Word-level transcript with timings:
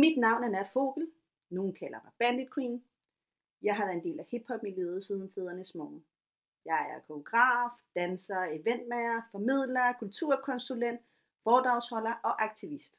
Mit 0.00 0.18
navn 0.18 0.44
er 0.44 0.48
Nat 0.48 0.70
Fogel. 0.72 1.12
Nogen 1.50 1.74
kalder 1.74 2.00
mig 2.04 2.12
Bandit 2.18 2.54
Queen. 2.54 2.84
Jeg 3.62 3.76
har 3.76 3.84
været 3.84 3.96
en 3.96 4.04
del 4.04 4.20
af 4.20 4.26
hiphop-miljøet 4.30 5.04
siden 5.04 5.32
tidernes 5.32 5.74
morgen. 5.74 6.06
Jeg 6.64 6.90
er 6.90 7.00
koreograf, 7.06 7.70
danser, 7.94 8.42
eventmager, 8.42 9.22
formidler, 9.30 9.92
kulturkonsulent, 9.98 11.00
foredragsholder 11.44 12.12
og 12.12 12.42
aktivist. 12.42 12.94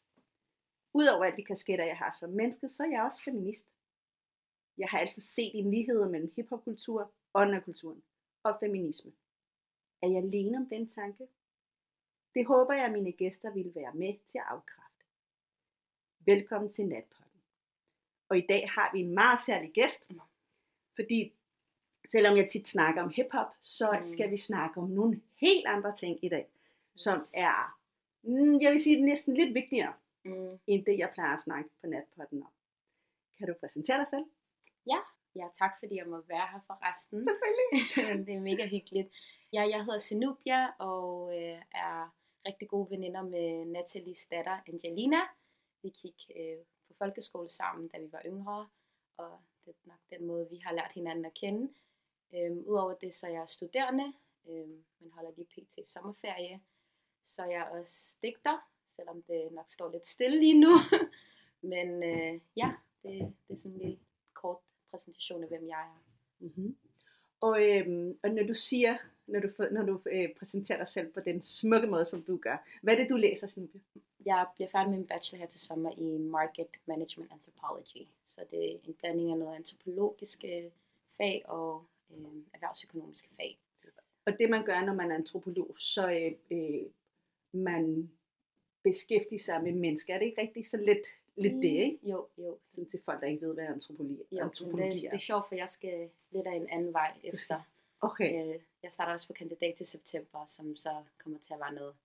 Udover 0.94 1.26
alle 1.26 1.38
de 1.38 1.46
kasketter, 1.46 1.86
jeg 1.86 1.98
har 1.98 2.16
som 2.20 2.30
menneske, 2.30 2.70
så 2.70 2.84
er 2.84 2.88
jeg 2.88 3.04
også 3.04 3.24
feminist. 3.24 3.68
Jeg 4.78 4.90
har 4.90 4.98
altid 5.00 5.22
set 5.22 5.52
en 5.54 5.72
lighed 5.72 6.10
mellem 6.10 6.32
hiphopkultur, 6.36 7.12
ånderkulturen 7.34 8.04
og 8.44 8.58
feminisme. 8.60 9.12
Er 10.02 10.08
jeg 10.08 10.24
alene 10.24 10.58
om 10.58 10.70
den 10.70 10.90
tanke? 10.90 11.28
Det 12.36 12.46
håber 12.46 12.74
jeg, 12.74 12.86
at 12.86 12.92
mine 12.92 13.12
gæster 13.12 13.54
vil 13.54 13.76
være 13.76 13.94
med 13.94 14.14
til 14.32 14.38
at 14.38 14.46
afkræfte. 14.48 14.83
Velkommen 16.26 16.72
til 16.74 16.86
Natpotten. 16.88 17.42
Og 18.30 18.38
i 18.38 18.46
dag 18.50 18.70
har 18.70 18.90
vi 18.94 19.00
en 19.00 19.14
meget 19.14 19.40
særlig 19.46 19.72
gæst, 19.72 20.04
fordi 20.96 21.34
selvom 22.12 22.38
jeg 22.38 22.50
tit 22.52 22.68
snakker 22.68 23.02
om 23.04 23.10
hiphop, 23.10 23.48
så 23.62 23.92
Mm. 24.00 24.06
skal 24.06 24.32
vi 24.32 24.38
snakke 24.38 24.80
om 24.82 24.90
nogle 24.90 25.22
helt 25.42 25.66
andre 25.68 25.96
ting 25.96 26.20
i 26.26 26.30
dag, 26.30 26.48
som 26.96 27.28
er, 27.34 27.80
mm, 28.24 28.62
jeg 28.62 28.72
vil 28.72 28.84
sige, 28.84 29.02
næsten 29.02 29.34
lidt 29.34 29.54
vigtigere, 29.54 29.94
Mm. 30.26 30.60
end 30.68 30.86
det 30.86 30.98
jeg 30.98 31.10
plejer 31.14 31.36
at 31.36 31.42
snakke 31.42 31.70
på 31.82 31.88
Natpotten 31.88 32.44
om. 32.44 32.52
Kan 33.38 33.48
du 33.48 33.54
præsentere 33.60 33.98
dig 33.98 34.08
selv? 34.10 34.26
Ja, 35.36 35.48
tak 35.60 35.72
fordi 35.80 35.96
jeg 35.96 36.08
må 36.08 36.22
være 36.28 36.48
her 36.52 36.60
forresten. 36.68 37.28
Selvfølgelig. 37.28 37.72
det 38.28 38.36
er 38.36 38.40
mega 38.40 38.68
hyggeligt. 38.68 39.10
Ja, 39.54 39.62
jeg 39.62 39.86
hedder 39.86 40.00
Zenubia 40.00 40.68
og 40.80 41.38
øh, 41.38 41.62
er 41.72 42.16
rigtig 42.48 42.68
gode 42.70 42.90
veninder 42.90 43.22
med 43.22 43.66
Nathalies 43.66 44.26
datter 44.26 44.58
Angelina. 44.68 45.18
Vi 45.84 45.90
gik 45.90 46.32
øh, 46.38 46.58
på 46.88 46.94
folkeskole 46.98 47.50
sammen, 47.50 47.88
da 47.88 47.98
vi 47.98 48.12
var 48.12 48.22
yngre, 48.26 48.70
og 49.18 49.40
det 49.66 49.72
er 49.72 49.88
nok 49.88 50.00
den 50.10 50.26
måde, 50.28 50.50
vi 50.50 50.58
har 50.58 50.74
lært 50.74 50.92
hinanden 50.94 51.26
at 51.26 51.34
kende. 51.34 51.74
Øhm, 52.36 52.58
Udover 52.58 52.94
det, 52.94 53.14
så 53.14 53.28
er 53.28 53.32
jeg 53.32 53.48
studerende, 53.48 54.14
øhm, 54.50 54.84
men 55.00 55.12
holder 55.12 55.32
lige 55.38 55.48
pt. 55.48 55.90
sommerferie. 55.90 56.62
Så 57.26 57.42
er 57.42 57.52
jeg 57.52 57.70
også 57.72 58.16
digter, 58.24 58.70
selvom 58.96 59.24
det 59.24 59.52
nok 59.52 59.72
står 59.72 59.92
lidt 59.92 60.08
stille 60.08 60.40
lige 60.40 60.60
nu. 60.60 60.78
men 61.74 62.04
øh, 62.04 62.40
ja, 62.56 62.72
det, 63.04 63.34
det 63.48 63.54
er 63.54 63.58
sådan 63.58 63.78
lige 63.78 64.00
kort 64.34 64.58
præsentation 64.92 65.44
af, 65.44 65.50
hvem 65.50 65.68
jeg 65.68 65.82
er. 65.82 66.04
Mm-hmm. 66.40 66.78
Og, 67.40 67.70
øhm, 67.70 68.20
og 68.24 68.30
når 68.30 68.44
du 68.44 68.54
siger, 68.54 68.98
når 69.28 69.40
du, 69.40 69.50
når 69.72 69.84
du 69.84 70.02
øh, 70.12 70.36
præsenterer 70.40 70.78
dig 70.78 70.88
selv 70.88 71.14
på 71.14 71.20
den 71.20 71.44
smukke 71.44 71.88
måde, 71.88 72.06
som 72.06 72.24
du 72.24 72.38
gør, 72.38 72.58
hvad 72.82 72.94
er 72.94 72.98
det, 72.98 73.10
du 73.10 73.16
læser, 73.16 73.48
Snubbe? 73.48 73.80
Jeg 74.26 74.48
bliver 74.56 74.70
færdig 74.70 74.90
med 74.90 74.98
min 74.98 75.08
bachelor 75.08 75.40
her 75.40 75.48
til 75.48 75.60
sommer 75.60 75.92
i 75.98 76.18
Market 76.18 76.68
Management 76.86 77.32
Anthropology. 77.32 78.08
Så 78.28 78.46
det 78.52 78.72
er 78.72 78.78
en 78.88 78.94
blanding 78.94 79.32
af 79.32 79.38
noget 79.38 79.56
antropologiske 79.56 80.72
fag 81.18 81.42
og 81.46 81.86
øh, 82.12 82.26
erhvervsøkonomiske 82.54 83.30
fag. 83.36 83.60
Og 84.26 84.40
det 84.40 84.50
man 84.50 84.66
gør, 84.66 84.82
når 84.82 84.94
man 84.94 85.12
er 85.12 85.16
antropolog, 85.16 85.76
så 85.80 86.12
øh, 86.12 86.58
øh, 86.58 86.86
man 87.52 88.12
beskæftiger 88.84 89.40
sig 89.40 89.64
med 89.64 89.72
mennesker. 89.72 90.14
Er 90.14 90.20
det 90.20 90.26
ikke 90.26 90.42
rigtigt 90.42 90.70
så 90.70 90.78
lidt, 90.78 91.08
lidt 91.36 91.54
det, 91.54 91.84
ikke? 91.86 92.00
Jo, 92.04 92.28
jo. 92.38 92.58
Sådan 92.70 92.90
til 92.90 93.02
folk, 93.06 93.22
der 93.22 93.28
ikke 93.28 93.48
ved, 93.48 93.54
hvad 93.54 93.66
antropologi, 93.66 94.24
jo 94.32 94.44
antropologi 94.44 94.90
det, 94.90 95.02
det 95.02 95.08
er 95.08 95.14
er. 95.14 95.18
sjovt, 95.18 95.48
for 95.48 95.56
jeg 95.56 95.70
skal 95.70 96.10
lidt 96.32 96.48
af 96.48 96.56
en 96.56 96.70
anden 96.70 96.94
vej 96.94 97.18
efter. 97.24 97.62
Okay. 98.02 98.56
Øh, 98.56 98.62
jeg 98.84 98.92
starter 98.92 99.14
også 99.14 99.28
på 99.28 99.34
kandidat 99.34 99.76
til 99.76 99.88
september, 99.88 100.46
som 100.46 100.76
så 100.76 101.04
kommer 101.18 101.40
til 101.40 101.54
at 101.54 101.60
være 101.60 101.74
noget 101.74 101.96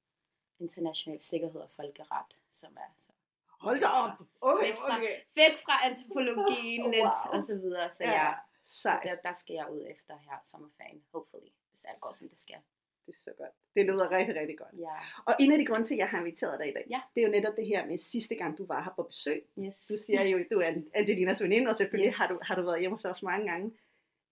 international 0.61 1.21
sikkerhed 1.21 1.61
og 1.61 1.71
folkeret, 1.71 2.31
som 2.53 2.73
er 2.77 2.91
så 2.99 3.13
Hold 3.61 3.81
da 3.81 3.87
op! 3.87 4.11
Okay, 4.41 4.67
Væk 4.67 4.77
fra- 4.77 4.97
okay. 4.97 5.17
væk 5.35 5.55
fra 5.65 5.87
antropologien 5.89 6.83
lidt 6.95 7.03
Wow. 7.05 7.33
og 7.35 7.43
så 7.43 7.55
videre. 7.55 7.91
Så 7.91 8.05
Ja, 8.05 8.13
ja, 8.13 8.33
sejt. 8.67 9.01
der, 9.05 9.15
der 9.15 9.33
skal 9.33 9.55
jeg 9.55 9.67
ud 9.73 9.85
efter 9.91 10.15
her 10.27 10.37
sommerferien, 10.45 11.03
hopefully, 11.13 11.51
hvis 11.71 11.85
alt 11.85 12.01
går 12.01 12.13
som 12.13 12.29
det 12.29 12.39
skal. 12.39 12.57
Det 13.07 13.15
er 13.15 13.19
så 13.21 13.33
godt. 13.39 13.51
Det 13.75 13.85
lyder 13.87 14.11
rigtig, 14.11 14.35
rigtig 14.41 14.59
godt. 14.59 14.69
Ja, 14.79 14.95
Og 15.25 15.35
en 15.41 15.53
af 15.53 15.59
de 15.59 15.67
grunde 15.67 15.87
til, 15.87 15.95
at 15.95 15.99
jeg 15.99 16.09
har 16.09 16.19
inviteret 16.19 16.59
dig 16.61 16.69
i 16.69 16.73
dag, 16.73 16.87
Ja. 16.91 17.01
det 17.15 17.21
er 17.23 17.27
jo 17.27 17.31
netop 17.33 17.57
det 17.57 17.67
her 17.67 17.87
med 17.87 17.99
sidste 17.99 18.35
gang, 18.35 18.59
du 18.59 18.67
var 18.67 18.83
her 18.83 18.91
på 18.97 19.03
besøg. 19.03 19.43
yes. 19.59 19.87
Du 19.91 19.97
siger 20.07 20.23
jo, 20.23 20.39
at 20.39 20.47
du 20.51 20.61
er 20.61 20.73
Angelinas 20.95 21.43
veninde, 21.43 21.71
og 21.71 21.77
selvfølgelig 21.77 22.09
Yes. 22.13 22.17
har, 22.17 22.27
du, 22.29 22.39
har 22.43 22.55
du 22.55 22.63
været 22.63 22.81
hjemme 22.81 22.97
hos 22.97 23.05
os 23.05 23.23
mange 23.23 23.51
gange. 23.51 23.73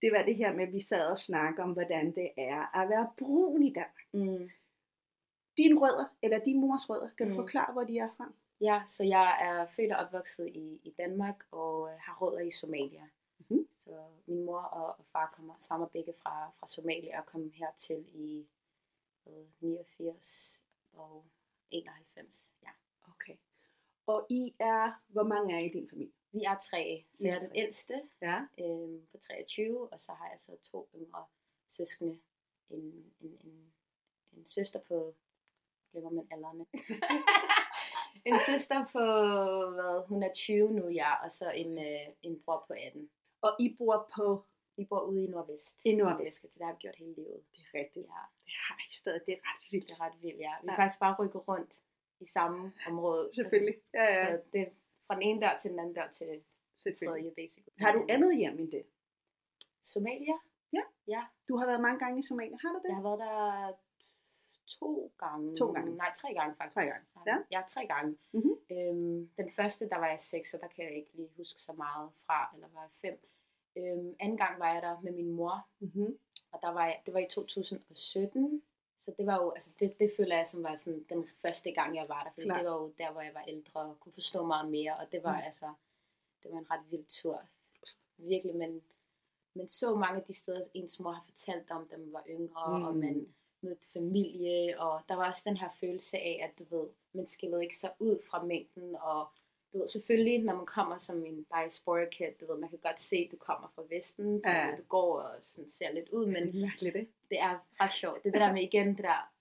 Det 0.02 0.12
var 0.12 0.22
det 0.22 0.36
her 0.36 0.52
med, 0.52 0.66
at 0.66 0.72
vi 0.72 0.80
sad 0.80 1.06
og 1.06 1.18
snakkede 1.18 1.62
om, 1.62 1.72
hvordan 1.72 2.14
det 2.14 2.30
er 2.36 2.76
at 2.82 2.88
være 2.88 3.10
brun 3.18 3.62
i 3.62 3.72
Danmark. 3.72 4.06
Mm. 4.12 4.50
Dine 5.56 5.80
rødder, 5.80 6.04
eller 6.22 6.38
din 6.38 6.60
mors 6.60 6.90
rødder, 6.90 7.10
kan 7.18 7.26
du 7.26 7.32
Mm. 7.32 7.36
forklare, 7.38 7.72
hvor 7.72 7.84
de 7.84 7.98
er 7.98 8.10
fra? 8.16 8.32
Ja, 8.60 8.82
så 8.88 9.04
jeg 9.04 9.38
er 9.40 9.66
født 9.66 9.92
og 9.92 9.98
opvokset 9.98 10.46
i, 10.48 10.80
i 10.84 10.90
Danmark 10.90 11.44
og 11.50 11.88
øh, 11.92 11.98
har 11.98 12.16
rødder 12.20 12.40
i 12.40 12.50
Somalia. 12.50 13.08
Mhm. 13.38 13.68
Så 13.78 14.04
min 14.26 14.44
mor 14.44 14.60
og, 14.60 14.98
og 14.98 15.04
far 15.12 15.32
kommer, 15.36 15.54
stammer 15.60 15.86
begge 15.86 16.14
fra, 16.22 16.50
fra 16.60 16.66
Somalia 16.66 17.18
og 17.20 17.26
kom 17.26 17.50
hertil 17.50 18.04
i 18.14 18.46
hvad, 19.26 19.46
89 19.60 20.60
og 20.92 21.24
91. 21.70 22.50
Ja. 22.62 22.68
Okay. 23.08 23.36
Og 24.06 24.26
I 24.30 24.54
er, 24.58 25.02
hvor 25.08 25.22
mange 25.22 25.54
er 25.56 25.60
I 25.60 25.66
i 25.66 25.72
din 25.72 25.88
familie? 25.90 26.12
Vi 26.32 26.42
er 26.44 26.58
tre, 26.58 27.04
så 27.16 27.24
I 27.24 27.26
jeg 27.26 27.36
er 27.36 27.40
den 27.40 27.48
tre. 27.48 27.56
ældste 27.56 28.02
Ja. 28.22 28.40
øhm, 28.60 29.06
på 29.10 29.18
23, 29.18 29.88
og 29.92 30.00
så 30.00 30.12
har 30.12 30.28
jeg 30.30 30.40
så 30.40 30.56
to 30.62 30.88
yngre 30.94 31.24
søskende. 31.68 32.18
En, 32.70 33.12
en, 33.20 33.38
en, 33.44 33.72
en 34.32 34.46
søster 34.46 34.80
på, 34.80 35.14
glemmer 35.92 36.10
man 36.10 36.26
alderne. 36.32 36.64
en 38.30 38.38
søster 38.48 38.78
på, 38.94 39.02
hvad, 39.74 40.06
hun 40.08 40.22
er 40.22 40.32
20 40.34 40.70
nu, 40.72 40.88
ja, 40.88 41.10
og 41.24 41.30
så 41.32 41.50
en, 41.62 41.78
øh, 41.78 42.06
en 42.22 42.40
bror 42.44 42.64
på 42.68 42.72
18. 42.86 43.10
Og 43.42 43.50
I 43.60 43.76
bor 43.78 44.10
på, 44.16 44.44
Vi 44.78 44.84
bor 44.84 45.00
ude 45.00 45.24
i 45.24 45.26
Nordvest. 45.26 45.76
I 45.84 45.94
Nordvest. 45.94 46.36
Så 46.52 46.58
det 46.58 46.66
har 46.66 46.72
vi 46.72 46.78
gjort 46.78 46.96
hele 46.98 47.14
livet. 47.14 47.40
det 47.52 47.60
er 47.66 47.78
rigtigt, 47.80 48.06
Ja, 48.14 48.22
det 48.44 48.52
har 48.66 48.76
I 48.90 48.92
stadig, 49.00 49.20
det 49.26 49.32
er 49.34 49.42
ret 49.50 49.62
vildt. 49.72 49.88
det 49.88 49.94
er 49.96 50.00
ret 50.06 50.16
vildt, 50.22 50.40
ja. 50.46 50.52
Vi 50.62 50.66
Ja. 50.66 50.70
har 50.70 50.76
faktisk 50.82 51.00
bare 51.00 51.14
rykket 51.20 51.48
rundt 51.48 51.72
i 52.20 52.26
samme 52.26 52.72
område. 52.90 53.30
Selvfølgelig. 53.34 53.74
Ja, 53.94 54.04
ja. 54.16 54.24
Så 54.36 54.42
det 54.52 54.60
er 54.60 54.70
fra 55.06 55.14
den 55.14 55.22
ene 55.22 55.40
dør 55.44 55.54
til 55.60 55.70
den 55.70 55.78
anden 55.78 55.94
dør 55.94 56.08
til 56.18 56.28
tredje, 57.00 57.30
basically. 57.40 57.72
Har 57.84 57.92
du 57.92 58.00
andet 58.08 58.36
hjem 58.36 58.58
end 58.58 58.70
det? 58.72 58.84
Somalia? 59.84 60.36
Ja. 60.72 60.82
Ja, 61.08 61.22
Du 61.48 61.56
har 61.56 61.66
været 61.66 61.80
mange 61.80 61.98
gange 62.04 62.16
i 62.20 62.26
Somalia, 62.30 62.56
har 62.64 62.72
du 62.74 62.78
det? 62.82 62.88
Jeg 62.88 62.96
har 62.96 63.02
været 63.08 63.18
der 63.26 63.36
to 64.66 65.12
gange. 65.18 65.56
To 65.56 65.72
gange. 65.72 65.96
Nej, 65.96 66.12
tre 66.16 66.34
gange 66.34 66.54
faktisk. 66.56 66.74
Tre 66.74 66.84
gange, 66.84 67.06
ja. 67.26 67.36
Ja, 67.50 67.62
tre 67.68 67.86
gange. 67.86 68.16
Mhm. 68.32 68.52
Øhm, 68.70 69.30
den 69.36 69.50
første, 69.56 69.88
der 69.88 69.96
var 69.98 70.06
jeg 70.08 70.20
seks, 70.20 70.50
så 70.50 70.58
der 70.60 70.68
kan 70.68 70.84
jeg 70.84 70.94
ikke 70.96 71.10
lige 71.14 71.30
huske 71.36 71.60
så 71.60 71.72
meget 71.72 72.10
fra, 72.26 72.50
eller 72.54 72.68
var 72.74 72.80
jeg 72.80 72.90
fem. 73.10 73.28
Øhm, 73.76 74.16
anden 74.20 74.36
gang 74.38 74.60
var 74.60 74.72
jeg 74.72 74.82
der 74.82 75.00
med 75.00 75.12
min 75.12 75.30
mor, 75.30 75.66
Mm-hmm. 75.78 76.18
og 76.52 76.58
der 76.62 76.68
var 76.72 76.84
jeg, 76.86 77.02
det 77.06 77.14
var 77.14 77.20
i 77.20 77.28
2017. 77.30 78.62
Så 79.00 79.14
det 79.18 79.26
var 79.26 79.42
jo, 79.42 79.50
altså 79.50 79.70
det, 79.80 79.98
det 80.00 80.12
føler 80.16 80.36
jeg 80.36 80.48
som 80.48 80.62
var 80.62 80.76
sådan 80.76 81.06
den 81.08 81.28
første 81.42 81.70
gang, 81.72 81.96
jeg 81.96 82.06
var 82.08 82.22
der. 82.24 82.30
Fordi 82.30 82.46
Klart. 82.46 82.58
det 82.60 82.70
var 82.70 82.76
jo 82.76 82.92
der, 82.98 83.12
hvor 83.12 83.20
jeg 83.20 83.34
var 83.34 83.44
ældre 83.48 83.80
og 83.80 84.00
kunne 84.00 84.12
forstå 84.12 84.46
meget 84.46 84.70
mere. 84.70 84.96
Og 84.96 85.12
det 85.12 85.22
var 85.22 85.36
Mm. 85.36 85.42
altså, 85.46 85.72
det 86.42 86.50
var 86.52 86.58
en 86.58 86.70
ret 86.70 86.90
vild 86.90 87.04
tur. 87.04 87.42
Virkelig, 88.18 88.56
men, 88.56 88.82
men 89.54 89.68
så 89.68 89.96
mange 89.96 90.20
af 90.20 90.24
de 90.26 90.34
steder, 90.34 90.64
ens 90.74 91.00
mor 91.00 91.10
har 91.12 91.24
fortalt 91.24 91.70
om, 91.70 91.88
da 91.88 91.96
man 91.96 92.12
var 92.12 92.24
yngre, 92.28 92.78
mm. 92.78 92.84
og 92.84 92.96
man 92.96 93.34
mødte 93.62 93.86
familie, 93.92 94.80
og 94.80 95.00
der 95.08 95.14
var 95.16 95.28
også 95.28 95.42
den 95.46 95.56
her 95.56 95.68
følelse 95.80 96.16
af, 96.18 96.40
at 96.44 96.58
du 96.58 96.76
ved, 96.76 96.88
man 97.12 97.26
skillede 97.26 97.62
ikke 97.62 97.76
så 97.76 97.90
ud 97.98 98.18
fra 98.30 98.44
mængden, 98.44 98.96
og 99.00 99.26
du 99.72 99.78
ved, 99.78 99.88
selvfølgelig, 99.88 100.38
når 100.42 100.54
man 100.56 100.66
kommer 100.66 100.98
som 100.98 101.24
en 101.26 101.46
diaspora 101.54 102.04
kid, 102.04 102.26
du 102.40 102.46
ved, 102.52 102.60
man 102.60 102.68
kan 102.70 102.78
godt 102.78 103.00
se, 103.00 103.16
at 103.16 103.28
du 103.32 103.36
kommer 103.36 103.68
fra 103.74 103.82
Vesten, 103.90 104.42
Ja. 104.44 104.74
du 104.78 104.82
går 104.88 105.20
og 105.20 105.34
sådan 105.40 105.70
ser 105.70 105.92
lidt 105.92 106.08
ud, 106.08 106.26
men 106.26 106.52
det 106.52 106.62
er 106.64 106.86
ikke? 106.86 107.08
det 107.30 107.38
er 107.40 107.66
ret 107.80 107.92
sjovt. 107.92 108.22
Det 108.22 108.28
er 108.28 108.32
det 108.32 108.40
der 108.40 108.52
med 108.52 108.62
igen, 108.62 108.88
det 108.88 108.98
der, 109.04 109.32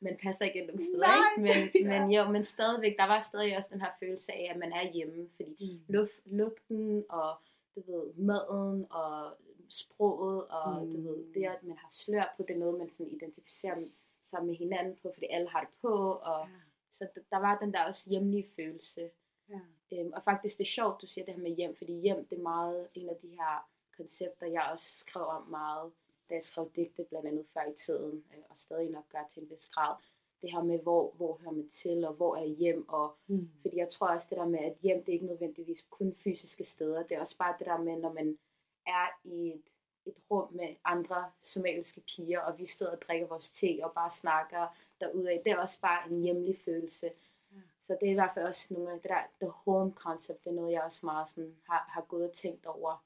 man 0.00 0.18
passer 0.22 0.44
ikke 0.44 0.60
nogen 0.66 0.82
steder, 0.84 1.06
Nej. 1.06 1.52
ikke? 1.52 1.72
Men, 1.74 1.86
Ja. 1.92 2.00
men 2.00 2.10
jo, 2.12 2.30
men 2.30 2.44
stadigvæk, 2.44 2.96
der 2.98 3.04
var 3.06 3.20
stadig 3.20 3.56
også 3.56 3.68
den 3.72 3.80
her 3.80 3.90
følelse 4.00 4.32
af, 4.32 4.50
at 4.54 4.58
man 4.58 4.72
er 4.72 4.92
hjemme, 4.92 5.28
fordi 5.36 5.80
Mm. 5.88 5.94
luft, 5.94 6.12
lugten 6.26 7.04
og 7.08 7.34
du 7.76 7.82
ved, 7.92 8.14
maden 8.14 8.86
og 8.90 9.32
sproget 9.74 10.48
og 10.48 10.82
Mm. 10.86 10.92
du 10.92 11.00
ved, 11.08 11.32
det 11.34 11.44
at 11.44 11.62
man 11.62 11.76
har 11.76 11.88
slør 11.90 12.34
på, 12.36 12.42
det 12.42 12.54
er 12.54 12.58
noget, 12.58 12.78
man 12.78 12.90
sådan 12.90 13.12
identificerer 13.12 13.76
sig 14.26 14.44
med 14.44 14.54
hinanden 14.54 14.96
på, 15.02 15.10
fordi 15.14 15.26
alle 15.30 15.48
har 15.48 15.60
det 15.60 15.68
på, 15.80 15.94
og 16.12 16.48
så 16.92 17.04
d- 17.04 17.24
der 17.30 17.36
var 17.38 17.58
den 17.58 17.72
der 17.72 17.84
også 17.88 18.10
hjemlige 18.10 18.46
følelse. 18.56 19.10
Ja. 19.48 19.60
Øhm, 19.92 20.12
og 20.12 20.22
faktisk 20.22 20.58
det 20.58 20.64
er 20.64 20.68
sjovt, 20.78 21.02
du 21.02 21.06
siger 21.06 21.24
det 21.24 21.34
her 21.34 21.42
med 21.42 21.50
hjem, 21.56 21.76
fordi 21.76 21.92
hjem 22.00 22.26
det 22.26 22.38
er 22.38 22.42
meget 22.42 22.88
en 22.94 23.08
af 23.08 23.16
de 23.22 23.28
her 23.28 23.68
koncepter, 23.96 24.46
jeg 24.46 24.68
også 24.72 24.98
skrev 24.98 25.22
om 25.22 25.46
meget, 25.46 25.92
da 26.28 26.34
jeg 26.34 26.42
skrev 26.42 26.70
digte 26.76 27.04
blandt 27.04 27.28
andet 27.28 27.46
før 27.54 27.64
i 27.70 27.74
tiden, 27.74 28.24
øh, 28.32 28.42
og 28.50 28.58
stadig 28.58 28.90
nok 28.90 29.08
gør 29.08 29.24
til 29.32 29.42
en 29.42 29.50
vis 29.50 29.66
grad. 29.66 29.96
Det 30.42 30.52
her 30.52 30.62
med, 30.62 30.78
hvor, 30.78 31.10
hvor 31.16 31.36
hører 31.42 31.50
man 31.52 31.68
til, 31.68 32.04
og 32.04 32.14
hvor 32.14 32.36
er 32.36 32.44
hjem, 32.44 32.88
og 32.88 33.16
Mm. 33.26 33.48
fordi 33.62 33.76
jeg 33.76 33.88
tror 33.88 34.08
også 34.08 34.26
det 34.30 34.38
der 34.38 34.46
med, 34.46 34.58
at 34.58 34.76
hjem 34.82 34.98
det 35.04 35.08
er 35.08 35.12
ikke 35.12 35.26
nødvendigvis 35.26 35.82
kun 35.90 36.14
fysiske 36.14 36.64
steder, 36.64 37.02
det 37.02 37.12
er 37.16 37.20
også 37.20 37.36
bare 37.36 37.54
det 37.58 37.66
der 37.66 37.78
med, 37.78 37.96
når 37.96 38.12
man 38.12 38.38
er 38.86 39.08
i 39.24 39.48
et, 39.48 39.62
et 40.06 40.16
rum 40.30 40.52
med 40.52 40.76
andre 40.84 41.30
somaliske 41.42 42.00
piger, 42.00 42.40
og 42.40 42.58
vi 42.58 42.66
sidder 42.66 42.92
og 42.92 43.02
drikker 43.02 43.26
vores 43.26 43.50
te 43.50 43.80
og 43.82 43.92
bare 43.92 44.10
snakker 44.10 44.76
derudad. 45.00 45.40
Det 45.44 45.52
er 45.52 45.58
også 45.58 45.80
bare 45.80 46.10
en 46.10 46.22
hjemlig 46.22 46.58
følelse. 46.64 47.10
Ja. 47.52 47.60
så 47.84 47.96
det 48.00 48.06
er 48.06 48.12
i 48.12 48.14
hvert 48.14 48.34
fald 48.34 48.46
også 48.46 48.66
nogle 48.70 48.92
af 48.92 49.00
det 49.00 49.10
der, 49.10 49.22
the 49.40 49.48
home 49.48 49.92
concept, 49.94 50.44
det 50.44 50.50
er 50.50 50.54
noget, 50.54 50.72
jeg 50.72 50.82
også 50.82 51.06
meget 51.06 51.30
sådan 51.30 51.56
har, 51.68 51.84
har 51.88 52.02
gået 52.02 52.30
og 52.30 52.32
tænkt 52.32 52.66
over, 52.66 53.04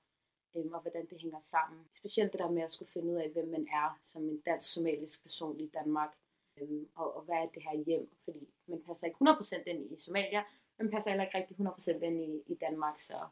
øhm, 0.56 0.74
og 0.74 0.80
hvordan 0.80 1.06
det 1.06 1.20
hænger 1.20 1.40
sammen. 1.40 1.88
Specielt 1.92 2.32
det 2.32 2.40
der 2.40 2.50
med 2.50 2.62
at 2.62 2.72
skulle 2.72 2.90
finde 2.90 3.12
ud 3.12 3.16
af, 3.16 3.30
hvem 3.30 3.48
man 3.48 3.68
er 3.72 3.98
som 4.04 4.22
en 4.22 4.40
dansk-somalisk 4.40 5.22
person 5.22 5.60
i 5.60 5.66
Danmark, 5.66 6.10
øhm, 6.56 6.88
og, 6.94 7.16
og 7.16 7.22
hvad 7.22 7.36
er 7.36 7.46
det 7.46 7.62
her 7.62 7.76
hjem, 7.76 8.10
fordi 8.24 8.48
man 8.66 8.82
passer 8.82 9.06
ikke 9.06 9.18
100% 9.22 9.62
ind 9.66 9.92
i 9.92 10.00
Somalia, 10.00 10.44
men 10.78 10.90
passer 10.90 11.10
heller 11.10 11.24
ikke 11.24 11.38
rigtig 11.38 11.56
100% 11.56 12.04
ind 12.04 12.20
i, 12.20 12.52
i 12.52 12.54
Danmark, 12.54 13.00
så 13.00 13.26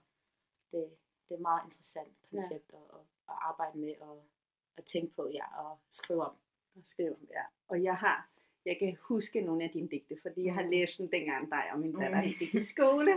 det, 0.73 0.91
det 1.29 1.35
er 1.35 1.39
et 1.39 1.43
meget 1.43 1.65
interessant 1.65 2.09
koncept 2.31 2.73
ja. 2.73 2.79
at, 2.79 3.01
at, 3.29 3.35
arbejde 3.51 3.79
med 3.79 3.95
og 4.01 4.25
at 4.77 4.85
tænke 4.85 5.15
på, 5.17 5.31
ja, 5.33 5.47
og 5.65 5.79
skrive 5.91 6.25
om. 6.25 6.35
Og 6.77 6.83
skrive 6.89 7.11
om, 7.11 7.27
ja. 7.31 7.43
Og 7.69 7.83
jeg 7.83 7.97
har, 7.97 8.31
jeg 8.65 8.77
kan 8.79 8.97
huske 9.01 9.41
nogle 9.41 9.65
af 9.65 9.71
dine 9.71 9.89
digte, 9.89 10.17
fordi 10.23 10.45
jeg 10.45 10.55
har 10.55 10.63
mm. 10.63 10.71
læst 10.71 10.99
den 10.99 11.11
dengang 11.13 11.51
dig 11.51 11.65
og 11.73 11.79
min 11.79 11.93
datter 11.93 12.23
mm. 12.23 12.33
gik 12.39 12.55
i 12.55 12.65
skole, 12.65 13.13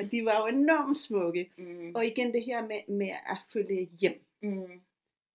og 0.00 0.10
de 0.12 0.24
var 0.24 0.40
jo 0.40 0.46
enormt 0.46 0.96
smukke. 0.96 1.50
Mm. 1.56 1.94
Og 1.94 2.06
igen 2.06 2.34
det 2.34 2.44
her 2.44 2.66
med, 2.66 2.80
med 2.88 3.08
at 3.08 3.38
følge 3.52 3.90
hjem. 4.00 4.24
Mm. 4.42 4.80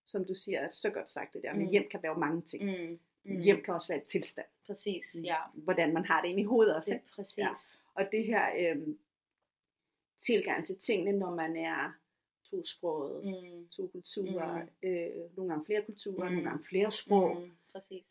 Som 0.08 0.26
du 0.26 0.36
siger, 0.36 0.72
så 0.72 0.90
godt 0.90 1.10
sagt 1.10 1.34
det 1.34 1.44
der, 1.44 1.54
men 1.54 1.66
mm. 1.66 1.72
hjem 1.72 1.88
kan 1.92 2.04
være 2.04 2.20
mange 2.20 2.42
ting. 2.42 2.64
Mm. 2.64 3.00
Mm. 3.24 3.42
Hjem 3.42 3.64
kan 3.64 3.74
også 3.74 3.88
være 3.88 4.02
et 4.02 4.08
tilstand. 4.08 4.48
Præcis, 4.66 5.16
ja. 5.24 5.38
Hvordan 5.54 5.94
man 5.94 6.06
har 6.06 6.22
det 6.22 6.30
inde 6.30 6.42
i 6.42 6.46
hovedet 6.46 6.76
også. 6.76 6.92
Det, 6.92 7.02
præcis. 7.16 7.38
Ja. 7.38 7.50
Og 7.94 8.08
det 8.12 8.26
her 8.26 8.46
øh, 8.60 8.88
tilgang 10.22 10.68
til 10.68 10.78
tingene, 10.78 11.20
når 11.20 11.36
man 11.36 11.56
er 11.56 11.94
tosproget, 12.52 13.26
mm. 13.26 13.68
to 13.68 13.88
kulturer, 13.88 14.62
mm. 14.84 14.90
øh, 14.90 15.38
nogle 15.38 15.52
gange 15.52 15.66
flere 15.66 15.82
kulturer, 15.82 16.30
mm. 16.30 16.36
nogle 16.36 16.50
gange 16.50 16.64
flere 16.70 16.92
sprog. 16.92 17.36
Mm. 17.36 17.52
Præcis. 17.74 18.04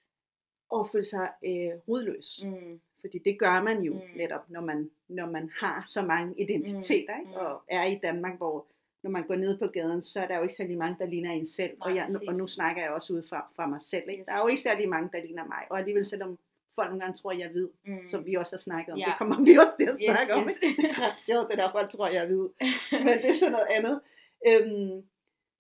Og 0.70 0.88
føle 0.92 1.04
sig 1.04 1.30
øh, 1.44 1.72
rodløs. 1.88 2.40
Mm. 2.44 2.80
Fordi 3.00 3.18
det 3.18 3.38
gør 3.38 3.62
man 3.62 3.82
jo 3.82 3.92
mm. 3.94 4.00
netop, 4.16 4.50
når 4.50 4.60
man, 4.60 4.90
når 5.08 5.30
man 5.30 5.50
har 5.60 5.84
så 5.88 6.02
mange 6.02 6.40
identiteter, 6.40 7.16
mm. 7.16 7.28
ikke? 7.28 7.40
og 7.40 7.62
er 7.68 7.84
i 7.84 7.98
Danmark, 8.02 8.36
hvor 8.36 8.66
når 9.02 9.10
man 9.10 9.26
går 9.26 9.34
ned 9.34 9.58
på 9.58 9.66
gaden, 9.66 10.02
så 10.02 10.20
er 10.20 10.26
der 10.26 10.36
jo 10.36 10.42
ikke 10.42 10.54
særlig 10.54 10.78
mange, 10.78 10.96
der 10.98 11.06
ligner 11.06 11.32
en 11.32 11.46
selv. 11.46 11.70
Nej, 11.78 11.90
og, 11.90 11.96
jeg, 11.96 12.08
og 12.28 12.34
nu 12.34 12.46
snakker 12.46 12.82
jeg 12.82 12.90
også 12.90 13.12
ud 13.12 13.22
fra, 13.28 13.50
fra 13.56 13.66
mig 13.66 13.82
selv. 13.82 14.08
Ikke? 14.08 14.20
Yes. 14.20 14.26
Der 14.26 14.32
er 14.32 14.42
jo 14.42 14.48
ikke 14.48 14.62
særlig 14.62 14.88
mange, 14.88 15.08
der 15.12 15.20
ligner 15.22 15.44
mig. 15.44 15.62
Og 15.70 15.78
alligevel, 15.78 16.06
selvom 16.06 16.38
folk 16.74 16.88
nogle 16.88 17.00
gange 17.00 17.16
tror, 17.16 17.32
jeg 17.32 17.50
ved, 17.54 17.68
mm. 17.86 18.08
som 18.10 18.26
vi 18.26 18.34
også 18.34 18.52
har 18.52 18.60
snakket 18.60 18.92
om. 18.92 18.98
Ja. 18.98 19.04
Det 19.04 19.14
kommer 19.18 19.44
vi 19.44 19.56
også 19.56 19.76
til 19.80 19.88
at 19.92 19.96
snakke 20.06 20.32
yes, 20.32 20.42
om. 20.42 20.42
Yes. 20.48 20.58
det 20.82 20.90
er 20.90 21.02
ret 21.06 21.20
sjovt, 21.20 21.50
det 21.50 21.58
der 21.58 21.70
folk 21.72 21.90
tror, 21.90 22.08
jeg 22.08 22.28
ved. 22.28 22.48
Men 23.06 23.14
det 23.22 23.30
er 23.30 23.34
sådan 23.34 23.52
noget 23.52 23.66
andet. 23.70 24.00
Øhm, 24.46 25.08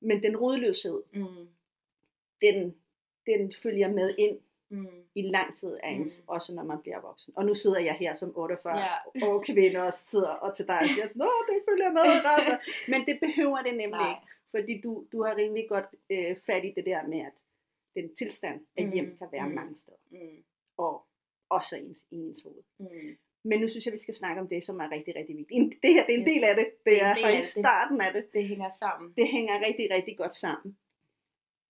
men 0.00 0.22
den 0.22 0.36
rodløshed, 0.36 1.02
mm. 1.12 1.48
den, 2.40 2.76
den 3.26 3.52
følger 3.62 3.88
med 3.88 4.14
ind 4.18 4.38
mm. 4.68 5.04
i 5.14 5.22
lang 5.22 5.56
tid 5.56 5.76
af 5.82 5.90
ens, 5.90 6.20
mm. 6.20 6.28
også 6.28 6.54
når 6.54 6.62
man 6.62 6.80
bliver 6.82 7.00
voksen. 7.00 7.32
Og 7.36 7.44
nu 7.44 7.54
sidder 7.54 7.78
jeg 7.78 7.94
her 7.94 8.14
som 8.14 8.36
48 8.36 8.78
yeah. 8.78 9.28
år 9.28 9.42
kvinde 9.42 9.78
og 9.78 9.94
sidder 9.94 10.30
og 10.30 10.56
til 10.56 10.66
dig 10.66 10.78
og 10.78 10.88
siger, 10.94 11.08
nå, 11.14 11.30
det 11.48 11.62
følger 11.68 11.90
med. 11.90 12.08
men 12.92 13.06
det 13.06 13.20
behøver 13.20 13.62
det 13.62 13.76
nemlig 13.76 13.90
Nej. 13.90 14.10
ikke, 14.10 14.26
fordi 14.50 14.80
du, 14.80 15.06
du 15.12 15.22
har 15.22 15.36
rimelig 15.36 15.66
godt 15.68 15.86
øh, 16.10 16.36
fat 16.46 16.64
i 16.64 16.72
det 16.76 16.86
der 16.86 17.06
med, 17.06 17.20
at 17.20 17.32
den 17.94 18.14
tilstand 18.14 18.60
af 18.76 18.90
hjem 18.94 19.04
mm. 19.04 19.18
kan 19.18 19.28
være 19.32 19.48
mm. 19.48 19.54
mange 19.54 19.76
steder. 19.82 19.98
Mm. 20.10 20.44
Og 20.76 21.06
også 21.48 21.76
ens, 21.76 22.06
i 22.10 22.16
ens 22.16 22.42
hoved. 22.42 22.62
Mm. 22.78 23.16
Men 23.42 23.60
nu 23.60 23.68
synes 23.68 23.84
jeg, 23.86 23.92
vi 23.92 24.02
skal 24.02 24.14
snakke 24.14 24.40
om 24.40 24.48
det, 24.48 24.64
som 24.64 24.80
er 24.80 24.90
rigtig, 24.90 25.16
rigtig 25.16 25.36
vigtigt. 25.36 25.82
Det 25.82 25.92
her 25.94 26.06
det 26.06 26.14
er 26.14 26.18
en 26.18 26.26
del 26.26 26.44
af 26.44 26.54
det. 26.56 26.66
Det, 26.66 26.84
det 26.84 27.02
er, 27.02 27.06
er 27.06 27.22
faktisk 27.22 27.50
starten 27.50 28.00
af 28.00 28.12
det. 28.12 28.32
Det 28.32 28.48
hænger 28.48 28.70
sammen. 28.78 29.12
Det 29.16 29.28
hænger 29.28 29.66
rigtig, 29.66 29.90
rigtig 29.90 30.16
godt 30.16 30.34
sammen. 30.34 30.76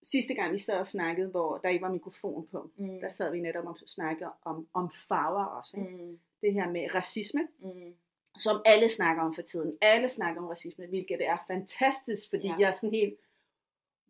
Sidste 0.03 0.35
gang 0.35 0.53
vi 0.53 0.59
sad 0.59 0.79
og 0.79 0.87
snakkede, 0.87 1.29
hvor 1.29 1.59
der 1.59 1.69
ikke 1.69 1.83
var 1.83 1.93
mikrofon 1.93 2.47
på, 2.53 2.71
mm. 2.77 3.01
der 3.01 3.11
sad 3.11 3.33
vi 3.33 3.41
netop 3.41 3.67
og 3.67 3.79
snakkede 3.87 4.31
om, 4.45 4.69
om 4.75 4.91
farver 5.09 5.45
også. 5.45 5.77
Ikke? 5.77 6.05
Mm. 6.05 6.19
Det 6.43 6.53
her 6.53 6.71
med 6.71 6.95
racisme, 6.95 7.49
mm. 7.59 7.95
som 8.39 8.63
alle 8.65 8.89
snakker 8.89 9.23
om 9.23 9.35
for 9.35 9.43
tiden. 9.43 9.79
Alle 9.81 10.09
snakker 10.09 10.43
om 10.43 10.49
racisme, 10.49 10.87
hvilket 10.87 11.27
er 11.27 11.39
fantastisk, 11.47 12.31
fordi 12.31 12.47
ja. 12.47 12.57
jeg 12.59 12.69
er 12.69 12.73
sådan 12.73 12.95
helt, 12.95 13.15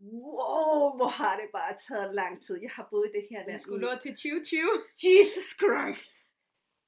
wow, 0.02 0.96
hvor 0.96 1.08
har 1.08 1.36
det 1.36 1.48
bare 1.52 1.76
taget 1.88 2.14
lang 2.14 2.42
tid. 2.42 2.58
Jeg 2.62 2.70
har 2.70 2.88
boet 2.90 3.06
i 3.08 3.12
det 3.18 3.26
her 3.30 3.38
land. 3.38 3.58
Vi 3.58 3.62
skulle 3.62 3.86
nå 3.86 3.92
til 4.02 4.10
2020. 4.10 4.60
Jesus 5.04 5.48
Christ. 5.60 6.19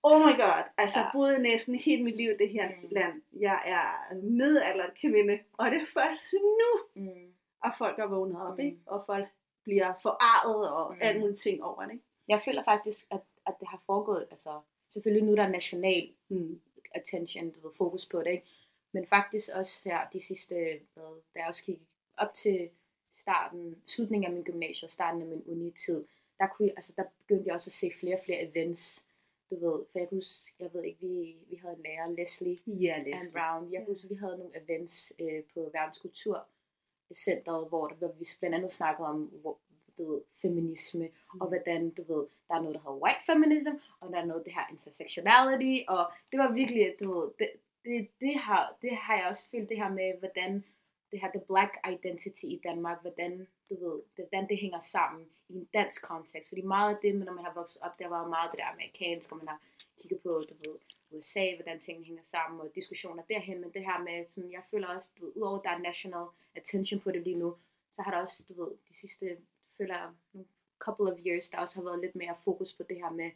Oh 0.04 0.20
my 0.20 0.34
god, 0.36 0.64
altså 0.76 0.98
ja. 0.98 1.12
boet 1.12 1.40
næsten 1.40 1.74
hele 1.74 2.04
mit 2.04 2.16
liv 2.16 2.30
i 2.30 2.36
det 2.36 2.48
her 2.48 2.68
mm. 2.68 2.88
land. 2.90 3.22
Jeg 3.32 3.62
er 3.66 4.14
midaldret 4.14 4.94
kvinde, 4.94 5.38
og 5.52 5.70
det 5.70 5.82
er 5.82 5.86
først 5.94 6.32
nu, 6.32 7.02
mm. 7.02 7.32
at 7.64 7.72
folk 7.78 7.98
er 7.98 8.06
vågnet 8.06 8.42
op, 8.42 8.58
mm. 8.58 8.64
ikke? 8.64 8.78
og 8.86 9.02
folk 9.06 9.26
bliver 9.64 9.92
forarvet 10.02 10.70
og 10.70 10.92
mm. 10.92 10.98
alle 11.00 11.20
mulige 11.20 11.36
ting 11.36 11.64
over 11.64 11.82
det. 11.82 11.92
Ikke? 11.92 12.04
Jeg 12.28 12.42
føler 12.44 12.64
faktisk, 12.64 13.06
at, 13.10 13.20
at 13.46 13.54
det 13.60 13.68
har 13.68 13.82
foregået, 13.86 14.26
altså 14.30 14.60
selvfølgelig 14.90 15.28
nu 15.28 15.36
der 15.36 15.42
er 15.42 15.48
national 15.48 16.08
mm. 16.28 16.60
attention, 16.94 17.50
du 17.50 17.60
ved, 17.60 17.74
fokus 17.76 18.06
på 18.06 18.18
det, 18.18 18.30
ikke? 18.30 18.46
men 18.92 19.06
faktisk 19.06 19.48
også 19.54 19.80
her 19.84 19.98
de 20.12 20.20
sidste, 20.20 20.54
hvad, 20.94 21.22
da 21.34 21.38
jeg 21.38 21.48
også 21.48 21.64
kiggede 21.64 21.86
op 22.16 22.34
til 22.34 22.68
starten, 23.14 23.82
slutningen 23.86 24.26
af 24.26 24.32
min 24.32 24.44
gymnasie 24.44 24.86
og 24.86 24.90
starten 24.90 25.22
af 25.22 25.28
min 25.28 25.42
unitid, 25.46 26.04
der, 26.38 26.46
kunne 26.46 26.70
altså, 26.76 26.92
der 26.96 27.04
begyndte 27.18 27.46
jeg 27.46 27.54
også 27.54 27.68
at 27.68 27.74
se 27.74 27.92
flere 28.00 28.16
og 28.16 28.24
flere 28.24 28.42
events, 28.42 29.04
du 29.52 29.56
ved, 29.66 29.78
for 29.92 29.98
jeg 29.98 30.08
kunne 30.08 30.22
jeg 30.60 30.70
ved 30.72 30.82
ikke, 30.84 31.00
vi, 31.00 31.36
vi 31.50 31.56
havde 31.56 31.76
en 31.76 31.82
lærer, 31.82 32.08
Leslie, 32.18 32.58
ja, 32.66 32.98
Leslie. 32.98 33.14
and 33.20 33.32
Brown, 33.32 33.72
jeg 33.72 33.80
kunne 33.80 33.94
huske, 33.94 34.08
vi 34.08 34.14
havde 34.14 34.38
nogle 34.38 34.56
events 34.62 35.12
øh, 35.18 35.42
på 35.54 35.60
Verdenskulturcenteret, 35.72 37.68
hvor, 37.68 37.86
der, 37.88 37.94
hvor 37.94 38.12
vi 38.18 38.24
blandt 38.40 38.56
andet 38.56 38.72
snakkede 38.72 39.08
om, 39.08 39.18
hvor, 39.42 39.58
du 39.96 40.12
ved, 40.12 40.20
feminisme, 40.42 41.06
mm. 41.06 41.40
og 41.40 41.48
hvordan, 41.48 41.90
du 41.90 42.02
ved, 42.12 42.26
der 42.48 42.54
er 42.54 42.62
noget, 42.62 42.74
der 42.74 42.80
hedder 42.84 43.02
white 43.04 43.24
feminism, 43.26 43.74
og 44.00 44.12
der 44.12 44.18
er 44.18 44.24
noget, 44.24 44.44
det 44.44 44.54
her 44.54 44.66
intersectionality, 44.70 45.84
og 45.88 46.02
det 46.30 46.38
var 46.38 46.52
virkelig, 46.52 46.94
du 47.00 47.12
ved, 47.14 47.30
det, 47.38 47.50
det, 47.84 48.08
det, 48.20 48.34
har, 48.38 48.76
det 48.82 48.96
har 48.96 49.14
jeg 49.18 49.26
også 49.30 49.48
følt 49.50 49.68
det 49.68 49.76
her 49.76 49.90
med, 49.90 50.18
hvordan 50.18 50.64
det 51.12 51.20
her 51.20 51.30
the 51.30 51.46
black 51.50 51.72
identity 51.94 52.44
i 52.44 52.60
Danmark, 52.64 53.00
hvordan, 53.00 53.48
du 53.70 53.74
ved, 53.84 54.02
hvordan 54.14 54.48
det 54.48 54.58
hænger 54.58 54.80
sammen 54.80 55.26
i 55.48 55.54
en 55.54 55.68
dansk 55.74 56.02
kontekst. 56.02 56.48
Fordi 56.48 56.62
meget 56.62 56.94
af 56.94 56.98
det, 57.02 57.14
når 57.14 57.32
man 57.32 57.44
har 57.44 57.54
vokset 57.54 57.82
op, 57.82 57.98
der 57.98 58.08
var 58.08 58.28
meget 58.28 58.50
det 58.50 58.58
der 58.58 58.72
amerikansk, 58.72 59.32
og 59.32 59.36
man 59.36 59.48
har 59.48 59.60
kigget 60.00 60.20
på, 60.22 60.44
du 60.50 60.54
ved, 60.62 60.78
USA, 61.10 61.54
hvordan 61.54 61.80
tingene 61.80 62.06
hænger 62.06 62.22
sammen, 62.22 62.60
og 62.60 62.74
diskussioner 62.74 63.22
derhen, 63.22 63.60
men 63.60 63.72
det 63.72 63.84
her 63.84 63.98
med, 63.98 64.28
sådan, 64.28 64.52
jeg 64.52 64.62
føler 64.70 64.88
også, 64.88 65.10
du 65.18 65.24
ved, 65.24 65.32
udover 65.36 65.62
der 65.62 65.70
er 65.70 65.78
national 65.78 66.26
attention 66.54 67.00
på 67.00 67.10
det 67.10 67.22
lige 67.22 67.38
nu, 67.38 67.56
så 67.92 68.02
har 68.02 68.10
der 68.10 68.18
også, 68.18 68.42
du 68.48 68.64
ved, 68.64 68.70
de 68.88 68.96
sidste, 69.00 69.36
føler 69.76 69.96
jeg, 69.98 70.10
nogle 70.32 70.48
couple 70.78 71.12
of 71.12 71.18
years, 71.26 71.48
der 71.48 71.58
også 71.58 71.74
har 71.74 71.82
været 71.82 72.00
lidt 72.00 72.14
mere 72.14 72.36
fokus 72.44 72.72
på 72.72 72.82
det 72.82 72.96
her 72.96 73.10
med, 73.10 73.30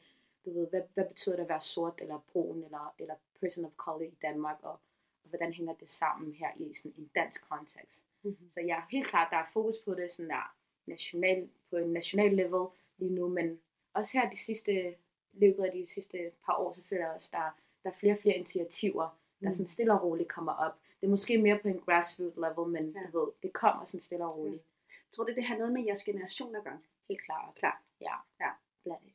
du 0.45 0.53
ved, 0.53 0.67
hvad, 0.71 0.83
hvad 0.95 1.05
betyder 1.05 1.37
det 1.37 1.43
at 1.43 1.49
være 1.49 1.61
sort, 1.61 1.95
eller 1.99 2.19
brun, 2.33 2.65
eller, 2.65 2.95
eller 2.99 3.15
person 3.41 3.65
of 3.65 3.73
color 3.77 4.01
i 4.01 4.19
Danmark, 4.23 4.59
og 4.63 4.81
hvordan 5.29 5.53
hænger 5.53 5.75
det 5.75 5.91
sammen 5.91 6.33
her 6.33 6.49
i 6.57 6.75
sådan 6.75 6.95
en 6.99 7.11
dansk 7.15 7.49
kontekst. 7.49 8.05
Mm-hmm. 8.23 8.51
Så 8.51 8.61
ja, 8.61 8.83
helt 8.91 9.07
klart, 9.07 9.29
der 9.31 9.37
er 9.37 9.51
fokus 9.53 9.79
på 9.85 9.95
det 9.95 10.13
sådan 10.13 10.31
der 10.31 10.55
national, 10.87 11.49
på 11.71 11.77
en 11.77 11.93
national 11.93 12.33
level 12.35 12.67
lige 12.99 13.15
nu, 13.15 13.29
men 13.29 13.61
også 13.95 14.11
her 14.13 14.31
de 14.31 14.37
sidste, 14.37 14.95
løbet 15.33 15.65
af 15.65 15.73
de 15.73 15.87
sidste 15.87 16.31
par 16.47 16.57
år, 16.57 16.73
så 16.73 16.83
føler 16.89 17.05
jeg 17.05 17.15
også, 17.15 17.29
der, 17.33 17.59
der 17.83 17.91
er 17.91 17.95
flere 17.95 18.15
og 18.15 18.19
flere 18.19 18.37
initiativer, 18.37 19.19
der 19.41 19.49
mm. 19.49 19.53
sådan 19.53 19.69
stille 19.69 19.93
og 19.93 20.03
roligt 20.03 20.29
kommer 20.29 20.53
op. 20.53 20.73
Det 21.01 21.07
er 21.07 21.11
måske 21.11 21.39
mere 21.39 21.59
på 21.59 21.69
en 21.69 21.81
grassroots 21.81 22.37
level, 22.37 22.69
men 22.69 22.91
ja. 22.91 23.01
du 23.13 23.21
ved, 23.21 23.33
det 23.43 23.53
kommer 23.53 23.85
sådan 23.85 24.01
stille 24.01 24.25
og 24.25 24.37
roligt. 24.37 24.63
Ja. 24.63 24.95
Tror 25.13 25.25
du, 25.25 25.35
det 25.35 25.45
har 25.45 25.57
noget 25.57 25.73
med 25.73 25.85
jeres 25.85 26.05
generation 26.05 26.57
at 26.57 26.65
gøre? 26.65 26.81
Helt 27.09 27.23
klart. 27.23 27.55
Klar. 27.55 27.83
Ja. 28.01 28.15
ja. 28.41 28.51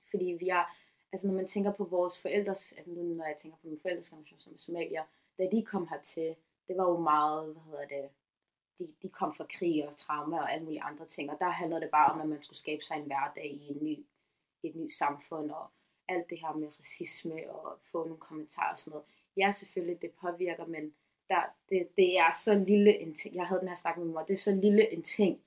Fordi 0.10 0.26
vi 0.40 0.50
er, 0.50 0.64
altså 1.12 1.28
når 1.28 1.34
man 1.34 1.48
tænker 1.48 1.72
på 1.72 1.84
vores 1.84 2.22
forældres, 2.22 2.74
altså 2.78 2.92
nu 2.92 3.04
når 3.04 3.26
jeg 3.26 3.38
tænker 3.38 3.58
på 3.58 3.68
mine 3.68 3.80
forældres 3.82 4.10
generation 4.10 4.40
som 4.40 4.58
somalier, 4.58 5.04
da 5.42 5.46
de 5.52 5.66
kom 5.66 5.88
hertil, 5.88 6.36
det 6.68 6.78
var 6.78 6.90
jo 6.90 6.98
meget, 6.98 7.54
hvad 7.54 7.64
hedder 7.64 7.88
det, 7.88 8.10
de, 8.80 8.94
de 9.02 9.10
kom 9.10 9.36
fra 9.36 9.46
krig 9.50 9.88
og 9.88 9.98
trauma 9.98 10.38
og 10.38 10.54
alle 10.54 10.66
mulige 10.66 10.82
andre 10.82 11.06
ting, 11.06 11.32
og 11.32 11.38
der 11.40 11.50
handlede 11.50 11.82
det 11.82 11.90
bare 11.92 12.12
om, 12.12 12.22
at 12.22 12.28
man 12.28 12.44
skulle 12.44 12.60
skabe 12.60 12.84
sig 12.84 12.96
en 12.98 13.06
hverdag 13.06 13.46
i 13.46 13.68
en 13.72 13.78
ny, 13.82 14.06
et 14.64 14.76
nyt 14.76 14.94
samfund, 14.94 15.52
og 15.52 15.72
alt 16.08 16.30
det 16.30 16.40
her 16.40 16.54
med 16.54 16.80
racisme 16.80 17.52
og 17.52 17.80
få 17.92 18.04
nogle 18.04 18.18
kommentarer 18.18 18.72
og 18.72 18.80
sådan 18.80 18.92
noget. 18.92 19.06
Ja, 19.38 19.52
selvfølgelig, 19.52 20.02
det 20.02 20.12
påvirker, 20.12 20.66
men 20.66 20.94
der, 21.30 21.42
det, 21.70 21.88
det 21.98 22.20
er 22.20 22.32
så 22.44 22.56
lille 22.56 23.00
en 23.00 23.16
ting, 23.16 23.36
jeg 23.36 23.48
havde 23.48 23.60
den 23.60 23.70
her 23.70 23.76
snak 23.76 23.98
med 23.98 24.06
mig, 24.06 24.28
det 24.28 24.34
er 24.34 24.38
så 24.38 24.52
lille 24.52 24.94
en 24.94 25.04
ting, 25.04 25.42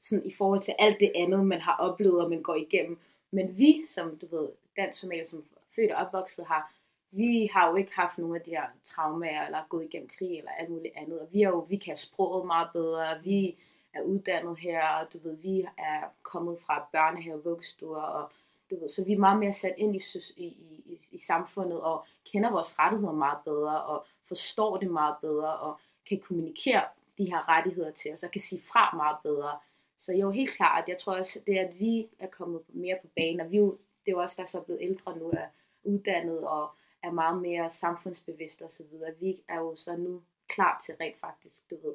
sådan 0.00 0.26
i 0.26 0.34
forhold 0.34 0.62
til 0.62 0.74
alt 0.78 1.00
det 1.00 1.12
andet, 1.14 1.46
man 1.46 1.60
har 1.60 1.76
oplevet, 1.76 2.24
og 2.24 2.30
man 2.30 2.42
går 2.42 2.54
igennem. 2.54 2.98
Men 3.30 3.58
vi, 3.58 3.84
som 3.88 4.18
du 4.18 4.26
ved, 4.26 4.48
dansk 4.76 5.00
somalier, 5.00 5.24
som 5.24 5.44
født 5.76 5.92
og 5.92 6.06
opvokset, 6.06 6.46
har 6.46 6.74
vi 7.12 7.50
har 7.52 7.68
jo 7.68 7.76
ikke 7.76 7.94
haft 7.94 8.18
nogen 8.18 8.36
af 8.36 8.42
de 8.42 8.50
her 8.50 8.66
traumer, 8.84 9.44
eller 9.46 9.66
gået 9.68 9.84
igennem 9.84 10.08
krig, 10.18 10.38
eller 10.38 10.50
alt 10.50 10.70
muligt 10.70 10.94
andet. 10.96 11.20
Og 11.20 11.28
vi, 11.32 11.42
er 11.42 11.48
jo, 11.48 11.58
vi 11.58 11.76
kan 11.76 11.96
sproget 11.96 12.46
meget 12.46 12.68
bedre, 12.72 13.22
vi 13.22 13.56
er 13.94 14.02
uddannet 14.02 14.58
her, 14.58 14.88
og 14.88 15.12
du 15.12 15.18
ved, 15.18 15.36
vi 15.36 15.66
er 15.78 16.00
kommet 16.22 16.58
fra 16.66 16.88
børnehave, 16.92 17.44
vuggestuer, 17.44 18.02
og 18.02 18.30
du 18.70 18.80
ved, 18.80 18.88
så 18.88 19.04
vi 19.04 19.12
er 19.12 19.18
meget 19.18 19.38
mere 19.38 19.52
sat 19.52 19.74
ind 19.76 19.96
i, 19.96 20.00
i, 20.36 20.46
i, 20.86 20.98
i 21.10 21.18
samfundet, 21.18 21.80
og 21.80 22.04
kender 22.32 22.50
vores 22.50 22.78
rettigheder 22.78 23.12
meget 23.12 23.38
bedre, 23.44 23.82
og 23.82 24.06
forstår 24.28 24.76
det 24.76 24.90
meget 24.90 25.16
bedre, 25.20 25.56
og 25.56 25.78
kan 26.08 26.20
kommunikere 26.20 26.82
de 27.18 27.24
her 27.24 27.48
rettigheder 27.48 27.90
til 27.90 28.12
os, 28.12 28.22
og 28.22 28.30
kan 28.30 28.40
sige 28.40 28.62
fra 28.72 28.96
meget 28.96 29.16
bedre. 29.22 29.58
Så 29.98 30.12
jo, 30.12 30.30
helt 30.30 30.56
klart, 30.56 30.88
jeg 30.88 30.98
tror 30.98 31.16
også, 31.16 31.40
det 31.46 31.58
at 31.58 31.78
vi 31.78 32.08
er 32.18 32.26
kommet 32.26 32.62
mere 32.68 32.98
på 33.02 33.08
banen, 33.16 33.40
og 33.40 33.50
vi 33.50 33.56
jo, 33.56 33.70
det 33.70 34.10
er 34.10 34.12
jo 34.12 34.20
også 34.20 34.36
der 34.38 34.46
så 34.46 34.60
blevet 34.60 34.82
ældre 34.82 35.18
nu, 35.18 35.30
er 35.30 35.46
uddannet, 35.84 36.48
og 36.48 36.74
er 37.02 37.10
meget 37.10 37.42
mere 37.42 37.70
samfundsbevidste 37.70 38.62
osv. 38.62 38.86
Vi 39.20 39.42
er 39.48 39.58
jo 39.58 39.76
så 39.76 39.96
nu 39.96 40.22
klar 40.48 40.82
til 40.86 40.94
rent 41.00 41.20
faktisk, 41.20 41.70
du 41.70 41.76
ved, 41.82 41.94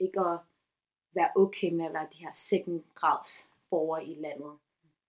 ikke 0.00 0.20
at 0.20 0.38
være 1.14 1.30
okay 1.36 1.70
med 1.72 1.84
at 1.84 1.92
være 1.92 2.08
de 2.12 2.18
her 2.18 2.32
second 2.32 2.82
grads 2.94 3.48
borgere 3.70 4.04
i 4.04 4.14
landet 4.14 4.58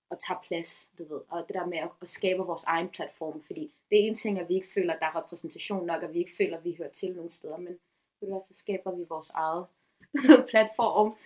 og 0.10 0.20
tage 0.20 0.40
plads, 0.48 0.90
du 0.98 1.04
ved, 1.04 1.22
og 1.30 1.46
det 1.48 1.54
der 1.56 1.66
med 1.66 1.78
at, 1.78 1.90
at 2.02 2.10
skabe 2.10 2.44
vores 2.44 2.64
egen 2.64 2.90
platform, 2.90 3.44
fordi 3.44 3.74
det 3.90 4.04
er 4.04 4.08
en 4.08 4.16
ting, 4.16 4.40
at 4.40 4.50
vi 4.50 4.56
ikke 4.56 4.74
føler, 4.74 4.94
at 4.94 5.00
der 5.00 5.06
er 5.06 5.16
repræsentation 5.16 5.86
nok, 5.86 6.04
og 6.04 6.14
vi 6.14 6.20
ikke 6.20 6.38
føler, 6.38 6.58
at 6.58 6.64
vi 6.64 6.76
hører 6.78 6.90
til 6.90 7.16
nogle 7.16 7.32
steder, 7.32 7.58
men 7.58 7.80
ved 8.22 8.30
du 8.30 8.42
så 8.48 8.54
skaber 8.54 8.96
vi 8.96 9.06
vores 9.10 9.30
eget 9.30 9.66
platform. 10.52 11.18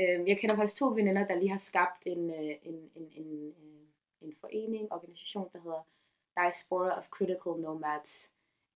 Øhm, 0.00 0.26
jeg 0.26 0.38
kender 0.38 0.56
faktisk 0.56 0.78
to 0.78 0.86
veninder, 0.88 1.26
der 1.26 1.34
lige 1.34 1.50
har 1.50 1.58
skabt 1.58 2.02
en, 2.06 2.30
øh, 2.30 2.56
en, 2.62 2.90
en, 2.94 3.12
en, 3.12 3.48
øh, 3.48 3.82
en 4.20 4.34
forening, 4.40 4.92
organisation, 4.92 5.48
der 5.52 5.60
hedder 5.60 5.86
Diaspora 6.36 6.98
of 6.98 7.08
Critical 7.10 7.52
Nomads. 7.60 8.30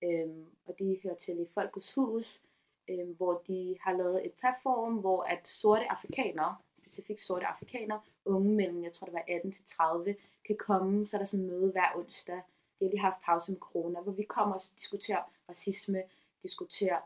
Øhm, 0.05 0.47
og 0.67 0.79
de 0.79 1.01
hører 1.03 1.15
til 1.15 1.41
i 1.41 1.47
Folkets 1.55 1.95
Hus, 1.95 2.41
øhm, 2.89 3.13
hvor 3.17 3.43
de 3.49 3.79
har 3.81 3.93
lavet 3.93 4.27
et 4.27 4.33
platform, 4.33 4.95
hvor 4.95 5.23
at 5.23 5.49
sorte 5.49 5.91
afrikanere, 5.91 6.57
specifikt 6.79 7.21
sorte 7.21 7.47
afrikanere, 7.47 8.01
unge 8.25 8.55
mellem, 8.55 8.83
jeg 8.83 8.93
tror 8.93 9.05
det 9.05 9.15
var 9.15 9.25
18 9.29 9.53
til 9.53 9.65
30, 9.65 10.17
kan 10.47 10.57
komme, 10.57 11.07
så 11.07 11.17
er 11.17 11.19
der 11.19 11.27
sådan 11.27 11.47
møde 11.47 11.73
hver 11.73 11.97
onsdag. 11.97 12.43
De 12.79 12.85
har 12.85 12.91
lige 12.91 13.01
haft 13.01 13.23
pause 13.25 13.53
med 13.53 13.61
corona, 13.61 14.01
hvor 14.01 14.13
vi 14.13 14.23
kommer 14.23 14.55
og 14.55 14.63
diskuterer 14.77 15.23
racisme, 15.49 16.03
diskuterer 16.43 16.99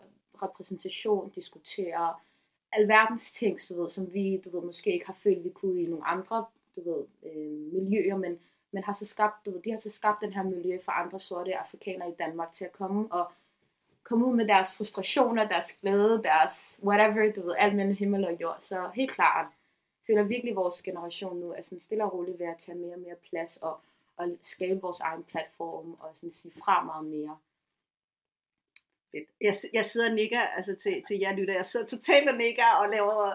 repræsentation, 0.42 1.30
diskuterer 1.30 2.22
alverdens 2.72 3.32
ting, 3.32 3.60
så 3.60 3.74
ved, 3.74 3.90
som 3.90 4.14
vi 4.14 4.40
du 4.44 4.50
ved, 4.50 4.66
måske 4.66 4.92
ikke 4.92 5.06
har 5.06 5.18
følt, 5.22 5.44
vi 5.44 5.50
kunne 5.50 5.82
i 5.82 5.84
nogle 5.86 6.06
andre 6.06 6.46
du 6.76 6.80
ved, 6.90 7.04
øh, 7.22 7.72
miljøer, 7.72 8.16
men, 8.16 8.38
men 8.72 8.84
har 8.84 8.92
så 8.92 9.06
skabt, 9.06 9.46
du 9.46 9.50
ved, 9.50 9.62
de 9.62 9.70
har 9.70 9.78
så 9.78 9.90
skabt 9.90 10.20
den 10.20 10.32
her 10.32 10.42
miljø 10.42 10.78
for 10.84 10.92
andre 10.92 11.20
sorte 11.20 11.58
afrikanere 11.58 12.08
i 12.08 12.14
Danmark 12.18 12.52
til 12.52 12.64
at 12.64 12.72
komme 12.72 13.12
og 13.12 13.32
komme 14.02 14.26
ud 14.26 14.36
med 14.36 14.48
deres 14.48 14.76
frustrationer, 14.76 15.48
deres 15.48 15.72
glæde, 15.72 16.22
deres 16.24 16.80
whatever, 16.84 17.32
du 17.32 17.42
ved, 17.42 17.54
alt 17.58 17.74
mellem 17.74 17.94
himmel 17.94 18.24
og 18.24 18.40
jord. 18.40 18.56
Så 18.58 18.90
helt 18.94 19.10
klart, 19.10 19.46
føler 20.06 20.22
virkelig, 20.22 20.56
vores 20.56 20.82
generation 20.82 21.40
nu 21.40 21.52
er 21.52 21.62
sådan 21.62 21.80
stille 21.80 22.04
og 22.04 22.12
roligt 22.12 22.38
ved 22.38 22.46
at 22.46 22.58
tage 22.58 22.78
mere 22.78 22.94
og 22.94 23.00
mere 23.00 23.14
plads 23.30 23.56
og, 23.56 23.80
og 24.16 24.28
skabe 24.42 24.80
vores 24.80 25.00
egen 25.00 25.22
platform 25.24 25.96
og 26.00 26.10
sådan 26.14 26.32
sige 26.32 26.52
fra 26.64 26.84
meget 26.84 27.04
mere. 27.04 27.36
Fedt. 29.12 29.28
Jeg, 29.40 29.54
jeg 29.72 29.84
sidder 29.84 30.08
og 30.08 30.14
nikker 30.14 30.40
altså 30.40 30.74
til, 30.74 31.02
til 31.08 31.18
jer 31.18 31.36
lytter. 31.36 31.54
Jeg 31.54 31.66
sidder 31.66 31.86
totalt 31.86 32.28
og 32.28 32.36
nikker 32.36 32.70
og 32.80 32.90
laver 32.90 33.34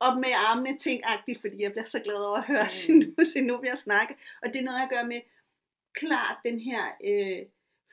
op 0.00 0.16
med 0.18 0.32
armene 0.34 0.78
ting-agtigt, 0.78 1.40
fordi 1.40 1.62
jeg 1.62 1.72
bliver 1.72 1.84
så 1.84 2.00
glad 2.00 2.14
over 2.14 2.36
at 2.36 2.44
høre 2.44 2.66
mm. 2.88 3.24
Zenobia 3.32 3.74
snakke. 3.74 4.14
Og 4.42 4.52
det 4.52 4.58
er 4.58 4.64
noget, 4.64 4.78
jeg 4.78 4.88
gør 4.90 5.04
med 5.04 5.20
klart 5.94 6.36
den 6.44 6.60
her 6.60 6.82
øh, 7.04 7.46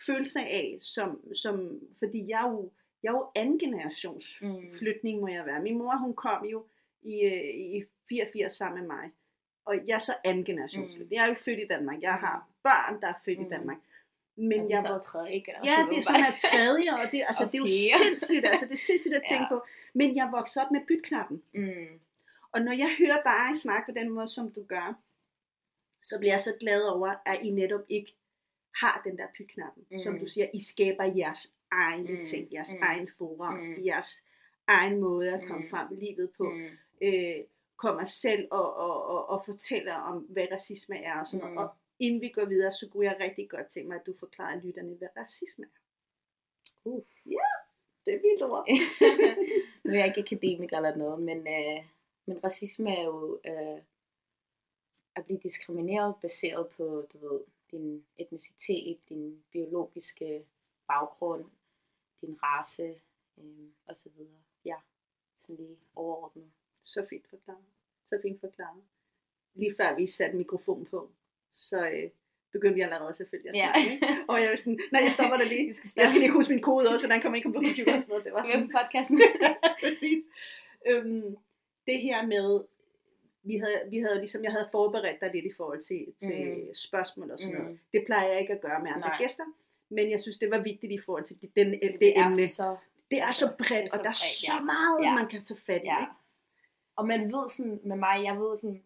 følelse 0.05 0.39
af, 0.39 0.77
som, 0.81 1.35
som, 1.35 1.79
fordi 1.99 2.29
jeg 2.29 2.45
er 2.45 2.49
jo, 2.49 2.71
jeg 3.03 3.09
er 3.09 3.13
jo 3.13 3.31
anden 3.35 3.59
generations 3.59 4.41
mm. 4.41 4.77
flytning, 4.77 5.21
må 5.21 5.27
jeg 5.27 5.45
være. 5.45 5.61
Min 5.61 5.77
mor, 5.77 5.97
hun 5.97 6.13
kom 6.13 6.45
jo 6.45 6.65
i, 7.01 7.21
øh, 7.25 7.55
i 7.55 7.83
84 8.09 8.53
sammen 8.53 8.79
med 8.79 8.87
mig. 8.87 9.11
Og 9.65 9.87
jeg 9.87 9.95
er 9.95 9.99
så 9.99 10.15
anden 10.23 10.45
generations 10.45 10.97
mm. 10.97 11.07
Jeg 11.11 11.25
er 11.25 11.27
jo 11.27 11.33
født 11.33 11.59
i 11.59 11.67
Danmark. 11.69 12.01
Jeg 12.01 12.13
har 12.13 12.49
børn, 12.63 13.01
der 13.01 13.07
er 13.07 13.13
født 13.25 13.39
mm. 13.39 13.45
i 13.45 13.49
Danmark. 13.49 13.77
Men 14.37 14.69
jeg 14.69 14.83
var 14.83 14.99
tredje 14.99 15.43
Ja, 15.63 15.85
det 15.89 15.97
er 15.97 16.01
sådan 16.01 16.23
her 16.23 16.37
tredje, 16.49 16.93
og 16.93 17.11
det, 17.11 17.23
altså, 17.27 17.43
og 17.43 17.51
det 17.51 17.57
er 17.57 17.61
jo 17.61 17.67
sindssygt, 18.03 18.45
altså 18.45 18.65
det 18.65 18.73
er 18.73 18.85
sindssygt 18.89 19.15
at 19.15 19.23
tænke 19.31 19.43
ja. 19.43 19.49
på. 19.49 19.65
Men 19.93 20.15
jeg 20.15 20.29
voksede 20.31 20.65
op 20.65 20.71
med 20.71 20.81
bytknappen. 20.87 21.43
Mm. 21.53 21.99
Og 22.51 22.61
når 22.61 22.71
jeg 22.71 22.95
hører 22.99 23.21
dig 23.23 23.61
snakke 23.61 23.91
på 23.91 23.99
den 23.99 24.09
måde, 24.09 24.27
som 24.27 24.51
du 24.51 24.63
gør, 24.63 24.99
så 26.03 26.19
bliver 26.19 26.33
jeg 26.33 26.41
så 26.41 26.53
glad 26.59 26.81
over, 26.83 27.15
at 27.25 27.39
I 27.43 27.49
netop 27.49 27.81
ikke 27.89 28.15
har 28.75 29.01
den 29.05 29.17
der 29.17 29.27
pytknappen. 29.37 29.83
Mm. 29.91 29.99
Som 29.99 30.19
du 30.19 30.27
siger, 30.27 30.47
I 30.53 30.63
skaber 30.63 31.03
jeres 31.03 31.53
egne 31.71 32.11
mm. 32.11 32.23
ting, 32.23 32.53
jeres 32.53 32.73
mm. 32.73 32.79
egen 32.81 33.09
forum, 33.17 33.53
mm. 33.53 33.85
jeres 33.85 34.21
egen 34.67 34.99
måde 34.99 35.33
at 35.33 35.47
komme 35.47 35.63
mm. 35.63 35.69
frem 35.69 35.87
i 35.91 35.95
livet 35.95 36.29
på. 36.37 36.49
Mm. 36.49 36.67
Øh, 37.01 37.35
kommer 37.77 38.05
selv 38.05 38.47
og, 38.51 38.75
og, 38.75 39.07
og, 39.07 39.29
og 39.29 39.45
fortæller 39.45 39.93
om, 39.93 40.17
hvad 40.17 40.47
racisme 40.51 40.97
er 40.97 41.19
og 41.19 41.27
sådan 41.27 41.47
mm. 41.47 41.53
noget. 41.53 41.69
Og 41.69 41.75
inden 41.99 42.21
vi 42.21 42.29
går 42.29 42.45
videre, 42.45 42.73
så 42.73 42.89
kunne 42.89 43.05
jeg 43.05 43.17
rigtig 43.19 43.49
godt 43.49 43.67
tænke 43.67 43.87
mig, 43.87 43.99
at 43.99 44.05
du 44.05 44.13
forklarer 44.13 44.61
lytterne, 44.61 44.95
hvad 44.95 45.07
racisme 45.17 45.65
er. 45.65 45.79
Uh. 46.85 47.03
Ja, 47.25 47.49
det 48.05 48.13
er 48.13 48.19
vildt 48.19 48.43
ord. 48.43 48.67
nu 49.83 49.91
er 49.91 49.97
jeg 49.97 50.07
ikke 50.07 50.19
akademiker 50.19 50.77
eller 50.77 50.95
noget, 50.95 51.21
men, 51.21 51.37
øh, 51.37 51.85
men 52.25 52.43
racisme 52.43 52.97
er 52.97 53.03
jo 53.03 53.39
øh, 53.45 53.81
at 55.15 55.25
blive 55.25 55.39
diskrimineret 55.43 56.15
baseret 56.21 56.69
på, 56.69 57.07
du 57.13 57.17
ved, 57.17 57.41
din 57.71 58.05
etnicitet, 58.17 58.99
din 59.09 59.43
biologiske 59.51 60.45
baggrund, 60.87 61.45
din 62.21 62.37
race 62.43 63.01
øh, 63.37 63.69
osv. 63.87 64.11
Ja, 64.65 64.75
sådan 65.39 65.55
lige 65.55 65.77
overordnet. 65.95 66.51
Så 66.83 67.05
fint 67.09 67.27
forklaret. 67.29 67.65
Så 68.09 68.19
fint 68.21 68.39
forklaret. 68.39 68.83
Lige 69.53 69.75
før 69.77 69.95
vi 69.95 70.07
satte 70.07 70.37
mikrofon 70.37 70.85
på, 70.85 71.11
så 71.55 71.89
øh, 71.89 72.09
begyndte 72.51 72.79
jeg 72.79 72.87
allerede 72.89 73.15
selvfølgelig 73.15 73.49
at 73.51 73.55
snakke. 73.55 74.05
Ja. 74.05 74.17
og 74.29 74.41
jeg 74.41 74.49
var 74.49 74.55
sådan, 74.55 74.79
nej, 74.91 75.01
jeg 75.03 75.13
stopper 75.17 75.37
der 75.37 75.47
lige. 75.53 75.73
Skal 75.73 76.01
jeg 76.01 76.09
skal 76.09 76.21
lige 76.21 76.31
huske 76.31 76.53
min 76.53 76.61
kode 76.61 76.89
også, 76.89 77.01
så 77.03 77.07
den 77.07 77.21
kommer 77.21 77.35
ikke 77.37 77.49
på 77.49 77.53
computer 77.53 77.95
og 77.95 78.01
sådan 78.01 78.11
noget. 78.13 78.25
Det 78.25 78.33
var 78.33 78.43
sådan. 78.47 78.67
på 78.67 78.77
podcasten. 78.77 79.17
Præcis. 79.83 80.19
Øhm, 80.89 81.35
det 81.87 81.97
her 82.07 82.19
med, 82.33 82.49
vi 83.49 83.55
havde, 83.63 83.79
vi 83.93 83.97
havde 84.05 84.17
ligesom, 84.23 84.43
jeg 84.43 84.51
havde 84.51 84.67
forberedt 84.71 85.19
dig 85.21 85.29
lidt 85.33 85.45
i 85.45 85.53
forhold 85.57 85.81
til, 85.89 86.01
til 86.23 86.39
mm. 86.45 86.75
spørgsmål 86.87 87.31
og 87.31 87.39
sådan 87.39 87.55
mm. 87.55 87.61
noget. 87.61 87.79
Det 87.93 88.01
plejer 88.05 88.27
jeg 88.31 88.41
ikke 88.41 88.53
at 88.53 88.61
gøre 88.61 88.79
med 88.83 88.91
andre 88.95 89.09
Nej. 89.09 89.17
gæster, 89.21 89.47
men 89.89 90.11
jeg 90.11 90.19
synes, 90.21 90.37
det 90.37 90.49
var 90.51 90.61
vigtigt 90.61 90.91
i 90.91 90.99
forhold 91.05 91.25
til 91.25 91.35
den, 91.55 91.71
det, 91.71 91.97
det 92.01 92.11
emne. 92.19 92.47
Så, 92.47 92.77
det 93.11 93.19
er 93.19 93.31
så 93.31 93.47
bredt, 93.57 93.85
er 93.85 93.89
så 93.89 93.97
og 93.97 94.03
der 94.03 94.09
er 94.09 94.19
så 94.45 94.53
ja. 94.53 94.63
meget, 94.73 94.97
ja. 95.05 95.15
man 95.15 95.27
kan 95.27 95.45
tage 95.45 95.59
fat 95.65 95.81
i. 95.83 95.85
Ja. 95.85 95.99
Ikke? 95.99 96.13
Og 96.95 97.07
man 97.07 97.21
ved 97.33 97.49
sådan, 97.49 97.79
med 97.83 97.95
mig, 97.95 98.23
jeg 98.23 98.39
ved 98.39 98.57
sådan 98.57 98.83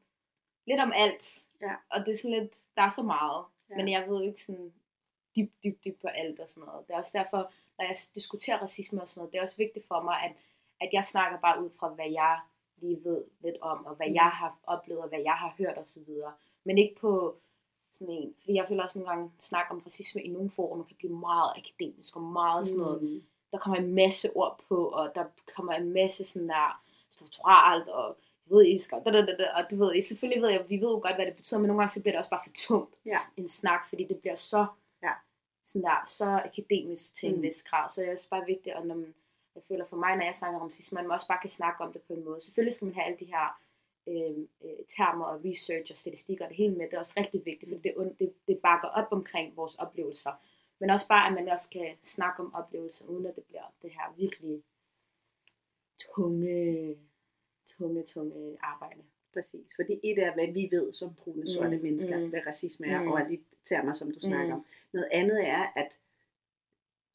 lidt 0.67 0.79
om 0.79 0.91
alt. 0.95 1.23
Ja. 1.61 1.75
Og 1.89 2.05
det 2.05 2.11
er 2.11 2.17
sådan 2.17 2.39
lidt, 2.39 2.53
der 2.75 2.81
er 2.81 2.89
så 2.89 3.03
meget. 3.03 3.45
Ja. 3.69 3.75
Men 3.75 3.89
jeg 3.89 4.07
ved 4.07 4.21
jo 4.21 4.27
ikke 4.27 4.43
sådan 4.43 4.73
dybt, 5.37 5.63
dybt, 5.63 5.85
dybt 5.85 6.01
på 6.01 6.07
alt 6.07 6.39
og 6.39 6.49
sådan 6.49 6.63
noget. 6.63 6.87
Det 6.87 6.93
er 6.93 6.97
også 6.97 7.11
derfor, 7.13 7.51
når 7.77 7.85
jeg 7.85 7.95
diskuterer 8.15 8.57
racisme 8.57 9.01
og 9.01 9.07
sådan 9.07 9.19
noget, 9.19 9.33
det 9.33 9.39
er 9.39 9.43
også 9.43 9.57
vigtigt 9.57 9.87
for 9.87 10.01
mig, 10.01 10.17
at, 10.23 10.31
at 10.81 10.89
jeg 10.93 11.05
snakker 11.05 11.39
bare 11.39 11.63
ud 11.63 11.69
fra, 11.79 11.89
hvad 11.89 12.09
jeg 12.11 12.39
lige 12.77 13.03
ved 13.03 13.23
lidt 13.39 13.57
om, 13.61 13.85
og 13.85 13.95
hvad 13.95 14.07
mm. 14.07 14.13
jeg 14.13 14.29
har 14.29 14.59
oplevet, 14.63 15.01
og 15.01 15.09
hvad 15.09 15.19
jeg 15.19 15.33
har 15.33 15.55
hørt 15.57 15.77
osv. 15.77 16.09
Men 16.63 16.77
ikke 16.77 16.95
på 17.01 17.37
sådan 17.93 18.13
en, 18.13 18.35
fordi 18.39 18.53
jeg 18.53 18.65
føler 18.67 18.83
også 18.83 18.99
nogle 18.99 19.11
gange 19.11 19.31
snak 19.39 19.65
om 19.69 19.79
racisme 19.85 20.21
i 20.21 20.29
nogle 20.29 20.51
forumer 20.51 20.83
kan 20.83 20.95
blive 20.95 21.13
meget 21.13 21.51
akademisk 21.55 22.15
og 22.15 22.21
meget 22.21 22.67
sådan 22.67 22.79
noget, 22.79 23.01
mm. 23.01 23.23
der 23.51 23.57
kommer 23.57 23.79
en 23.79 23.95
masse 23.95 24.29
ord 24.35 24.59
på, 24.67 24.87
og 24.87 25.11
der 25.15 25.25
kommer 25.55 25.73
en 25.73 25.93
masse 25.93 26.25
sådan 26.25 26.49
der 26.49 26.81
strukturalt 27.11 27.89
og 27.89 28.17
juridisk, 28.51 28.91
og, 28.91 29.05
da, 29.05 29.11
da, 29.11 29.35
da, 29.39 29.45
og 29.57 29.71
du 29.71 29.75
ved, 29.75 30.03
selvfølgelig 30.03 30.41
ved 30.41 30.49
jeg, 30.49 30.65
vi 30.69 30.75
ved 30.75 30.91
jo 30.91 30.99
godt, 30.99 31.15
hvad 31.15 31.25
det 31.25 31.35
betyder, 31.35 31.59
men 31.59 31.67
nogle 31.67 31.81
gange 31.81 31.93
så 31.93 32.01
bliver 32.01 32.13
det 32.13 32.17
også 32.17 32.29
bare 32.29 32.45
for 32.45 32.53
tungt, 32.55 32.95
ja. 33.05 33.17
en 33.37 33.49
snak, 33.49 33.89
fordi 33.89 34.03
det 34.03 34.19
bliver 34.19 34.35
så, 34.35 34.65
ja. 35.03 35.13
sådan 35.65 35.83
der, 35.83 36.03
så 36.05 36.25
akademisk 36.25 37.15
til 37.15 37.29
en 37.29 37.35
mm. 37.35 37.41
vis 37.41 37.63
grad, 37.63 37.89
så 37.89 38.01
det 38.01 38.09
er 38.09 38.13
også 38.13 38.29
bare 38.29 38.45
vigtigt, 38.45 38.75
at 38.75 38.85
når 38.85 38.95
man, 38.95 39.13
jeg 39.55 39.63
føler 39.67 39.85
for 39.85 39.95
mig, 39.95 40.15
når 40.15 40.25
jeg 40.25 40.35
snakker 40.35 40.59
om 40.59 40.67
racisme, 40.67 40.95
man 40.95 41.07
må 41.07 41.13
også 41.13 41.27
bare 41.27 41.41
kan 41.41 41.49
snakke 41.49 41.83
om 41.83 41.93
det 41.93 42.01
på 42.01 42.13
en 42.13 42.25
måde. 42.25 42.41
Selvfølgelig 42.41 42.73
skal 42.73 42.85
man 42.85 42.95
have 42.95 43.05
alle 43.05 43.19
de 43.19 43.25
her 43.25 43.59
øh, 44.07 44.37
øh, 44.63 44.85
termer 44.95 45.25
og 45.25 45.41
research 45.45 45.91
og 45.91 45.97
statistikker 45.97 46.45
og 46.45 46.49
det 46.49 46.57
hele 46.57 46.75
med, 46.75 46.85
det 46.85 46.93
er 46.93 46.99
også 46.99 47.13
rigtig 47.17 47.45
vigtigt, 47.45 47.71
for 47.71 47.77
det, 47.77 48.15
det, 48.19 48.33
det 48.47 48.57
bakker 48.57 48.87
op 48.87 49.07
omkring 49.11 49.57
vores 49.57 49.75
oplevelser. 49.75 50.31
Men 50.79 50.89
også 50.89 51.07
bare, 51.07 51.27
at 51.27 51.33
man 51.33 51.49
også 51.49 51.69
kan 51.69 51.95
snakke 52.03 52.39
om 52.43 52.53
oplevelser, 52.53 53.05
uden 53.05 53.25
at 53.25 53.35
det 53.35 53.43
bliver 53.43 53.73
det 53.81 53.91
her 53.91 54.13
virkelig 54.17 54.63
tunge 55.99 56.95
tunge, 57.77 58.03
tunge 58.03 58.57
arbejde. 58.61 59.01
Præcis, 59.33 59.67
fordi 59.75 59.99
et 60.03 60.19
er, 60.19 60.33
hvad 60.33 60.47
vi 60.47 60.67
ved 60.71 60.93
som 60.93 61.13
brune 61.13 61.49
sorte 61.49 61.77
mm, 61.77 61.83
mennesker, 61.83 62.19
mm, 62.19 62.29
hvad 62.29 62.39
racisme 62.47 62.87
er, 62.87 63.01
mm. 63.01 63.11
og 63.11 63.21
de 63.29 63.39
termer, 63.65 63.93
som 63.93 64.11
du 64.11 64.19
snakker 64.19 64.55
mm. 64.55 64.59
om. 64.59 64.65
Noget 64.93 65.07
andet 65.11 65.47
er, 65.47 65.73
at 65.75 65.97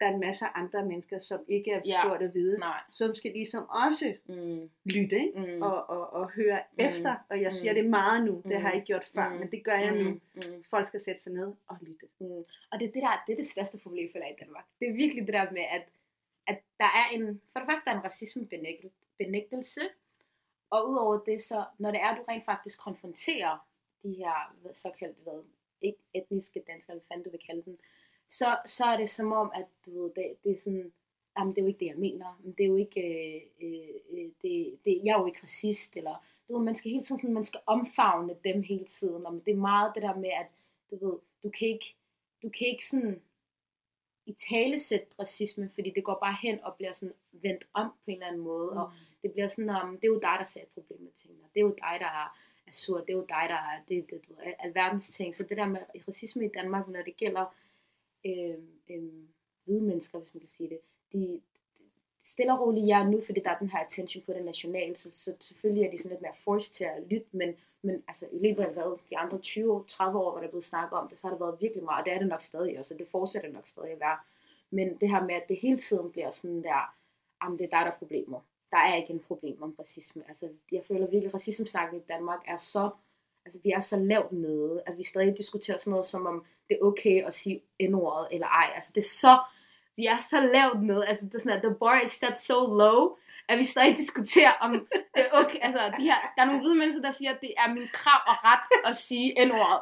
der 0.00 0.06
er 0.06 0.14
en 0.14 0.20
masse 0.20 0.44
andre 0.44 0.86
mennesker, 0.86 1.18
som 1.18 1.40
ikke 1.48 1.70
er 1.70 1.80
ja. 1.86 2.02
sorte 2.02 2.24
og 2.24 2.30
hvide, 2.30 2.58
Nej. 2.58 2.80
som 2.92 3.14
skal 3.14 3.32
ligesom 3.32 3.68
også 3.68 4.14
mm. 4.26 4.70
lytte 4.84 5.16
ikke? 5.26 5.54
Mm. 5.56 5.62
Og, 5.62 5.90
og, 5.90 6.12
og 6.12 6.30
høre 6.30 6.60
mm. 6.72 6.84
efter. 6.84 7.14
Og 7.30 7.40
jeg 7.40 7.52
siger 7.52 7.72
mm. 7.72 7.76
det 7.76 7.90
meget 7.90 8.24
nu, 8.24 8.42
det 8.44 8.60
har 8.60 8.68
jeg 8.68 8.74
ikke 8.76 8.86
gjort 8.86 9.04
før, 9.14 9.28
mm. 9.28 9.36
men 9.36 9.50
det 9.50 9.64
gør 9.64 9.78
jeg 9.78 9.96
nu. 10.02 10.10
Mm. 10.10 10.64
Folk 10.70 10.88
skal 10.88 11.00
sætte 11.00 11.22
sig 11.22 11.32
ned 11.32 11.52
og 11.66 11.76
lytte. 11.80 12.06
Mm. 12.18 12.44
Og 12.70 12.80
det 12.80 12.88
er 12.88 12.92
det, 12.92 13.02
der, 13.02 13.24
det 13.26 13.32
er 13.32 13.36
det 13.36 13.46
største 13.46 13.78
problem 13.78 14.08
for 14.12 14.18
i 14.18 14.36
Danmark. 14.40 14.64
Det 14.80 14.88
er 14.88 14.92
virkelig 14.92 15.26
det 15.26 15.34
der 15.34 15.50
med, 15.50 15.64
at, 15.70 15.88
at 16.46 16.58
der 16.78 16.90
er 17.00 17.06
en, 17.12 17.40
for 17.52 17.58
det 17.60 17.68
første 17.70 17.84
der 17.84 17.90
er 17.90 17.98
en 17.98 18.04
racismebenægtelse, 18.04 19.80
og 20.70 20.90
udover 20.90 21.18
det, 21.18 21.42
så 21.42 21.64
når 21.78 21.90
det 21.90 22.00
er, 22.00 22.16
du 22.16 22.22
rent 22.28 22.44
faktisk 22.44 22.80
konfronterer 22.80 23.68
de 24.02 24.14
her 24.14 24.56
såkaldte 24.72 25.22
hvad, 25.22 25.42
ikke 25.80 25.98
etniske 26.14 26.64
danskere, 26.66 26.96
hvad 26.96 27.04
fanden 27.08 27.24
du 27.24 27.30
vil 27.30 27.46
kalde 27.46 27.62
dem, 27.64 27.78
så, 28.30 28.58
så 28.66 28.84
er 28.84 28.96
det 28.96 29.10
som 29.10 29.32
om, 29.32 29.50
at 29.54 29.66
du 29.86 30.02
ved, 30.02 30.10
det, 30.16 30.36
det 30.44 30.52
er 30.52 30.58
sådan, 30.58 30.92
jamen 31.38 31.54
det 31.54 31.60
er 31.60 31.62
jo 31.62 31.68
ikke 31.68 31.80
det, 31.80 31.86
jeg 31.86 31.98
mener, 31.98 32.40
men 32.44 32.52
det 32.52 32.64
er 32.64 32.68
jo 32.68 32.76
ikke, 32.76 33.00
øh, 33.00 33.42
øh, 33.62 33.94
øh, 34.10 34.30
det, 34.42 34.78
det, 34.84 35.00
jeg 35.04 35.12
er 35.12 35.18
jo 35.18 35.26
ikke 35.26 35.42
racist, 35.42 35.96
eller 35.96 36.26
du 36.48 36.56
ved, 36.56 36.64
man 36.64 36.76
skal 36.76 36.90
hele 36.90 37.04
tiden 37.04 37.20
sådan, 37.20 37.34
man 37.34 37.44
skal 37.44 37.60
omfavne 37.66 38.36
dem 38.44 38.62
hele 38.62 38.84
tiden, 38.84 39.26
og 39.26 39.42
det 39.46 39.52
er 39.52 39.56
meget 39.56 39.92
det 39.94 40.02
der 40.02 40.16
med, 40.16 40.30
at 40.30 40.46
du 40.90 41.06
ved, 41.06 41.18
du 41.42 41.50
kan 41.50 41.68
ikke, 41.68 41.96
du 42.42 42.48
kan 42.48 42.66
ikke 42.66 42.86
sådan 42.86 43.22
i 44.26 44.32
talesæt 44.32 45.14
racisme, 45.18 45.70
fordi 45.74 45.90
det 45.90 46.04
går 46.04 46.18
bare 46.22 46.36
hen 46.42 46.64
og 46.64 46.74
bliver 46.74 46.92
sådan 46.92 47.14
vendt 47.32 47.64
om 47.72 47.88
på 47.88 48.10
en 48.10 48.14
eller 48.14 48.26
anden 48.26 48.42
måde, 48.42 48.70
mm. 48.70 48.76
og 48.76 48.92
det 49.24 49.32
bliver 49.32 49.48
sådan, 49.48 49.70
om 49.70 49.90
det 49.98 50.04
er 50.04 50.14
jo 50.16 50.24
dig, 50.28 50.36
der 50.38 50.44
ser 50.44 50.60
et 50.60 50.74
problem 50.74 51.00
med 51.00 51.12
tingene, 51.12 51.42
det 51.54 51.60
er 51.60 51.64
jo 51.70 51.74
dig, 51.84 51.96
der 52.04 52.12
er, 52.22 52.28
er 52.66 52.72
sur, 52.72 52.98
det 53.00 53.10
er 53.10 53.16
jo 53.22 53.26
dig, 53.28 53.44
der 53.48 53.60
er 53.70 53.76
det, 53.88 54.10
det, 54.10 54.20
du, 54.28 54.34
alverdens 54.58 55.08
ting, 55.08 55.36
så 55.36 55.42
det 55.42 55.56
der 55.56 55.66
med 55.66 55.80
racisme 56.08 56.44
i 56.44 56.54
Danmark, 56.58 56.88
når 56.88 57.02
det 57.02 57.16
gælder 57.16 57.54
øh, 58.26 58.58
øh, 58.90 59.12
hvide 59.64 59.82
mennesker, 59.82 60.18
hvis 60.18 60.34
man 60.34 60.40
kan 60.40 60.50
sige 60.50 60.68
det, 60.68 60.78
de, 61.12 61.40
stille 62.24 62.52
og 62.52 62.60
roligt 62.60 62.86
ja 62.86 63.04
nu, 63.04 63.22
fordi 63.26 63.40
der 63.40 63.50
er 63.50 63.58
den 63.58 63.70
her 63.70 63.78
attention 63.78 64.24
på 64.26 64.32
det 64.32 64.44
nationale, 64.44 64.96
så, 64.96 65.10
så 65.10 65.34
selvfølgelig 65.40 65.86
er 65.86 65.90
de 65.90 65.98
sådan 65.98 66.10
lidt 66.10 66.22
mere 66.22 66.42
forced 66.44 66.74
til 66.74 66.84
at 66.84 67.02
lytte, 67.10 67.26
men, 67.32 67.54
men 67.82 68.02
altså, 68.08 68.26
i 68.32 68.38
løbet 68.48 68.62
af 68.62 68.72
hvad, 68.72 68.98
de 69.10 69.18
andre 69.18 69.38
20-30 69.38 69.62
år, 69.62 70.30
hvor 70.30 70.38
der 70.38 70.46
er 70.46 70.50
blevet 70.50 70.64
snakket 70.64 70.98
om 70.98 71.08
det, 71.08 71.18
så 71.18 71.26
har 71.26 71.34
det 71.34 71.40
været 71.40 71.60
virkelig 71.60 71.84
meget, 71.84 72.00
og 72.00 72.06
det 72.06 72.14
er 72.14 72.18
det 72.18 72.28
nok 72.28 72.42
stadig 72.42 72.78
også, 72.78 72.94
og 72.94 72.98
det 73.00 73.08
fortsætter 73.08 73.52
nok 73.52 73.66
stadig 73.66 73.90
at 73.90 74.00
være. 74.00 74.18
Men 74.70 74.96
det 75.00 75.08
her 75.10 75.24
med, 75.24 75.34
at 75.34 75.48
det 75.48 75.56
hele 75.56 75.78
tiden 75.78 76.12
bliver 76.12 76.30
sådan 76.30 76.62
der, 76.62 76.94
om 77.40 77.58
det 77.58 77.64
er 77.64 77.78
der, 77.78 77.84
der 77.84 77.92
er 77.92 77.98
problemer. 77.98 78.40
Der 78.74 78.80
er 78.80 78.94
ikke 78.94 79.12
en 79.12 79.20
problem 79.20 79.62
om 79.62 79.74
racisme. 79.78 80.22
Altså, 80.28 80.48
jeg 80.72 80.82
føler 80.88 81.06
virkelig, 81.06 81.26
at 81.26 81.34
racismesnakken 81.34 82.00
i 82.00 82.02
Danmark 82.08 82.40
er 82.46 82.56
så, 82.56 82.90
altså 83.44 83.58
vi 83.62 83.70
er 83.70 83.80
så 83.80 83.96
lavt 83.96 84.32
nede, 84.32 84.82
at 84.86 84.98
vi 84.98 85.04
stadig 85.04 85.36
diskuterer 85.36 85.78
sådan 85.78 85.90
noget, 85.90 86.06
som 86.06 86.26
om 86.26 86.44
det 86.68 86.78
er 86.80 86.84
okay 86.84 87.24
at 87.24 87.34
sige 87.34 87.62
n-ordet 87.80 88.28
eller 88.32 88.46
ej. 88.46 88.72
Altså, 88.76 88.90
det 88.94 89.00
er 89.00 89.08
så 89.08 89.38
vi 89.96 90.06
er 90.06 90.18
så 90.30 90.40
lavt 90.40 90.82
ned, 90.82 91.04
altså 91.04 91.24
det 91.24 91.34
er 91.34 91.38
sådan, 91.38 91.56
at 91.56 91.62
the 91.62 91.74
bar 91.80 92.00
is 92.00 92.10
set 92.10 92.38
so 92.38 92.58
low, 92.82 93.16
at 93.48 93.58
vi 93.58 93.64
stadig 93.64 93.96
diskuterer 93.96 94.52
om, 94.60 94.70
det 95.14 95.22
er 95.26 95.30
okay, 95.32 95.58
altså 95.62 95.92
de 95.98 96.02
her, 96.02 96.18
der 96.36 96.42
er 96.42 96.46
nogle 96.46 96.60
hvide 96.60 96.74
mennesker, 96.74 97.02
der 97.02 97.10
siger, 97.10 97.30
at 97.34 97.40
det 97.40 97.52
er 97.58 97.74
min 97.74 97.88
krav 97.92 98.20
og 98.32 98.36
ret 98.48 98.88
at 98.90 98.96
sige 98.96 99.46
n-ordet. 99.46 99.80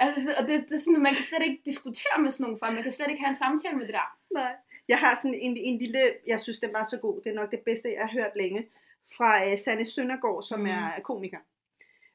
altså, 0.00 0.34
og 0.38 0.42
det, 0.48 0.64
det, 0.68 0.74
er 0.74 0.78
sådan, 0.78 1.02
man 1.02 1.14
kan 1.14 1.24
slet 1.24 1.42
ikke 1.42 1.62
diskutere 1.64 2.16
med 2.22 2.30
sådan 2.30 2.44
nogle 2.44 2.58
folk, 2.58 2.72
man 2.74 2.82
kan 2.82 2.92
slet 2.92 3.10
ikke 3.10 3.22
have 3.24 3.32
en 3.32 3.42
samtale 3.44 3.76
med 3.76 3.86
det 3.86 3.94
der. 3.94 4.08
Nej. 4.30 4.52
Jeg 4.88 4.98
har 4.98 5.14
sådan 5.16 5.34
en, 5.34 5.56
en 5.56 5.78
lille, 5.78 6.00
jeg 6.26 6.40
synes 6.40 6.60
det 6.60 6.72
var 6.72 6.86
så 6.90 6.98
god, 6.98 7.20
det 7.20 7.30
er 7.30 7.34
nok 7.34 7.50
det 7.50 7.60
bedste, 7.60 7.92
jeg 7.92 8.08
har 8.08 8.20
hørt 8.20 8.36
længe, 8.36 8.66
fra 9.16 9.52
uh, 9.52 9.58
Sanne 9.58 9.86
Søndergaard, 9.86 10.42
som 10.42 10.60
mm. 10.60 10.66
er 10.66 11.00
komiker 11.02 11.38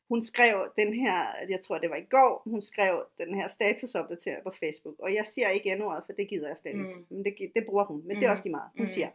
hun 0.10 0.24
skrev 0.24 0.72
den 0.76 0.94
her, 0.94 1.26
jeg 1.50 1.62
tror 1.62 1.78
det 1.78 1.90
var 1.90 1.96
i 1.96 2.10
går, 2.10 2.42
hun 2.46 2.62
skrev 2.62 3.06
den 3.18 3.36
her 3.36 3.50
statusopdatering 3.50 4.44
på 4.44 4.54
Facebook, 4.60 4.96
og 5.00 5.14
jeg 5.14 5.26
siger 5.26 5.50
ikke 5.50 5.76
n-ordet, 5.76 6.04
for 6.06 6.14
det 6.14 6.30
gider 6.30 6.48
jeg 6.48 6.58
slet 6.62 6.72
ikke, 6.72 6.84
mm. 6.84 7.06
men 7.10 7.26
det, 7.26 7.34
det 7.56 7.66
bruger 7.66 7.86
hun, 7.86 7.98
men 8.08 8.16
mm. 8.16 8.20
det 8.20 8.24
er 8.24 8.30
mm. 8.30 8.32
også 8.32 8.44
lige 8.44 8.52
meget. 8.52 8.72
Hun 8.78 8.86
mm. 8.86 8.94
siger, 8.94 9.10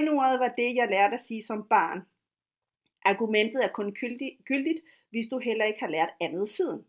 n-ordet 0.00 0.40
var 0.40 0.52
det, 0.56 0.74
jeg 0.74 0.88
lærte 0.90 1.14
at 1.14 1.26
sige 1.26 1.42
som 1.42 1.66
barn. 1.68 2.00
Argumentet 3.04 3.64
er 3.64 3.68
kun 3.68 3.92
gyldigt, 3.92 4.44
gyldigt, 4.44 4.80
hvis 5.10 5.26
du 5.30 5.38
heller 5.38 5.64
ikke 5.64 5.80
har 5.80 5.88
lært 5.88 6.10
andet 6.20 6.50
siden. 6.50 6.84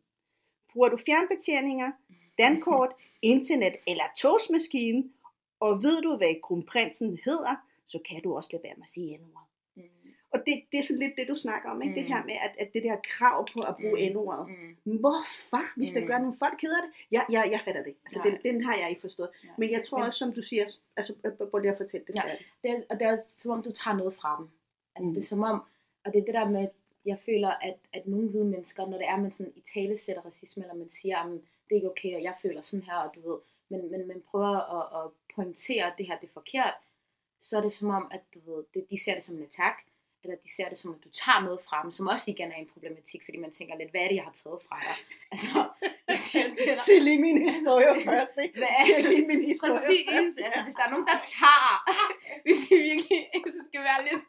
Bruger 0.74 0.90
du 0.90 0.98
fjernbetjeninger, 0.98 1.92
dankort, 2.38 2.92
internet 3.34 3.76
eller 3.88 4.04
togsmaskine, 4.18 5.04
og 5.60 5.84
ved 5.84 6.02
du, 6.02 6.18
hvad 6.18 6.42
kronprinsen 6.44 7.20
hedder, 7.26 7.56
så 7.88 8.00
kan 8.10 8.22
du 8.24 8.36
også 8.36 8.50
lade 8.52 8.64
være 8.64 8.74
med 8.78 8.84
at 8.84 8.94
sige 8.94 9.18
n-ordet. 9.18 9.46
Og 10.36 10.42
det, 10.46 10.56
det 10.72 10.78
er 10.80 10.84
sådan 10.84 11.04
lidt 11.04 11.16
det, 11.18 11.28
du 11.28 11.36
snakker 11.36 11.70
om, 11.70 11.82
ikke? 11.82 11.96
Mm. 11.96 12.00
det 12.00 12.14
her 12.14 12.24
med, 12.24 12.38
at, 12.46 12.54
at 12.60 12.74
det 12.74 12.84
der 12.84 12.96
krav 13.04 13.48
på 13.54 13.60
at 13.62 13.76
bruge 13.82 14.10
mm. 14.10 14.14
n-ordet. 14.14 14.46
Mm. 14.84 14.98
Hvorfor, 15.04 15.64
hvis 15.78 15.92
mm. 15.92 15.96
det 15.96 16.08
gør 16.08 16.18
nogle 16.18 16.38
folk 16.40 16.58
keder 16.60 16.82
det? 16.82 16.92
Jeg, 17.12 17.26
jeg, 17.30 17.48
jeg 17.52 17.62
fatter 17.66 17.84
det. 17.84 17.96
Altså, 18.06 18.22
den, 18.26 18.54
den 18.54 18.64
har 18.64 18.76
jeg 18.78 18.90
ikke 18.90 19.02
forstået. 19.02 19.30
Ja. 19.44 19.50
Men 19.58 19.72
jeg 19.72 19.84
tror 19.86 20.04
også, 20.04 20.20
som 20.20 20.34
du 20.34 20.42
siger, 20.42 20.66
altså, 20.98 21.14
prøv 21.50 21.60
lige 21.60 21.72
at 21.72 21.78
fortælle 21.78 22.06
det. 22.08 22.16
Ja. 22.16 22.22
det 22.64 22.70
er, 22.72 22.82
og 22.90 23.00
det 23.00 23.08
er 23.08 23.18
som 23.38 23.52
om, 23.52 23.64
du 23.64 23.72
tager 23.72 23.98
noget 23.98 24.14
fra 24.14 24.38
dem. 24.40 24.48
Altså, 24.96 25.08
mm. 25.08 25.14
Det 25.14 25.22
er 25.22 25.26
som 25.26 25.44
om, 25.44 25.64
og 26.06 26.14
det 26.14 26.20
er 26.22 26.26
det 26.26 26.34
der 26.34 26.50
med, 26.50 26.68
jeg 27.06 27.20
føler, 27.20 27.50
at, 27.50 27.78
at 27.94 28.08
nogle 28.08 28.30
hvide 28.30 28.46
mennesker, 28.46 28.86
når 28.86 28.98
det 28.98 29.08
er, 29.08 29.18
man 29.18 29.32
sådan 29.32 29.54
i 29.56 29.64
tale 29.74 29.98
sætter 29.98 30.22
racisme, 30.22 30.64
eller 30.64 30.76
man 30.76 30.90
siger, 30.90 31.18
at 31.18 31.32
det 31.66 31.72
er 31.72 31.76
ikke 31.76 31.92
okay, 31.92 32.16
og 32.16 32.24
jeg 32.24 32.36
føler 32.42 32.62
sådan 32.62 32.86
her, 32.86 32.96
og 32.96 33.16
du 33.16 33.30
ved, 33.30 33.40
men, 33.70 33.92
men 33.92 34.08
man 34.08 34.24
prøver 34.32 34.56
at, 34.78 35.06
at 35.06 35.12
pointere, 35.36 35.86
at 35.92 35.98
det 35.98 36.08
her 36.08 36.20
det 36.20 36.28
er 36.30 36.34
forkert, 36.34 36.74
så 37.42 37.58
er 37.58 37.62
det 37.62 37.74
som 37.74 37.90
om, 37.90 38.08
at 38.12 38.22
du 38.34 38.40
ved, 38.46 38.64
det, 38.74 38.88
de 38.92 39.04
ser 39.04 39.16
det 39.16 39.24
som 39.24 39.36
en 39.36 39.44
attack, 39.44 39.78
eller 40.24 40.38
de 40.46 40.56
ser 40.56 40.68
det 40.70 40.78
som, 40.78 40.96
at 40.98 41.04
du 41.06 41.10
tager 41.22 41.42
noget 41.48 41.60
fra 41.68 41.78
dem, 41.84 41.92
som 41.98 42.08
også 42.14 42.26
igen 42.34 42.52
er 42.52 42.60
en 42.64 42.74
problematik, 42.74 43.22
fordi 43.26 43.38
man 43.46 43.52
tænker 43.58 43.74
lidt, 43.78 43.92
hvad 43.92 44.02
er 44.02 44.10
det, 44.12 44.16
jeg 44.22 44.28
har 44.30 44.38
taget 44.44 44.60
fra 44.68 44.78
dig? 44.88 44.98
Altså, 45.34 45.52
jeg 46.08 46.20
siger 46.28 46.48
til 46.58 46.66
dig. 46.78 46.86
Se 46.90 46.96
lige 47.08 47.22
min 47.28 47.38
historie 47.50 47.92
først, 48.10 48.36
ikke? 48.44 48.56
Hvad 48.62 48.74
er 48.80 48.84
det? 48.96 49.06
lige 49.14 49.28
min 49.32 49.44
historie 49.52 49.74
Præcis, 49.74 50.06
først. 50.10 50.38
altså 50.48 50.62
hvis 50.66 50.76
der 50.80 50.84
er 50.88 50.92
nogen, 50.94 51.08
der 51.12 51.20
tager, 51.38 51.72
hvis 52.46 52.60
vi 52.70 52.76
virkelig 52.90 53.20
ikke 53.38 53.52
skal 53.70 53.82
være 53.90 54.02
lidt 54.10 54.26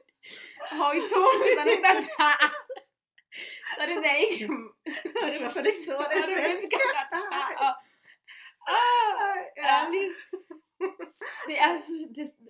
hård 0.78 0.94
i 1.00 1.02
tonen, 1.12 1.38
hvis 1.42 1.54
der 1.58 1.62
er 1.64 1.68
nogen, 1.72 1.86
der 1.90 1.96
tager, 2.10 2.38
så 3.74 3.78
er 3.84 3.88
det 3.92 3.98
da 4.06 4.12
ikke, 4.26 4.44
så 5.18 5.22
er 5.26 5.30
det 5.32 5.38
hvert 5.42 5.54
fald 5.56 5.66
ikke 5.72 5.82
så, 5.86 5.92
det 6.10 6.16
er 6.22 6.26
det 6.30 6.38
mennesker, 6.48 6.78
der 6.98 7.04
tager, 7.18 7.48
og, 7.64 7.72
åh, 7.72 7.74
ærligt. 7.74 7.74
Det 7.74 7.74
er, 7.74 7.74
det, 7.74 7.85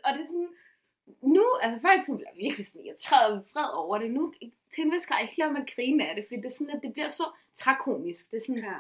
og 0.05 0.11
det 0.15 0.21
er 0.23 0.27
sådan, 0.27 0.51
nu, 1.23 1.45
altså 1.63 1.81
før 1.81 2.01
i 2.01 2.03
tiden 2.03 2.19
blev 2.19 2.29
jeg 2.33 2.43
virkelig 2.45 2.67
sådan 2.67 2.85
irriteret 2.85 3.45
fred 3.53 3.71
over 3.75 3.99
det. 3.99 4.11
Nu 4.11 4.35
til 4.75 4.85
en 4.85 4.93
vis 4.93 5.07
grad, 5.07 5.19
jeg 5.21 5.33
kan 5.37 5.53
man 5.53 5.67
grine 5.75 6.09
af 6.09 6.15
det, 6.15 6.25
fordi 6.29 6.37
det 6.37 6.47
er 6.47 6.57
sådan, 6.59 6.77
at 6.77 6.83
det 6.83 6.93
bliver 6.93 7.09
så 7.09 7.25
trakomisk. 7.55 8.31
Det 8.31 8.37
er 8.37 8.41
sådan, 8.41 8.65
ja. 8.65 8.77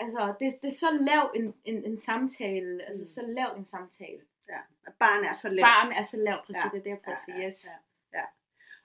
altså, 0.00 0.34
det, 0.40 0.62
det 0.62 0.68
er 0.68 0.76
så 0.76 0.90
lav 1.00 1.32
en, 1.34 1.54
en, 1.64 1.84
en 1.84 2.00
samtale, 2.00 2.82
altså 2.88 3.04
mm. 3.04 3.14
så 3.14 3.22
lav 3.22 3.56
en 3.56 3.66
samtale. 3.66 4.20
Ja, 4.48 4.58
barn 4.98 5.24
er 5.24 5.34
så 5.34 5.48
lav. 5.48 5.64
Barn 5.64 5.92
er 5.92 6.02
så 6.02 6.16
lav, 6.16 6.36
præcis, 6.46 6.64
ja. 6.64 6.68
det 6.72 6.78
er 6.78 6.82
det, 6.82 6.90
jeg 6.90 7.00
prøver 7.04 7.16
ja, 7.28 7.46
at 7.46 7.54
sige, 7.54 7.66
yes. 7.66 7.66
Ja, 8.12 8.18
ja. 8.18 8.24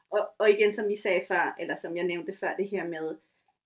Og, 0.10 0.30
og 0.38 0.50
igen, 0.52 0.74
som 0.74 0.88
vi 0.88 0.96
sagde 0.96 1.26
før, 1.28 1.56
eller 1.60 1.76
som 1.76 1.98
jeg 1.98 2.04
nævnte 2.04 2.38
før, 2.38 2.56
det 2.56 2.70
her 2.70 2.88
med, 2.88 3.18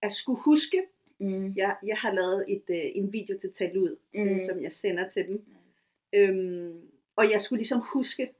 at 0.01 0.13
skulle 0.13 0.41
huske, 0.41 0.88
mm. 1.21 1.53
jeg, 1.55 1.77
jeg 1.86 1.97
har 1.97 2.13
lavet 2.13 2.45
et, 2.47 2.63
uh, 2.69 3.03
en 3.03 3.13
video 3.13 3.38
til 3.39 3.53
Tal 3.53 3.77
Ud, 3.77 3.97
mm. 4.13 4.19
øh, 4.19 4.43
som 4.43 4.63
jeg 4.63 4.73
sender 4.73 5.10
til 5.10 5.27
dem. 5.27 5.36
Nice. 5.36 5.57
Øhm, 6.13 6.91
og 7.15 7.31
jeg 7.31 7.41
skulle 7.41 7.60
ligesom 7.60 7.81
huske, 7.93 8.34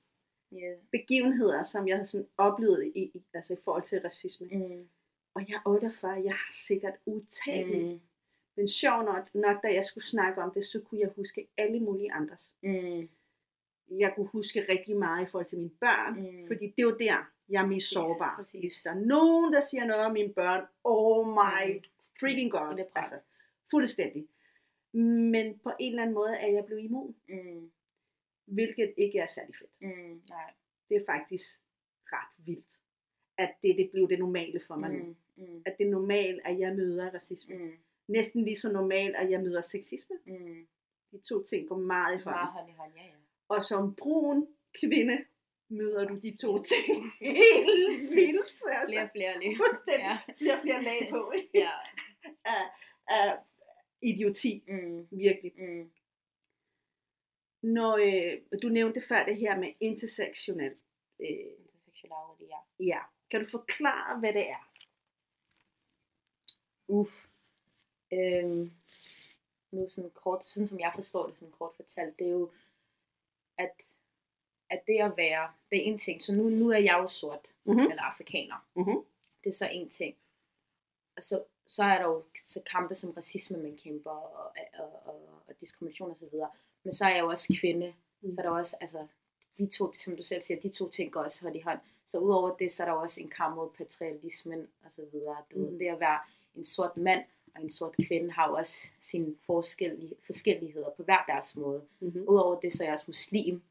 yeah. 0.54 0.78
begivenheder, 0.92 1.64
som 1.64 1.88
jeg 1.88 1.98
har 1.98 2.04
sådan 2.04 2.28
oplevet 2.38 2.92
i, 2.96 3.00
i, 3.00 3.24
altså 3.34 3.54
i 3.54 3.58
forhold 3.64 3.84
til 3.84 4.02
racisme. 4.02 4.48
Mm. 4.48 4.88
Og 5.34 5.50
jeg 5.50 5.56
er 5.56 5.70
48, 5.70 6.12
jeg 6.24 6.34
har 6.34 6.54
sikkert 6.68 6.94
utallige. 7.06 7.94
Mm. 7.94 8.02
Men 8.56 8.68
sjov 8.68 9.04
nok, 9.04 9.36
nok, 9.36 9.64
da 9.64 9.68
jeg 9.74 9.86
skulle 9.86 10.04
snakke 10.04 10.42
om 10.42 10.52
det, 10.52 10.66
så 10.66 10.80
kunne 10.80 11.02
jeg 11.02 11.10
huske 11.16 11.48
alle 11.58 11.80
mulige 11.80 12.12
andres. 12.12 12.52
Mm. 12.64 13.10
Jeg 14.00 14.14
kunne 14.16 14.28
huske 14.28 14.66
rigtig 14.70 14.98
meget 14.98 15.28
i 15.28 15.30
forhold 15.32 15.48
til 15.48 15.58
mine 15.58 15.70
børn, 15.80 16.20
mm. 16.20 16.48
fordi 16.48 16.74
det 16.78 16.86
var 16.86 16.92
der, 16.92 17.32
jeg 17.50 17.64
er 17.64 17.68
mest 17.68 17.94
sårbar. 17.94 18.36
Præcis. 18.36 18.60
Hvis 18.60 18.82
der 18.84 18.90
er 18.90 19.00
nogen, 19.00 19.54
der 19.54 19.62
siger 19.62 19.86
noget 19.86 20.06
om 20.06 20.14
mine 20.14 20.34
børn, 20.34 20.66
oh 20.84 21.28
my 21.28 21.74
mm. 21.74 21.84
Freaking 22.22 22.52
god. 22.52 22.78
Det 22.78 22.88
altså, 22.96 23.20
fuldstændig. 23.72 24.28
Men 25.34 25.60
på 25.60 25.72
en 25.80 25.92
eller 25.92 26.02
anden 26.02 26.14
måde 26.14 26.36
er 26.36 26.48
jeg 26.48 26.66
blevet 26.66 26.84
immun. 26.84 27.16
Mm. 27.30 27.72
Hvilket 28.46 28.94
ikke 28.98 29.20
er 29.20 29.28
særlig 29.28 29.56
fedt. 29.56 29.72
Mm, 29.82 30.22
nej. 30.30 30.54
Det 30.90 30.98
er 30.98 31.06
faktisk 31.06 31.60
ret 32.06 32.46
vildt, 32.46 32.74
at 33.38 33.54
det, 33.64 33.78
det 33.78 33.90
blev 33.92 34.10
det 34.10 34.20
normale 34.20 34.62
for 34.68 34.76
mig 34.76 34.92
mm, 34.92 34.98
nu. 34.98 35.16
Mm. 35.36 35.64
At 35.66 35.76
det 35.78 35.88
er 35.88 35.92
normalt, 35.92 36.42
at 36.46 36.60
jeg 36.60 36.76
møder 36.76 37.14
racisme. 37.14 37.56
Mm. 37.56 37.72
Næsten 38.08 38.44
lige 38.46 38.56
så 38.56 38.72
normalt, 38.72 39.16
at 39.16 39.32
jeg 39.32 39.42
møder 39.42 39.62
sexisme. 39.62 40.16
Mm. 40.26 40.68
De 41.12 41.20
to 41.30 41.44
ting 41.44 41.70
går 41.70 41.78
meget 41.78 42.20
i 42.20 42.22
hånden. 42.24 42.40
Meget 42.40 42.54
hånd 42.54 42.70
i 42.70 42.74
hånd, 42.74 42.92
ja, 42.98 43.04
ja. 43.04 43.12
Og 43.48 43.66
som 43.66 43.96
brun 43.96 44.48
kvinde, 44.80 45.26
møder 45.70 46.08
du 46.08 46.16
de 46.16 46.38
to 46.38 46.64
ting 46.72 47.12
helt 47.20 48.16
vildt. 48.16 48.52
Altså. 48.68 48.86
Flere 48.88 49.10
flere 49.16 49.40
lige. 49.40 49.58
Ja. 49.88 50.18
Flere 50.38 50.62
flere 50.62 50.84
lag 50.84 51.08
på. 51.10 51.32
Ikke? 51.36 51.50
ja. 51.54 51.72
af, 52.46 52.64
af 53.08 53.38
idioti. 54.02 54.64
Mm. 54.68 55.08
Virkelig. 55.12 55.54
Mm 55.58 55.92
når 57.62 57.98
øh, 57.98 58.60
du 58.62 58.70
nævnte 58.70 59.02
før 59.08 59.26
det 59.26 59.38
her 59.38 59.58
med 59.60 59.74
intersektionel. 59.80 60.76
Øh, 61.20 61.28
Intersektionality, 61.30 62.44
ja. 62.44 62.86
Ja. 62.86 63.00
Kan 63.32 63.44
du 63.44 63.50
forklare, 63.50 64.20
hvad 64.20 64.34
det 64.34 64.50
er? 64.50 64.72
Uff. 66.88 67.12
Øhm, 68.14 68.72
nu 69.72 69.90
sådan 69.90 70.12
kort, 70.12 70.46
sådan 70.46 70.68
som 70.68 70.80
jeg 70.80 70.92
forstår 70.96 71.28
det 71.28 71.36
sådan 71.36 71.52
kort 71.52 71.76
fortalt, 71.76 72.20
det 72.20 72.28
er 72.28 72.32
jo, 72.32 72.52
at, 73.58 73.72
at 74.70 74.84
det 74.88 75.00
at 75.02 75.14
være, 75.18 75.54
det 75.70 75.78
er 75.78 75.84
en 75.84 75.98
ting. 75.98 76.24
Så 76.24 76.34
nu, 76.34 76.50
nu 76.50 76.70
er 76.70 76.78
jeg 76.78 77.00
jo 77.04 77.08
sort, 77.08 77.54
mm-hmm. 77.64 77.80
eller 77.80 78.04
afrikaner. 78.04 78.68
Mm-hmm. 78.76 79.06
Det 79.44 79.50
er 79.50 79.54
så 79.54 79.68
en 79.72 79.90
ting. 79.90 80.16
Og 81.18 81.24
så, 81.24 81.44
så 81.68 81.84
er 81.84 81.98
der 81.98 82.06
jo 82.06 82.24
så 82.46 82.62
kampe 82.72 82.96
som 82.96 83.10
racisme, 83.10 83.58
man 83.58 83.78
kæmper, 83.84 84.12
og, 84.12 84.54
og, 84.80 85.06
og, 85.06 85.44
og 85.48 85.54
diskrimination 85.62 86.12
osv. 86.12 86.28
Men 86.84 86.94
så 86.94 87.06
er 87.06 87.10
jeg 87.10 87.20
jo 87.20 87.28
også 87.28 87.58
kvinde. 87.62 87.94
Mm. 88.22 88.36
Så 88.36 88.42
er 88.42 88.46
der 88.46 88.52
også, 88.52 88.76
altså, 88.82 89.08
de 89.58 89.68
to, 89.68 89.94
som 89.94 90.18
du 90.18 90.24
selv 90.24 90.42
siger, 90.42 90.60
de 90.60 90.70
to 90.70 90.90
ting 90.90 91.12
går 91.12 91.24
også 91.24 91.42
hånd 91.42 91.56
i 91.56 91.62
hånd. 91.62 91.80
Så 92.08 92.18
udover 92.18 92.56
det, 92.58 92.72
så 92.72 92.84
er 92.84 92.88
der 92.88 92.94
også 92.94 93.22
en 93.22 93.30
kamp 93.30 93.56
mod 93.56 93.70
så 94.90 95.06
videre. 95.12 95.38
Du 95.54 95.60
mm. 95.60 95.66
ved, 95.66 95.80
det 95.80 95.88
at 95.88 96.00
være 96.00 96.20
en 96.56 96.66
sort 96.66 96.98
mand 96.98 97.24
og 97.56 97.64
en 97.64 97.70
sort 97.70 97.96
kvinde 98.08 98.32
har 98.32 98.48
jo 98.50 98.56
også 98.56 98.88
sine 99.02 99.36
forskellige, 99.46 100.16
forskelligheder 100.26 100.90
på 100.98 101.04
hver 101.04 101.24
deres 101.28 101.56
måde. 101.56 101.82
Mm-hmm. 102.00 102.24
Udover 102.28 102.60
det, 102.60 102.74
så 102.74 102.84
er 102.84 102.88
jeg 102.88 102.94
også 102.94 103.06
muslim. 103.08 103.62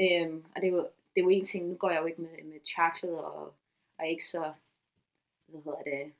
Øhm, 0.00 0.44
og 0.54 0.62
det 0.62 0.68
er, 0.68 0.72
jo, 0.72 0.78
det 0.78 1.20
er 1.20 1.22
jo 1.22 1.28
en 1.28 1.46
ting, 1.46 1.68
nu 1.68 1.74
går 1.74 1.90
jeg 1.90 2.00
jo 2.00 2.06
ikke 2.06 2.22
med, 2.22 2.44
med 2.44 2.60
tørklæde 2.76 3.32
og, 3.32 3.54
og 3.98 4.08
ikke 4.08 4.26
så, 4.26 4.52
hvad 5.46 5.60
hedder 5.60 5.82
det, 5.82 6.12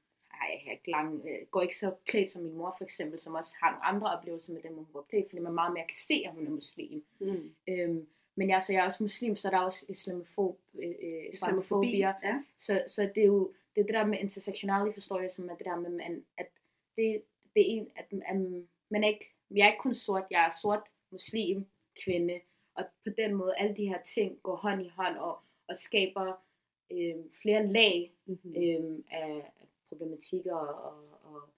jeg 0.48 0.60
har 0.64 0.72
ikke 0.72 0.90
lang, 0.90 1.24
øh, 1.28 1.46
går 1.50 1.62
ikke 1.62 1.76
så 1.76 1.94
klædt 2.06 2.30
som 2.30 2.42
min 2.42 2.56
mor 2.56 2.74
for 2.78 2.84
eksempel, 2.84 3.20
som 3.20 3.34
også 3.34 3.54
har 3.62 3.70
nogle 3.70 3.84
andre 3.84 4.18
oplevelser 4.18 4.52
med 4.52 4.62
dem, 4.62 4.74
hun 4.74 4.86
går 4.92 5.06
klædt, 5.10 5.28
fordi 5.28 5.42
man 5.42 5.52
meget 5.52 5.72
mere 5.72 5.86
kan 5.86 5.96
se, 5.96 6.22
at 6.26 6.32
hun 6.32 6.46
er 6.46 6.50
muslim. 6.50 7.04
Mm. 7.18 7.54
Øhm, 7.68 8.06
men 8.34 8.50
jeg, 8.50 8.62
så 8.62 8.72
jeg 8.72 8.80
er 8.80 8.84
også 8.84 9.02
muslim, 9.02 9.36
så 9.36 9.50
der 9.50 9.56
er 9.56 9.62
også 9.64 9.86
islamofob, 9.88 10.60
øh, 10.74 10.94
øh, 11.02 11.24
islamofobier. 11.32 12.12
Ja. 12.24 12.42
Så, 12.60 12.84
så 12.86 13.10
det 13.14 13.22
er 13.22 13.26
jo 13.26 13.52
det, 13.74 13.80
er 13.80 13.86
det 13.86 13.94
der 13.94 14.06
med 14.06 14.18
intersektionality, 14.18 14.94
forstår 14.94 15.20
jeg, 15.20 15.32
som 15.32 15.48
er 15.48 15.56
det 15.56 15.66
der 15.66 15.76
med, 15.76 15.90
man, 15.90 16.24
at 16.38 16.46
det, 16.96 17.22
det 17.54 17.60
er 17.60 17.66
en, 17.66 17.88
at, 17.96 18.06
at 18.26 18.36
man 18.90 19.04
er 19.04 19.08
ikke, 19.08 19.34
jeg 19.50 19.64
er 19.64 19.70
ikke 19.70 19.82
kun 19.82 19.94
sort, 19.94 20.24
jeg 20.30 20.44
er 20.46 20.50
sort, 20.62 20.82
muslim, 21.12 21.66
kvinde, 22.04 22.40
og 22.74 22.84
på 23.04 23.10
den 23.16 23.34
måde, 23.34 23.54
alle 23.56 23.76
de 23.76 23.88
her 23.88 24.02
ting 24.02 24.42
går 24.42 24.56
hånd 24.56 24.82
i 24.82 24.88
hånd 24.88 25.16
og, 25.16 25.38
og 25.68 25.76
skaber 25.76 26.32
øh, 26.92 27.14
flere 27.42 27.66
lag 27.66 28.12
Mm-hmm. 28.30 28.54
øh, 28.56 28.98
af 29.10 29.52
problematikker 29.90 30.54
og, 30.54 31.08
og, 31.24 31.48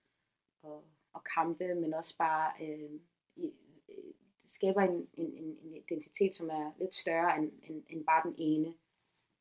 og, 0.62 0.84
og, 1.12 1.24
kampe, 1.34 1.74
men 1.74 1.94
også 1.94 2.16
bare 2.16 2.52
øh, 2.60 2.90
i, 3.36 3.52
øh, 3.88 4.14
skaber 4.46 4.80
en, 4.80 5.08
en, 5.14 5.36
en 5.36 5.58
en 5.62 5.74
identitet, 5.74 6.36
som 6.36 6.50
er 6.50 6.72
lidt 6.78 6.94
større 6.94 7.38
end, 7.38 7.52
end, 7.62 7.84
end 7.88 8.04
bare 8.04 8.28
den 8.28 8.34
ene, 8.38 8.74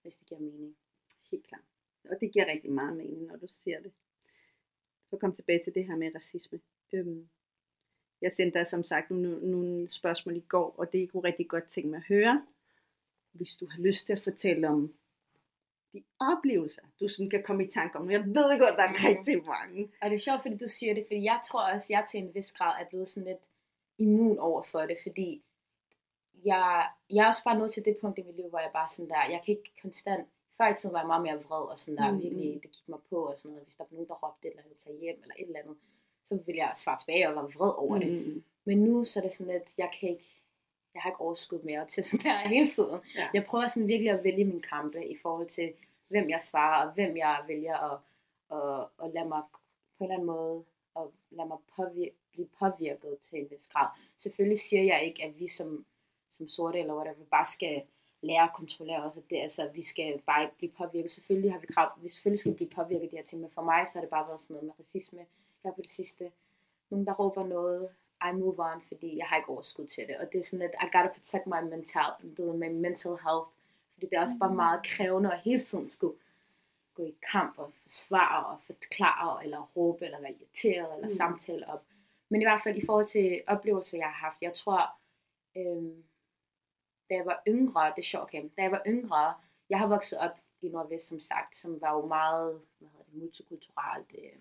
hvis 0.02 0.16
det 0.16 0.28
giver 0.28 0.42
mening. 0.42 0.76
Helt 1.32 1.48
klart. 1.48 1.62
Og 2.10 2.18
det 2.20 2.32
giver 2.34 2.46
rigtig 2.46 2.72
meget 2.72 2.98
mening, 2.98 3.26
når 3.26 3.36
du 3.36 3.48
siger 3.50 3.82
det. 3.82 3.92
For 5.10 5.16
at 5.16 5.22
komme 5.22 5.36
tilbage 5.36 5.64
til 5.64 5.74
det 5.74 5.86
her 5.86 5.96
med 5.96 6.16
racisme. 6.16 6.60
Øhm, 6.94 7.30
jeg 8.22 8.32
sendte 8.32 8.60
dig 8.60 8.68
som 8.68 8.84
sagt 8.84 9.10
nogle, 9.10 9.52
nogle 9.52 9.92
spørgsmål 9.92 10.36
i 10.36 10.46
går, 10.48 10.76
og 10.78 10.94
det 10.94 11.12
kunne 11.12 11.24
rigtig 11.24 11.50
godt 11.50 11.72
tænke 11.72 11.90
mig 11.90 11.98
at 11.98 12.08
høre. 12.08 12.48
Hvis 13.32 13.56
du 13.56 13.66
har 13.66 13.82
lyst 13.82 14.06
til 14.06 14.14
at 14.14 14.24
fortælle 14.24 14.68
om 14.68 14.94
de 15.94 16.04
oplevelser, 16.20 16.82
du 17.00 17.08
sådan 17.08 17.30
kan 17.30 17.44
komme 17.44 17.66
i 17.66 17.72
tanke 17.72 17.98
om. 18.00 18.12
Jeg 18.12 18.20
ved 18.26 18.60
godt, 18.60 18.76
der 18.78 18.84
er 18.84 18.90
Mhm. 18.90 19.06
rigtig 19.08 19.44
mange. 19.46 19.92
Og 20.02 20.10
det 20.10 20.16
er 20.16 20.20
sjovt, 20.20 20.42
fordi 20.42 20.58
du 20.58 20.68
siger 20.68 20.94
det, 20.94 21.04
fordi 21.08 21.24
jeg 21.24 21.40
tror 21.48 21.74
også, 21.74 21.88
jeg 21.90 22.06
til 22.12 22.20
en 22.20 22.34
vis 22.36 22.52
grad 22.52 22.82
er 22.82 22.86
blevet 22.90 23.10
sådan 23.10 23.28
lidt 23.28 23.44
immun 23.98 24.38
over 24.40 24.64
for 24.64 24.80
det, 24.80 24.98
fordi 25.02 25.44
jeg, 26.46 26.88
jeg 27.10 27.24
er 27.24 27.28
også 27.28 27.44
bare 27.44 27.58
nået 27.60 27.74
til 27.74 27.86
det 27.86 27.98
punkt 28.02 28.18
i 28.20 28.22
mit 28.22 28.36
liv, 28.36 28.50
hvor 28.50 28.60
jeg 28.60 28.70
bare 28.74 28.90
sådan 28.90 29.10
der, 29.10 29.16
jeg 29.30 29.42
kan 29.46 29.52
ikke 29.58 29.72
konstant, 29.82 30.28
før 30.58 30.68
i 30.68 30.76
tiden 30.80 30.94
var 30.94 31.00
jeg 31.00 31.08
meget 31.08 31.24
mere 31.24 31.44
vred 31.44 31.66
og 31.72 31.78
sådan 31.80 31.98
der, 31.98 32.08
Mhm. 32.12 32.16
mm. 32.18 32.24
virkelig, 32.24 32.54
det 32.64 32.72
gik 32.72 32.88
mig 32.90 33.00
på 33.10 33.16
og 33.26 33.38
sådan 33.38 33.52
noget, 33.52 33.66
hvis 33.66 33.76
der 33.76 33.84
var 33.84 33.94
nogen, 33.96 34.08
der 34.08 34.14
råbte 34.24 34.48
et 34.48 34.52
eller 34.52 34.64
andet, 34.64 34.78
tage 34.78 34.98
hjem 35.00 35.20
eller 35.22 35.36
et 35.40 35.46
eller 35.48 35.60
andet, 35.60 35.78
så 36.26 36.36
ville 36.46 36.60
jeg 36.60 36.72
svare 36.76 36.98
tilbage 37.00 37.30
og 37.30 37.36
være 37.36 37.52
vred 37.56 37.74
over 37.78 38.00
det. 38.00 38.12
Mm. 38.28 38.44
Men 38.66 38.78
nu 38.84 39.06
så 39.06 39.20
er 39.20 39.24
det 39.24 39.34
sådan 39.34 39.54
lidt, 39.54 39.64
jeg 39.78 39.90
kan 40.00 40.10
ikke, 40.10 40.41
jeg 40.94 41.02
har 41.02 41.10
ikke 41.10 41.22
overskud 41.22 41.60
mere 41.64 41.86
til 41.86 42.04
sådan 42.04 42.26
der 42.26 42.38
hele 42.38 42.68
tiden. 42.68 43.00
Ja. 43.16 43.28
Jeg 43.34 43.46
prøver 43.46 43.68
sådan 43.68 43.88
virkelig 43.88 44.12
at 44.12 44.24
vælge 44.24 44.46
min 44.46 44.62
kampe 44.62 45.08
i 45.08 45.18
forhold 45.22 45.48
til, 45.48 45.74
hvem 46.08 46.30
jeg 46.30 46.42
svarer, 46.42 46.88
og 46.88 46.94
hvem 46.94 47.18
jeg 47.18 47.44
vælger 47.48 47.78
at, 47.78 48.00
at, 48.52 48.88
at 49.04 49.14
lade 49.14 49.28
mig 49.28 49.42
på 49.98 50.04
en 50.04 50.06
eller 50.06 50.16
anden 50.16 50.28
måde, 50.28 50.64
og 50.96 51.14
lade 51.32 51.48
mig 51.48 51.58
påvirke, 51.76 52.16
blive 52.32 52.48
påvirket 52.60 53.18
til 53.30 53.40
en 53.40 53.48
vis 53.52 53.68
grad. 53.68 53.88
Selvfølgelig 54.18 54.60
siger 54.60 54.84
jeg 54.84 55.04
ikke, 55.06 55.24
at 55.24 55.40
vi 55.40 55.48
som, 55.48 55.86
som 56.32 56.50
sorte 56.50 56.80
eller 56.80 56.96
whatever, 56.96 57.26
bare 57.32 57.46
skal 57.46 57.84
lære 58.22 58.44
at 58.44 58.54
kontrollere 58.56 59.04
os, 59.04 59.18
at 59.18 59.24
det, 59.30 59.38
altså, 59.38 59.62
at 59.68 59.76
vi 59.76 59.84
skal 59.84 60.22
bare 60.26 60.42
ikke 60.44 60.58
blive 60.58 60.72
påvirket. 60.72 61.12
Selvfølgelig 61.12 61.52
har 61.52 61.60
vi 61.60 61.68
krav, 61.68 61.92
vi 62.02 62.10
selvfølgelig 62.10 62.40
skal 62.40 62.54
blive 62.54 62.70
påvirket 62.70 63.04
af 63.04 63.10
de 63.10 63.16
her 63.16 63.24
ting, 63.24 63.42
men 63.42 63.52
for 63.52 63.62
mig 63.62 63.88
så 63.88 63.94
har 63.94 64.02
det 64.02 64.10
bare 64.10 64.28
været 64.28 64.42
sådan 64.42 64.54
noget 64.54 64.66
med 64.66 64.74
racisme 64.80 65.26
her 65.64 65.72
på 65.72 65.82
det 65.82 65.90
sidste. 65.90 66.32
Nogen, 66.90 67.06
der 67.06 67.14
råber 67.14 67.44
noget, 67.48 67.90
I 68.30 68.32
move 68.34 68.60
on, 68.60 68.82
fordi 68.88 69.18
jeg 69.18 69.26
har 69.28 69.38
ikke 69.38 69.50
overskud 69.50 69.88
til 69.88 70.08
det. 70.08 70.18
Og 70.18 70.32
det 70.32 70.40
er 70.40 70.44
sådan, 70.44 70.62
at 70.62 70.76
I 70.84 70.86
gotta 70.98 71.08
protect 71.08 71.48
my 71.48 71.62
mental, 71.70 72.12
du 72.38 72.54
my 72.54 72.70
mental 72.72 73.12
health. 73.12 73.50
Fordi 73.94 74.06
det 74.10 74.14
er 74.14 74.24
også 74.24 74.38
bare 74.40 74.54
meget 74.54 74.84
krævende 74.86 75.34
at 75.34 75.40
hele 75.40 75.64
tiden 75.64 75.90
skulle 75.90 76.18
gå 76.94 77.04
i 77.04 77.16
kamp 77.32 77.58
og 77.60 77.72
forsvare 77.82 78.46
og 78.46 78.58
forklare, 78.66 79.44
eller 79.44 79.72
råbe, 79.76 80.06
eller 80.06 80.22
være 80.22 80.32
irriteret, 80.32 80.94
eller 80.96 81.08
Mm. 81.08 81.12
mm. 81.14 81.18
samtale 81.18 81.68
op. 81.68 81.84
Men 82.30 82.42
i 82.42 82.46
hvert 82.46 82.62
fald 82.64 82.78
i 82.78 82.86
forhold 82.86 83.08
til 83.08 83.42
oplevelser, 83.48 83.98
jeg 83.98 84.08
har 84.08 84.28
haft, 84.30 84.42
jeg 84.42 84.54
tror, 84.54 84.92
øhm, 85.56 86.04
da 87.10 87.16
jeg 87.16 87.26
var 87.26 87.44
yngre, 87.48 87.86
det 87.96 87.98
er 87.98 88.02
sjovt, 88.04 88.24
okay, 88.24 88.44
da 88.58 88.62
jeg 88.62 88.72
var 88.72 88.82
yngre, 88.88 89.34
jeg 89.70 89.80
har 89.80 89.88
vokset 89.88 90.18
op 90.20 90.38
i 90.62 90.70
Nordvest, 90.70 91.08
som 91.08 91.20
sagt, 91.20 91.58
som 91.58 91.82
var 91.82 91.94
jo 91.94 92.06
meget, 92.06 92.62
hvad 92.78 92.90
hedder 92.90 93.04
det, 93.06 93.14
multikulturelt, 93.14 94.08
øh, 94.18 94.40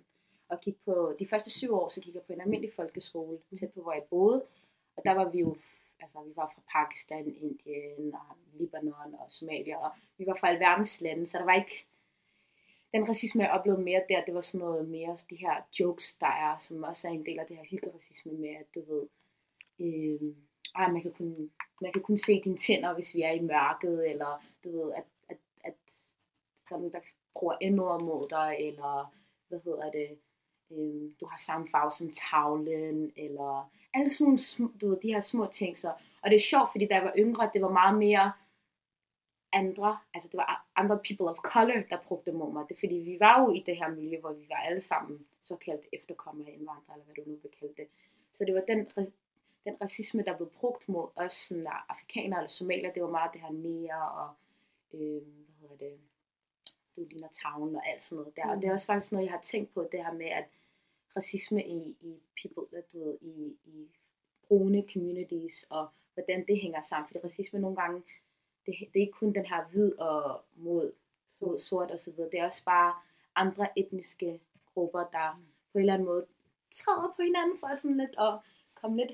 og 0.50 0.60
gik 0.60 0.76
på, 0.84 1.14
de 1.18 1.26
første 1.26 1.50
syv 1.50 1.74
år, 1.74 1.88
så 1.88 2.00
gik 2.00 2.14
jeg 2.14 2.22
på 2.22 2.32
en 2.32 2.40
almindelig 2.40 2.72
folkeskole, 2.76 3.38
tæt 3.58 3.72
på, 3.72 3.82
hvor 3.82 3.92
jeg 3.92 4.02
boede, 4.10 4.44
og 4.96 5.02
der 5.04 5.14
var 5.14 5.28
vi 5.28 5.38
jo, 5.38 5.56
altså 6.00 6.22
vi 6.22 6.32
var 6.36 6.52
fra 6.54 6.62
Pakistan, 6.72 7.26
Indien, 7.26 8.14
og 8.14 8.36
Libanon 8.52 9.14
og 9.18 9.26
Somalia, 9.28 9.76
og 9.76 9.90
vi 10.18 10.26
var 10.26 10.36
fra 10.40 10.48
alverdens 10.48 11.00
lande, 11.00 11.26
så 11.26 11.38
der 11.38 11.44
var 11.44 11.54
ikke, 11.54 11.86
den 12.94 13.08
racisme, 13.08 13.42
jeg 13.42 13.50
oplevede 13.50 13.82
mere 13.82 14.02
der, 14.08 14.24
det 14.24 14.34
var 14.34 14.40
sådan 14.40 14.66
noget 14.66 14.88
mere, 14.88 15.18
de 15.30 15.36
her 15.36 15.62
jokes, 15.80 16.14
der 16.14 16.26
er, 16.26 16.58
som 16.58 16.82
også 16.82 17.08
er 17.08 17.12
en 17.12 17.26
del 17.26 17.38
af 17.38 17.46
det 17.46 17.56
her 17.56 17.64
hyggeracisme 17.70 18.32
med, 18.32 18.48
at 18.48 18.74
du 18.74 18.80
ved, 18.88 19.06
øh, 19.80 20.34
ej, 20.74 20.92
man 20.92 21.02
kan 21.02 21.12
kun, 21.12 21.50
man 21.80 21.92
kan 21.92 22.02
kun 22.02 22.18
se 22.18 22.40
dine 22.44 22.58
tænder, 22.58 22.94
hvis 22.94 23.14
vi 23.14 23.22
er 23.22 23.30
i 23.30 23.40
mørket, 23.40 24.10
eller 24.10 24.44
du 24.64 24.70
ved, 24.70 24.92
at, 24.92 25.04
at, 25.28 25.36
at 25.64 25.74
der 26.68 26.74
er 26.74 26.78
nogen, 26.78 26.92
der 26.92 27.00
bruger 27.34 27.56
endord 27.60 28.02
mod 28.02 28.28
dig, 28.28 28.56
eller 28.60 29.14
hvad 29.48 29.60
hedder 29.64 29.90
det, 29.90 30.18
øh, 30.70 31.10
du 31.20 31.26
har 31.26 31.36
samme 31.46 31.68
farve 31.70 31.92
som 31.92 32.12
tavlen, 32.12 33.12
eller 33.16 33.70
alle 33.94 34.10
sådan 34.10 34.38
nogle, 34.58 34.72
du 34.80 34.88
ved, 34.88 35.00
de 35.02 35.12
her 35.12 35.20
små 35.20 35.46
ting. 35.46 35.78
Så. 35.78 35.92
Og 36.22 36.30
det 36.30 36.36
er 36.36 36.40
sjovt, 36.40 36.70
fordi 36.72 36.86
da 36.86 36.94
jeg 36.94 37.04
var 37.04 37.14
yngre, 37.18 37.50
det 37.52 37.62
var 37.62 37.72
meget 37.72 37.98
mere 37.98 38.32
andre, 39.52 39.98
altså 40.14 40.28
det 40.28 40.36
var 40.36 40.66
andre 40.76 40.98
people 41.04 41.28
of 41.28 41.36
color, 41.36 41.82
der 41.90 41.98
brugte 42.08 42.32
mod 42.32 42.52
mig. 42.52 42.64
Det 42.68 42.74
er 42.74 42.80
fordi, 42.80 42.94
vi 42.94 43.16
var 43.20 43.42
jo 43.42 43.52
i 43.52 43.62
det 43.66 43.76
her 43.76 43.88
miljø, 43.88 44.20
hvor 44.20 44.32
vi 44.32 44.46
var 44.48 44.56
alle 44.56 44.80
sammen 44.80 45.26
såkaldt 45.42 45.86
efterkommere 45.92 46.50
indvandrere, 46.50 46.94
eller 46.94 47.04
hvad 47.04 47.14
du 47.14 47.30
nu 47.30 47.36
vil 47.42 47.50
kalde 47.60 47.74
det. 47.76 47.88
Så 48.34 48.44
det 48.44 48.54
var 48.54 48.60
den, 48.60 48.90
den 49.64 49.76
racisme, 49.82 50.22
der 50.22 50.36
blev 50.36 50.50
brugt 50.50 50.88
mod 50.88 51.08
os, 51.16 51.32
sådan 51.32 51.64
der 51.64 51.90
afrikanere 51.92 52.40
eller 52.40 52.48
somalier, 52.48 52.92
det 52.92 53.02
var 53.02 53.10
meget 53.10 53.32
det 53.32 53.40
her 53.40 53.52
nære 53.52 54.10
og, 54.10 54.30
øh, 54.94 55.22
hvad 55.58 55.68
hedder 55.68 55.76
det, 55.76 56.00
du 56.96 57.04
ligner 57.10 57.28
tavlen 57.42 57.76
og 57.76 57.88
alt 57.88 58.02
sådan 58.02 58.20
noget 58.20 58.36
der. 58.36 58.44
Mm. 58.44 58.50
Og 58.50 58.56
det 58.62 58.68
er 58.68 58.72
også 58.72 58.86
faktisk 58.86 59.12
noget, 59.12 59.24
jeg 59.24 59.32
har 59.32 59.42
tænkt 59.42 59.74
på, 59.74 59.88
det 59.92 60.04
her 60.04 60.12
med, 60.12 60.26
at 60.26 60.44
racisme 61.16 61.64
i, 61.66 61.96
i 62.00 62.20
people, 62.42 62.82
du 62.92 63.04
ved, 63.04 63.18
i, 63.20 63.56
i 63.64 63.88
brune 64.48 64.84
communities, 64.92 65.66
og 65.70 65.88
hvordan 66.14 66.46
det 66.46 66.60
hænger 66.60 66.82
sammen. 66.88 67.08
Fordi 67.08 67.18
racisme 67.24 67.58
nogle 67.58 67.76
gange, 67.76 68.02
det, 68.66 68.74
det 68.78 68.96
er 68.96 69.06
ikke 69.06 69.12
kun 69.12 69.32
den 69.32 69.46
her 69.46 69.68
hvid 69.70 69.92
og 69.98 70.44
mod, 70.56 70.92
mod 71.40 71.58
sort 71.58 71.90
og 71.90 71.98
så 71.98 72.10
videre. 72.10 72.30
Det 72.30 72.40
er 72.40 72.46
også 72.46 72.64
bare 72.64 72.94
andre 73.36 73.78
etniske 73.78 74.40
grupper, 74.74 75.04
der 75.12 75.42
på 75.72 75.78
en 75.78 75.80
eller 75.80 75.94
anden 75.94 76.06
måde 76.06 76.26
træder 76.74 77.12
på 77.16 77.22
hinanden 77.22 77.58
for 77.60 77.76
sådan 77.76 77.96
lidt 77.96 78.14
at 78.18 78.38
komme 78.74 78.96
lidt 78.96 79.12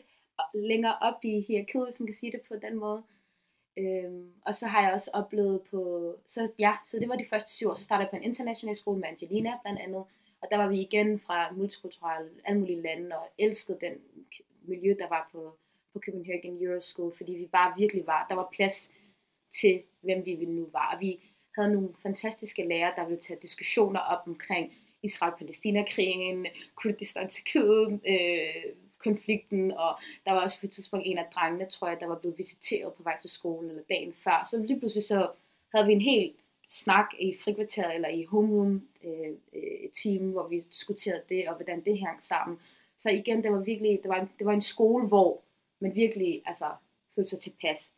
længere 0.55 0.99
op 1.01 1.25
i 1.25 1.41
hierarkiet, 1.41 1.87
hvis 1.87 2.01
man 2.01 2.07
kan 2.07 2.17
sige 2.21 2.33
det 2.33 2.41
på 2.49 2.55
den 2.57 2.77
måde. 2.79 3.03
Øhm, 3.79 4.33
og 4.47 4.55
så 4.55 4.67
har 4.67 4.83
jeg 4.83 4.93
også 4.93 5.11
oplevet 5.15 5.63
på, 5.71 6.15
så 6.27 6.51
ja, 6.59 6.77
så 6.87 6.99
det 6.99 7.09
var 7.09 7.17
de 7.17 7.27
første 7.31 7.53
syv 7.53 7.69
år, 7.69 7.75
så 7.75 7.85
startede 7.85 8.05
jeg 8.05 8.11
på 8.11 8.17
en 8.17 8.23
international 8.23 8.77
skole 8.77 9.01
med 9.01 9.09
Angelina 9.09 9.59
blandt 9.63 9.81
andet, 9.81 10.05
og 10.47 10.51
der 10.51 10.57
var 10.57 10.69
vi 10.69 10.81
igen 10.81 11.21
fra 11.21 11.53
multikulturelle, 11.53 12.31
alle 12.45 12.61
mulige 12.61 12.83
lande, 12.83 13.19
og 13.19 13.29
elskede 13.39 13.79
den 13.81 13.93
miljø, 14.63 14.95
der 14.99 15.09
var 15.09 15.29
på, 15.33 15.59
på 15.93 16.01
Copenhagen 16.05 16.63
Euroschool, 16.63 17.17
fordi 17.17 17.33
vi 17.33 17.47
bare 17.47 17.75
virkelig 17.79 18.07
var, 18.07 18.27
der 18.29 18.35
var 18.35 18.49
plads 18.53 18.91
til, 19.61 19.83
hvem 20.01 20.25
vi 20.25 20.35
nu 20.35 20.69
var, 20.73 20.95
og 20.95 21.01
vi 21.01 21.21
havde 21.57 21.73
nogle 21.73 21.89
fantastiske 22.03 22.69
lærere, 22.69 22.93
der 22.97 23.05
ville 23.05 23.21
tage 23.21 23.39
diskussioner 23.43 24.01
op 24.01 24.23
omkring 24.27 24.75
Israel-Palæstina-krigen, 25.03 26.47
Kurdistan-Tyrkiet, 26.75 28.01
øh, 28.09 28.73
konflikten, 28.99 29.73
og 29.73 29.99
der 30.25 30.33
var 30.33 30.41
også 30.41 30.61
på 30.61 30.67
et 30.67 30.73
tidspunkt 30.73 31.07
en 31.07 31.19
af 31.19 31.27
drengene, 31.35 31.71
tror 31.71 31.89
jeg, 31.89 32.01
der 32.01 32.07
var 32.07 32.19
blevet 32.19 32.39
visiteret 32.39 32.95
på 32.95 33.03
vej 33.03 33.21
til 33.21 33.31
skolen, 33.31 33.71
eller 33.71 33.83
dagen 33.89 34.15
før, 34.25 34.49
så 34.51 34.59
lige 34.59 34.79
pludselig 34.79 35.05
så 35.05 35.31
havde 35.75 35.87
vi 35.87 35.93
en 35.93 36.01
helt 36.01 36.37
snak 36.69 37.07
i 37.19 37.37
frikvarteret, 37.45 37.95
eller 37.95 38.09
i 38.09 38.25
homeroom 38.25 38.89
øh, 39.05 39.31
øh, 39.55 39.91
team, 40.03 40.31
hvor 40.31 40.49
vi 40.49 40.61
diskuterede 40.61 41.23
det, 41.29 41.49
og 41.49 41.55
hvordan 41.55 41.85
det 41.85 42.01
hang 42.01 42.23
sammen. 42.23 42.59
Så 42.99 43.11
igen, 43.11 43.43
det 43.43 43.53
var 43.53 43.61
virkelig, 43.61 44.01
det 44.03 44.09
var 44.09 44.21
en, 44.21 44.31
det 44.39 44.47
var 44.47 44.53
en 44.53 44.61
skole, 44.61 45.07
hvor 45.07 45.43
man 45.81 45.95
virkelig, 45.95 46.43
altså, 46.47 46.71
følte 47.15 47.31
sig 47.31 47.41
tilpas. 47.41 47.93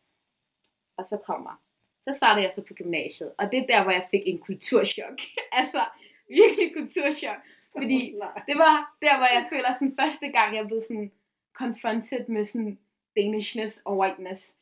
Og 0.97 1.07
så 1.07 1.17
kommer, 1.17 1.61
så 2.07 2.13
startede 2.13 2.45
jeg 2.45 2.53
så 2.55 2.61
på 2.61 2.73
gymnasiet, 2.73 3.33
og 3.37 3.51
det 3.51 3.59
er 3.59 3.67
der, 3.67 3.83
hvor 3.83 3.91
jeg 3.91 4.07
fik 4.11 4.21
en 4.25 4.39
kulturschok. 4.39 5.19
altså, 5.59 5.85
virkelig 6.27 6.73
kulturschok. 6.73 7.37
Fordi 7.77 8.15
det 8.47 8.57
var 8.57 8.95
der, 9.01 9.17
hvor 9.17 9.29
jeg 9.37 9.47
føler 9.49 9.73
sådan 9.73 9.95
første 9.99 10.27
gang, 10.27 10.55
jeg 10.55 10.67
blev 10.67 10.81
sådan 10.81 11.11
confronted 11.53 12.27
med 12.27 12.45
sådan 12.45 12.79
danishness 13.15 13.81
og 13.85 13.97
whiteness. 13.97 14.53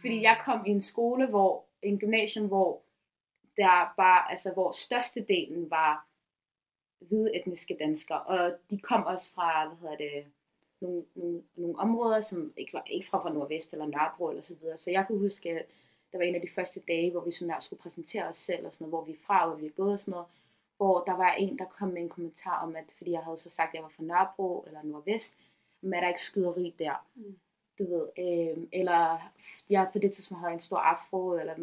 Fordi 0.00 0.22
jeg 0.22 0.40
kom 0.44 0.66
i 0.66 0.70
en 0.70 0.82
skole, 0.82 1.26
hvor, 1.26 1.64
en 1.82 1.98
gymnasium, 1.98 2.46
hvor 2.46 2.83
der 3.56 3.94
var, 4.02 4.26
altså 4.30 4.52
hvor 4.52 4.72
størstedelen 4.72 5.70
var 5.70 6.06
hvide 6.98 7.36
etniske 7.36 7.76
danskere, 7.80 8.22
og 8.22 8.52
de 8.70 8.78
kom 8.78 9.04
også 9.04 9.30
fra, 9.30 9.68
hvad 9.68 9.76
hedder 9.76 9.96
det, 9.96 10.26
nogle, 10.80 11.04
nogle, 11.14 11.42
nogle 11.56 11.78
områder, 11.78 12.20
som 12.20 12.52
ikke 12.56 12.72
var 12.72 12.82
ikke 12.86 13.08
fra, 13.08 13.22
fra 13.22 13.32
Nordvest 13.32 13.72
eller 13.72 13.86
Nørrebro 13.86 14.30
eller 14.30 14.42
så 14.42 14.54
videre. 14.54 14.78
Så 14.78 14.90
jeg 14.90 15.06
kunne 15.06 15.18
huske, 15.18 15.50
at 15.50 15.66
der 16.12 16.18
var 16.18 16.24
en 16.24 16.34
af 16.34 16.40
de 16.40 16.54
første 16.54 16.80
dage, 16.88 17.10
hvor 17.10 17.24
vi 17.24 17.32
sådan 17.32 17.48
der 17.48 17.60
skulle 17.60 17.80
præsentere 17.82 18.28
os 18.28 18.36
selv, 18.36 18.66
og 18.66 18.72
sådan 18.72 18.84
noget, 18.84 18.90
hvor 18.90 19.04
vi 19.04 19.12
er 19.12 19.26
fra, 19.26 19.46
hvor 19.48 19.56
vi 19.56 19.66
er 19.66 19.70
gået 19.70 19.92
og 19.92 20.00
sådan 20.00 20.12
noget, 20.12 20.26
hvor 20.76 21.04
der 21.04 21.12
var 21.12 21.32
en, 21.32 21.58
der 21.58 21.64
kom 21.64 21.88
med 21.88 22.02
en 22.02 22.08
kommentar 22.08 22.62
om, 22.62 22.76
at 22.76 22.84
fordi 22.96 23.10
jeg 23.10 23.20
havde 23.20 23.38
så 23.38 23.50
sagt, 23.50 23.68
at 23.68 23.74
jeg 23.74 23.82
var 23.82 23.88
fra 23.88 24.02
Nørrebro 24.02 24.64
eller 24.66 24.82
Nordvest, 24.82 25.32
men 25.80 25.94
er 25.94 26.00
der 26.00 26.08
ikke 26.08 26.22
skyderi 26.22 26.74
der? 26.78 27.06
Mm. 27.14 27.38
Du 27.78 27.84
ved, 27.92 28.04
øh, 28.24 28.56
eller 28.80 29.00
jeg 29.70 29.82
på 29.92 29.98
det 29.98 30.10
tidspunkt 30.12 30.40
havde 30.42 30.54
en 30.54 30.60
stor 30.68 30.78
afro, 30.92 31.20
eller 31.40 31.54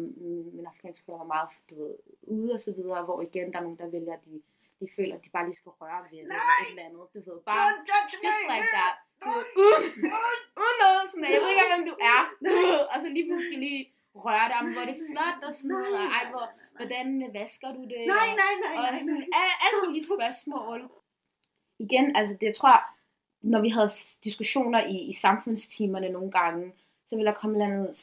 min 0.56 0.66
afrikanske 0.70 1.04
kollega 1.06 1.18
var 1.24 1.32
meget, 1.36 1.48
du 1.70 1.74
ved, 1.82 1.94
ude 2.36 2.52
og 2.56 2.60
så 2.60 2.70
videre, 2.78 3.02
hvor 3.04 3.18
igen, 3.28 3.52
der 3.52 3.58
er 3.58 3.62
nogen, 3.66 3.78
der 3.82 3.86
vælger, 3.96 4.12
at 4.18 4.24
de, 4.24 4.34
de 4.80 4.86
føler, 4.96 5.14
at 5.16 5.24
de 5.24 5.30
bare 5.36 5.44
lige 5.48 5.60
skal 5.60 5.72
røre 5.80 6.00
ved 6.10 6.18
eller 6.22 6.34
et 6.62 6.70
eller 6.70 6.84
andet, 6.88 7.06
du 7.14 7.18
ved, 7.28 7.38
bare, 7.50 7.68
just 8.26 8.42
like 8.52 8.68
that, 8.76 8.94
du 9.22 9.28
ved, 9.34 9.44
uden, 9.64 9.84
uden 10.62 10.76
noget, 10.84 11.02
sådan, 11.10 11.24
jeg 11.34 11.40
ved 11.42 11.50
ikke, 11.52 11.66
hvem 11.74 11.84
du 11.90 11.94
er, 12.14 12.20
du 12.46 12.50
ved, 12.66 12.80
og 12.92 12.96
så 13.02 13.08
lige 13.16 13.26
pludselig 13.28 13.58
lige 13.66 13.82
røre 14.26 14.46
dig 14.50 14.56
om, 14.62 14.68
hvor 14.74 14.84
det 14.88 14.94
er 14.98 15.02
flot, 15.10 15.38
og 15.46 15.52
sådan 15.58 15.70
noget, 15.76 15.92
og 16.02 16.06
ej, 16.18 16.24
hvor, 16.32 16.46
hvordan 16.78 17.06
vasker 17.38 17.70
du 17.76 17.82
det, 17.92 18.00
Nej, 18.14 18.26
og- 18.30 18.36
nej, 18.42 18.52
nej, 18.64 18.74
og 18.78 18.82
nej, 18.92 18.98
sådan, 19.04 19.24
alle 19.64 19.76
mulige 19.84 20.04
spørgsmål. 20.14 20.78
Igen, 21.84 22.06
altså 22.18 22.32
det 22.40 22.46
jeg 22.50 22.56
tror 22.58 22.70
jeg, 22.76 22.84
når 23.42 23.60
vi 23.60 23.68
havde 23.68 23.90
diskussioner 24.24 24.86
i, 24.86 24.98
i 24.98 25.12
samfundstimerne 25.12 26.08
nogle 26.08 26.30
gange, 26.30 26.72
så 27.06 27.16
ville 27.16 27.30
der 27.30 27.38
komme 27.38 27.64
en, 27.64 27.94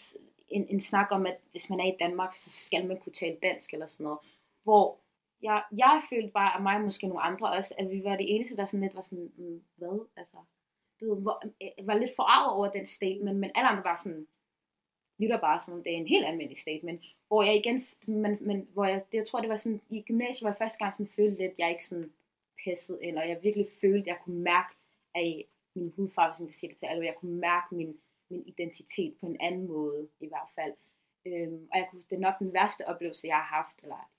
en, 0.49 0.67
en 0.69 0.81
snak 0.81 1.07
om, 1.11 1.25
at 1.25 1.37
hvis 1.51 1.69
man 1.69 1.79
er 1.79 1.85
i 1.85 1.97
Danmark, 1.99 2.35
så 2.35 2.49
skal 2.49 2.87
man 2.87 2.99
kunne 2.99 3.13
tale 3.13 3.37
dansk 3.43 3.73
eller 3.73 3.87
sådan 3.87 4.03
noget. 4.03 4.19
Hvor 4.63 4.99
jeg, 5.41 5.63
jeg 5.77 6.01
følte 6.09 6.29
bare, 6.29 6.55
at 6.55 6.63
mig 6.63 6.75
og 6.75 6.81
måske 6.81 7.07
nogle 7.07 7.21
andre 7.21 7.51
også, 7.51 7.73
at 7.77 7.89
vi 7.91 8.03
var 8.03 8.15
det 8.15 8.35
eneste, 8.35 8.55
der 8.55 8.65
sådan 8.65 8.81
lidt 8.81 8.95
var 8.95 9.01
sådan, 9.01 9.31
mm, 9.37 9.61
hvad? 9.75 10.07
Altså, 10.17 10.37
du 11.01 11.13
ved, 11.13 11.21
hvor, 11.21 11.43
jeg 11.61 11.87
var 11.87 11.93
lidt 11.93 12.15
forarvet 12.15 12.53
over 12.53 12.71
den 12.71 12.87
statement, 12.87 13.37
men 13.37 13.51
alle 13.55 13.69
andre 13.69 13.83
var 13.83 13.95
sådan, 13.95 14.27
lytter 15.19 15.39
bare 15.39 15.59
som 15.59 15.73
om 15.73 15.83
det 15.83 15.93
er 15.93 15.97
en 15.97 16.07
helt 16.07 16.25
almindelig 16.25 16.57
statement. 16.57 17.01
Hvor 17.27 17.43
jeg 17.43 17.55
igen, 17.55 17.85
men, 18.07 18.37
men 18.41 18.67
hvor 18.73 18.85
jeg, 18.85 19.03
det, 19.11 19.17
jeg 19.17 19.27
tror 19.27 19.39
det 19.39 19.49
var 19.49 19.55
sådan, 19.55 19.81
i 19.89 20.01
gymnasiet 20.01 20.43
var 20.43 20.49
jeg 20.49 20.57
første 20.57 20.77
gang 20.77 20.93
sådan 20.93 21.11
følte 21.15 21.37
lidt, 21.37 21.53
jeg 21.57 21.69
ikke 21.69 21.85
sådan 21.85 22.11
pissede, 22.63 23.05
eller 23.05 23.23
jeg 23.23 23.43
virkelig 23.43 23.67
følte, 23.81 24.09
jeg 24.09 24.17
kunne 24.23 24.39
mærke 24.39 24.75
af 25.15 25.45
min 25.75 25.93
hudfarve, 25.95 26.33
som 26.33 26.47
jeg 26.47 26.55
siger 26.55 26.71
det 26.71 26.77
til 26.77 26.85
alle, 26.85 27.05
jeg 27.05 27.15
kunne 27.15 27.35
mærke 27.35 27.75
min, 27.75 27.97
min 28.29 28.43
identitet 28.45 29.17
på 29.19 29.25
en 29.25 29.37
anden 29.39 29.67
måde, 29.67 30.07
i 30.19 30.27
hvert 30.27 30.49
fald. 30.55 30.73
Øhm, 31.25 31.67
og 31.71 31.77
jeg 31.77 31.87
kunne, 31.91 32.03
det 32.09 32.15
er 32.15 32.19
nok 32.19 32.39
den 32.39 32.53
værste 32.53 32.87
oplevelse, 32.87 33.27
jeg 33.27 33.35
har 33.35 33.55
haft, 33.57 33.83
eller 33.83 34.09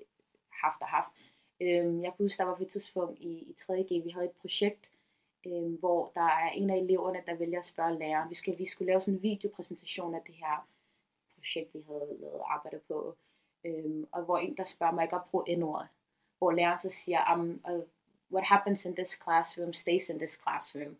haft 0.51 0.81
og 0.81 0.89
haft. 0.89 1.13
Øhm, 1.61 2.03
jeg 2.03 2.13
kunne 2.13 2.25
huske, 2.25 2.39
der 2.39 2.45
var 2.45 2.57
på 2.57 2.63
et 2.63 2.69
tidspunkt 2.69 3.19
i, 3.21 3.29
i 3.29 3.55
3.G, 3.61 4.05
vi 4.05 4.11
havde 4.11 4.27
et 4.27 4.41
projekt, 4.41 4.91
øhm, 5.47 5.75
hvor 5.75 6.13
der 6.15 6.29
er 6.45 6.51
en 6.51 6.71
af 6.71 6.77
eleverne, 6.77 7.23
der 7.27 7.35
vælger 7.35 7.59
at 7.59 7.65
spørge 7.65 7.99
læreren. 7.99 8.31
Vi, 8.31 8.35
skal, 8.35 8.59
vi 8.59 8.67
skulle 8.67 8.87
lave 8.87 9.01
sådan 9.01 9.15
en 9.15 9.23
videopræsentation 9.23 10.15
af 10.15 10.21
det 10.27 10.35
her 10.35 10.69
projekt, 11.35 11.75
vi 11.75 11.81
havde 11.87 12.17
lavet 12.21 12.41
arbejde 12.45 12.81
på. 12.89 13.17
Øhm, 13.65 14.07
og 14.13 14.23
hvor 14.23 14.39
en, 14.39 14.57
der 14.57 14.65
spørger 14.65 14.93
mig 14.93 15.03
ikke 15.03 15.17
at 15.17 15.25
bruge 15.31 15.57
n-ordet. 15.57 15.89
Hvor 16.39 16.53
læreren 16.53 16.81
så 16.81 16.91
siger, 16.91 17.21
at 17.67 17.85
what 18.33 18.45
happens 18.45 18.85
in 18.85 18.95
this 18.95 19.19
classroom 19.25 19.73
stays 19.73 20.09
in 20.09 20.19
this 20.19 20.39
classroom. 20.43 20.97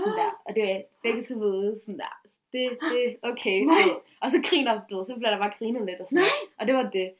Sådan 0.00 0.18
der. 0.18 0.30
Og 0.46 0.54
det 0.54 0.72
er 0.72 0.82
begge 1.02 1.22
to 1.22 1.34
ved, 1.38 1.80
sådan 1.80 1.98
der. 1.98 2.14
Det, 2.52 2.78
det, 2.92 3.16
okay. 3.22 3.58
Nej. 3.74 3.88
Og 4.20 4.30
så 4.30 4.42
griner 4.44 4.80
du, 4.90 5.04
så 5.06 5.14
bliver 5.16 5.30
der 5.30 5.38
bare 5.38 5.52
grinet 5.58 5.86
lidt 5.86 6.00
og 6.00 6.08
sådan 6.08 6.16
noget. 6.16 6.32
Og 6.58 6.66
det 6.66 6.74
var 6.74 6.90
det. 6.90 7.14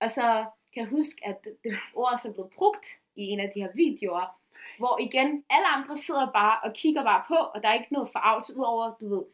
Og 0.00 0.10
så 0.10 0.44
kan 0.72 0.82
jeg 0.82 0.88
huske, 0.88 1.20
at 1.24 1.44
det, 1.64 1.78
ord 1.94 2.12
er 2.12 2.16
så 2.16 2.32
blevet 2.32 2.50
brugt 2.50 2.86
i 3.16 3.22
en 3.22 3.40
af 3.40 3.50
de 3.54 3.60
her 3.60 3.72
videoer, 3.74 4.38
hvor 4.78 4.98
igen, 5.00 5.44
alle 5.50 5.68
andre 5.68 5.96
sidder 5.96 6.32
bare 6.32 6.58
og 6.64 6.72
kigger 6.74 7.02
bare 7.02 7.24
på, 7.28 7.34
og 7.34 7.62
der 7.62 7.68
er 7.68 7.74
ikke 7.74 7.92
noget 7.92 8.08
forarvelse 8.12 8.56
udover, 8.56 8.94
du 9.00 9.08
ved, 9.08 9.24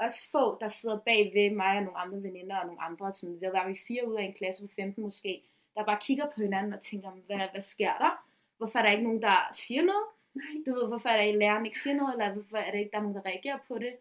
os 0.00 0.28
få, 0.32 0.58
der 0.60 0.68
sidder 0.68 0.98
bag 0.98 1.30
ved 1.34 1.50
mig 1.50 1.76
og 1.76 1.82
nogle 1.82 1.98
andre 1.98 2.22
veninder 2.22 2.56
og 2.56 2.66
nogle 2.66 2.82
andre, 2.82 3.12
sådan, 3.12 3.38
at 3.42 3.52
være 3.52 3.68
vi 3.68 3.80
fire 3.88 4.08
ud 4.08 4.14
af 4.14 4.22
en 4.22 4.34
klasse 4.34 4.66
på 4.66 4.72
15 4.76 5.02
måske, 5.04 5.42
der 5.74 5.84
bare 5.84 5.98
kigger 6.00 6.26
på 6.34 6.40
hinanden 6.40 6.72
og 6.72 6.80
tænker, 6.80 7.10
hvad, 7.10 7.48
hvad 7.52 7.62
sker 7.62 7.92
der? 7.98 8.19
Hvorfor 8.60 8.78
er 8.78 8.82
der 8.82 8.90
ikke 8.90 9.08
nogen, 9.08 9.22
der 9.22 9.36
siger 9.52 9.82
noget? 9.82 10.06
Du 10.66 10.70
ved, 10.74 10.88
hvorfor 10.88 11.08
er 11.08 11.16
der 11.16 11.22
ikke 11.22 11.38
læreren 11.38 11.66
ikke 11.66 11.78
siger 11.78 11.96
noget, 11.96 12.12
eller 12.12 12.32
hvorfor 12.32 12.56
er 12.56 12.70
der 12.70 12.78
ikke 12.78 12.90
der 12.90 12.98
er 12.98 13.02
nogen, 13.02 13.16
der 13.16 13.26
reagerer 13.26 13.58
på 13.68 13.74
det? 13.78 13.92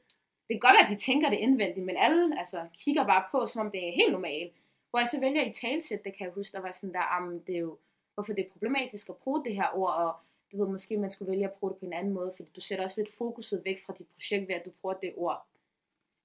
Det 0.48 0.54
kan 0.54 0.60
godt 0.60 0.76
være, 0.78 0.88
at 0.88 0.94
de 0.94 1.06
tænker 1.06 1.30
det 1.30 1.38
indvendigt, 1.38 1.86
men 1.86 1.98
alle 1.98 2.40
altså, 2.40 2.68
kigger 2.84 3.06
bare 3.06 3.24
på, 3.32 3.48
som 3.48 3.66
om 3.66 3.72
det 3.72 3.88
er 3.88 4.00
helt 4.02 4.12
normalt. 4.12 4.54
Hvor 4.90 5.00
jeg 5.00 5.08
så 5.08 5.20
vælger 5.20 5.44
i 5.46 5.54
talsæt, 5.54 6.04
det 6.04 6.18
kan 6.18 6.26
jeg 6.26 6.34
huske, 6.34 6.56
der 6.56 6.62
var 6.62 6.72
sådan 6.72 6.94
der, 6.94 7.06
um, 7.18 7.40
det 7.48 7.56
er 7.56 7.60
jo, 7.60 7.78
hvorfor 8.14 8.34
det 8.34 8.46
er 8.46 8.50
problematisk 8.52 9.10
at 9.10 9.16
bruge 9.16 9.46
det 9.46 9.56
her 9.56 9.70
ord, 9.74 9.94
og 9.94 10.14
du 10.52 10.58
ved, 10.58 10.68
måske 10.68 10.98
man 10.98 11.12
skulle 11.12 11.32
vælge 11.32 11.46
at 11.46 11.54
bruge 11.54 11.72
det 11.72 11.80
på 11.80 11.86
en 11.86 11.94
anden 11.94 12.14
måde, 12.14 12.34
fordi 12.36 12.52
du 12.56 12.62
sætter 12.62 12.84
også 12.84 13.02
lidt 13.02 13.18
fokuset 13.18 13.62
væk 13.66 13.86
fra 13.86 13.94
dit 13.98 14.08
projekt 14.08 14.48
ved, 14.48 14.56
at 14.56 14.66
du 14.66 14.72
bruger 14.82 14.96
det 14.96 15.14
ord. 15.18 15.46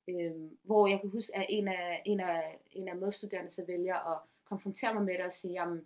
Øhm, 0.09 0.59
hvor 0.62 0.87
jeg 0.87 1.01
kan 1.01 1.11
huske, 1.11 1.37
at 1.37 1.47
en 1.49 1.68
af, 1.68 2.03
en 2.05 2.20
af, 2.20 2.59
en 2.73 2.88
af 2.88 2.97
medstuderende 2.97 3.51
så 3.51 3.64
vælger 3.66 4.12
at 4.12 4.18
konfrontere 4.44 4.94
mig 4.94 5.03
med 5.03 5.14
det 5.14 5.25
og 5.25 5.33
sige, 5.33 5.53
jamen, 5.53 5.85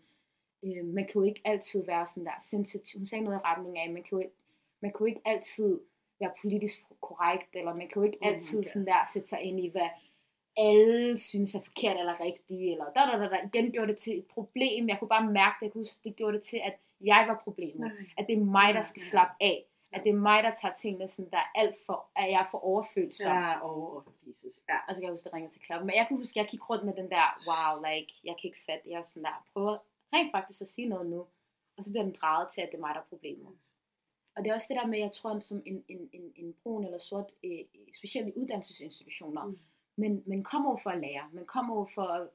øh, 0.64 0.84
man 0.84 1.04
kan 1.04 1.14
jo 1.14 1.22
ikke 1.22 1.40
altid 1.44 1.86
være 1.86 2.06
sådan 2.06 2.24
der 2.24 2.38
sensitiv. 2.40 2.98
Hun 2.98 3.06
sagde 3.06 3.24
noget 3.24 3.38
i 3.38 3.42
retning 3.44 3.78
af, 3.78 3.90
man 3.90 4.02
kan 4.02 4.12
jo 4.12 4.18
ikke, 4.18 4.34
man 4.80 4.90
kan 4.90 4.98
jo 5.00 5.06
ikke 5.06 5.20
altid 5.24 5.80
være 6.20 6.32
politisk 6.42 6.82
korrekt, 7.00 7.56
eller 7.56 7.74
man 7.74 7.88
kan 7.88 7.96
jo 7.96 8.02
ikke 8.02 8.18
Oh 8.22 8.30
my 8.30 8.34
altid 8.34 8.58
God. 8.58 8.64
sådan 8.64 8.86
der 8.86 9.08
sætte 9.12 9.28
sig 9.28 9.40
ind 9.40 9.60
i, 9.60 9.68
hvad 9.68 9.88
alle 10.56 11.18
synes 11.18 11.54
er 11.54 11.60
forkert 11.60 11.96
eller 11.98 12.20
rigtigt, 12.20 12.72
eller 12.72 12.84
da, 12.84 13.00
da, 13.00 13.18
da, 13.18 13.28
da. 13.28 13.38
igen 13.46 13.72
gjorde 13.72 13.92
det 13.92 13.98
til 13.98 14.18
et 14.18 14.26
problem. 14.26 14.88
Jeg 14.88 14.98
kunne 14.98 15.08
bare 15.08 15.26
mærke 15.26 15.56
det, 15.60 15.64
jeg 15.66 15.72
kunne 15.72 15.80
huske, 15.80 16.00
det 16.04 16.16
gjorde 16.16 16.36
det 16.36 16.44
til, 16.46 16.60
at 16.64 16.74
jeg 17.00 17.24
var 17.28 17.40
problemet. 17.44 17.80
Nej. 17.80 18.06
At 18.18 18.26
det 18.26 18.34
er 18.38 18.44
mig, 18.44 18.74
der 18.74 18.82
skal 18.82 19.02
slappe 19.02 19.34
af. 19.40 19.64
At 19.92 20.04
det 20.04 20.10
er 20.10 20.16
mig, 20.30 20.42
der 20.42 20.54
tager 20.54 20.74
tingene 20.74 21.08
sådan, 21.08 21.30
der 21.30 21.36
er 21.36 21.50
alt 21.54 21.76
for, 21.86 22.06
at 22.16 22.30
jeg 22.30 22.40
er 22.40 22.48
for 22.50 22.64
overfølsom. 22.64 23.32
Ja, 23.32 23.68
oh, 23.68 24.02
Jesus. 24.28 24.54
Ja. 24.68 24.76
Og 24.88 24.94
så 24.94 25.00
kan 25.00 25.02
jeg 25.02 25.12
huske, 25.12 25.28
at 25.28 25.34
ringe 25.34 25.50
til 25.50 25.62
Claudia. 25.62 25.84
Men 25.84 25.94
jeg 25.96 26.06
kan 26.08 26.16
huske, 26.16 26.40
at 26.40 26.42
jeg 26.44 26.50
gik 26.50 26.70
rundt 26.70 26.84
med 26.84 26.94
den 26.94 27.10
der, 27.10 27.26
wow, 27.48 27.72
like, 27.88 28.12
jeg 28.24 28.34
kan 28.40 28.48
ikke 28.48 28.64
fatte. 28.66 28.90
Jeg 28.90 28.98
er 29.00 29.04
sådan 29.04 29.22
der, 29.22 29.44
prøver 29.52 29.76
rent 30.14 30.30
faktisk 30.30 30.60
at 30.60 30.68
sige 30.68 30.88
noget 30.88 31.10
nu. 31.10 31.26
Og 31.76 31.84
så 31.84 31.90
bliver 31.90 32.04
den 32.04 32.16
drejet 32.20 32.48
til, 32.54 32.60
at 32.60 32.68
det 32.70 32.76
er 32.76 32.80
mig, 32.80 32.94
der 32.94 33.00
er 33.00 33.04
problemet. 33.08 33.52
Og 34.36 34.44
det 34.44 34.50
er 34.50 34.54
også 34.54 34.66
det 34.68 34.76
der 34.76 34.86
med, 34.86 34.98
jeg 34.98 35.12
tror, 35.12 35.38
som 35.40 35.62
en, 35.66 35.84
en, 35.88 36.10
en, 36.12 36.32
en 36.36 36.54
brun 36.62 36.84
eller 36.84 36.98
sort, 36.98 37.32
øh, 37.44 37.64
specielt 37.98 38.28
i 38.28 38.38
uddannelsesinstitutioner, 38.38 39.44
Mm. 39.44 39.58
men 39.96 40.22
man 40.26 40.42
kommer 40.42 40.70
jo 40.70 40.78
for 40.82 40.90
at 40.90 41.00
lære, 41.00 41.30
man 41.32 41.46
kommer 41.46 41.76
jo 41.78 41.86
for 41.94 42.02
at 42.02 42.28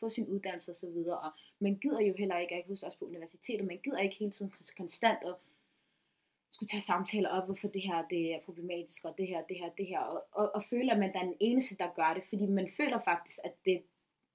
få 0.00 0.10
sin 0.10 0.28
uddannelse 0.28 0.70
osv., 0.70 0.96
og 1.08 1.30
man 1.58 1.78
gider 1.78 2.00
jo 2.00 2.14
heller 2.18 2.38
ikke, 2.38 2.52
og 2.52 2.56
jeg 2.56 2.64
kan 2.64 2.72
huske 2.72 2.86
også 2.86 2.98
på 2.98 3.04
universitetet, 3.04 3.66
man 3.66 3.80
gider 3.84 3.98
ikke 3.98 4.16
hele 4.16 4.30
tiden 4.30 4.52
konstant 4.76 5.18
at 5.24 5.34
skulle 6.50 6.68
tage 6.68 6.82
samtaler 6.82 7.28
op, 7.28 7.44
hvorfor 7.44 7.68
det 7.68 7.82
her 7.82 8.08
det 8.10 8.34
er 8.34 8.40
problematisk, 8.44 9.04
og 9.04 9.14
det 9.18 9.26
her, 9.26 9.42
det 9.42 9.56
her, 9.58 9.70
det 9.78 9.86
her, 9.86 10.00
og, 10.00 10.24
og, 10.32 10.54
og 10.54 10.64
føle, 10.70 10.92
at 10.92 10.98
man 10.98 11.12
er 11.14 11.22
den 11.22 11.36
eneste, 11.40 11.76
der 11.76 11.94
gør 11.96 12.14
det, 12.14 12.22
fordi 12.28 12.46
man 12.46 12.68
føler 12.76 13.00
faktisk, 13.04 13.38
at 13.44 13.54
det, 13.64 13.82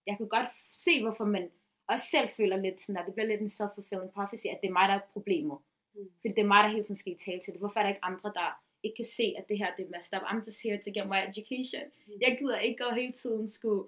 jeg 0.07 0.17
kan 0.17 0.27
godt 0.27 0.47
se, 0.71 1.01
hvorfor 1.01 1.25
man 1.25 1.51
også 1.87 2.05
selv 2.05 2.29
føler 2.29 2.57
lidt 2.57 2.81
sådan, 2.81 2.97
at 2.97 3.05
det 3.05 3.13
bliver 3.13 3.27
lidt 3.27 3.41
en 3.41 3.49
self-fulfilling 3.49 4.11
prophecy, 4.13 4.47
at 4.47 4.59
det 4.61 4.67
er 4.67 4.77
mig, 4.79 4.87
der 4.89 4.95
er 4.95 5.11
problemet. 5.13 5.57
Mm. 5.93 6.11
Fordi 6.21 6.33
det 6.33 6.43
er 6.43 6.53
mig, 6.53 6.63
der 6.63 6.69
hele 6.69 6.83
tiden 6.83 7.01
skal 7.03 7.13
i 7.13 7.23
tale 7.25 7.41
til 7.41 7.53
det. 7.53 7.61
Hvorfor 7.61 7.79
er 7.79 7.83
der 7.83 7.89
ikke 7.89 8.05
andre, 8.05 8.33
der 8.39 8.49
ikke 8.83 8.95
kan 8.95 9.05
se, 9.05 9.35
at 9.37 9.45
det 9.49 9.57
her 9.57 9.75
det 9.77 9.85
er 9.85 9.89
messed 9.95 10.17
up? 10.17 10.23
I'm 10.29 10.45
just 10.47 10.61
here 10.63 10.77
to 10.77 10.89
get 10.97 11.07
my 11.13 11.19
education. 11.29 11.83
Mm. 12.07 12.21
Jeg 12.21 12.37
gider 12.39 12.59
ikke 12.59 12.85
at 12.85 12.95
hele 12.95 13.13
tiden 13.13 13.49
skulle 13.49 13.83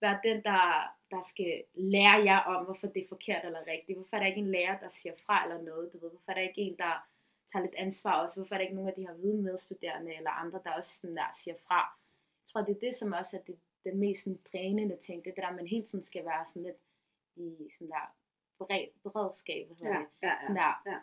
være 0.00 0.18
den, 0.24 0.42
der, 0.42 0.62
der 1.10 1.20
skal 1.30 1.62
lære 1.74 2.24
jer 2.30 2.40
om, 2.40 2.64
hvorfor 2.64 2.86
det 2.86 3.02
er 3.02 3.08
forkert 3.08 3.44
eller 3.44 3.66
rigtigt. 3.66 3.98
Hvorfor 3.98 4.16
er 4.16 4.20
der 4.20 4.26
ikke 4.26 4.40
en 4.40 4.50
lærer, 4.50 4.78
der 4.78 4.88
siger 4.88 5.14
fra 5.26 5.44
eller 5.44 5.62
noget? 5.62 5.92
Du 5.92 5.98
ved, 5.98 6.10
hvorfor 6.10 6.30
er 6.30 6.34
der 6.34 6.48
ikke 6.48 6.60
en, 6.60 6.76
der 6.76 6.94
tager 7.52 7.64
lidt 7.64 7.74
ansvar 7.74 8.22
også? 8.22 8.40
Hvorfor 8.40 8.54
er 8.54 8.58
der 8.58 8.62
ikke 8.62 8.74
nogen 8.74 8.88
af 8.88 8.94
de 8.94 9.06
her 9.06 9.14
hvide 9.14 9.42
medstuderende 9.42 10.14
eller 10.16 10.30
andre, 10.30 10.60
der 10.64 10.70
også 10.70 10.96
sådan 11.00 11.16
der 11.16 11.30
siger 11.42 11.56
fra? 11.66 11.80
Jeg 12.42 12.46
tror, 12.48 12.60
det 12.62 12.76
er 12.76 12.86
det, 12.86 12.96
som 12.96 13.12
også 13.12 13.36
er 13.36 13.40
det, 13.40 13.56
den 13.84 13.98
mest 13.98 14.24
sådan, 14.24 14.40
drænende 14.52 14.96
ting. 14.96 15.24
Det 15.24 15.30
er 15.30 15.34
det 15.34 15.44
der, 15.44 15.56
man 15.56 15.66
hele 15.66 15.86
tiden 15.86 16.04
skal 16.04 16.24
være 16.24 16.46
sådan 16.46 16.62
lidt 16.62 16.80
i 17.36 17.70
sådan 17.74 17.88
der 17.88 18.14
bered, 18.58 18.88
beredskab. 19.02 19.66
Hvad 19.66 19.76
hedder 19.76 19.92
Ja, 19.94 19.98
det? 20.00 20.08
ja, 20.22 20.32
Sådan 20.42 20.56
ja. 20.56 20.62
der, 20.62 20.90
ja. 20.92 20.98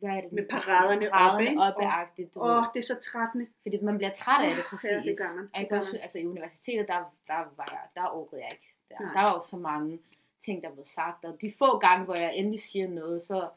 hvad 0.00 0.10
er 0.16 0.20
det? 0.20 0.32
Med 0.32 0.46
paraderne 0.48 0.94
oppe, 0.94 1.10
paraderne 1.10 1.50
ikke? 1.50 1.62
oppe, 1.62 2.40
Åh. 2.40 2.58
oh, 2.58 2.64
det 2.74 2.78
er 2.80 2.86
så 2.94 2.98
trættende. 3.10 3.46
Fordi 3.62 3.76
man 3.82 3.96
bliver 3.98 4.12
træt 4.14 4.44
af 4.44 4.50
det, 4.56 4.62
Ja, 4.62 4.68
præcis. 4.70 4.90
det 5.04 5.18
gør 5.18 5.34
man. 5.36 5.44
Det 5.60 5.68
gør 5.68 5.76
man. 5.92 6.00
altså 6.04 6.18
i 6.18 6.26
universitetet, 6.26 6.88
der, 6.88 7.14
der 7.26 7.40
var 7.56 7.68
jeg, 7.70 7.84
der 7.94 8.08
orkede 8.18 8.40
jeg 8.44 8.50
ikke. 8.52 8.68
Der, 8.90 8.98
Nej. 9.00 9.12
der 9.14 9.20
var 9.20 9.32
jo 9.36 9.42
så 9.42 9.56
mange 9.56 10.00
ting, 10.44 10.62
der 10.62 10.70
blev 10.72 10.84
sagt, 10.84 11.24
og 11.24 11.40
de 11.40 11.52
få 11.58 11.78
gange, 11.78 12.04
hvor 12.04 12.14
jeg 12.14 12.36
endelig 12.36 12.60
siger 12.60 12.88
noget, 12.88 13.22
så 13.22 13.48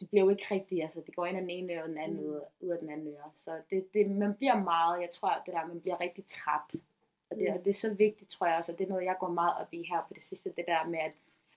det 0.00 0.08
bliver 0.10 0.24
jo 0.24 0.30
ikke 0.30 0.46
rigtigt, 0.50 0.82
altså 0.82 1.00
det 1.06 1.16
går 1.16 1.26
ind 1.26 1.36
af 1.36 1.40
den 1.42 1.50
ene 1.50 1.72
øre, 1.72 1.82
og 1.82 1.88
den 1.88 1.98
anden 1.98 2.20
Mm. 2.20 2.26
ud, 2.26 2.40
ud 2.60 2.68
af 2.70 2.78
den 2.78 2.90
anden 2.90 3.08
øre. 3.08 3.30
Så 3.34 3.60
det, 3.70 3.88
det, 3.94 4.10
man 4.10 4.34
bliver 4.34 4.56
meget, 4.60 5.00
jeg 5.00 5.10
tror, 5.10 5.42
det 5.46 5.54
der, 5.54 5.66
man 5.66 5.80
bliver 5.80 6.00
rigtig 6.00 6.24
træt. 6.26 6.74
Og 7.30 7.36
det, 7.36 7.48
Mm. 7.50 7.54
og 7.58 7.64
det 7.64 7.70
er 7.70 7.74
så 7.74 7.94
vigtigt, 7.94 8.30
tror 8.30 8.46
jeg 8.46 8.56
også, 8.56 8.72
og 8.72 8.78
det 8.78 8.84
er 8.84 8.88
noget, 8.88 9.04
jeg 9.04 9.16
går 9.20 9.28
meget 9.28 9.54
op 9.60 9.72
i 9.74 9.82
her 9.82 10.04
på 10.08 10.14
det 10.14 10.22
sidste, 10.22 10.52
det 10.56 10.64
der 10.66 10.86
med, 10.86 10.98
at, 10.98 11.12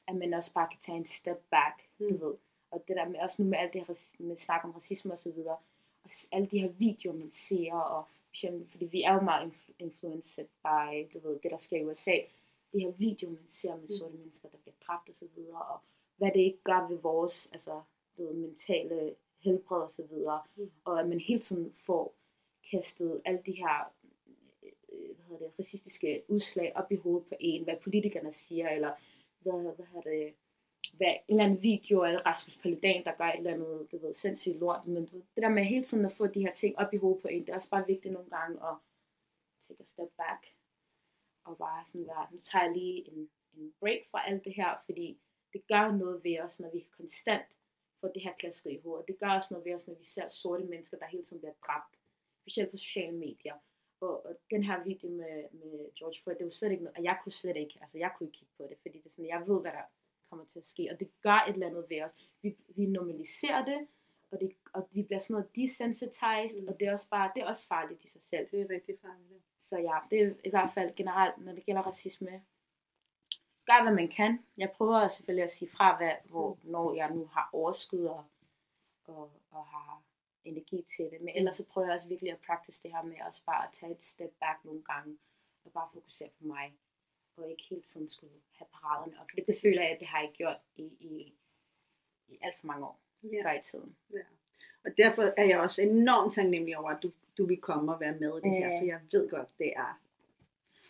at 0.09 0.15
man 0.15 0.33
også 0.33 0.53
bare 0.53 0.67
kan 0.71 0.79
tage 0.81 0.97
en 0.97 1.07
step 1.07 1.41
back, 1.51 1.75
mm. 1.99 2.07
Du 2.19 2.25
ved. 2.25 2.35
Og 2.71 2.83
det 2.87 2.95
der 2.95 3.09
med, 3.09 3.19
også 3.19 3.41
nu 3.41 3.49
med 3.49 3.57
alt 3.57 3.73
det 3.73 3.85
her 3.87 3.95
med 4.19 4.37
snak 4.37 4.63
om 4.63 4.71
racisme 4.71 5.13
og 5.13 5.19
så 5.19 5.31
videre, 5.31 5.57
og 6.03 6.09
alle 6.31 6.47
de 6.47 6.59
her 6.59 6.67
videoer, 6.69 7.15
man 7.15 7.31
ser, 7.31 7.73
og 7.73 8.05
fordi 8.71 8.85
vi 8.85 9.03
er 9.03 9.13
jo 9.13 9.21
meget 9.21 9.51
influ- 9.51 9.73
influenced 9.79 10.45
by, 10.63 11.07
du 11.13 11.19
ved, 11.27 11.39
det 11.43 11.51
der 11.51 11.57
sker 11.57 11.77
i 11.77 11.83
USA, 11.85 12.15
de 12.73 12.79
her 12.79 12.91
videoer, 12.91 13.31
man 13.31 13.49
ser 13.49 13.75
med 13.75 13.81
Mm. 13.81 13.89
sorte 13.89 14.17
mennesker, 14.17 14.49
der 14.49 14.57
bliver 14.57 14.75
dræbt 14.87 15.09
og 15.09 15.15
så 15.15 15.25
videre, 15.35 15.61
og 15.61 15.79
hvad 16.17 16.31
det 16.31 16.39
ikke 16.39 16.59
gør 16.63 16.87
ved 16.89 16.97
vores, 16.97 17.49
altså, 17.53 17.81
du 18.17 18.23
ved, 18.25 18.33
mentale 18.33 19.15
helbred 19.39 19.81
og 19.81 19.91
så 19.91 20.03
videre, 20.03 20.41
Mm. 20.55 20.71
og 20.85 20.99
at 20.99 21.07
man 21.09 21.19
hele 21.19 21.39
tiden 21.41 21.73
får 21.85 22.13
kastet 22.71 23.21
alle 23.25 23.41
de 23.45 23.51
her 23.51 23.91
øh, 24.63 25.15
hvad 25.15 25.25
hedder 25.29 25.45
det, 25.45 25.59
racistiske 25.59 26.23
udslag 26.27 26.71
op 26.75 26.91
i 26.91 26.95
hovedet 26.95 27.27
på 27.27 27.35
en, 27.39 27.63
hvad 27.63 27.75
politikerne 27.83 28.33
siger, 28.33 28.69
eller 28.69 28.91
hvad, 29.39 29.75
hvad 29.75 29.85
har 29.85 30.01
det, 30.01 30.35
hvad, 30.93 31.07
en 31.07 31.21
eller 31.27 31.43
anden 31.43 31.63
video 31.63 32.03
af 32.03 32.25
Rasmus 32.25 32.57
Paludan, 32.57 33.03
der 33.03 33.15
gør 33.15 33.25
et 33.25 33.37
eller 33.37 33.53
andet, 33.53 33.87
du 33.91 33.97
ved, 33.97 34.13
sindssygt 34.13 34.59
lort, 34.59 34.87
men 34.87 35.05
du, 35.05 35.15
det 35.35 35.43
der 35.43 35.49
med 35.49 35.63
hele 35.63 35.83
tiden 35.83 36.05
at 36.05 36.11
få 36.11 36.27
de 36.27 36.41
her 36.41 36.53
ting 36.53 36.79
op 36.79 36.93
i 36.93 36.97
hovedet 36.97 37.21
på 37.21 37.27
en, 37.27 37.41
det 37.41 37.49
er 37.49 37.55
også 37.55 37.69
bare 37.69 37.87
vigtigt 37.87 38.13
nogle 38.13 38.29
gange 38.29 38.55
at 38.69 38.75
take 39.67 39.83
a 39.83 39.85
step 39.93 40.11
back, 40.17 40.45
og 41.43 41.57
bare 41.57 41.85
sådan 41.87 42.07
være, 42.07 42.27
nu 42.31 42.39
tager 42.39 42.65
jeg 42.65 42.73
lige 42.73 43.11
en, 43.11 43.29
en 43.53 43.73
break 43.79 44.01
fra 44.11 44.27
alt 44.27 44.45
det 44.45 44.55
her, 44.55 44.77
fordi 44.85 45.17
det 45.53 45.67
gør 45.67 45.91
noget 45.91 46.23
ved 46.23 46.39
os, 46.39 46.59
når 46.59 46.69
vi 46.73 46.87
konstant 46.97 47.47
får 47.99 48.07
det 48.07 48.21
her 48.21 48.33
klasket 48.39 48.71
i 48.71 48.79
hovedet. 48.83 49.07
Det 49.07 49.19
gør 49.19 49.29
også 49.29 49.53
noget 49.53 49.65
ved 49.65 49.73
os, 49.73 49.87
når 49.87 49.93
vi 49.93 50.03
ser 50.03 50.29
sorte 50.29 50.63
mennesker, 50.63 50.97
der 50.97 51.05
hele 51.05 51.23
tiden 51.23 51.39
bliver 51.39 51.53
dræbt, 51.65 51.95
specielt 52.41 52.71
på 52.71 52.77
sociale 52.77 53.17
medier. 53.17 53.55
Og, 54.01 54.25
og 54.25 54.35
den 54.51 54.63
her 54.63 54.83
video 54.83 55.09
med, 55.09 55.43
med 55.51 55.95
George 55.97 56.19
Floyd, 56.23 56.35
det 56.35 56.45
var 56.45 56.51
slet 56.51 56.71
ikke 56.71 56.83
noget, 56.83 56.97
og 56.97 57.03
jeg 57.03 57.17
kunne 57.23 57.31
slet 57.31 57.57
ikke, 57.57 57.77
altså 57.81 57.97
jeg 57.97 58.11
kunne 58.17 58.27
ikke 58.27 58.37
kigge 58.37 58.53
på 58.57 58.63
det, 58.69 58.77
fordi 58.81 58.97
det 58.97 59.05
er 59.05 59.09
sådan, 59.09 59.27
jeg 59.27 59.43
ved, 59.47 59.61
hvad 59.61 59.71
der 59.71 59.85
kommer 60.29 60.45
til 60.45 60.59
at 60.59 60.65
ske, 60.65 60.87
og 60.91 60.99
det 60.99 61.09
gør 61.21 61.45
et 61.47 61.53
eller 61.53 61.67
andet 61.67 61.85
ved 61.89 62.01
os. 62.01 62.11
Vi, 62.41 62.55
vi 62.67 62.85
normaliserer 62.85 63.65
det, 63.65 63.87
og, 64.31 64.39
det, 64.39 64.51
og 64.73 64.89
vi 64.91 65.03
bliver 65.03 65.19
sådan 65.19 65.33
noget 65.33 65.55
desensitized, 65.55 66.61
mm. 66.61 66.67
og 66.67 66.79
det 66.79 66.87
er 66.87 66.93
også 66.93 67.09
bare, 67.09 67.31
det 67.35 67.43
er 67.43 67.47
også 67.47 67.67
farligt 67.67 68.03
i 68.03 68.09
sig 68.09 68.23
selv. 68.23 68.47
Det 68.51 68.61
er 68.61 68.69
rigtig 68.69 68.95
farligt. 69.01 69.43
Så 69.61 69.77
ja, 69.77 69.97
det 70.11 70.21
er 70.21 70.33
i 70.45 70.49
hvert 70.49 70.71
fald 70.73 70.95
generelt, 70.95 71.37
når 71.37 71.53
det 71.53 71.65
gælder 71.65 71.81
racisme, 71.81 72.41
gør 73.65 73.83
hvad 73.83 73.93
man 73.93 74.07
kan. 74.07 74.39
Jeg 74.57 74.71
prøver 74.71 75.07
selvfølgelig 75.07 75.43
at 75.43 75.51
sige 75.51 75.71
fra, 75.71 75.97
hvad, 75.97 76.11
hvor, 76.25 76.57
når 76.63 76.93
jeg 76.93 77.11
nu 77.11 77.25
har 77.25 77.49
overskud 77.53 78.05
og, 78.05 78.23
og, 79.07 79.31
og 79.51 79.65
har 79.65 80.01
energi 80.45 80.85
til 80.95 81.05
det. 81.11 81.21
Men 81.21 81.35
ellers 81.35 81.55
så 81.55 81.65
prøver 81.65 81.87
jeg 81.87 81.95
også 81.95 82.07
virkelig 82.07 82.31
at 82.31 82.39
practice 82.47 82.79
det 82.83 82.91
her 82.91 83.03
med 83.03 83.15
også 83.27 83.41
bare 83.45 83.63
at 83.67 83.73
tage 83.73 83.91
et 83.91 84.03
step 84.03 84.33
back 84.39 84.65
nogle 84.65 84.83
gange, 84.83 85.17
og 85.65 85.71
bare 85.71 85.89
fokusere 85.93 86.29
på 86.39 86.45
mig, 86.45 86.73
og 87.35 87.51
ikke 87.51 87.63
helt 87.69 87.87
som 87.87 88.09
skulle 88.09 88.33
have 88.57 88.67
paraderne 88.73 89.21
op. 89.21 89.27
Det, 89.35 89.47
det 89.47 89.57
føler 89.61 89.81
jeg, 89.81 89.91
at 89.91 89.99
det 89.99 90.07
har 90.07 90.19
jeg 90.19 90.31
gjort 90.33 90.61
i, 90.75 90.83
i, 90.99 91.33
i 92.27 92.37
alt 92.41 92.59
for 92.59 92.67
mange 92.67 92.85
år 92.85 92.99
ja. 93.23 93.43
før 93.43 93.59
i 93.59 93.63
tiden. 93.63 93.95
Ja. 94.13 94.25
Og 94.85 94.91
derfor 94.97 95.23
er 95.37 95.45
jeg 95.45 95.59
også 95.59 95.81
enormt 95.81 96.33
taknemmelig 96.33 96.77
over, 96.77 96.89
at 96.89 97.03
du, 97.03 97.11
du 97.37 97.45
vil 97.45 97.57
komme 97.57 97.93
og 97.93 97.99
være 97.99 98.15
med 98.19 98.37
i 98.37 98.41
det 98.41 98.51
her, 98.51 98.79
for 98.79 98.85
jeg 98.85 98.99
ved 99.11 99.29
godt, 99.29 99.49
det 99.57 99.73
er 99.75 100.01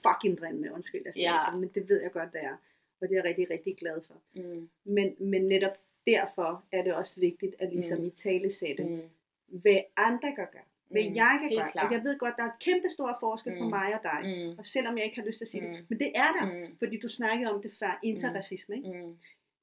fucking 0.03 0.37
drænende, 0.37 0.73
undskyld, 0.73 1.01
jeg 1.05 1.13
siger 1.13 1.33
ja. 1.33 1.51
det, 1.51 1.59
men 1.59 1.69
det 1.69 1.89
ved 1.89 2.01
jeg 2.01 2.11
godt, 2.11 2.33
det 2.33 2.43
er. 2.43 2.57
Og 3.01 3.09
det 3.09 3.11
er 3.11 3.17
jeg 3.17 3.23
rigtig, 3.23 3.49
rigtig 3.49 3.77
glad 3.77 4.01
for. 4.01 4.21
Mm. 4.33 4.69
Men, 4.83 5.15
men 5.19 5.47
netop 5.47 5.77
derfor 6.07 6.65
er 6.71 6.83
det 6.83 6.93
også 6.93 7.19
vigtigt, 7.19 7.55
at 7.59 7.73
ligesom 7.73 7.99
mm. 7.99 8.05
i 8.05 8.09
tale 8.09 8.53
sætte, 8.53 8.83
mm. 8.83 9.09
Hvad 9.51 9.79
andre 9.97 10.35
kan 10.35 10.47
gøre. 10.51 10.67
Hvad 10.89 11.09
mm. 11.09 11.15
jeg 11.15 11.39
kan 11.41 11.49
gøre. 11.57 11.83
Og 11.85 11.91
jeg 11.91 12.03
ved 12.03 12.19
godt, 12.19 12.35
der 12.37 12.43
er 12.43 12.51
kæmpe 12.59 12.89
stor 12.89 13.17
forskel 13.19 13.53
mm. 13.53 13.59
på 13.59 13.65
mig 13.69 13.95
og 13.95 14.01
dig. 14.03 14.21
Mm. 14.23 14.59
Og 14.59 14.67
selvom 14.67 14.97
jeg 14.97 15.05
ikke 15.05 15.19
har 15.19 15.27
lyst 15.27 15.37
til 15.37 15.45
at 15.45 15.49
sige 15.49 15.67
mm. 15.67 15.73
det. 15.73 15.85
Men 15.89 15.99
det 15.99 16.11
er 16.15 16.31
der. 16.37 16.45
Mm. 16.45 16.77
Fordi 16.79 16.99
du 16.99 17.07
snakkede 17.07 17.51
om 17.53 17.61
det 17.61 17.71
før, 17.79 17.99
interracisme. 18.03 18.75
Ikke? 18.75 18.89
Mm. 18.89 19.17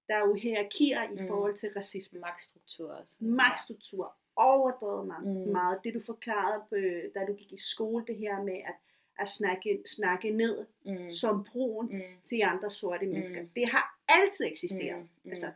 Der 0.09 0.15
er 0.15 0.27
jo 0.29 0.35
hierarkier 0.35 1.03
i 1.03 1.21
mm. 1.21 1.29
forhold 1.29 1.57
til 1.57 1.69
racisme. 1.77 2.21
Magtstruktur 2.21 2.93
også. 2.93 3.17
Magtstruktur. 3.21 4.15
Overdrevet 4.37 5.07
meget. 5.07 5.47
Mm. 5.47 5.53
meget. 5.53 5.79
Det 5.85 5.95
du 5.95 6.01
forklarede, 6.07 6.63
på, 6.69 6.77
da 7.15 7.25
du 7.27 7.33
gik 7.35 7.53
i 7.53 7.59
skole, 7.59 8.05
det 8.07 8.17
her 8.17 8.43
med, 8.43 8.55
at 8.67 8.75
at 9.19 9.29
snakke, 9.29 9.83
snakke 9.87 10.31
ned 10.31 10.67
mm. 10.87 11.13
som 11.13 11.45
brun 11.45 11.89
mm. 11.93 12.01
til 12.25 12.43
andre 12.45 12.71
sorte 12.71 13.07
mennesker. 13.07 13.43
Mm. 13.43 13.49
Det 13.57 13.69
har 13.69 13.99
altid 14.09 14.45
eksisteret. 14.45 14.99
Mm. 14.99 15.09
Mm. 15.25 15.31
Altså, 15.31 15.51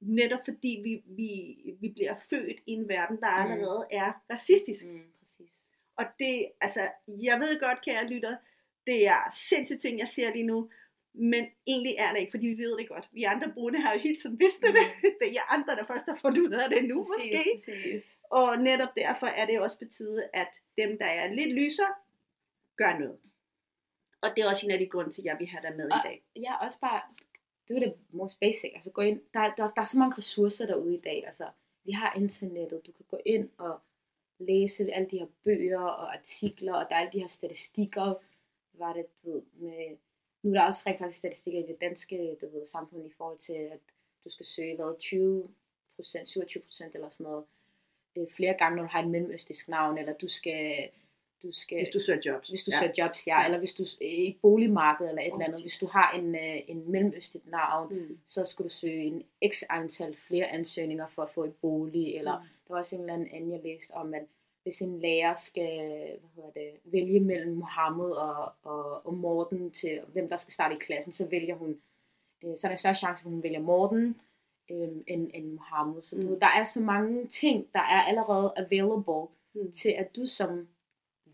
netop 0.00 0.40
fordi 0.44 0.80
vi, 0.84 1.02
vi, 1.16 1.56
vi 1.80 1.88
bliver 1.88 2.14
født 2.30 2.58
i 2.66 2.72
en 2.72 2.88
verden, 2.88 3.16
der 3.20 3.46
mm. 3.46 3.52
allerede 3.52 3.86
er 3.90 4.12
racistisk. 4.30 4.86
Mm. 4.86 5.02
Præcis. 5.20 5.68
Og 5.96 6.04
det, 6.18 6.52
altså, 6.60 6.80
jeg 7.08 7.40
ved 7.40 7.60
godt, 7.60 7.84
kære 7.84 8.06
lytter, 8.06 8.36
det 8.86 9.06
er 9.06 9.22
sindssygt 9.32 9.80
ting, 9.80 9.98
jeg 9.98 10.08
ser 10.08 10.32
lige 10.32 10.46
nu, 10.46 10.70
men 11.14 11.46
egentlig 11.66 11.94
er 11.98 12.12
det 12.12 12.20
ikke, 12.20 12.30
fordi 12.30 12.46
vi 12.46 12.58
ved 12.58 12.78
det 12.78 12.88
godt. 12.88 13.08
Vi 13.12 13.22
andre 13.22 13.52
brune 13.54 13.80
har 13.80 13.92
jo 13.94 14.00
helt 14.00 14.22
tiden 14.22 14.40
vidst 14.40 14.60
det. 14.62 14.70
Mm. 14.70 15.10
det 15.20 15.28
er 15.28 15.32
jer 15.32 15.54
andre, 15.54 15.76
der 15.76 15.84
først 15.84 16.04
har 16.08 16.18
fundet 16.22 16.40
ud 16.42 16.52
af 16.52 16.70
det 16.70 16.84
nu 16.84 17.04
præcis, 17.04 17.32
måske. 17.32 17.72
Præcis. 17.72 18.04
Og 18.30 18.58
netop 18.58 18.88
derfor 18.96 19.26
er 19.26 19.46
det 19.46 19.60
også 19.60 19.78
betydet, 19.78 20.30
at 20.34 20.48
dem, 20.78 20.98
der 20.98 21.06
er 21.06 21.34
lidt 21.34 21.52
lysere, 21.52 21.94
gør 22.76 22.98
noget. 22.98 23.18
Og 24.22 24.28
det 24.36 24.44
er 24.44 24.48
også 24.48 24.66
en 24.66 24.72
af 24.72 24.78
de 24.78 24.86
grunde 24.86 25.10
til, 25.10 25.22
at 25.22 25.24
jeg 25.24 25.36
vil 25.38 25.48
have 25.48 25.62
dig 25.62 25.76
med 25.76 25.90
og, 25.92 25.98
i 25.98 26.00
dag. 26.08 26.22
Ja, 26.36 26.52
også 26.64 26.78
bare, 26.80 27.00
det 27.70 27.82
er 27.82 27.86
det 27.86 27.94
most 28.10 28.40
basic. 28.40 28.70
Altså 28.74 28.90
gå 28.90 29.02
ind, 29.02 29.20
der, 29.34 29.54
der, 29.54 29.70
der 29.70 29.80
er 29.80 29.84
så 29.84 29.98
mange 29.98 30.16
ressourcer 30.18 30.66
derude 30.66 30.94
i 30.94 31.00
dag. 31.00 31.26
Altså, 31.26 31.48
vi 31.84 31.92
har 31.92 32.14
internettet, 32.16 32.86
du 32.86 32.92
kan 32.92 33.04
gå 33.08 33.18
ind 33.26 33.48
og 33.58 33.80
læse 34.38 34.92
alle 34.92 35.08
de 35.10 35.18
her 35.18 35.26
bøger 35.44 35.80
og 35.80 36.14
artikler, 36.14 36.74
og 36.74 36.86
der 36.88 36.94
er 36.94 37.00
alle 37.00 37.12
de 37.12 37.20
her 37.20 37.28
statistikker. 37.28 38.14
Var 38.72 38.92
det, 38.92 39.06
du 39.24 39.30
ved, 39.30 39.42
med, 39.52 39.96
nu 40.42 40.50
er 40.50 40.54
der 40.54 40.66
også 40.66 40.82
rent 40.86 40.98
faktisk 40.98 41.18
statistikker 41.18 41.60
i 41.60 41.66
det 41.66 41.80
danske 41.80 42.36
du 42.40 42.48
ved, 42.48 42.66
samfund 42.66 43.06
i 43.06 43.12
forhold 43.16 43.38
til, 43.38 43.52
at 43.52 43.80
du 44.24 44.30
skal 44.30 44.46
søge 44.46 44.76
hvad, 44.76 44.94
20% 45.02 45.50
27% 46.00 46.90
eller 46.94 47.08
sådan 47.08 47.24
noget, 47.24 47.44
flere 48.36 48.54
gange, 48.54 48.76
når 48.76 48.82
du 48.82 48.88
har 48.88 49.02
et 49.02 49.10
mellemøstisk 49.10 49.68
navn, 49.68 49.98
eller 49.98 50.12
du 50.12 50.28
skal 50.28 50.90
du 51.42 51.52
skal, 51.52 51.78
hvis 51.78 51.90
du 51.90 52.00
søger 52.00 52.20
jobs. 52.26 52.48
Hvis 52.48 52.62
du 52.62 52.70
ja. 52.74 52.78
søger 52.78 52.92
jobs, 52.98 53.26
ja. 53.26 53.38
ja. 53.38 53.44
Eller 53.44 53.58
hvis 53.58 53.72
du 53.72 53.82
er 53.82 53.86
i 54.00 54.38
boligmarkedet 54.42 55.10
eller 55.10 55.22
et 55.22 55.32
oh, 55.32 55.36
eller 55.36 55.46
andet. 55.46 55.62
Hvis 55.62 55.78
du 55.78 55.86
har 55.86 56.12
en, 56.12 56.34
uh, 56.34 56.70
en 56.70 56.90
mellemøstligt 56.90 57.50
navn, 57.50 57.94
mm. 57.94 58.18
så 58.26 58.44
skal 58.44 58.64
du 58.64 58.70
søge 58.70 59.04
en 59.04 59.22
x 59.52 59.62
antal 59.70 60.16
flere 60.16 60.46
ansøgninger 60.46 61.06
for 61.06 61.22
at 61.22 61.30
få 61.30 61.44
et 61.44 61.54
bolig. 61.54 62.16
Eller 62.16 62.38
mm. 62.38 62.44
der 62.68 62.74
var 62.74 62.78
også 62.78 62.96
en 62.96 63.00
eller 63.00 63.14
anden 63.14 63.28
anden, 63.32 63.52
jeg 63.52 63.60
læste 63.62 63.90
om, 63.90 64.14
at 64.14 64.22
hvis 64.62 64.82
en 64.82 65.00
lærer 65.00 65.34
skal 65.34 65.78
hvad 66.20 66.30
hedder 66.36 66.50
det, 66.50 66.70
vælge 66.84 67.20
mellem 67.20 67.56
Mohammed 67.56 68.10
og, 68.10 68.52
og, 68.62 69.06
og 69.06 69.14
Morten 69.14 69.70
til, 69.70 70.00
hvem 70.12 70.28
der 70.28 70.36
skal 70.36 70.52
starte 70.52 70.74
i 70.74 70.78
klassen, 70.78 71.12
så 71.12 71.26
vælger 71.26 71.54
hun, 71.54 71.80
øh, 72.44 72.58
så 72.58 72.66
er 72.66 72.68
der 72.68 72.76
større 72.76 72.94
chance, 72.94 73.20
at 73.20 73.30
hun 73.30 73.42
vælger 73.42 73.60
Morten 73.60 74.20
øh, 74.70 74.88
end, 75.06 75.30
end 75.34 75.52
Mohammed. 75.52 76.02
Så 76.02 76.16
mm. 76.16 76.22
du, 76.22 76.38
der 76.40 76.46
er 76.46 76.64
så 76.64 76.80
mange 76.80 77.26
ting, 77.26 77.66
der 77.72 77.80
er 77.80 78.02
allerede 78.02 78.52
available 78.56 79.26
mm. 79.54 79.72
til, 79.72 79.94
at 79.98 80.16
du 80.16 80.26
som 80.26 80.68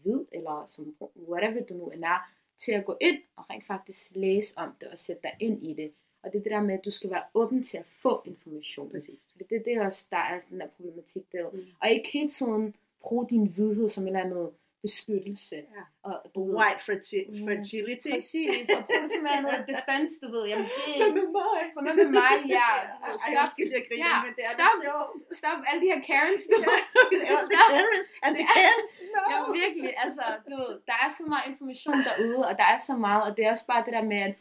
hvid, 0.07 0.25
eller 0.33 0.65
som 0.69 0.97
whatever 1.29 1.65
du 1.69 1.75
nu 1.75 1.93
er, 1.95 2.31
til 2.65 2.73
at 2.73 2.85
gå 2.85 2.97
ind 3.01 3.19
og 3.37 3.45
rent 3.51 3.67
faktisk 3.67 4.11
læse 4.11 4.59
om 4.59 4.73
det 4.81 4.89
og 4.89 4.99
sætte 4.99 5.23
dig 5.23 5.33
ind 5.41 5.63
i 5.63 5.75
det. 5.75 5.93
Og 6.23 6.33
det 6.33 6.39
er 6.39 6.43
det 6.43 6.53
der 6.53 6.61
med, 6.61 6.75
at 6.75 6.85
du 6.85 6.91
skal 6.91 7.11
være 7.11 7.23
åben 7.35 7.65
til 7.65 7.77
at 7.77 7.87
få 8.03 8.23
information. 8.25 8.91
Præcis. 8.91 9.19
Det, 9.39 9.51
det, 9.51 9.65
det 9.65 9.73
er 9.73 9.87
også, 9.87 10.07
der 10.11 10.17
er 10.17 10.41
den 10.51 10.61
der 10.61 10.67
problematik 10.67 11.33
der. 11.33 11.51
Mm. 11.51 11.67
Og 11.81 11.91
ikke 11.91 12.11
helt 12.13 12.33
sådan 12.33 12.75
bruge 13.01 13.27
din 13.29 13.57
vidhed 13.57 13.89
som 13.89 14.05
en 14.05 14.09
eller 14.09 14.21
anden 14.21 14.51
beskyttelse. 14.83 15.57
Ja. 15.77 15.85
Og, 16.09 16.15
du 16.35 16.41
White 16.59 16.83
fragility. 16.87 18.11
Præcis, 18.15 18.67
og 18.77 18.83
det 18.91 19.07
som 19.17 19.25
er 19.35 19.41
noget 19.47 19.61
defense, 19.73 20.13
du 20.23 20.29
ved. 20.35 20.45
Jamen, 20.53 20.69
det 20.87 20.95
er 21.07 21.13
med 21.19 21.29
mig. 21.39 21.63
For 21.75 21.81
med, 21.87 21.95
mig, 22.21 22.35
ja. 22.59 22.71
Ved, 23.05 23.19
stop, 23.29 23.51
Ej, 23.57 23.75
jeg 23.75 23.83
grine, 23.89 24.07
ja, 24.07 24.15
men 24.25 24.33
det 24.37 24.43
er 24.49 24.53
stop, 24.59 24.77
det 24.77 24.85
sjovt. 24.87 25.11
Stop 25.41 25.59
alle 25.69 25.81
de 25.85 25.89
her 25.93 26.01
Karens, 26.11 26.43
du 26.53 26.57
ved. 26.67 26.79
Du 27.13 27.17
skal 27.25 27.37
stoppe. 27.47 27.53
The 27.55 27.75
Karens 27.75 28.09
and 28.25 28.33
the 28.39 28.45
Karens. 28.55 28.91
No. 29.17 29.23
Ja, 29.33 29.39
virkelig, 29.63 29.95
altså, 30.05 30.23
du 30.51 30.55
ved, 30.63 30.73
der 30.91 30.97
er 31.05 31.11
så 31.19 31.23
meget 31.33 31.51
information 31.53 31.99
derude, 32.09 32.49
og 32.49 32.55
der 32.61 32.67
er 32.75 32.79
så 32.79 32.95
meget, 32.97 33.23
og 33.27 33.37
det 33.37 33.43
er 33.45 33.51
også 33.51 33.67
bare 33.67 33.85
det 33.85 33.93
der 33.93 34.03
med, 34.03 34.21
at 34.29 34.35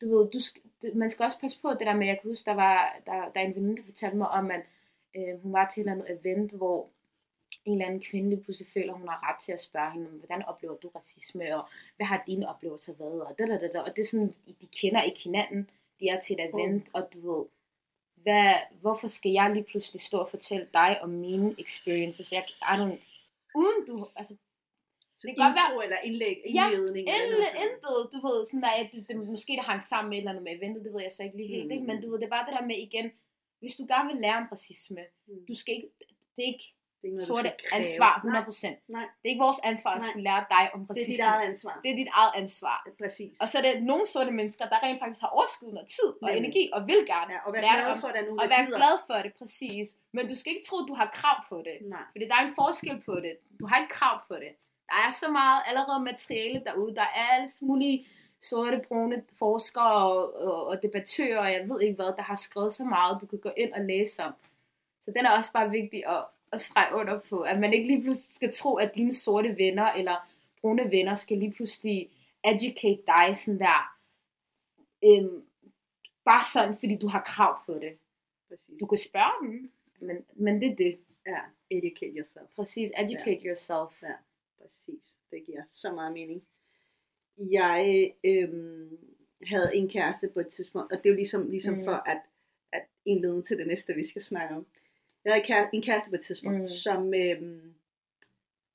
du 0.00 0.06
ved, 0.12 0.30
du 0.30 0.40
skal, 0.40 0.62
man 0.94 1.10
skal 1.10 1.24
også 1.24 1.38
passe 1.40 1.58
på 1.62 1.70
det 1.70 1.86
der 1.86 1.96
med, 1.96 2.06
jeg 2.06 2.18
kan 2.20 2.30
huske, 2.30 2.50
der 2.50 2.56
var 2.56 2.96
der, 3.06 3.30
der 3.32 3.40
er 3.40 3.46
en 3.46 3.54
veninde, 3.54 3.76
der 3.76 3.88
fortalte 3.92 4.16
mig 4.16 4.28
om, 4.28 4.50
at 4.50 4.62
øh, 5.16 5.42
hun 5.42 5.52
var 5.52 5.70
til 5.70 5.80
et 5.80 5.84
eller 5.84 5.92
andet 5.92 6.20
event, 6.20 6.52
hvor 6.52 6.88
en 7.64 7.72
eller 7.72 7.86
anden 7.86 8.00
kvinde 8.00 8.28
lige 8.28 8.42
pludselig 8.42 8.72
føler, 8.72 8.92
hun 8.92 9.08
har 9.08 9.30
ret 9.30 9.44
til 9.44 9.52
at 9.52 9.60
spørge 9.60 9.92
hende, 9.92 10.06
hvordan 10.06 10.44
oplever 10.44 10.74
du 10.74 10.88
racisme, 10.88 11.56
og 11.56 11.68
hvad 11.96 12.06
har 12.06 12.24
dine 12.26 12.48
oplevelser 12.48 12.92
været, 12.98 13.22
og 13.22 13.34
det, 13.38 13.48
det, 13.48 13.60
det, 13.60 13.82
og 13.82 13.96
det 13.96 14.02
er 14.02 14.06
sådan, 14.06 14.34
de 14.60 14.66
kender 14.80 15.02
ikke 15.02 15.20
hinanden, 15.20 15.70
de 16.00 16.08
er 16.08 16.20
til 16.20 16.34
et 16.34 16.50
event, 16.54 16.84
mm. 16.84 16.90
og 16.92 17.08
du 17.14 17.32
ved, 17.32 17.44
hvad, 18.16 18.54
hvorfor 18.80 19.08
skal 19.08 19.32
jeg 19.32 19.50
lige 19.50 19.64
pludselig 19.64 20.00
stå 20.00 20.18
og 20.18 20.30
fortælle 20.30 20.68
dig 20.72 21.02
om 21.02 21.10
mine 21.10 21.54
experiences, 21.58 22.32
jeg, 22.32 22.44
I 22.62 22.74
don't, 22.80 22.98
uden 23.60 23.78
du, 23.88 23.94
altså, 24.20 24.34
så 25.18 25.22
det 25.26 25.32
kan 25.32 25.44
godt 25.46 25.58
være, 25.60 25.84
eller 25.86 26.00
indlæg, 26.08 26.36
indledning. 26.44 27.04
Ja, 27.10 27.16
eller 27.22 27.50
intet, 27.64 27.98
du 28.12 28.18
ved, 28.26 28.36
sådan 28.46 28.64
der, 28.66 28.72
at 28.82 28.88
det, 28.92 29.08
det, 29.08 29.16
måske 29.34 29.52
det 29.58 29.68
hang 29.70 29.82
sammen 29.82 30.08
med 30.10 30.16
et 30.16 30.22
eller 30.22 30.32
andet 30.32 30.44
med 30.46 30.56
eventet, 30.58 30.84
det 30.84 30.92
ved 30.92 31.02
jeg 31.06 31.12
så 31.12 31.22
ikke 31.22 31.36
lige 31.36 31.52
helt, 31.54 31.68
mm. 31.68 31.74
ikke? 31.74 31.86
men 31.88 31.96
du 32.02 32.06
ved, 32.10 32.18
det 32.18 32.26
er 32.26 32.36
bare 32.36 32.46
det 32.46 32.56
der 32.58 32.70
med 32.70 32.78
igen, 32.86 33.06
hvis 33.60 33.76
du 33.78 33.84
gerne 33.92 34.08
vil 34.10 34.22
lære 34.24 34.40
om 34.42 34.48
racisme, 34.52 35.02
mm. 35.26 35.46
du 35.48 35.54
skal 35.60 35.74
ikke, 35.78 35.90
det 36.34 36.42
er 36.44 36.50
ikke, 36.54 36.68
det 37.02 37.08
er 37.08 37.12
noget, 37.12 37.26
sorte 37.26 37.50
ansvar 37.78 38.12
100%. 38.24 38.66
Nej, 38.66 38.76
nej. 38.88 39.06
Det 39.20 39.26
er 39.28 39.32
ikke 39.34 39.44
vores 39.48 39.60
ansvar 39.70 39.90
at 39.98 40.02
skulle 40.02 40.26
lære 40.30 40.44
dig 40.54 40.64
om 40.74 40.80
racisme. 40.90 41.04
Det 41.04 41.12
er 41.12 41.16
dit 41.16 41.20
eget 41.30 41.44
ansvar. 41.50 41.80
Det 41.84 41.90
er 41.92 41.96
dit 42.02 42.10
eget 42.20 42.32
ansvar. 42.42 42.76
Ja, 42.86 43.04
præcis. 43.04 43.32
Og 43.42 43.48
så 43.48 43.54
er 43.58 43.62
det 43.62 43.82
nogle 43.82 44.06
sorte 44.06 44.30
mennesker, 44.30 44.64
der 44.72 44.78
rent 44.82 44.98
faktisk 45.02 45.20
har 45.24 45.30
overskud 45.36 45.74
og 45.82 45.86
tid 45.96 46.10
og 46.22 46.26
Nemlig. 46.28 46.38
energi 46.42 46.64
og 46.76 46.80
vil 46.90 47.02
gerne 47.14 47.32
ja, 47.32 47.38
og 47.46 47.52
være 47.52 47.62
lære 47.62 47.76
glad 47.84 47.98
for 48.04 48.10
det, 48.16 48.22
og 48.42 48.46
være 48.54 48.66
glad 48.66 48.94
for 49.08 49.18
det, 49.24 49.32
præcis. 49.40 49.86
Men 50.16 50.22
du 50.30 50.34
skal 50.40 50.50
ikke 50.54 50.66
tro, 50.68 50.76
at 50.82 50.88
du 50.90 50.94
har 51.00 51.08
krav 51.18 51.38
på 51.50 51.56
det. 51.68 51.76
Nej. 51.94 52.04
Fordi 52.12 52.24
der 52.30 52.36
er 52.40 52.44
en 52.48 52.54
forskel 52.62 52.96
på 53.08 53.14
det. 53.24 53.32
Du 53.60 53.64
har 53.66 53.76
ikke 53.80 53.92
krav 53.98 54.16
på 54.28 54.34
det. 54.44 54.52
Der 54.90 54.98
er 55.06 55.12
så 55.22 55.28
meget 55.40 55.60
allerede 55.68 56.00
materiale 56.10 56.58
derude. 56.66 56.94
Der 56.94 57.06
er 57.20 57.24
alle 57.34 57.48
mulige 57.62 58.06
sorte, 58.40 58.80
brune 58.88 59.22
forskere 59.38 59.94
og, 60.12 60.40
og, 60.40 60.66
og 60.66 60.82
debattører, 60.82 61.38
og 61.38 61.52
jeg 61.52 61.68
ved 61.68 61.80
ikke 61.80 61.94
hvad, 61.94 62.12
der 62.16 62.22
har 62.22 62.36
skrevet 62.36 62.72
så 62.74 62.84
meget, 62.84 63.20
du 63.20 63.26
kan 63.26 63.38
gå 63.38 63.50
ind 63.56 63.72
og 63.72 63.84
læse 63.84 64.22
om. 64.22 64.32
Så 65.04 65.10
den 65.16 65.26
er 65.26 65.30
også 65.30 65.52
bare 65.52 65.70
vigtig 65.70 66.06
at, 66.06 66.24
at 66.52 66.60
strege 66.60 66.94
under 66.96 67.20
på, 67.28 67.40
at 67.40 67.58
man 67.58 67.72
ikke 67.72 67.86
lige 67.86 68.02
pludselig 68.02 68.34
skal 68.34 68.52
tro, 68.52 68.74
at 68.76 68.92
dine 68.94 69.14
sorte 69.14 69.56
venner 69.58 69.92
eller 69.92 70.30
brune 70.60 70.90
venner 70.90 71.14
skal 71.14 71.38
lige 71.38 71.52
pludselig 71.52 72.10
educate 72.44 73.02
dig 73.06 73.36
sådan 73.36 73.58
der, 73.60 73.96
øhm, 75.04 75.42
bare 76.24 76.42
sådan, 76.52 76.76
fordi 76.78 76.96
du 76.96 77.08
har 77.08 77.22
krav 77.22 77.58
på 77.66 77.74
det. 77.74 77.98
Præcis. 78.48 78.80
Du 78.80 78.86
kan 78.86 78.98
spørge 78.98 79.46
dem, 79.46 79.72
men, 80.00 80.24
men 80.34 80.60
det 80.60 80.70
er 80.72 80.76
det. 80.76 80.98
Ja, 81.26 81.40
educate 81.70 82.12
yourself. 82.16 82.46
Præcis, 82.56 82.90
educate 82.98 83.40
ja. 83.42 83.46
yourself. 83.48 84.02
Ja. 84.02 84.14
Præcis. 84.62 85.02
Det 85.30 85.46
giver 85.46 85.62
så 85.70 85.92
meget 85.92 86.12
mening. 86.12 86.42
Jeg 87.38 88.12
øhm, 88.24 88.98
havde 89.46 89.70
en 89.76 89.88
kæreste 89.88 90.28
på 90.28 90.40
et 90.40 90.48
tidspunkt, 90.48 90.92
og 90.92 90.98
det 90.98 91.06
er 91.06 91.10
jo 91.10 91.16
ligesom, 91.16 91.50
ligesom 91.50 91.74
Mm. 91.74 91.84
for 91.84 91.92
at, 91.92 92.20
at 92.72 92.82
indlede 93.04 93.42
til 93.42 93.58
det 93.58 93.66
næste, 93.66 93.94
vi 93.94 94.08
skal 94.08 94.22
snakke 94.22 94.54
om. 94.54 94.66
Jeg 95.26 95.32
havde 95.32 95.40
en 95.42 95.46
kæreste, 95.46 95.76
en 95.76 95.82
kæreste 95.82 96.10
på 96.10 96.14
et 96.16 96.20
tidspunkt, 96.20 96.56
Mm. 96.56 96.62
mm. 96.62 96.68
som, 96.68 97.14
øhm, 97.14 97.74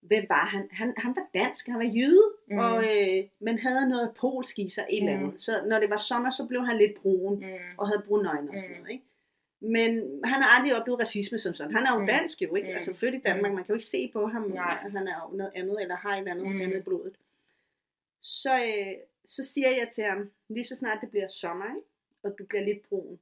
hvem 0.01 0.25
var 0.29 0.45
han? 0.45 0.67
han? 0.71 0.93
Han 0.97 1.15
var 1.15 1.27
dansk, 1.33 1.67
han 1.67 1.79
var 1.79 1.85
jyde, 1.95 2.23
Mm. 2.47 2.53
mm. 2.55 2.59
og, 2.59 2.83
øh, 2.83 3.23
men 3.39 3.59
havde 3.59 3.89
noget 3.89 4.11
polsk 4.19 4.59
i 4.59 4.69
sig, 4.69 4.85
et 4.89 4.97
eller 5.03 5.17
Mm. 5.17 5.23
andet. 5.25 5.41
Så 5.41 5.63
når 5.67 5.79
det 5.79 5.89
var 5.89 5.97
sommer, 5.97 6.31
så 6.31 6.45
blev 6.45 6.65
han 6.65 6.77
lidt 6.77 6.95
brun, 7.01 7.35
Mm. 7.39 7.45
og 7.77 7.87
havde 7.87 8.03
brune 8.07 8.29
øjne 8.29 8.49
og 8.51 8.55
sådan 8.57 8.69
Mm. 8.69 8.75
noget, 8.77 8.91
ikke? 8.91 9.03
Men 9.63 10.21
han 10.23 10.41
har 10.41 10.59
aldrig 10.59 10.81
oplevet 10.81 10.99
racisme 10.99 11.39
som 11.39 11.53
sådan. 11.53 11.75
Han 11.75 11.83
er 11.85 11.93
jo 11.93 11.99
Mm. 11.99 12.07
dansk 12.07 12.41
jo, 12.41 12.55
ikke? 12.55 12.67
Mm. 12.69 12.73
Altså 12.73 12.93
født 12.93 13.15
i 13.15 13.19
Danmark, 13.25 13.51
man 13.53 13.63
kan 13.63 13.73
jo 13.73 13.77
ikke 13.77 13.85
se 13.85 14.09
på 14.13 14.25
ham, 14.27 14.41
Nej. 14.41 14.77
at 14.85 14.91
han 14.91 15.07
er 15.07 15.29
jo 15.29 15.37
noget 15.37 15.51
andet, 15.55 15.81
eller 15.81 15.95
har 15.95 16.13
et 16.13 16.17
eller 16.17 16.31
andet, 16.31 16.47
Mm. 16.47 16.53
mm. 16.53 16.61
andet 16.61 16.77
i 16.77 16.81
blodet. 16.81 17.15
Så, 18.21 18.53
øh, 18.55 18.93
så 19.25 19.43
siger 19.43 19.69
jeg 19.69 19.89
til 19.95 20.03
ham, 20.03 20.31
lige 20.49 20.65
så 20.65 20.75
snart 20.75 21.01
det 21.01 21.09
bliver 21.09 21.27
sommer, 21.29 21.65
ikke? 21.65 21.87
og 22.23 22.35
du 22.39 22.45
bliver 22.45 22.63
lidt 22.63 22.89
brun, 22.89 23.19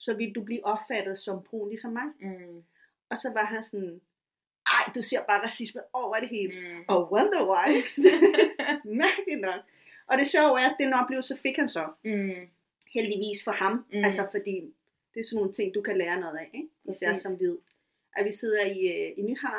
så 0.00 0.14
vil 0.14 0.32
du 0.34 0.42
blive 0.42 0.64
opfattet 0.64 1.18
som 1.18 1.42
brun 1.42 1.68
ligesom 1.68 1.92
mig. 1.92 2.08
Mm. 2.20 2.62
Og 3.10 3.18
så 3.18 3.30
var 3.32 3.44
han 3.44 3.64
sådan, 3.64 4.00
ej, 4.66 4.92
du 4.94 5.02
ser 5.02 5.22
bare 5.28 5.42
racisme 5.42 5.80
over 5.92 6.20
det 6.20 6.28
hele. 6.28 6.52
Mm. 6.74 6.84
Og 6.88 7.12
wonder 7.12 7.42
why. 7.50 7.68
Mærkeligt 9.04 9.40
nok. 9.40 9.60
Og 10.06 10.18
det 10.18 10.26
sjove 10.28 10.60
er, 10.60 10.68
at 10.70 10.76
den 10.80 10.92
oplevelse 10.92 11.36
fik 11.36 11.56
han 11.56 11.68
så 11.68 11.84
Mm. 12.04 12.48
heldigvis 12.94 13.44
for 13.44 13.52
ham. 13.52 13.72
Mm. 13.92 14.04
Altså 14.04 14.26
fordi 14.30 14.74
det 15.14 15.20
er 15.20 15.24
sådan 15.24 15.36
nogle 15.36 15.52
ting, 15.52 15.74
du 15.74 15.80
kan 15.80 15.98
lære 15.98 16.20
noget 16.20 16.36
af, 16.38 16.50
ikke? 16.54 16.68
især 16.88 17.08
Præcis. 17.08 17.22
som 17.22 17.36
hvid. 17.36 17.56
At 18.16 18.24
vi 18.26 18.32
sidder 18.32 18.64
i, 18.64 18.78
øh, 18.88 19.12
i 19.18 19.22
Nyhavn, 19.22 19.54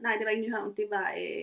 nej 0.00 0.12
det 0.16 0.24
var 0.24 0.30
ikke 0.30 0.42
Nyhavn, 0.48 0.74
det 0.76 0.86
var, 0.90 1.10
øh, 1.18 1.42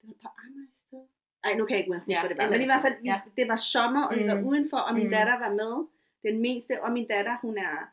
det 0.00 0.04
var 0.08 0.14
på 0.22 0.28
Amager 0.38 0.62
et 0.64 0.86
sted. 0.86 0.98
Ej, 1.44 1.54
nu 1.54 1.64
kan 1.66 1.76
jeg 1.76 1.84
ikke 1.84 1.94
huske, 1.94 2.10
Ja, 2.12 2.20
hvad 2.20 2.28
det 2.30 2.38
var. 2.38 2.50
Men 2.50 2.60
i 2.60 2.64
hvert 2.64 2.82
fald, 2.82 2.94
ja. 3.04 3.10
ja. 3.12 3.20
det 3.42 3.48
var 3.48 3.56
sommer, 3.56 4.04
og 4.06 4.16
vi 4.18 4.26
var 4.26 4.34
Mm. 4.40 4.46
udenfor, 4.46 4.76
og 4.76 4.94
min 4.94 5.04
Mm. 5.06 5.10
datter 5.10 5.38
var 5.38 5.50
med. 5.62 5.86
Den 6.22 6.40
mindste, 6.40 6.82
og 6.82 6.92
min 6.92 7.06
datter, 7.08 7.36
hun 7.42 7.58
er, 7.58 7.92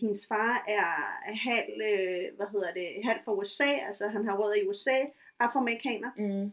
hendes 0.00 0.26
far 0.26 0.64
er 0.68 0.84
halv, 1.34 1.72
øh, 1.90 2.36
hvad 2.36 2.46
hedder 2.52 2.72
det, 2.72 2.88
halv 3.04 3.18
fra 3.24 3.32
USA, 3.34 3.64
altså 3.88 4.08
han 4.08 4.24
har 4.24 4.36
rødder 4.36 4.54
i 4.54 4.68
USA, 4.68 4.98
afroamerikaner. 5.38 6.10
Mm. 6.16 6.52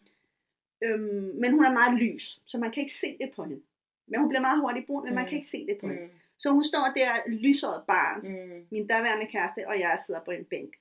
Øhm, 0.81 1.31
men 1.41 1.51
hun 1.51 1.65
er 1.65 1.71
meget 1.73 1.99
lys, 1.99 2.41
så 2.45 2.57
man 2.57 2.71
kan 2.71 2.81
ikke 2.83 2.93
se 2.95 3.17
det 3.21 3.31
på 3.35 3.43
hende. 3.43 3.61
Men 4.07 4.19
hun 4.19 4.29
bliver 4.29 4.41
meget 4.41 4.59
hurtigt 4.61 4.87
brun, 4.87 5.03
men 5.05 5.15
man 5.15 5.23
Mm. 5.23 5.29
kan 5.29 5.35
ikke 5.37 5.47
se 5.47 5.65
det 5.67 5.77
på 5.81 5.87
hende. 5.87 6.01
Mm. 6.03 6.09
Så 6.37 6.49
hun 6.51 6.63
står 6.63 6.93
der, 6.95 7.09
lysåret 7.27 7.83
barn, 7.87 8.19
Mm. 8.21 8.67
min 8.69 8.87
daværende 8.87 9.25
kæreste, 9.25 9.67
og 9.67 9.79
jeg 9.79 9.99
sidder 10.05 10.19
på 10.25 10.31
en 10.31 10.45
bænk. 10.45 10.73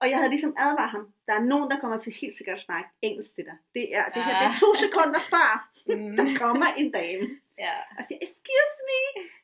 Og 0.00 0.10
jeg 0.10 0.16
havde 0.18 0.30
ligesom 0.36 0.54
advaret 0.58 0.90
ham, 0.90 1.04
der 1.26 1.34
er 1.34 1.40
nogen, 1.52 1.70
der 1.70 1.78
kommer 1.80 1.98
til 1.98 2.12
helt 2.12 2.34
sikkert 2.36 2.56
at 2.58 2.64
snakke 2.64 2.88
engelsk 3.02 3.34
til 3.34 3.44
dig. 3.44 3.56
Det 3.74 3.84
er, 3.96 4.04
det 4.14 4.24
her, 4.24 4.34
det 4.40 4.46
er 4.54 4.58
to 4.64 4.70
sekunder 4.84 5.20
før, 5.34 5.50
Mm. 5.90 6.16
der 6.16 6.38
kommer 6.44 6.66
en 6.80 6.90
dame. 6.98 7.24
Ja. 7.58 7.74
Og 7.98 8.02
siger, 8.08 8.18
excuse 8.26 8.78
me. 8.90 9.00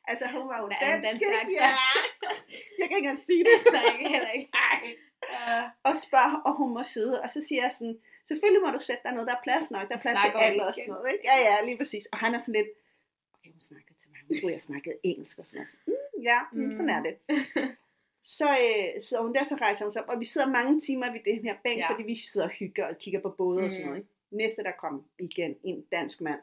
Altså 0.07 0.25
hun 0.35 0.47
var 0.51 0.57
jo 0.61 0.65
anden 0.81 1.01
dansk. 1.03 1.21
dansk. 1.39 1.55
Ja. 1.61 1.69
Jeg 2.79 2.85
kan 2.87 2.97
ikke 2.97 3.07
engang 3.07 3.19
sige 3.29 3.43
det. 3.49 3.55
Nej, 3.75 3.83
ikke 3.99 4.09
heller 4.15 4.29
ikke. 4.37 4.49
Uh, 5.33 5.63
og 5.83 5.93
spørger, 5.97 6.37
og 6.47 6.53
hun 6.59 6.73
må 6.73 6.83
sidde. 6.83 7.21
Og 7.23 7.29
så 7.31 7.39
siger 7.47 7.61
jeg 7.63 7.71
sådan, 7.73 7.97
selvfølgelig 8.27 8.61
må 8.65 8.69
du 8.77 8.79
sætte 8.89 9.03
dig 9.05 9.11
ned, 9.15 9.25
der 9.25 9.35
er 9.35 9.43
plads 9.43 9.71
nok, 9.71 9.85
der 9.89 9.95
er 9.95 9.99
plads 10.05 10.19
til 10.25 10.31
alle 10.47 10.65
og 10.67 10.73
sådan 10.73 10.89
noget. 10.93 11.11
Ikke? 11.13 11.23
Ja, 11.31 11.35
ja, 11.47 11.55
lige 11.65 11.77
præcis. 11.77 12.05
Og 12.11 12.17
han 12.23 12.35
er 12.35 12.39
sådan 12.39 12.53
lidt, 12.59 12.69
okay, 13.35 13.49
hun 13.55 13.61
snakkede 13.61 13.95
til 14.01 14.07
mig, 14.11 14.19
hun 14.27 14.33
troede, 14.39 14.53
jeg 14.53 14.61
snakkede 14.61 14.95
engelsk 15.03 15.35
og 15.39 15.45
sådan 15.47 15.57
noget. 15.57 15.69
Så, 15.71 15.77
Mm, 15.87 16.21
ja, 16.29 16.39
mm, 16.51 16.59
Mm. 16.65 16.75
sådan 16.77 16.89
er 16.97 17.01
det. 17.07 17.13
Så 18.27 18.49
øh, 18.49 19.01
sidder 19.03 19.23
hun 19.23 19.33
der, 19.35 19.43
så 19.43 19.55
rejser 19.55 19.85
hun 19.85 19.91
sig 19.91 20.03
op, 20.03 20.09
og 20.09 20.19
vi 20.19 20.25
sidder 20.25 20.47
mange 20.47 20.81
timer 20.81 21.11
ved 21.11 21.19
den 21.25 21.43
her 21.45 21.55
bænk, 21.63 21.79
Ja. 21.79 21.91
fordi 21.91 22.03
vi 22.03 22.15
sidder 22.31 22.47
og 22.47 22.53
hygger 22.53 22.85
og 22.87 22.97
kigger 22.97 23.19
på 23.19 23.29
både 23.29 23.63
og 23.63 23.71
sådan 23.71 23.83
Mm. 23.85 23.89
noget. 23.89 23.99
Ikke? 24.01 24.09
Næste, 24.31 24.63
der 24.63 24.71
kom 24.71 25.05
igen, 25.19 25.55
en 25.63 25.81
dansk 25.91 26.21
mand, 26.21 26.39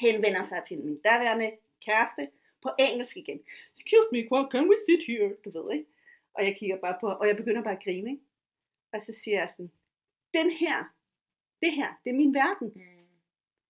henvender 0.00 0.42
sig 0.44 0.62
til 0.68 0.78
min 0.78 0.98
daværende 1.00 1.50
kæreste 1.86 2.28
på 2.62 2.70
engelsk 2.78 3.16
igen. 3.16 3.40
Excuse 3.76 4.08
me, 4.12 4.32
well, 4.32 4.46
can 4.52 4.68
we 4.68 4.76
sit 4.88 5.06
here? 5.06 5.34
Du 5.44 5.50
ved, 5.62 5.72
ikke? 5.76 5.86
Og 6.34 6.44
jeg 6.44 6.56
kigger 6.56 6.76
bare 6.76 6.96
på, 7.00 7.06
og 7.08 7.26
jeg 7.28 7.36
begynder 7.36 7.62
bare 7.62 7.76
at 7.76 7.84
grine, 7.84 8.10
ikke? 8.10 8.22
Og 8.92 9.02
så 9.02 9.12
siger 9.12 9.38
jeg 9.40 9.48
sådan, 9.50 9.70
den 10.34 10.50
her, 10.50 10.84
det 11.62 11.72
her, 11.72 12.00
det 12.04 12.10
er 12.10 12.14
min 12.14 12.34
verden. 12.34 12.72
mm. 12.74 12.82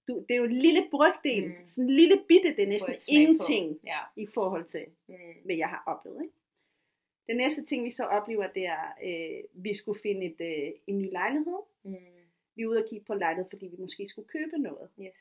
Du, 0.09 0.25
det 0.29 0.35
er 0.35 0.39
jo 0.39 0.45
en 0.45 0.59
lille 0.59 0.89
brygdel, 0.91 1.45
Mm. 1.47 1.55
mm. 1.61 1.69
sådan 1.69 1.85
en 1.91 1.97
lille 1.97 2.25
bitte, 2.29 2.57
det 2.57 2.63
er 2.63 2.67
næsten 2.67 2.93
på. 2.95 3.01
ingenting 3.09 3.81
Ja. 3.85 3.99
i 4.17 4.27
forhold 4.35 4.65
til, 4.65 4.85
Mm. 5.09 5.15
hvad 5.45 5.57
jeg 5.57 5.69
har 5.69 5.83
oplevet. 5.87 6.23
Ikke? 6.23 6.35
Den 7.27 7.37
næste 7.37 7.65
ting, 7.65 7.85
vi 7.85 7.93
så 7.93 8.05
oplever, 8.05 8.47
det 8.47 8.67
er, 8.67 8.85
øh, 9.05 9.65
vi 9.65 9.75
skulle 9.75 10.01
finde 10.01 10.27
et, 10.27 10.41
øh, 10.41 10.73
en 10.87 10.99
ny 10.99 11.13
lejlighed. 11.13 11.61
Mm. 11.83 11.97
Vi 12.55 12.63
er 12.63 12.67
ude 12.67 12.83
og 12.83 12.89
kigge 12.91 13.05
på 13.07 13.15
lejlighed, 13.15 13.51
fordi 13.51 13.67
vi 13.67 13.77
måske 13.79 14.09
skulle 14.09 14.29
købe 14.29 14.59
noget. 14.59 14.89
Yes. 15.01 15.15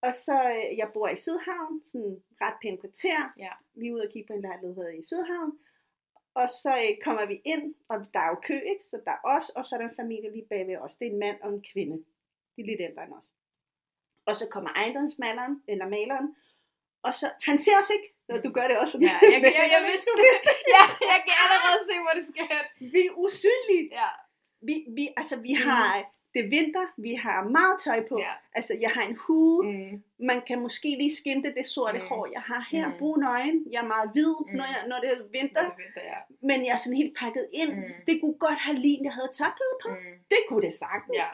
Og 0.00 0.14
så, 0.14 0.32
øh, 0.32 0.78
jeg 0.78 0.90
bor 0.94 1.08
i 1.08 1.16
Sydhavn, 1.16 1.82
sådan 1.92 2.22
ret 2.40 2.54
pænt 2.62 2.80
kvarter. 2.80 3.32
Ja. 3.38 3.52
Vi 3.74 3.88
er 3.88 3.92
ude 3.92 4.02
og 4.02 4.12
kigge 4.12 4.26
på 4.26 4.32
en 4.32 4.40
lejlighed 4.40 4.92
i 4.98 5.02
Sydhavn. 5.02 5.58
Og 6.34 6.50
så 6.50 6.72
øh, 6.84 6.96
kommer 7.04 7.26
vi 7.26 7.40
ind, 7.44 7.74
og 7.88 7.96
der 8.14 8.20
er 8.20 8.28
jo 8.28 8.38
kø, 8.42 8.58
ikke? 8.72 8.84
Så 8.84 9.00
der 9.04 9.10
er 9.10 9.20
os, 9.24 9.50
og 9.50 9.66
så 9.66 9.74
er 9.74 9.78
der 9.80 9.88
en 9.88 9.96
familie 9.96 10.30
lige 10.32 10.46
bagved 10.50 10.76
os. 10.76 10.96
Det 10.96 11.06
er 11.06 11.10
en 11.10 11.18
mand 11.18 11.40
og 11.40 11.52
en 11.54 11.62
kvinde. 11.72 11.96
De 12.56 12.60
er 12.62 12.66
lidt 12.66 12.80
ældre 12.80 13.04
end 13.04 13.12
os. 13.12 13.28
Og 14.24 14.36
så 14.36 14.48
kommer 14.48 14.70
ejendomsmaleren, 14.70 15.62
eller 15.68 15.88
maleren, 15.88 16.36
og 17.02 17.14
så, 17.14 17.26
han 17.48 17.58
ser 17.58 17.78
os 17.78 17.90
ikke. 17.96 18.15
Og 18.28 18.44
du 18.44 18.50
gør 18.56 18.66
det 18.70 18.76
også. 18.82 18.98
Ja, 19.00 19.18
jeg, 19.22 19.30
jeg, 19.32 19.52
jeg, 19.60 19.66
jeg 19.74 19.82
vidste. 19.92 20.10
Ja, 20.74 20.82
jeg 21.12 21.18
kan 21.26 21.34
allerede 21.44 21.80
se, 21.88 21.94
hvor 22.04 22.12
det 22.18 22.24
skal 22.30 22.44
hen. 22.52 22.64
Vi 22.94 23.00
er 23.08 23.12
usynlige. 23.24 23.88
Ja. 24.00 24.08
Vi, 24.68 24.74
vi, 24.96 25.04
altså, 25.16 25.36
vi 25.46 25.52
har, 25.52 26.12
det 26.34 26.44
er 26.44 26.48
vinter, 26.48 26.86
vi 26.96 27.14
har 27.14 27.38
meget 27.58 27.76
tøj 27.84 28.00
på. 28.08 28.18
Ja. 28.18 28.32
Altså, 28.58 28.72
jeg 28.80 28.90
har 28.90 29.02
en 29.02 29.16
hue, 29.26 29.56
Mm. 29.66 30.02
man 30.30 30.42
kan 30.48 30.58
måske 30.60 30.88
lige 30.88 31.16
skimte 31.16 31.54
det 31.58 31.66
sorte 31.66 31.98
Mm. 31.98 32.04
hår, 32.08 32.28
jeg 32.32 32.40
har 32.50 32.68
her, 32.72 32.86
Mm. 32.88 32.98
brune 32.98 33.30
øjne, 33.30 33.60
jeg 33.72 33.80
er 33.82 33.86
meget 33.94 34.10
hvid, 34.12 34.34
Mm. 34.40 34.56
når, 34.58 34.64
jeg, 34.74 34.80
når 34.90 34.98
det 35.00 35.08
er 35.12 35.18
vinter, 35.38 35.62
Det 35.64 35.72
er 35.72 35.76
vinter, 35.84 36.02
ja. 36.12 36.18
men 36.48 36.66
jeg 36.66 36.72
er 36.72 36.76
sådan 36.84 36.96
helt 37.02 37.16
pakket 37.18 37.46
ind. 37.52 37.72
Mm. 37.76 37.92
Det 38.06 38.20
kunne 38.20 38.38
godt 38.46 38.58
have 38.66 38.78
lignet, 38.78 39.04
jeg 39.04 39.12
havde 39.18 39.30
tørklæde 39.38 39.76
på. 39.84 39.88
Mm. 39.88 40.14
Det 40.30 40.38
kunne 40.48 40.62
det 40.66 40.74
sagtens. 40.74 41.16
Ja. 41.16 41.28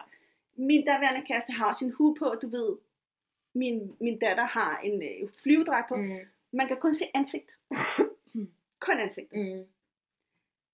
Min 0.56 0.84
daværende 0.86 1.22
kæreste 1.28 1.52
har 1.52 1.66
også 1.70 1.84
en 1.84 1.92
hue 1.98 2.14
på, 2.18 2.26
du 2.42 2.48
ved. 2.48 2.70
Min, 3.54 3.76
min 4.00 4.18
datter 4.18 4.44
har 4.44 4.80
en 4.84 5.02
øh, 5.02 5.28
flyvedragt 5.42 5.88
på. 5.88 5.94
Mm. 5.94 6.18
Mm. 6.52 6.56
Man 6.56 6.68
kan 6.68 6.76
kun 6.80 6.94
se 6.94 7.04
ansigt. 7.14 7.50
Mm. 8.34 8.52
kun 8.86 8.98
ansigt. 8.98 9.32
Mm. 9.32 9.64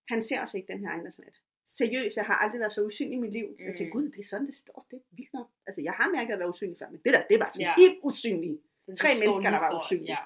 Han 0.08 0.22
ser 0.22 0.40
også 0.40 0.56
ikke 0.56 0.72
den 0.72 0.80
her 0.80 0.88
ejendomsmat. 0.90 1.34
Seriøst, 1.68 2.16
jeg 2.16 2.24
har 2.24 2.34
aldrig 2.34 2.60
været 2.60 2.72
så 2.72 2.84
usynlig 2.84 3.16
i 3.16 3.20
mit 3.20 3.32
liv. 3.32 3.48
Mm. 3.48 3.64
Jeg 3.66 3.76
tænkte, 3.76 3.84
Mm. 3.84 3.90
gud, 4.02 4.10
det 4.10 4.20
er 4.20 4.28
sådan, 4.28 4.46
det 4.46 4.56
står. 4.56 4.86
Det 4.90 4.96
er 4.96 5.02
vildt 5.10 5.32
nok. 5.32 5.48
Altså, 5.66 5.80
jeg 5.82 5.92
har 5.92 6.10
mærket 6.10 6.32
at 6.32 6.38
være 6.38 6.48
usynlig 6.48 6.78
før, 6.78 6.90
men 6.90 7.00
det 7.04 7.12
der, 7.14 7.22
det 7.30 7.40
var 7.40 7.50
sådan 7.52 7.60
Ja. 7.66 7.74
helt 7.76 7.98
usynligt. 8.02 8.62
Tre 8.98 9.08
mennesker, 9.22 9.50
der 9.50 9.58
var 9.58 9.70
for- 9.70 9.78
usynlige. 9.78 10.10
Ja. 10.12 10.22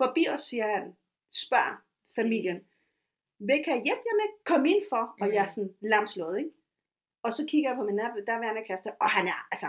Forbi 0.00 0.26
os, 0.34 0.42
siger 0.42 0.66
han, 0.76 0.96
spørg 1.32 1.76
familien, 2.14 2.58
hvad 3.38 3.58
kan 3.64 3.72
jeg 3.76 3.82
hjælpe 3.88 4.04
jer 4.08 4.16
med? 4.20 4.28
Kom 4.44 4.66
ind 4.66 4.82
for. 4.88 5.02
Og 5.20 5.26
Mm. 5.26 5.32
jeg 5.34 5.44
er 5.46 5.50
sådan 5.54 5.74
lamslået, 5.80 6.38
ikke? 6.38 6.50
Og 7.22 7.32
så 7.34 7.46
kigger 7.48 7.70
jeg 7.70 7.76
på 7.76 7.84
min 7.84 7.98
der- 7.98 8.24
derværende 8.32 8.64
kæreste, 8.66 8.90
og 9.02 9.08
han 9.10 9.26
er, 9.26 9.38
altså, 9.52 9.66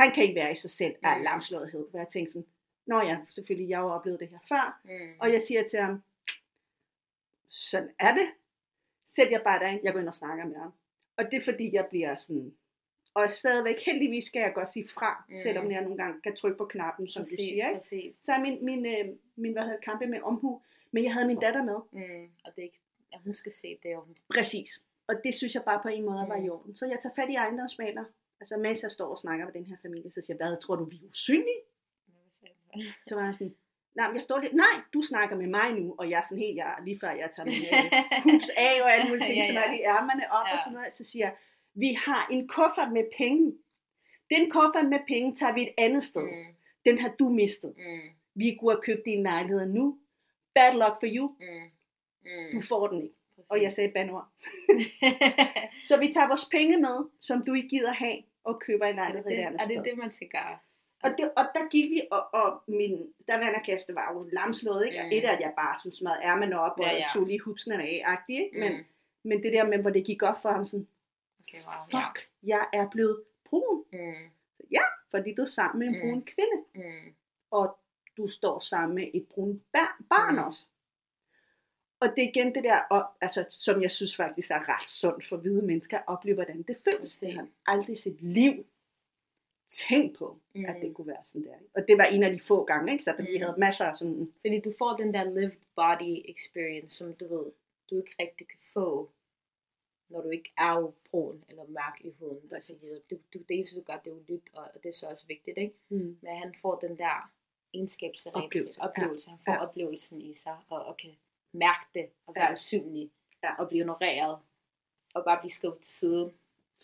han 0.00 0.08
kan 0.14 0.22
ikke 0.24 0.34
være 0.40 0.52
i 0.52 0.54
sig 0.64 0.70
selv 0.70 0.94
af 1.02 1.16
Mm. 1.16 1.22
lamslåethed. 1.24 1.90
Hvor 1.90 1.98
jeg 1.98 2.08
tænkte 2.08 2.32
sådan, 2.32 2.48
nå 2.88 3.00
ja, 3.00 3.18
selvfølgelig, 3.28 3.68
jeg 3.70 3.78
har 3.78 3.84
jo 3.84 3.90
oplevet 3.90 4.20
det 4.20 4.28
her 4.28 4.38
før. 4.48 4.80
Mm. 4.84 5.20
Og 5.20 5.32
jeg 5.32 5.42
siger 5.42 5.68
til 5.68 5.78
ham, 5.78 6.02
sådan 7.50 7.90
er 7.98 8.14
det. 8.14 8.28
Sæt 9.08 9.30
jer 9.30 9.42
bare 9.44 9.60
derind, 9.64 9.80
jeg 9.84 9.92
går 9.92 10.00
ind 10.00 10.08
og 10.08 10.14
snakker 10.14 10.44
med 10.44 10.56
ham. 10.56 10.72
Og 11.16 11.24
det 11.30 11.34
er 11.34 11.44
fordi, 11.44 11.74
jeg 11.74 11.86
bliver 11.90 12.16
sådan, 12.16 12.54
og 13.14 13.30
stadigvæk 13.30 13.78
heldigvis 13.86 14.24
skal 14.24 14.40
jeg 14.40 14.52
godt 14.54 14.70
sige 14.72 14.88
fra, 14.88 15.24
Mm. 15.28 15.34
mm. 15.34 15.40
selvom 15.40 15.70
jeg 15.70 15.82
nogle 15.82 15.96
gange 15.98 16.20
kan 16.20 16.36
trykke 16.36 16.58
på 16.58 16.64
knappen, 16.64 17.08
som 17.10 17.22
præcis, 17.22 17.38
du 17.38 17.42
siger. 17.42 17.68
Ikke? 17.68 17.80
Præcis. 17.80 18.14
Så 18.22 18.32
er 18.32 18.40
min, 18.40 18.64
min, 18.64 18.86
øh, 18.86 19.16
min 19.36 19.52
hvad 19.52 19.62
hedder, 19.62 19.80
kampe 19.80 20.06
med 20.06 20.20
omhu, 20.22 20.62
men 20.90 21.04
jeg 21.04 21.12
havde 21.12 21.26
min 21.26 21.40
datter 21.40 21.62
med. 21.64 21.78
Mm. 21.92 22.24
Og 22.44 22.52
det 22.56 22.58
er 22.58 22.62
ikke, 22.62 22.80
ja, 23.12 23.18
hun 23.24 23.34
skal 23.34 23.52
se 23.52 23.78
det, 23.82 23.96
og 23.96 24.02
hun 24.04 24.16
Præcis. 24.34 24.70
Og 25.08 25.14
det 25.24 25.34
synes 25.34 25.54
jeg 25.54 25.62
bare 25.64 25.80
på 25.82 25.88
en 25.88 26.04
måde 26.04 26.24
var 26.28 26.36
Mm. 26.38 26.44
i 26.44 26.48
orden. 26.48 26.76
Så 26.76 26.86
jeg 26.86 26.98
tager 27.02 27.14
fat 27.16 27.30
i 27.30 27.34
ejendomsmaler, 27.34 28.04
altså 28.40 28.56
mens 28.56 28.82
jeg 28.82 28.90
står 28.90 29.08
og 29.10 29.18
snakker 29.18 29.44
med 29.44 29.52
den 29.52 29.64
her 29.64 29.76
familie, 29.82 30.10
så 30.12 30.20
siger 30.20 30.36
jeg, 30.40 30.48
hvad 30.48 30.60
tror 30.60 30.76
du, 30.76 30.84
vi 30.84 30.96
er 30.96 31.08
usynlige? 31.10 31.60
Så 33.06 33.14
var 33.14 33.24
jeg 33.24 33.34
sådan, 33.34 33.54
nej, 33.96 34.06
men 34.08 34.14
jeg 34.14 34.22
står 34.22 34.38
lidt, 34.38 34.52
nej, 34.54 34.74
du 34.94 35.02
snakker 35.02 35.36
med 35.36 35.46
mig 35.46 35.72
nu, 35.80 35.94
og 35.98 36.10
jeg 36.10 36.18
er 36.18 36.22
sådan 36.22 36.38
helt, 36.38 36.56
jeg, 36.56 36.74
lige 36.84 36.98
før 37.00 37.10
jeg 37.10 37.30
tager 37.36 37.46
min 37.46 37.62
øh, 37.74 37.92
hoops 38.24 38.50
af 38.56 38.82
og 38.82 38.92
alle 38.94 39.08
mulige 39.08 39.26
ting, 39.26 39.38
Ja, 39.38 39.44
ja, 39.44 39.52
så 39.52 39.58
er 39.58 39.70
lige 39.70 39.84
ærmerne 39.96 40.24
op 40.32 40.46
Ja. 40.46 40.52
og 40.54 40.58
sådan 40.64 40.72
noget, 40.78 40.94
så 40.94 41.04
siger 41.04 41.26
jeg, 41.26 41.34
vi 41.74 41.92
har 42.06 42.26
en 42.30 42.48
kuffert 42.48 42.92
med 42.92 43.04
penge. 43.18 43.52
Den 44.30 44.50
kuffert 44.50 44.88
med 44.88 44.98
penge 45.08 45.34
tager 45.34 45.54
vi 45.54 45.62
et 45.62 45.74
andet 45.78 46.04
sted. 46.04 46.22
Mm. 46.22 46.54
Den 46.84 46.98
har 46.98 47.08
du 47.18 47.28
mistet. 47.28 47.74
Mm. 47.76 48.00
Vi 48.34 48.56
kunne 48.60 48.72
have 48.72 48.82
købt 48.82 49.04
din 49.04 49.22
lejlighed 49.22 49.66
nu. 49.66 49.98
Bad 50.54 50.72
luck 50.72 50.94
for 51.00 51.06
you. 51.16 51.28
Mm. 51.28 51.70
Mm. 52.24 52.52
Du 52.54 52.60
får 52.66 52.86
den 52.86 53.02
ikke. 53.02 53.14
Præcis. 53.28 53.44
Og 53.50 53.62
jeg 53.62 53.72
sagde 53.72 53.92
bandord. 53.94 54.26
Så 55.88 55.96
vi 56.00 56.12
tager 56.12 56.28
vores 56.28 56.46
penge 56.50 56.76
med, 56.78 56.96
som 57.22 57.44
du 57.44 57.54
ikke 57.54 57.68
gider 57.68 57.92
have, 57.92 58.22
og 58.44 58.60
køber 58.60 58.86
en 58.86 58.94
lejlighed 58.94 59.30
et 59.30 59.36
det, 59.36 59.44
andet 59.44 59.60
er 59.60 59.66
det 59.66 59.76
sted. 59.76 59.84
det, 59.84 59.98
man 59.98 60.12
skal 60.12 60.28
gøre? 60.28 60.58
Og, 61.02 61.10
det, 61.18 61.30
og 61.36 61.44
der 61.54 61.68
gik 61.70 61.90
vi, 61.90 62.00
og, 62.10 62.34
og 62.34 62.62
min 62.68 63.12
daværende 63.28 63.60
kæreste 63.64 63.94
var 63.94 64.12
jo 64.14 64.28
lamslået, 64.32 64.86
ikke? 64.86 64.98
Mm. 65.02 65.06
Og 65.06 65.14
et 65.16 65.24
af, 65.24 65.32
at 65.34 65.40
jeg 65.40 65.52
bare 65.56 65.76
sådan 65.78 65.92
smadrede 65.92 66.22
ærmen 66.24 66.52
op, 66.52 66.72
og 66.78 66.84
Ja, 66.84 66.90
ja, 66.90 66.96
ja. 66.96 67.06
tog 67.14 67.26
lige 67.26 67.40
hupsen 67.40 67.72
af, 67.72 68.02
agtigt, 68.04 68.40
ikke? 68.40 68.58
Men, 68.60 68.72
Mm. 68.72 68.84
men 69.24 69.42
det 69.42 69.52
der 69.52 69.66
med, 69.66 69.78
hvor 69.78 69.90
det 69.90 70.04
gik 70.04 70.22
op 70.22 70.42
for 70.42 70.50
ham, 70.52 70.64
sådan, 70.64 70.88
Okay, 71.40 71.58
wow. 71.64 71.84
fuck, 72.02 72.28
jeg 72.42 72.66
er 72.72 72.88
blevet 72.90 73.22
brun, 73.44 73.84
Ja. 73.92 74.80
Mm. 74.80 75.10
fordi 75.10 75.34
du 75.34 75.42
er 75.42 75.46
sammen 75.46 75.78
med 75.78 75.86
en 75.88 75.94
Mm. 75.94 76.00
brun 76.00 76.22
kvinde, 76.24 76.56
Mm. 76.74 77.14
og 77.50 77.78
du 78.16 78.26
står 78.26 78.60
sammen 78.60 78.94
med 78.94 79.10
et 79.14 79.26
brun 79.28 79.62
bar- 79.72 80.00
barn 80.10 80.34
Mm. 80.36 80.42
også. 80.44 80.64
Og 82.00 82.08
det 82.16 82.24
er 82.24 82.28
igen 82.28 82.54
det 82.54 82.64
der, 82.64 82.80
og, 82.90 83.06
altså, 83.20 83.44
som 83.50 83.82
jeg 83.82 83.90
synes 83.90 84.16
faktisk 84.16 84.50
er 84.50 84.68
ret 84.80 84.88
sundt 84.88 85.28
for 85.28 85.36
hvide 85.36 85.62
mennesker, 85.62 85.98
at 85.98 86.04
opleve, 86.06 86.34
hvordan 86.34 86.62
det 86.62 86.76
føles. 86.84 87.16
Det 87.16 87.34
har 87.34 87.46
aldrig 87.66 87.98
sit 87.98 88.22
liv 88.22 88.66
tænkt 89.68 90.18
på, 90.18 90.38
mm. 90.54 90.64
at 90.64 90.76
det 90.82 90.94
kunne 90.94 91.06
være 91.06 91.24
sådan 91.24 91.44
der. 91.44 91.54
Og 91.74 91.84
det 91.88 91.98
var 91.98 92.04
en 92.04 92.22
af 92.22 92.32
de 92.32 92.40
få 92.40 92.64
gange, 92.64 92.92
ikke? 92.92 93.04
Så 93.04 93.14
mm. 93.18 93.26
vi 93.26 93.36
Mm. 93.38 93.42
havde 93.42 93.60
masser 93.60 93.84
af 93.84 93.96
sådan, 93.98 94.32
Fordi 94.40 94.60
du 94.60 94.72
får 94.78 94.96
den 94.96 95.14
der 95.14 95.24
lived 95.24 95.56
body 95.76 96.22
experience, 96.34 96.96
som 96.96 97.14
du 97.14 97.28
ved, 97.28 97.52
du 97.90 97.96
ikke 97.98 98.14
rigtig 98.20 98.48
kan 98.48 98.58
få, 98.72 99.10
når 100.08 100.20
du 100.22 100.30
ikke 100.30 100.52
er 100.58 100.92
brun 101.10 101.44
eller 101.48 101.64
mørk 101.66 102.00
i 102.00 102.10
huden. 102.18 102.36
Og 102.36 102.42
så 102.48 102.50
Præcis. 102.72 102.82
videre. 102.82 103.00
Du, 103.10 103.16
du, 103.34 103.38
det 103.38 103.56
eneste 103.58 103.76
du 103.76 103.82
gør, 103.82 103.96
det 104.04 104.10
er 104.10 104.14
jo 104.14 104.22
lyt, 104.28 104.42
og, 104.52 104.70
det 104.82 104.88
er 104.88 104.92
så 104.92 105.06
også 105.06 105.26
vigtigt, 105.26 105.58
ikke? 105.58 105.74
mm. 105.88 106.18
Men 106.22 106.36
han 106.36 106.54
får 106.62 106.74
den 106.78 106.98
der 106.98 107.30
egenskabsrejse, 107.74 108.36
Oplevelse, 108.36 108.80
ja. 108.82 108.88
oplevelse. 108.88 109.30
Han 109.30 109.38
får 109.44 109.52
Ja. 109.52 109.66
oplevelsen 109.68 110.20
i 110.20 110.34
sig, 110.34 110.56
og, 110.68 110.84
og 110.84 110.96
kan 110.96 111.10
mærke 111.52 111.86
det, 111.94 112.06
og 112.26 112.34
være 112.34 112.44
Ja. 112.46 112.52
usynlig, 112.52 113.10
Ja. 113.42 113.54
og 113.58 113.68
blive 113.68 113.80
ignoreret, 113.80 114.38
og 115.14 115.24
bare 115.24 115.38
blive 115.40 115.50
skubbet 115.50 115.82
til 115.82 115.92
side. 115.94 116.32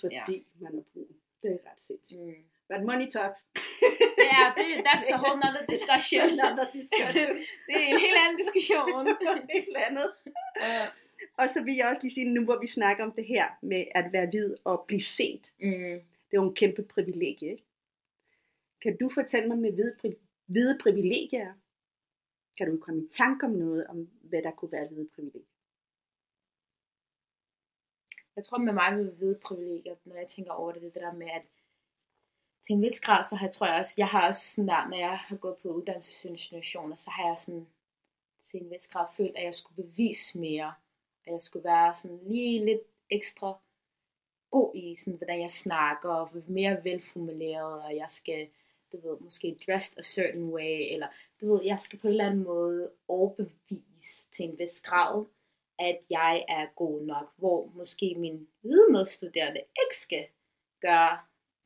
fordi 0.01 0.15
ja. 0.15 0.25
man 0.59 0.79
er 0.79 0.83
brun. 0.93 1.17
Det 1.43 1.51
er 1.53 1.59
ret 1.71 1.79
sindssygt. 1.87 2.21
Mm. 2.21 2.35
But 2.71 2.81
money 2.91 3.09
talks. 3.17 3.41
Ja, 4.33 4.43
det, 4.57 4.67
that's 4.89 5.09
a 5.15 5.19
whole 5.23 5.39
nother 5.45 5.65
discussion. 5.75 6.23
Another 6.41 6.67
discussion. 6.79 7.29
det 7.67 7.75
er 7.83 7.87
en 7.95 8.01
helt 8.07 8.19
anden 8.23 8.39
diskussion. 8.43 9.07
Helt 9.59 9.77
andet. 9.87 10.09
uh, 10.67 10.89
Og 11.41 11.47
så 11.55 11.63
vil 11.65 11.75
jeg 11.77 11.87
også 11.89 12.03
lige 12.03 12.15
sige, 12.15 12.29
nu 12.37 12.45
hvor 12.45 12.59
vi 12.61 12.67
snakker 12.67 13.05
om 13.05 13.13
det 13.13 13.27
her 13.27 13.47
med 13.63 13.85
at 13.95 14.13
være 14.13 14.27
hvid 14.27 14.55
og 14.65 14.85
blive 14.89 15.03
set. 15.03 15.53
mm. 15.61 16.01
Det 16.31 16.39
er 16.39 16.43
jo 16.43 16.49
en 16.49 16.55
kæmpe 16.55 16.83
privilegie, 16.83 17.51
ikke? 17.51 17.65
Kan 18.83 18.97
du 18.97 19.11
fortælle 19.15 19.49
mig 19.49 19.59
med 19.59 19.73
hvide, 19.73 19.97
pri- 20.05 20.21
hvide 20.47 20.79
privilegier? 20.83 21.53
Kan 22.59 22.71
du 22.71 22.77
komme 22.81 23.01
i 23.05 23.09
tanke 23.13 23.47
om 23.47 23.53
noget, 23.53 23.87
om 23.87 24.09
hvad 24.23 24.43
der 24.43 24.51
kunne 24.51 24.73
være 24.73 24.87
hvide 24.87 25.09
privilegier? 25.15 25.51
Jeg 28.37 28.45
tror 28.45 28.59
med 28.59 28.73
mig 28.73 28.97
vil 28.97 29.11
hvide 29.11 29.39
privilegier, 29.45 29.95
når 30.05 30.17
jeg 30.17 30.29
tænker 30.29 30.53
over 30.53 30.73
det, 30.73 30.83
det 30.83 30.95
der 30.95 31.13
med, 31.13 31.27
at 31.35 31.43
til 32.67 32.75
en 32.75 32.83
vis 32.83 33.01
grad, 33.01 33.25
så 33.25 33.37
har 33.37 33.47
jeg, 33.47 33.53
tror 33.53 33.67
jeg 33.67 33.79
også, 33.79 33.95
jeg 33.97 34.09
har 34.09 34.29
også 34.29 34.51
sådan 34.51 34.69
der, 34.69 34.89
når 34.89 34.97
jeg 34.97 35.19
har 35.19 35.37
gået 35.37 35.57
på 35.57 35.69
uddannelsesinstitutioner, 35.69 36.97
så 36.97 37.11
har 37.11 37.27
jeg 37.29 37.39
sådan 37.39 37.67
til 38.45 38.63
en 38.63 38.71
vis 38.71 38.89
grad 38.89 39.07
følt, 39.17 39.37
at 39.37 39.45
jeg 39.45 39.55
skulle 39.55 39.83
bevise 39.83 40.39
mere, 40.39 40.75
at 41.27 41.33
jeg 41.33 41.43
skulle 41.43 41.65
være 41.65 41.95
sådan 41.95 42.21
lige 42.27 42.65
lidt 42.65 42.83
ekstra 43.11 43.59
god 44.51 44.75
i, 44.75 44.97
sådan, 44.97 45.17
hvordan 45.17 45.41
jeg 45.41 45.51
snakker, 45.51 46.11
og 46.11 46.31
mere 46.49 46.85
velformuleret, 46.85 47.83
og 47.83 47.97
jeg 47.97 48.07
skal, 48.09 48.49
du 48.93 49.09
ved, 49.09 49.19
måske 49.21 49.57
dressed 49.67 49.99
a 49.99 50.03
certain 50.03 50.49
way, 50.55 50.93
eller 50.93 51.09
du 51.41 51.53
ved, 51.53 51.61
jeg 51.65 51.81
skal 51.81 51.99
på 51.99 52.07
en 52.07 52.11
eller 52.11 52.27
anden 52.27 52.45
måde 52.45 52.91
overbevise 53.09 54.27
til 54.33 54.45
en 54.45 54.59
vis 54.59 54.81
grad, 54.81 55.25
at 55.79 55.99
jeg 56.11 56.45
er 56.49 56.67
god 56.77 57.03
nok, 57.03 57.33
hvor 57.37 57.67
måske 57.75 58.15
min 58.19 58.49
hvide 58.61 58.93
medstuderende 58.93 59.61
ikke 59.61 59.97
skal 59.97 60.27
gøre 60.81 61.19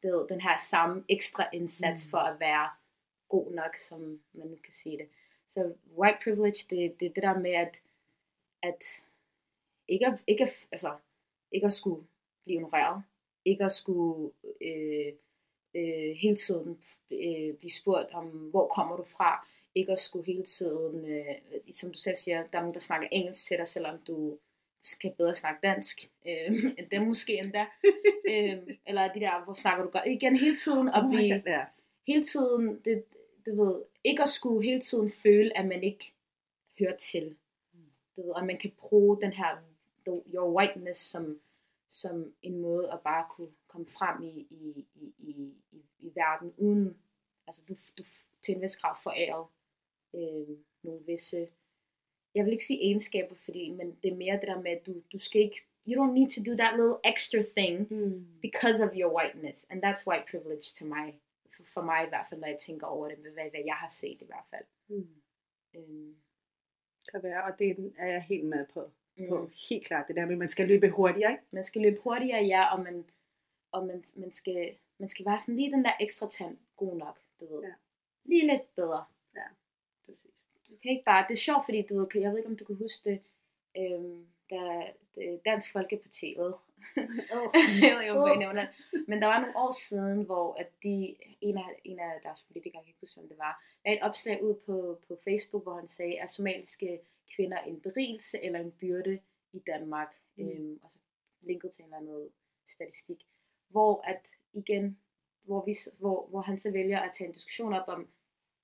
ved, 0.02 0.28
den 0.28 0.40
her 0.40 0.56
samme 0.70 1.04
ekstra 1.08 1.46
indsats 1.52 2.06
Mm. 2.06 2.10
for 2.10 2.18
at 2.18 2.40
være 2.40 2.68
god 3.28 3.52
nok, 3.52 3.76
som 3.76 4.20
man 4.32 4.46
nu 4.46 4.56
kan 4.64 4.72
sige 4.72 4.98
det. 4.98 5.08
Så 5.50 5.72
white 5.98 6.18
privilege, 6.24 6.66
det, 6.70 7.00
det 7.00 7.06
er 7.06 7.12
det 7.12 7.22
der 7.22 7.38
med, 7.38 7.50
at, 7.50 7.76
at 8.62 8.84
ikke, 9.88 10.06
at, 10.06 10.18
ikke, 10.26 10.44
at, 10.44 10.52
altså, 10.72 10.96
ikke 11.52 11.66
at 11.66 11.72
skulle 11.72 12.06
blive 12.44 12.56
ignoreret, 12.56 13.02
ikke 13.44 13.64
at 13.64 13.72
skulle 13.72 14.30
øh, 14.60 15.12
øh, 15.74 16.16
hele 16.16 16.36
tiden 16.36 16.78
øh, 17.10 17.54
blive 17.54 17.70
spurgt 17.70 18.10
om, 18.12 18.26
hvor 18.26 18.68
kommer 18.68 18.96
du 18.96 19.04
fra, 19.04 19.46
ikke 19.74 19.92
at 19.92 19.98
skulle 19.98 20.26
hele 20.26 20.44
tiden, 20.44 21.04
øh, 21.04 21.34
som 21.74 21.92
du 21.92 21.98
selv 21.98 22.16
siger, 22.16 22.46
der 22.46 22.58
er 22.58 22.62
nogen, 22.62 22.74
der 22.74 22.80
snakker 22.80 23.08
engelsk 23.12 23.46
til 23.46 23.58
dig, 23.58 23.68
selvom 23.68 23.98
du 23.98 24.38
skal 24.88 25.14
bedre 25.18 25.34
snakke 25.34 25.60
dansk, 25.62 26.10
øh, 26.26 26.64
end 26.78 26.90
dem 26.90 27.02
måske 27.06 27.38
endda. 27.38 27.66
øh, 28.30 28.76
eller 28.86 29.12
de 29.12 29.20
der, 29.20 29.44
hvor 29.44 29.52
snakker 29.52 29.84
du 29.84 29.90
godt. 29.90 30.06
Igen 30.06 30.36
hele 30.36 30.56
tiden 30.56 30.88
at 30.88 31.04
blive, 31.10 31.42
ja. 31.46 31.64
hele 32.06 32.24
tiden, 32.24 32.80
det, 32.84 33.04
du 33.46 33.64
ved, 33.64 33.82
ikke 34.04 34.22
at 34.22 34.28
skulle 34.28 34.64
hele 34.64 34.80
tiden 34.80 35.10
føle, 35.10 35.58
at 35.58 35.66
man 35.66 35.82
ikke 35.82 36.12
hører 36.78 36.96
til. 36.96 37.36
Du 38.16 38.22
ved, 38.22 38.32
at 38.36 38.46
man 38.46 38.58
kan 38.58 38.72
bruge 38.78 39.20
den 39.20 39.32
her, 39.32 39.56
your 40.34 40.56
whiteness, 40.56 41.00
som, 41.00 41.40
som 41.88 42.32
en 42.42 42.58
måde 42.58 42.92
at 42.92 43.00
bare 43.00 43.26
kunne 43.30 43.52
komme 43.68 43.86
frem 43.86 44.22
i, 44.22 44.46
i, 44.50 44.86
i, 44.94 45.12
i, 45.18 45.52
i, 45.72 45.82
i 45.98 46.12
verden, 46.14 46.54
uden, 46.56 46.96
altså 47.46 47.62
du, 47.68 47.74
du 47.98 48.04
til 48.42 48.54
en 48.54 48.62
vis 48.62 48.76
grad 48.76 48.96
foræret 49.02 49.46
øh, 50.14 50.56
nogle 50.82 51.00
visse, 51.06 51.48
jeg 52.34 52.44
vil 52.44 52.52
ikke 52.52 52.64
sige 52.64 52.82
egenskaber, 52.84 53.34
fordi, 53.36 53.70
men 53.70 53.98
det 54.02 54.12
er 54.12 54.16
mere 54.16 54.34
det 54.40 54.48
der 54.48 54.60
med, 54.60 54.70
at 54.70 54.86
du, 54.86 55.02
du 55.12 55.18
skal 55.18 55.40
ikke, 55.40 55.60
you 55.88 56.04
don't 56.04 56.12
need 56.12 56.30
to 56.30 56.50
do 56.50 56.56
that 56.56 56.72
little 56.78 56.98
extra 57.04 57.42
thing, 57.56 57.92
Mm. 57.92 58.26
because 58.42 58.84
of 58.84 58.90
your 58.94 59.12
whiteness. 59.18 59.66
And 59.70 59.84
that's 59.84 60.06
white 60.06 60.24
privilege 60.30 60.66
to 60.78 60.84
mig. 60.84 61.20
For, 61.56 61.62
for 61.64 61.82
mig 61.82 62.04
i 62.04 62.08
hvert 62.08 62.26
fald, 62.28 62.40
når 62.40 62.48
jeg 62.48 62.58
tænker 62.58 62.86
over 62.86 63.08
det, 63.08 63.16
hvad, 63.18 63.32
hvad 63.50 63.60
jeg 63.64 63.74
har 63.74 63.88
set 63.88 64.22
i 64.22 64.24
hvert 64.26 64.46
fald. 64.50 64.64
Mm. 64.88 65.08
Øhm, 65.76 66.16
Kan 67.12 67.22
være, 67.22 67.44
og 67.44 67.58
det 67.58 67.92
er 67.98 68.06
jeg 68.06 68.22
helt 68.22 68.44
med 68.46 68.66
på. 68.66 68.90
på. 69.28 69.40
mm. 69.40 69.50
Helt 69.68 69.86
klart, 69.86 70.08
det 70.08 70.16
der 70.16 70.24
med, 70.24 70.32
at 70.32 70.38
man 70.38 70.48
skal 70.48 70.68
løbe 70.68 70.88
hurtigere, 70.88 71.30
ikke? 71.32 71.42
Man 71.50 71.64
skal 71.64 71.82
løbe 71.82 72.00
hurtigere, 72.00 72.44
ja, 72.44 72.74
og 72.76 72.82
man, 72.82 73.04
og 73.72 73.86
man, 73.86 74.04
man, 74.16 74.32
skal, 74.32 74.74
man 74.98 75.08
skal 75.08 75.24
være 75.26 75.40
sådan 75.40 75.56
lige 75.56 75.72
den 75.72 75.84
der 75.84 75.92
ekstra 76.00 76.28
tand 76.28 76.58
god 76.76 76.96
nok, 76.96 77.18
du 77.40 77.54
ved. 77.54 77.62
Ja. 77.62 77.72
Lige 78.24 78.46
lidt 78.46 78.74
bedre. 78.76 79.04
Præcis. 79.34 79.67
Kan 80.82 80.90
ikke 80.90 81.04
bare, 81.04 81.26
det 81.28 81.34
er 81.34 81.46
sjovt, 81.48 81.64
fordi 81.64 81.82
du 81.82 81.98
ved, 81.98 82.06
jeg 82.14 82.30
ved 82.30 82.38
ikke, 82.38 82.50
om 82.50 82.56
du 82.56 82.64
kan 82.64 82.76
huske 82.76 83.10
det, 83.10 83.20
øhm, 83.76 84.26
da 84.50 84.60
Dansk 85.44 85.72
Folkeparti, 85.72 86.36
øh, 86.38 86.52
jeg 87.82 88.12
ved 88.14 88.28
ikke, 88.28 88.30
jeg 88.30 88.38
nævner. 88.38 88.66
Men 89.08 89.22
der 89.22 89.26
var 89.26 89.40
nogle 89.40 89.58
år 89.58 89.72
siden, 89.88 90.22
hvor 90.22 90.54
at 90.54 90.70
de, 90.82 91.16
en, 91.40 91.58
af, 91.58 91.80
en 91.84 91.98
af 92.00 92.20
deres 92.22 92.42
politikere, 92.46 92.78
jeg 92.78 92.84
kan 92.84 92.90
ikke 92.90 93.00
huske, 93.00 93.20
hvem 93.20 93.28
det 93.28 93.38
var, 93.38 93.64
lagde 93.84 93.98
et 93.98 94.04
opslag 94.04 94.42
ud 94.42 94.54
på, 94.54 95.00
på 95.08 95.18
Facebook, 95.24 95.62
hvor 95.62 95.74
han 95.74 95.88
sagde, 95.88 96.20
at 96.20 96.30
somaliske 96.30 97.00
kvinder 97.36 97.58
en 97.58 97.80
berigelse 97.80 98.44
eller 98.44 98.60
en 98.60 98.70
byrde 98.70 99.18
i 99.52 99.58
Danmark. 99.66 100.14
Mm. 100.36 100.48
Øhm, 100.48 100.80
og 100.82 100.90
så 100.90 100.98
linket 101.40 101.72
til 101.72 101.82
en 101.82 101.86
eller 101.86 101.96
anden 101.96 102.28
statistik. 102.70 103.26
Hvor 103.68 104.00
at 104.04 104.22
igen, 104.52 104.98
hvor, 105.42 105.64
vi, 105.64 105.76
hvor, 105.98 106.26
hvor 106.26 106.40
han 106.40 106.60
så 106.60 106.70
vælger 106.70 107.00
at 107.00 107.10
tage 107.18 107.28
en 107.28 107.34
diskussion 107.34 107.74
op 107.74 107.88
om 107.88 108.08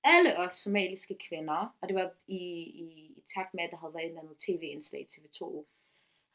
alle 0.05 0.37
os 0.39 0.53
somaliske 0.53 1.15
kvinder, 1.29 1.75
og 1.81 1.87
det 1.89 1.95
var 1.95 2.09
i, 2.27 2.37
i, 2.83 2.85
i 3.17 3.23
takt 3.35 3.53
med, 3.53 3.63
at 3.63 3.71
der 3.71 3.77
havde 3.77 3.93
været 3.93 4.05
et 4.05 4.09
eller 4.09 4.21
andet 4.21 4.37
tv-indslag 4.37 5.07
TV2, 5.11 5.39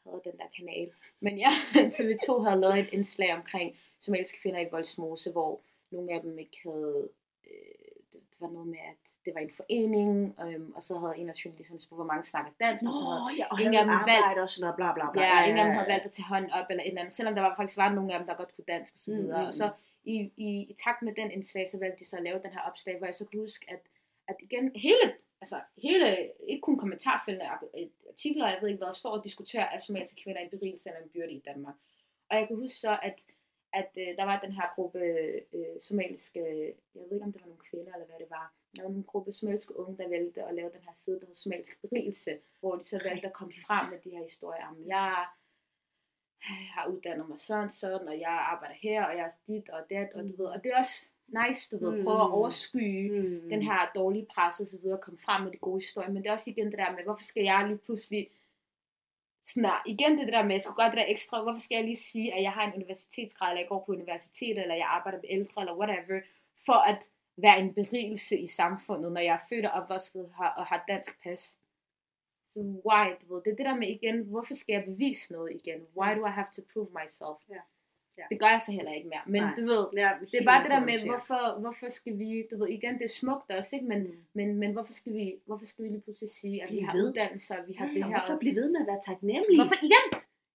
havde 0.05 0.21
den 0.23 0.37
der 0.39 0.47
kanal. 0.57 0.91
Men 1.19 1.37
ja, 1.37 1.49
TV2 1.97 2.41
havde 2.47 2.59
lavet 2.61 2.79
et 2.79 2.89
indslag 2.93 3.33
omkring 3.35 3.77
somaliske 3.99 4.41
kvinder 4.41 4.59
i 4.59 4.67
Voldsmose, 4.71 5.31
hvor 5.31 5.61
nogle 5.91 6.13
af 6.13 6.21
dem 6.21 6.39
ikke 6.39 6.57
havde, 6.63 7.09
øh, 7.47 7.95
det 8.31 8.37
var 8.39 8.49
noget 8.49 8.67
med, 8.67 8.79
at 8.91 8.97
det 9.25 9.33
var 9.35 9.41
en 9.41 9.51
forening, 9.57 10.35
øhm, 10.45 10.71
og 10.75 10.83
så 10.83 10.97
havde 10.99 11.17
en 11.17 11.29
af 11.29 11.33
journalisterne 11.45 11.79
spurgt, 11.81 11.97
hvor 11.97 12.05
mange 12.13 12.25
snakker 12.25 12.51
dansk, 12.59 12.83
og 12.87 12.93
så 12.93 13.03
havde 13.09 13.21
Nå, 13.21 13.29
ja, 13.37 13.45
og 13.51 13.57
ingen 13.61 13.75
havde 13.75 13.89
af 13.91 13.99
dem 13.99 14.07
valgt- 14.11 14.23
arbejde 14.25 14.41
og 14.45 14.49
sådan 14.49 14.61
noget, 14.65 14.75
bla 14.75 14.93
bla 14.93 15.11
bla. 15.11 15.21
Ja, 15.21 15.43
ingen 15.47 15.59
af 15.59 15.65
dem 15.65 15.73
havde 15.77 15.89
valgt 15.93 16.05
at 16.05 16.11
tage 16.11 16.25
hånden 16.33 16.51
op 16.51 16.65
eller 16.69 16.83
et 16.83 16.87
eller 16.87 17.01
andet, 17.01 17.15
selvom 17.15 17.35
der 17.35 17.41
var 17.41 17.53
faktisk 17.55 17.77
var 17.77 17.89
nogle 17.97 18.13
af 18.13 18.19
dem, 18.19 18.27
der 18.27 18.35
godt 18.41 18.55
kunne 18.55 18.69
dansk 18.75 18.93
og 18.95 18.99
så 18.99 19.11
Mm, 19.11 19.17
videre. 19.17 19.41
mm, 19.41 19.47
Og 19.47 19.53
så 19.53 19.69
i, 20.03 20.31
i, 20.37 20.49
i 20.71 20.73
takt 20.83 21.01
med 21.01 21.15
den 21.15 21.31
indslag, 21.31 21.69
så 21.69 21.77
valgte 21.77 21.99
de 21.99 22.09
så 22.09 22.17
at 22.17 22.23
lave 22.23 22.41
den 22.43 22.51
her 22.51 22.61
opslag, 22.61 22.97
hvor 22.97 23.07
jeg 23.07 23.15
så 23.15 23.25
kunne 23.25 23.41
huske, 23.41 23.65
at, 23.69 23.79
at 24.27 24.35
igen, 24.39 24.75
hele, 24.75 25.15
altså 25.41 25.61
hele, 25.77 26.31
ikke 26.47 26.61
kun 26.61 26.77
kommentarfeltene, 26.77 27.49
artikler, 28.09 28.47
jeg 28.47 28.57
ved 28.61 28.69
ikke 28.69 28.83
hvad, 28.83 28.93
står 28.93 29.17
og 29.17 29.23
diskuterer, 29.23 29.65
at 29.65 29.81
somaliske 29.81 30.23
kvinder 30.23 30.39
er 30.41 30.45
en 30.45 30.49
berigelse 30.49 30.89
eller 30.89 31.01
en 31.01 31.09
byrde 31.09 31.33
i 31.33 31.39
Danmark. 31.39 31.75
Og 32.29 32.37
jeg 32.37 32.47
kan 32.47 32.55
huske 32.55 32.77
så, 32.77 32.99
at, 33.01 33.17
at 33.73 33.91
øh, 33.97 34.17
der 34.17 34.23
var 34.23 34.39
den 34.39 34.51
her 34.51 34.67
gruppe 34.75 34.99
øh, 35.53 35.81
somaliske, 35.81 36.39
jeg 36.95 37.03
ved 37.03 37.13
ikke 37.13 37.25
om 37.25 37.33
det 37.33 37.41
var 37.41 37.47
nogle 37.47 37.67
kvinder 37.69 37.93
eller 37.93 38.05
hvad 38.05 38.19
det 38.19 38.29
var, 38.29 38.53
der 38.75 38.83
var 38.83 38.89
en 38.89 39.03
gruppe 39.03 39.33
somaliske 39.33 39.79
unge, 39.79 39.97
der 39.97 40.09
valgte 40.09 40.43
at 40.43 40.55
lave 40.55 40.71
den 40.75 40.81
her 40.87 40.95
side, 41.03 41.15
der 41.19 41.25
hedder 41.25 41.43
somalisk 41.43 41.81
berigelse, 41.81 42.39
hvor 42.59 42.75
de 42.75 42.83
så 42.83 42.99
valgte 43.03 43.27
at 43.27 43.33
komme 43.33 43.53
frem 43.65 43.89
med 43.89 43.99
de 44.03 44.09
her 44.09 44.23
historier 44.23 44.67
om, 44.67 44.77
jeg 44.87 45.25
har 46.43 46.87
uddannet 46.87 47.29
mig 47.29 47.39
sådan, 47.39 47.71
sådan, 47.71 48.07
og 48.07 48.19
jeg 48.19 48.29
arbejder 48.51 48.75
her, 48.81 49.05
og 49.05 49.17
jeg 49.17 49.25
er 49.25 49.31
dit 49.47 49.69
og 49.69 49.81
det, 49.89 50.09
og 50.13 50.23
du 50.23 50.33
ved, 50.37 50.45
og 50.45 50.63
det 50.63 50.71
er 50.73 50.77
også 50.77 51.07
nice, 51.27 51.77
du 51.77 51.85
ved, 51.85 51.97
Mm. 51.97 52.03
prøve 52.03 52.21
at 52.21 52.31
overskye 52.31 53.09
Mm. 53.21 53.49
den 53.49 53.61
her 53.61 53.91
dårlige 53.95 54.27
pres 54.35 54.59
og 54.59 54.67
så 54.67 54.77
videre, 54.77 54.97
komme 54.97 55.19
frem 55.25 55.43
med 55.43 55.51
de 55.51 55.57
gode 55.57 55.79
historier, 55.79 56.09
men 56.09 56.23
det 56.23 56.29
er 56.29 56.33
også 56.33 56.49
igen 56.49 56.65
det 56.71 56.77
der 56.77 56.91
med, 56.95 57.03
hvorfor 57.03 57.23
skal 57.23 57.43
jeg 57.43 57.67
lige 57.67 57.77
pludselig 57.77 58.29
snart, 59.47 59.81
igen 59.85 60.17
det 60.17 60.27
der 60.33 60.43
med, 60.43 60.51
jeg 60.51 60.61
skulle 60.61 60.75
gøre 60.75 60.89
det 60.89 60.97
der 60.97 61.05
ekstra, 61.07 61.43
hvorfor 61.43 61.59
skal 61.59 61.75
jeg 61.75 61.83
lige 61.85 61.95
sige, 61.95 62.33
at 62.33 62.43
jeg 62.43 62.51
har 62.51 62.63
en 62.67 62.73
universitetsgrad, 62.73 63.49
eller 63.49 63.61
jeg 63.61 63.69
går 63.69 63.83
på 63.85 63.91
universitet, 63.91 64.57
eller 64.61 64.75
jeg 64.75 64.87
arbejder 64.89 65.17
med 65.17 65.29
ældre, 65.29 65.61
eller 65.61 65.75
whatever, 65.77 66.21
for 66.65 66.73
at 66.91 67.09
være 67.37 67.59
en 67.59 67.73
berigelse 67.73 68.37
i 68.37 68.47
samfundet, 68.47 69.11
når 69.11 69.21
jeg 69.21 69.33
er 69.35 69.45
født 69.49 69.65
og 69.65 69.87
her 70.37 70.45
og 70.57 70.65
har 70.65 70.83
dansk 70.87 71.23
pas. 71.23 71.57
Så 72.53 72.59
why, 72.87 73.05
du 73.21 73.25
ved, 73.33 73.41
det 73.45 73.51
er 73.51 73.55
det 73.55 73.65
der 73.65 73.75
med 73.75 73.87
igen, 73.97 74.17
hvorfor 74.33 74.53
skal 74.61 74.73
jeg 74.73 74.83
bevise 74.91 75.33
noget 75.33 75.49
igen? 75.59 75.79
Why 75.97 76.09
do 76.17 76.21
I 76.31 76.33
have 76.39 76.47
to 76.55 76.61
prove 76.73 76.87
myself? 76.99 77.39
Ja. 77.49 77.61
Ja. 78.17 78.25
Det 78.31 78.37
gør 78.41 78.47
jeg 78.55 78.61
så 78.65 78.71
heller 78.71 78.93
ikke 78.97 79.09
mere. 79.13 79.25
Men 79.35 79.41
Nej. 79.41 79.55
du 79.57 79.63
ved, 79.71 79.83
Ja, 80.03 80.09
det 80.31 80.37
er 80.41 80.45
bare 80.51 80.61
det 80.63 80.71
der 80.75 80.83
med, 80.89 80.95
hvorfor, 81.11 81.43
hvorfor 81.63 81.89
skal 81.99 82.13
vi, 82.21 82.29
du 82.51 82.55
ved, 82.61 82.67
igen, 82.77 82.93
det 82.99 83.05
er 83.11 83.15
smukt 83.21 83.47
også, 83.59 83.71
ikke? 83.75 83.87
Men, 83.93 84.01
Mm. 84.03 84.15
men, 84.33 84.47
men 84.61 84.69
hvorfor 84.75 84.93
skal 84.99 85.11
vi, 85.19 85.25
hvorfor 85.47 85.65
skal 85.71 85.81
vi 85.85 85.89
lige 85.89 86.01
pludselig 86.07 86.31
sige, 86.41 86.55
at 86.63 86.67
vi 86.69 86.75
Blive 86.75 86.85
har 86.87 86.93
ved. 86.97 87.03
uddannelser, 87.07 87.55
vi 87.67 87.73
har 87.79 87.85
Ja, 87.87 87.93
det 87.93 88.03
her. 88.05 88.11
hvorfor 88.17 88.37
blive 88.43 88.55
ved 88.61 88.67
med 88.73 88.79
at 88.83 88.87
være 88.91 89.01
taknemmelig? 89.09 89.55
Hvorfor 89.61 89.79
igen? 89.89 90.05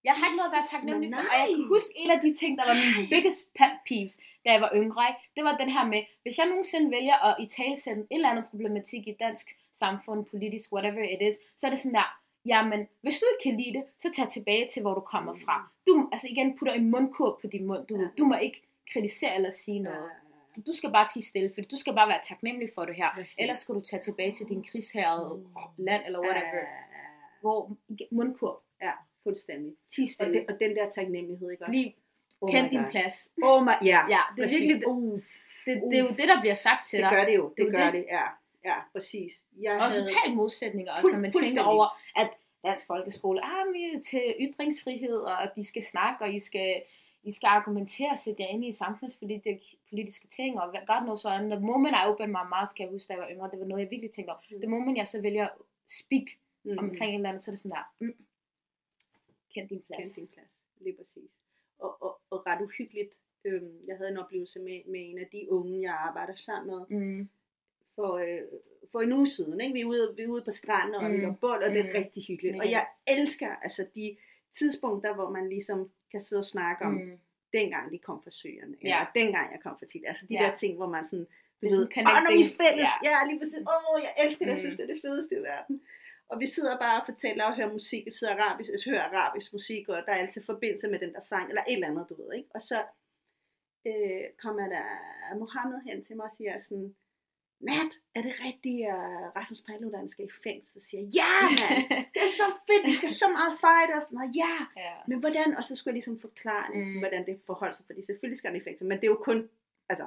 Jeg 0.09 0.15
har 0.19 0.25
ikke 0.29 0.39
noget 0.41 0.53
at 0.53 0.57
være 0.59 0.69
taknemmelig 0.75 1.09
for. 1.15 1.21
Og 1.33 1.37
jeg 1.41 1.47
kan 1.57 1.65
huske 1.75 1.91
en 2.03 2.11
af 2.17 2.21
de 2.25 2.31
ting, 2.41 2.53
der 2.59 2.65
var 2.71 2.77
min 2.85 2.95
biggest 3.15 3.41
pet 3.59 3.75
peeves, 3.89 4.15
da 4.45 4.49
jeg 4.55 4.61
var 4.67 4.73
yngre. 4.81 5.03
Ikke? 5.11 5.21
Det 5.37 5.43
var 5.49 5.55
den 5.63 5.71
her 5.77 5.85
med, 5.95 6.01
hvis 6.23 6.35
jeg 6.39 6.47
nogensinde 6.53 6.87
vælger 6.97 7.17
at 7.29 7.33
i 7.45 7.47
talesætte 7.59 8.01
en 8.03 8.07
eller 8.19 8.31
anden 8.33 8.47
problematik 8.51 9.03
i 9.13 9.15
dansk 9.25 9.47
samfund, 9.79 10.25
politisk, 10.25 10.73
whatever 10.73 11.03
it 11.15 11.23
is, 11.29 11.35
så 11.57 11.67
er 11.67 11.71
det 11.71 11.79
sådan 11.79 11.95
der, 11.95 12.19
jamen, 12.47 12.89
hvis 13.03 13.19
du 13.19 13.25
ikke 13.33 13.43
kan 13.51 13.65
lide 13.65 13.79
det, 13.79 13.85
så 13.99 14.13
tag 14.17 14.29
tilbage 14.29 14.69
til, 14.73 14.83
hvor 14.83 14.95
du 14.95 15.01
kommer 15.01 15.35
fra. 15.45 15.71
Du, 15.87 16.09
altså 16.13 16.27
igen, 16.31 16.59
putter 16.59 16.75
en 16.75 16.91
mundkurv 16.91 17.39
på 17.41 17.47
din 17.47 17.67
mund. 17.67 17.87
Du, 17.87 18.01
Ja. 18.01 18.09
du 18.19 18.25
må 18.25 18.35
ikke 18.37 18.63
kritisere 18.93 19.35
eller 19.35 19.51
sige 19.51 19.79
noget. 19.81 20.11
Du, 20.57 20.61
du 20.67 20.73
skal 20.73 20.91
bare 20.93 21.09
tige 21.15 21.23
stille, 21.23 21.51
for 21.55 21.61
du 21.61 21.77
skal 21.77 21.95
bare 21.95 22.09
være 22.09 22.21
taknemmelig 22.25 22.69
for 22.75 22.85
det 22.85 22.95
her. 22.95 23.11
Præcis. 23.15 23.37
Ellers 23.39 23.59
skal 23.59 23.75
du 23.75 23.81
tage 23.81 24.03
tilbage 24.03 24.33
til 24.33 24.47
din 24.49 24.65
krigshærede 24.71 25.47
land, 25.79 26.03
eller 26.07 26.21
whatever. 26.21 26.57
Ja, 26.57 26.67
Hvor 27.41 27.77
mundkurv, 28.11 28.63
ja, 28.83 28.91
fuldstændig. 29.23 29.73
tige 29.95 30.05
Og, 30.05 30.09
stille. 30.09 30.33
det, 30.33 30.45
og 30.51 30.61
den 30.61 30.77
der 30.77 30.91
taknemmelighed, 30.91 31.51
ikke 31.51 31.65
også? 31.65 31.73
Lige 31.73 31.97
oh 32.41 32.51
kend 32.51 32.71
din 32.71 32.83
God. 32.83 32.91
plads. 32.91 33.29
Oh 33.43 33.63
my, 33.65 33.71
ja, 33.83 34.01
Ja, 34.15 34.21
det 34.37 34.43
er 34.43 34.47
præcis. 34.47 34.61
virkelig, 34.61 34.89
Uh, 34.89 35.21
det, 35.67 35.83
det 35.91 35.99
er 35.99 36.03
jo 36.03 36.09
det, 36.09 36.29
der 36.33 36.41
bliver 36.41 36.55
sagt 36.55 36.87
til 36.87 36.97
det 36.99 37.05
dig. 37.05 37.11
gør 37.17 37.25
det 37.25 37.37
jo, 37.37 37.49
det 37.49 37.65
Det 37.65 37.73
gør 37.73 37.85
det. 37.85 37.93
det, 37.93 38.05
ja. 38.11 38.25
Ja, 38.71 38.79
præcis. 38.93 39.33
Jeg 39.61 39.73
Og 39.83 39.89
totalt 40.01 40.35
modsætninger 40.37 40.93
også, 40.93 41.09
når 41.13 41.21
man 41.21 41.33
tænker 41.33 41.63
over, 41.75 41.87
at 42.23 42.29
dansk 42.67 42.87
folkeskole 42.87 43.39
er 43.41 43.65
mere 43.77 44.03
til 44.11 44.25
ytringsfrihed, 44.47 45.19
og 45.19 45.45
de 45.57 45.65
skal 45.65 45.83
snakke, 45.93 46.25
og 46.25 46.31
I 46.39 46.41
skal, 46.41 46.83
I 47.23 47.33
skal 47.33 47.47
argumentere 47.47 48.11
og 48.11 48.19
sætte 48.19 48.43
jer 48.43 48.49
ind 48.49 48.65
i 48.65 48.73
samfundspolitiske 48.73 49.77
politiske 49.91 50.29
ting, 50.29 50.61
og 50.61 50.71
hvad- 50.71 50.87
God 50.87 51.03
knows 51.07 51.25
what. 51.25 51.41
And 51.41 51.51
the 51.51 51.61
moment 51.61 51.95
I 52.01 52.03
opened 52.11 52.33
my 52.39 52.45
mouth, 52.55 52.73
kan 52.77 52.83
jeg 52.85 52.93
huske, 52.93 53.09
da 53.09 53.13
jeg 53.15 53.23
var 53.23 53.31
yngre, 53.35 53.51
det 53.51 53.59
var 53.61 53.67
noget, 53.67 53.83
jeg 53.83 53.91
virkelig 53.91 54.13
tænkte 54.13 54.31
over. 54.31 54.41
Mm. 54.51 54.61
The 54.61 54.71
moment 54.77 54.97
jeg 54.99 55.09
så 55.09 55.21
vælger 55.21 55.45
at 55.49 55.53
speak 56.01 56.27
mm, 56.65 56.79
omkring 56.79 57.11
et 57.11 57.15
eller 57.15 57.29
andet, 57.29 57.43
så 57.43 57.51
er 57.51 57.53
det 57.55 57.61
sådan 57.63 57.77
der, 57.79 57.85
mm, 58.01 58.17
kend 59.55 59.69
din 59.69 59.83
plads. 59.87 60.01
Kend 60.03 60.15
din 60.15 60.27
plads, 60.35 60.51
lige 60.81 60.97
præcis. 60.97 61.31
Og, 61.79 62.03
og, 62.03 62.21
og 62.31 62.47
ret 62.47 62.61
uhyggeligt. 62.63 63.13
Øhm, 63.45 63.77
jeg 63.89 63.97
havde 63.97 64.11
en 64.11 64.17
oplevelse 64.17 64.59
med, 64.59 64.79
med 64.93 65.01
en 65.11 65.19
af 65.19 65.27
de 65.33 65.53
unge, 65.53 65.83
jeg 65.83 65.95
arbejder 66.09 66.35
sammen 66.37 66.67
med, 66.77 66.99
Mm, 66.99 67.29
for, 67.97 68.13
øh, 68.27 68.41
for 68.93 69.01
en 69.01 69.13
uge 69.13 69.27
siden. 69.27 69.61
Ikke? 69.61 69.73
Vi, 69.73 69.81
er 69.81 69.85
ude, 69.85 70.15
vi 70.17 70.23
er 70.23 70.29
ude 70.29 70.43
på 70.45 70.51
stranden, 70.51 70.95
og 70.95 71.05
mm. 71.05 71.13
vi 71.21 71.27
Mm. 71.27 71.37
bold, 71.37 71.63
og 71.65 71.71
det 71.71 71.81
er 71.81 71.85
Mm. 71.93 71.99
rigtig 72.01 72.23
hyggeligt. 72.29 72.55
Og 72.55 72.59
Mega. 72.65 72.71
jeg 72.77 72.87
elsker 73.07 73.51
altså 73.67 73.87
de 73.95 74.17
tidspunkter, 74.59 75.15
hvor 75.15 75.31
man 75.31 75.49
ligesom 75.49 75.91
kan 76.13 76.21
sidde 76.25 76.41
og 76.41 76.45
snakke 76.45 76.85
om, 76.85 76.93
mm. 76.95 77.19
dengang 77.53 77.93
de 77.93 77.99
kom 77.99 78.23
fra 78.23 78.31
eller 78.63 78.77
Ja. 78.85 79.07
dengang 79.15 79.53
jeg 79.53 79.61
kom 79.63 79.75
fra 79.79 79.87
Tidligere. 79.87 80.09
Altså 80.09 80.27
de 80.29 80.35
Ja. 80.35 80.43
der 80.43 80.55
ting, 80.55 80.77
hvor 80.77 80.89
man 80.89 81.07
sådan, 81.07 81.27
du 81.63 81.67
ved, 81.69 81.83
åh, 81.83 82.21
når 82.27 82.33
vi 82.39 82.43
er 82.49 82.55
fælles, 82.63 82.91
Ja. 83.05 83.09
ja, 83.11 83.17
lige 83.29 83.39
præcis, 83.41 83.59
åh, 83.75 83.97
jeg 84.07 84.13
elsker 84.25 84.45
det, 84.45 84.51
jeg 84.55 84.59
Mm. 84.59 84.65
synes, 84.65 84.77
det 84.77 84.85
er 84.91 84.93
det 84.95 85.03
fedeste 85.07 85.35
i 85.37 85.43
verden. 85.53 85.77
Og 86.29 86.41
vi 86.41 86.47
sidder 86.47 86.79
bare 86.79 87.01
og 87.01 87.07
fortæller 87.11 87.45
og 87.45 87.57
hører 87.57 87.73
musik, 87.73 88.05
jeg 88.05 88.13
sidder 88.13 88.35
arabisk, 88.35 88.71
jeg 88.71 88.81
hører 88.93 89.03
arabisk 89.11 89.53
musik, 89.53 89.89
og 89.89 89.97
der 90.07 90.13
er 90.13 90.21
altid 90.25 90.43
forbindelse 90.45 90.89
med 90.89 90.99
den 90.99 91.13
der 91.15 91.21
sang, 91.21 91.49
eller 91.49 91.63
et 91.69 91.73
eller 91.75 91.89
andet, 91.89 92.07
du 92.09 92.15
ved, 92.23 92.33
ikke? 92.39 92.49
Og 92.55 92.63
så 92.63 92.79
øh, 93.87 94.25
kommer 94.43 94.69
der 94.69 94.85
Mohammed 95.39 95.81
hen 95.89 96.05
til 96.05 96.17
mig 96.17 96.25
og 96.31 96.37
siger 96.37 96.61
sådan, 96.61 96.97
Nat, 97.61 97.93
er 98.15 98.23
det 98.23 98.35
rigtigt, 98.47 98.81
at 98.89 99.37
Rasmus 99.37 99.61
Paludan 99.69 100.09
skal 100.09 100.25
i 100.25 100.29
fængsel? 100.45 100.81
Så 100.83 100.87
siger 100.89 101.01
jeg, 101.03 101.11
ja, 101.21 101.33
mand, 101.61 101.83
det 102.15 102.23
er 102.29 102.33
så 102.43 102.47
fedt, 102.69 102.83
vi 102.87 102.93
skal 102.93 103.11
så 103.23 103.29
meget 103.39 103.53
fight, 103.65 103.91
og 103.97 104.03
sådan 104.03 104.17
noget, 104.19 104.37
ja. 104.43 104.55
Ja. 104.85 104.95
Men 105.11 105.19
hvordan, 105.23 105.57
og 105.59 105.65
så 105.65 105.73
skulle 105.77 105.93
jeg 105.93 105.99
ligesom 106.01 106.19
forklare, 106.27 106.69
Mm. 106.75 106.81
mm. 106.81 106.99
hvordan 107.03 107.27
det 107.27 107.35
forholdt 107.47 107.77
sig, 107.77 107.87
fordi 107.87 108.01
selvfølgelig 108.09 108.39
skal 108.39 108.51
han 108.51 108.61
i 108.61 108.65
fængsel, 108.69 108.87
men 108.87 108.97
det 109.01 109.05
er 109.07 109.13
jo 109.17 109.21
kun, 109.29 109.39
altså, 109.93 110.07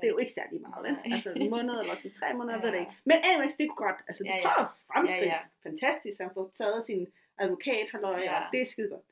det 0.00 0.04
er 0.06 0.12
jo 0.16 0.18
ikke 0.24 0.32
særlig 0.40 0.60
meget, 0.60 0.80
vel? 0.86 1.12
Altså 1.14 1.30
en 1.42 1.50
måned 1.56 1.74
eller 1.82 1.94
sådan 1.94 2.12
tre 2.20 2.28
måneder, 2.38 2.56
ja. 2.58 2.62
Ved 2.64 2.72
det 2.72 2.80
ikke. 2.84 2.92
Men 3.10 3.16
anyways, 3.28 3.54
det 3.58 3.64
er 3.70 3.74
godt, 3.84 3.98
altså 4.08 4.20
du 4.24 4.28
Ja, 4.30 4.36
ja, 4.36 4.42
prøver 4.46 4.64
at 4.68 4.72
fremskridt, 4.92 5.32
Ja, 5.34 5.38
ja, 5.38 5.68
fantastisk, 5.68 6.16
han 6.24 6.30
får 6.36 6.46
taget 6.60 6.86
sin 6.88 7.02
advokat, 7.42 7.86
halløj, 7.92 8.20
ja. 8.20 8.34
og 8.38 8.42
det 8.52 8.60
er 8.62 8.66
skide 8.72 8.88
godt. 8.94 9.06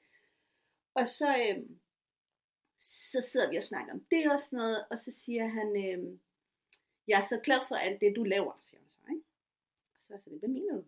Og 0.95 1.09
så, 1.09 1.29
øhm, 1.45 1.69
så 2.81 3.21
sidder 3.31 3.51
vi 3.51 3.57
og 3.57 3.62
snakker 3.62 3.93
om 3.93 4.01
det 4.11 4.33
og 4.33 4.41
sådan 4.41 4.57
noget, 4.57 4.85
og 4.91 4.99
så 5.05 5.11
siger 5.25 5.47
han, 5.49 5.69
øhm, 5.87 6.21
jeg 7.09 7.17
er 7.19 7.23
så 7.23 7.41
glad 7.43 7.61
for 7.69 7.75
alt 7.75 8.01
det, 8.01 8.17
du 8.17 8.25
laver, 8.25 8.53
siger 8.65 8.81
han 8.81 8.91
så, 8.91 8.99
ikke? 9.11 9.23
Og 9.95 10.01
så 10.07 10.13
er 10.13 10.17
jeg 10.17 10.21
sådan, 10.25 10.39
hvad 10.39 10.49
mener 10.49 10.75
du? 10.75 10.85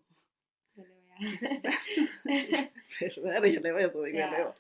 Hvad 0.75 0.85
laver 0.85 1.03
jeg? 1.11 2.69
hvad 3.23 3.33
er 3.33 3.41
det, 3.41 3.55
jeg 3.55 3.63
laver? 3.63 3.79
Jeg 3.79 3.91
ved 3.95 4.07
ikke, 4.07 4.19
hvad 4.19 4.29
Ja. 4.29 4.31
jeg 4.31 4.39
laver. 4.39 4.53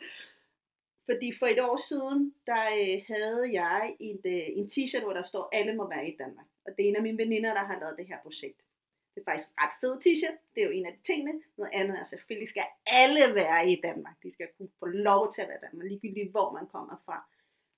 Fordi 1.04 1.32
for 1.38 1.46
et 1.46 1.60
år 1.60 1.76
siden, 1.76 2.34
der 2.46 2.62
øh, 2.80 3.02
havde 3.06 3.48
jeg 3.62 3.96
et, 4.00 4.20
øh, 4.24 4.42
en 4.58 4.66
t-shirt, 4.72 5.02
hvor 5.02 5.12
der 5.12 5.22
står, 5.22 5.48
alle 5.52 5.74
må 5.74 5.88
være 5.88 6.08
i 6.08 6.16
Danmark. 6.16 6.46
Og 6.64 6.76
det 6.76 6.84
er 6.84 6.88
en 6.88 6.96
af 6.96 7.02
mine 7.02 7.18
veninder, 7.18 7.54
der 7.54 7.64
har 7.64 7.80
lavet 7.80 7.98
det 7.98 8.06
her 8.08 8.18
projekt. 8.22 8.60
Det 9.14 9.20
er 9.20 9.24
faktisk 9.24 9.48
ret 9.62 9.74
fed 9.80 9.94
t-shirt. 10.06 10.36
Det 10.54 10.60
er 10.62 10.66
jo 10.66 10.72
en 10.72 10.86
af 10.86 10.92
de 10.92 11.02
tingene. 11.02 11.42
Noget 11.56 11.70
andet 11.74 11.98
er, 11.98 12.04
selvfølgelig 12.04 12.48
skal 12.48 12.64
alle 12.86 13.34
være 13.34 13.70
i 13.70 13.80
Danmark. 13.82 14.14
De 14.22 14.30
skal 14.32 14.48
kunne 14.56 14.68
få 14.78 14.86
lov 14.86 15.32
til 15.34 15.42
at 15.42 15.48
være 15.48 15.56
i 15.58 15.64
Danmark, 15.66 15.86
ligegyldigt 15.88 16.30
hvor 16.30 16.52
man 16.52 16.66
kommer 16.66 16.96
fra. 17.04 17.24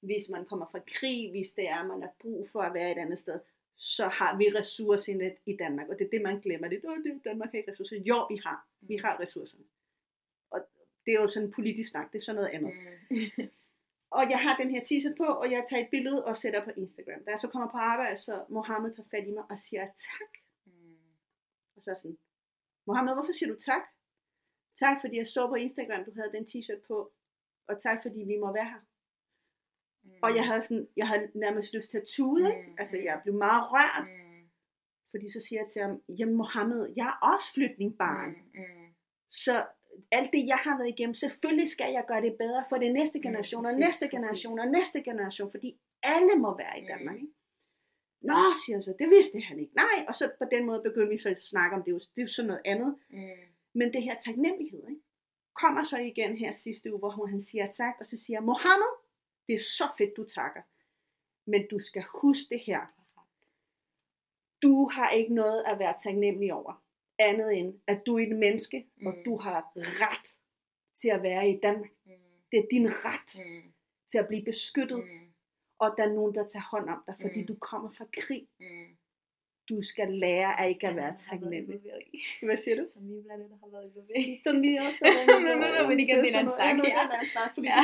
Hvis 0.00 0.28
man 0.28 0.44
kommer 0.44 0.66
fra 0.66 0.80
krig, 0.86 1.30
hvis 1.30 1.52
det 1.52 1.68
er, 1.68 1.86
man 1.86 2.02
har 2.02 2.12
brug 2.20 2.48
for 2.52 2.60
at 2.60 2.74
være 2.74 2.92
et 2.92 2.98
andet 2.98 3.18
sted, 3.18 3.40
så 3.82 4.08
har 4.08 4.36
vi 4.38 4.44
ressourcerne 4.58 5.36
i 5.46 5.56
Danmark. 5.56 5.88
Og 5.88 5.98
det 5.98 6.04
er 6.04 6.10
det, 6.10 6.22
man 6.22 6.40
glemmer. 6.40 6.68
Det 6.68 6.84
"Åh, 6.84 6.96
det 7.04 7.12
er 7.12 7.18
Danmark 7.24 7.50
har 7.50 7.58
ikke 7.58 7.70
ressourcer. 7.72 7.96
Jo, 7.96 8.26
vi 8.30 8.36
har. 8.44 8.68
Vi 8.80 8.96
har 8.96 9.20
ressourcerne. 9.20 9.64
Og 10.50 10.60
det 11.06 11.14
er 11.14 11.20
jo 11.22 11.28
sådan 11.28 11.48
en 11.48 11.52
politisk 11.52 11.90
snak. 11.90 12.12
Det 12.12 12.18
er 12.18 12.22
sådan 12.22 12.36
noget 12.36 12.50
andet. 12.56 12.72
Mm. 13.10 13.48
Og 14.18 14.30
jeg 14.30 14.38
har 14.38 14.56
den 14.56 14.70
her 14.70 14.80
t-shirt 14.80 15.16
på, 15.16 15.24
og 15.24 15.50
jeg 15.50 15.64
tager 15.68 15.82
et 15.82 15.90
billede 15.90 16.24
og 16.24 16.36
sætter 16.36 16.64
på 16.64 16.70
Instagram. 16.76 17.24
Da 17.24 17.30
jeg 17.30 17.40
så 17.40 17.48
kommer 17.48 17.68
på 17.70 17.76
arbejde, 17.76 18.18
så 18.20 18.44
Mohammed 18.48 18.94
tager 18.94 19.08
fat 19.10 19.28
i 19.28 19.30
mig 19.30 19.44
og 19.50 19.58
siger 19.58 19.84
tak. 19.86 20.32
Mm. 20.64 20.96
Og 21.76 21.82
så 21.82 21.90
er 21.90 21.94
sådan, 21.94 22.18
Mohammed, 22.86 23.12
hvorfor 23.14 23.32
siger 23.32 23.52
du 23.52 23.58
tak? 23.60 23.82
Tak, 24.78 25.00
fordi 25.00 25.16
jeg 25.16 25.26
så 25.26 25.48
på 25.48 25.54
Instagram, 25.54 26.04
du 26.04 26.12
havde 26.14 26.32
den 26.32 26.44
t-shirt 26.44 26.80
på. 26.88 27.12
Og 27.66 27.82
tak, 27.82 28.02
fordi 28.02 28.20
vi 28.22 28.36
må 28.36 28.52
være 28.52 28.64
her. 28.64 28.80
Mm. 30.04 30.10
Og 30.22 30.36
jeg 30.36 30.46
havde, 30.46 30.62
sådan, 30.62 30.88
jeg 30.96 31.08
havde 31.08 31.28
nærmest 31.34 31.74
lyst 31.74 31.90
til 31.90 31.98
at 31.98 32.04
tude. 32.06 32.48
Mm, 32.54 32.68
Mm. 32.70 32.74
Altså, 32.78 32.96
mm. 32.96 33.04
jeg 33.04 33.20
blev 33.22 33.34
meget 33.34 33.62
rørt. 33.72 34.06
Mm. 34.08 34.42
Fordi 35.10 35.32
så 35.32 35.40
siger 35.48 35.60
jeg 35.62 35.70
til 35.70 35.82
ham, 35.82 36.02
jamen 36.18 36.34
Mohammed, 36.34 36.92
jeg 36.96 37.06
er 37.06 37.26
også 37.32 37.52
flytningbarn. 37.54 38.28
Mm. 38.30 38.60
Mm. 38.60 38.86
Så 39.30 39.66
alt 40.12 40.32
det, 40.32 40.46
jeg 40.46 40.56
har 40.56 40.78
været 40.78 40.88
igennem, 40.88 41.14
selvfølgelig 41.14 41.68
skal 41.68 41.92
jeg 41.92 42.04
gøre 42.08 42.22
det 42.22 42.34
bedre 42.38 42.64
for 42.68 42.76
det 42.78 42.92
næste 42.92 43.20
generation, 43.22 43.66
og 43.66 43.70
præcis, 43.70 43.86
næste 43.86 44.04
præcis. 44.06 44.16
generation, 44.18 44.58
og 44.58 44.66
næste 44.68 45.02
generation, 45.02 45.50
fordi 45.50 45.78
alle 46.02 46.34
må 46.44 46.56
være 46.56 46.78
i 46.78 46.82
Mm. 46.82 46.86
Danmark. 46.86 47.16
Ikke? 47.16 47.32
Nå, 48.22 48.34
siger 48.66 48.76
jeg 48.76 48.84
så, 48.84 48.94
det 48.98 49.08
vidste 49.10 49.40
han 49.40 49.58
ikke. 49.58 49.74
Nej, 49.74 49.96
og 50.08 50.14
så 50.14 50.30
på 50.38 50.44
den 50.54 50.66
måde 50.66 50.80
begyndte 50.88 51.10
vi 51.10 51.18
så 51.18 51.28
at 51.28 51.42
snakke 51.44 51.76
om 51.76 51.82
det, 51.82 51.94
det 52.14 52.20
er 52.20 52.22
jo 52.22 52.28
sådan 52.28 52.46
noget 52.46 52.62
andet. 52.64 52.96
Mm. 53.10 53.42
Men 53.74 53.92
det 53.92 54.02
her 54.02 54.16
taknemmelighed, 54.26 54.82
ikke? 54.88 55.00
kommer 55.62 55.82
så 55.84 55.96
igen 55.98 56.36
her 56.36 56.52
sidste 56.52 56.90
uge, 56.92 56.98
hvor 56.98 57.26
han 57.26 57.40
siger 57.40 57.70
tak, 57.70 57.94
og 58.00 58.06
så 58.06 58.16
siger 58.16 58.40
Mohammed, 58.40 58.92
det 59.46 59.54
er 59.54 59.58
så 59.58 59.84
fedt, 59.98 60.16
du 60.16 60.24
takker. 60.24 60.62
Men 61.46 61.68
du 61.70 61.78
skal 61.78 62.02
huske 62.02 62.46
det 62.54 62.60
her. 62.60 62.80
Du 64.62 64.88
har 64.92 65.10
ikke 65.10 65.34
noget 65.34 65.64
at 65.66 65.78
være 65.78 65.94
taknemmelig 66.02 66.52
over. 66.54 66.82
Andet 67.18 67.58
end, 67.58 67.80
at 67.86 68.02
du 68.06 68.18
er 68.18 68.22
et 68.26 68.36
menneske, 68.36 68.86
mm. 68.96 69.06
og 69.06 69.14
du 69.24 69.36
har 69.36 69.72
ret 69.76 70.34
til 71.00 71.08
at 71.08 71.22
være 71.22 71.50
i 71.50 71.58
Danmark. 71.62 71.90
Mm. 72.04 72.12
Det 72.52 72.58
er 72.58 72.66
din 72.70 72.88
ret 73.04 73.46
Mm. 73.46 73.72
til 74.10 74.18
at 74.18 74.28
blive 74.28 74.44
beskyttet, 74.44 74.98
Mm. 74.98 75.32
og 75.78 75.94
der 75.96 76.02
er 76.04 76.12
nogen, 76.12 76.34
der 76.34 76.48
tager 76.48 76.64
hånd 76.70 76.88
om 76.90 77.02
dig, 77.06 77.14
fordi 77.20 77.40
Mm. 77.40 77.46
du 77.46 77.54
kommer 77.54 77.90
fra 77.90 78.06
krig. 78.12 78.48
Mm. 78.60 78.96
Du 79.68 79.82
skal 79.82 80.08
lære 80.12 80.60
at 80.60 80.68
ikke 80.68 80.88
at 80.88 80.96
være 80.96 81.04
Har 81.04 81.12
været 81.12 81.24
taknemmelig. 81.30 81.80
i. 82.12 82.22
Hvad 82.42 82.56
siger 82.64 82.76
du? 82.76 82.86
Som 82.94 83.02
vi 83.08 83.20
blandt 83.26 83.44
andet 83.44 83.58
har 83.62 83.70
været 83.70 83.84
involveret 83.90 84.26
i. 84.28 84.40
Som 84.44 84.62
vi 84.62 84.76
også 84.76 84.98
Men- 85.44 85.58
men- 85.60 85.88
men 85.88 86.00
igen, 86.00 86.18
det 86.24 86.34
er 86.34 86.40
en 86.40 86.50
snak, 86.58 86.76
det 86.84 86.92
er 86.92 87.20
en 87.20 87.26
snak, 87.26 87.54
fordi 87.54 87.66
ja. 87.66 87.80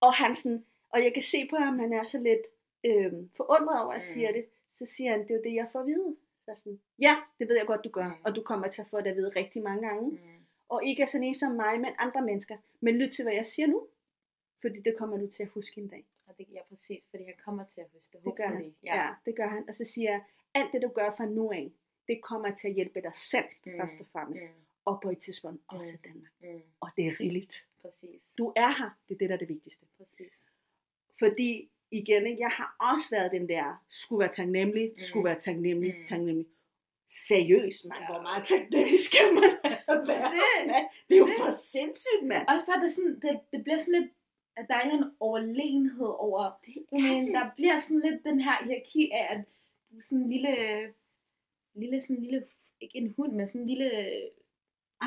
Og 0.00 0.14
han 0.14 0.34
sådan, 0.36 0.64
og 0.90 1.04
jeg 1.04 1.14
kan 1.14 1.22
se 1.22 1.46
på 1.50 1.56
ham, 1.56 1.78
han 1.78 1.92
er 1.92 2.04
så 2.04 2.18
lidt 2.18 2.40
øh, 2.84 3.12
forundret 3.36 3.82
over, 3.82 3.92
at 3.92 4.00
jeg 4.00 4.08
Mm. 4.08 4.14
siger 4.14 4.32
det. 4.32 4.44
Så 4.78 4.86
siger 4.86 5.10
han, 5.10 5.20
det 5.22 5.30
er 5.30 5.34
jo 5.34 5.42
det, 5.44 5.54
jeg 5.54 5.68
får 5.72 5.80
at 5.80 5.86
vide. 5.86 6.16
Så 6.44 6.50
jeg 6.50 6.58
sådan, 6.58 6.80
ja, 6.98 7.16
det 7.38 7.48
ved 7.48 7.56
jeg 7.56 7.66
godt, 7.66 7.84
du 7.84 7.88
gør. 7.90 8.04
Mm. 8.08 8.22
Og 8.24 8.36
du 8.36 8.42
kommer 8.42 8.68
til 8.68 8.80
at 8.82 8.88
få 8.88 8.98
det 9.00 9.06
at 9.10 9.16
vide 9.16 9.28
rigtig 9.36 9.62
mange 9.62 9.88
gange. 9.88 10.10
Mm. 10.10 10.18
Og 10.68 10.84
ikke 10.84 11.02
er 11.02 11.06
sådan 11.06 11.24
en 11.24 11.34
som 11.34 11.52
mig, 11.52 11.80
men 11.80 11.92
andre 11.98 12.22
mennesker. 12.22 12.56
Men 12.80 12.98
lyt 12.98 13.10
til, 13.12 13.22
hvad 13.24 13.32
jeg 13.34 13.46
siger 13.46 13.66
nu. 13.66 13.86
Fordi 14.60 14.80
det 14.80 14.94
kommer 14.98 15.16
du 15.16 15.26
til 15.26 15.42
at 15.42 15.48
huske 15.48 15.80
en 15.80 15.88
dag. 15.88 16.04
Og 16.26 16.38
det 16.38 16.46
ja, 16.52 16.60
præcis, 16.68 17.04
fordi 17.10 17.24
han 17.24 17.34
kommer 17.44 17.64
til 17.74 17.80
at 17.80 17.86
huske 17.94 18.12
det. 18.18 18.24
Det 18.24 18.36
gør 18.36 18.46
han. 18.46 18.74
Ja. 18.84 18.96
ja, 18.96 19.08
det 19.26 19.36
gør 19.36 19.48
han. 19.48 19.68
Og 19.68 19.74
så 19.74 19.84
siger 19.84 20.10
jeg, 20.10 20.22
alt 20.54 20.72
det 20.72 20.82
du 20.82 20.88
gør 20.88 21.14
fra 21.16 21.24
nu 21.26 21.50
af, 21.52 21.72
det 22.08 22.22
kommer 22.22 22.54
til 22.54 22.68
at 22.68 22.74
hjælpe 22.74 23.00
dig 23.00 23.14
selv, 23.14 23.44
mm. 23.66 23.72
Mm. 23.72 23.78
først 23.80 24.00
og 24.00 24.06
fremmest. 24.12 24.42
Mm. 24.42 24.48
Og 24.84 25.00
på 25.02 25.10
et 25.10 25.18
tidspunkt 25.18 25.62
også 25.68 25.92
Mm. 25.92 25.98
Danmark. 26.12 26.32
Mm. 26.40 26.62
Og 26.80 26.88
det 26.96 27.06
er 27.06 27.12
rigeligt. 27.20 27.66
Præcis. 27.82 28.22
Du 28.38 28.52
er 28.56 28.68
her. 28.78 28.90
Det 29.08 29.14
er 29.14 29.18
det, 29.18 29.28
der 29.28 29.34
er 29.34 29.38
det 29.38 29.48
vigtigste. 29.48 29.86
Præcis. 29.98 30.32
Fordi 31.18 31.70
igen, 31.90 32.26
ikke? 32.26 32.40
jeg 32.40 32.50
har 32.50 32.76
også 32.92 33.06
været 33.10 33.32
den 33.32 33.48
der, 33.48 33.84
skulle 33.90 34.20
være 34.20 34.32
taknemmelig, 34.32 34.90
Mm. 34.92 34.98
skulle 35.00 35.24
være 35.24 35.40
taknemmelig, 35.40 35.94
Mm. 35.98 36.04
taknemmelig. 36.04 36.46
Seriøst, 37.28 37.84
man, 37.88 37.98
Ja. 38.00 38.06
hvor 38.06 38.22
meget 38.22 38.44
taknemmelig 38.44 39.00
skal 39.00 39.26
man 39.34 39.42
være, 39.64 40.24
Det-? 40.34 40.88
Det 41.08 41.14
er 41.14 41.18
jo 41.18 41.26
det- 41.26 41.34
for 41.38 41.50
sindssygt, 41.76 42.22
mand. 42.22 42.48
Også 42.48 42.66
bare, 42.66 42.82
det, 42.84 42.92
sådan, 42.92 43.14
det, 43.20 43.40
det 43.52 43.64
bliver 43.64 43.78
sådan 43.78 44.00
lidt, 44.00 44.10
at 44.56 44.66
der 44.68 44.74
er 44.74 44.90
en 44.90 45.04
overlegenhed 45.20 46.12
over, 46.28 46.42
men 46.92 47.34
der 47.34 47.50
bliver 47.56 47.78
sådan 47.78 48.00
lidt 48.00 48.24
den 48.24 48.40
her 48.40 48.64
hierarki 48.64 49.10
af, 49.10 49.26
at 49.34 49.44
du 49.90 49.96
er 49.96 50.02
sådan 50.02 50.18
en 50.24 50.30
lille, 50.30 50.54
lille, 51.74 52.00
sådan 52.00 52.16
en 52.16 52.22
lille, 52.22 52.46
ikke 52.80 52.98
en 52.98 53.14
hund, 53.16 53.32
men 53.32 53.48
sådan 53.48 53.60
en 53.60 53.66
lille 53.68 53.90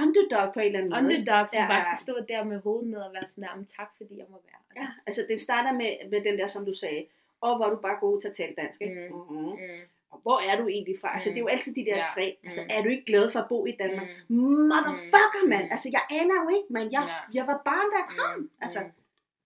Underdog 0.02 0.54
på 0.54 0.60
en 0.60 0.66
eller 0.66 0.80
anden 0.80 0.90
måde. 0.92 1.00
underdog, 1.04 1.50
som 1.50 1.60
Ja, 1.60 1.68
bare 1.68 1.84
skal 1.84 1.98
stå 1.98 2.14
der 2.28 2.44
med 2.44 2.60
hovedet 2.62 2.90
ned 2.90 3.00
og 3.00 3.14
være 3.14 3.24
sådan 3.30 3.44
der, 3.44 3.56
"Men 3.56 3.66
tak 3.66 3.90
fordi 3.98 4.18
jeg 4.18 4.26
må 4.30 4.38
være. 4.48 4.60
her." 4.76 4.82
Ja, 4.82 4.88
altså 5.08 5.26
det 5.30 5.42
starter 5.42 5.74
med, 5.74 5.92
med 6.10 6.22
den 6.24 6.38
der, 6.40 6.48
som 6.48 6.66
du 6.66 6.74
sagde, 6.74 7.06
og 7.42 7.56
hvor 7.56 7.66
er 7.66 7.70
du 7.70 7.76
bare 7.76 7.98
god 8.00 8.22
til 8.22 8.28
at 8.28 8.36
tale 8.36 8.54
dansk, 8.58 8.82
ikke? 8.82 9.10
Mm. 9.10 9.16
Mm-hmm. 9.18 9.38
Mm. 9.38 9.82
Og 10.12 10.20
hvor 10.22 10.40
er 10.50 10.56
du 10.62 10.68
egentlig 10.68 10.96
fra? 11.02 11.14
Altså 11.14 11.30
Mm. 11.30 11.34
det 11.34 11.40
er 11.40 11.44
jo 11.44 11.48
altid 11.48 11.74
de 11.76 11.86
der 11.86 11.98
Ja. 11.98 12.06
tre. 12.16 12.38
Altså 12.44 12.62
Mm. 12.62 12.68
er 12.70 12.82
du 12.82 12.90
ikke 12.90 13.06
glad 13.06 13.32
for 13.32 13.40
at 13.40 13.50
bo 13.50 13.66
i 13.66 13.72
Danmark? 13.72 14.08
Mm. 14.28 14.36
Motherfucker, 14.72 15.44
mand! 15.48 15.64
Mm. 15.66 15.72
Altså 15.72 15.90
jeg 15.92 16.04
aner 16.22 16.38
jo 16.44 16.48
ikke, 16.58 16.68
men 16.70 16.92
jeg, 16.92 17.04
Ja. 17.08 17.16
jeg 17.38 17.48
var 17.48 17.62
barn, 17.66 17.88
der 17.96 18.04
kom. 18.18 18.40
Mm. 18.40 18.50
Altså 18.62 18.80
Mm. 18.80 18.92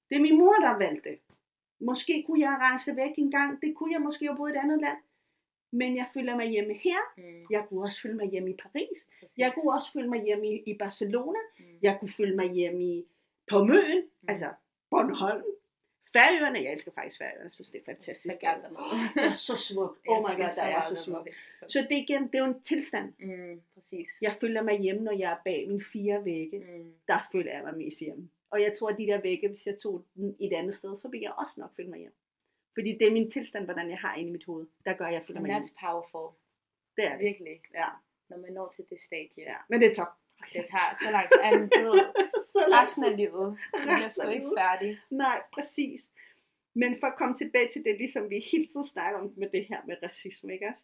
det 0.10 0.16
er 0.18 0.22
min 0.22 0.38
mor, 0.38 0.54
der 0.54 0.78
valgte. 0.78 1.18
Måske 1.80 2.24
kunne 2.28 2.40
jeg 2.42 2.58
rejse 2.62 2.96
væk 2.96 3.12
en 3.18 3.32
gang. 3.32 3.62
Det 3.62 3.76
kunne 3.76 3.94
jeg 3.94 4.02
måske 4.02 4.26
have 4.26 4.38
boet 4.38 4.50
i 4.52 4.54
et 4.56 4.60
andet 4.64 4.82
land. 4.82 4.98
Men 5.78 5.96
jeg 5.96 6.08
føler 6.14 6.36
mig 6.36 6.48
hjemme 6.50 6.74
her. 6.74 7.02
Mm. 7.18 7.46
Jeg 7.50 7.66
kunne 7.70 7.84
også 7.84 8.02
føle 8.02 8.16
mig 8.16 8.30
hjemme 8.30 8.50
i 8.50 8.58
Paris. 8.64 9.00
Præcis. 9.20 9.38
Jeg 9.38 9.54
kunne 9.54 9.74
også 9.74 9.92
føle 9.94 10.10
mig 10.10 10.24
hjemme 10.24 10.48
i, 10.48 10.64
i 10.66 10.74
Barcelona. 10.78 11.40
Mm. 11.60 11.66
Jeg 11.82 11.98
kunne 12.00 12.14
føle 12.18 12.36
mig 12.36 12.52
hjemme 12.52 12.84
i, 12.84 13.06
på 13.50 13.64
Møn, 13.64 13.98
mm. 13.98 14.28
altså 14.28 14.50
Bornholm. 14.90 15.44
Færøerne, 16.14 16.60
jeg 16.64 16.72
elsker 16.72 16.92
faktisk 16.92 17.18
Færøerne, 17.18 17.44
jeg 17.44 17.54
synes 17.54 17.70
det 17.70 17.80
er 17.82 17.86
fantastisk. 17.86 18.36
Det 19.16 19.24
er 19.24 19.34
så 19.34 19.56
smukt. 19.56 20.00
Oh 20.08 20.20
my 20.20 20.36
god, 20.42 20.52
der 20.56 20.64
er 20.64 20.82
så 20.82 20.96
smukt. 20.96 21.30
Så 21.68 21.80
det 21.90 21.98
er 21.98 22.02
igen, 22.02 22.24
det 22.24 22.36
er 22.36 22.40
jo 22.40 22.46
en 22.46 22.62
tilstand. 22.62 23.14
Mm, 23.20 23.62
præcis. 23.74 24.10
Jeg 24.22 24.36
føler 24.42 24.62
mig 24.62 24.80
hjemme, 24.80 25.04
når 25.04 25.12
jeg 25.12 25.32
er 25.32 25.38
bag 25.46 25.66
mine 25.68 25.84
fire 25.94 26.26
vægge. 26.26 26.60
Mm. 26.60 26.94
Der 27.08 27.30
føler 27.32 27.52
jeg 27.52 27.64
mig 27.64 27.78
mest 27.78 28.00
hjemme. 28.00 28.30
Og 28.50 28.62
jeg 28.62 28.74
tror, 28.80 28.90
at 28.90 28.98
de 28.98 29.08
der 29.08 29.22
vægge, 29.22 29.48
hvis 29.48 29.66
jeg 29.66 29.78
tog 29.78 30.04
den 30.16 30.36
et 30.40 30.54
andet 30.54 30.76
sted, 30.76 30.98
så 30.98 31.08
vil 31.08 31.22
jeg 31.22 31.34
også 31.38 31.56
nok 31.58 31.76
føle 31.76 31.90
mig 31.90 32.00
hjemme. 32.00 32.16
Fordi 32.78 32.92
det 33.00 33.08
er 33.08 33.12
min 33.12 33.32
tilstand, 33.32 33.64
hvordan 33.66 33.90
jeg 33.90 33.98
har 33.98 34.16
inde 34.16 34.30
i 34.30 34.32
mit 34.32 34.46
hoved. 34.46 34.68
Der 34.86 34.94
gør, 34.94 35.08
jeg 35.08 35.24
føler 35.28 35.42
mig 35.42 35.52
that's 35.52 35.74
powerful. 35.86 36.28
Det 36.98 37.06
er 37.06 37.12
det. 37.18 37.20
Virkelig. 37.20 37.56
Ja, 37.74 37.90
Når 38.30 38.38
man 38.38 38.52
når 38.54 38.74
til 38.76 38.86
det 38.90 39.00
stadie. 39.02 39.44
ja. 39.52 39.56
Men 39.70 39.82
det 39.82 39.96
tager. 39.96 40.14
Det 40.54 40.66
tager 40.74 40.90
så 41.04 41.12
lang 41.12 41.26
tid. 41.32 41.40
Jamen, 41.44 41.70
du 41.76 41.80
ved, 42.56 42.66
resten 42.80 43.04
af 43.04 43.18
livet. 43.18 43.48
Du 43.74 43.80
bliver 43.82 44.10
sgu 44.10 44.28
ikke 44.30 44.52
færdig. 44.58 45.00
Nej, 45.10 45.42
præcis. 45.54 46.02
Men 46.76 46.98
for 47.00 47.08
at 47.08 47.16
komme 47.18 47.36
tilbage 47.38 47.70
til 47.74 47.84
det, 47.84 47.98
ligesom 47.98 48.30
vi 48.30 48.40
hele 48.52 48.68
tiden 48.68 48.88
snakker 48.88 49.20
om 49.20 49.34
med 49.38 49.50
det 49.50 49.66
her 49.70 49.80
med 49.88 49.96
racisme, 50.04 50.54
ikke 50.54 50.68
også? 50.72 50.84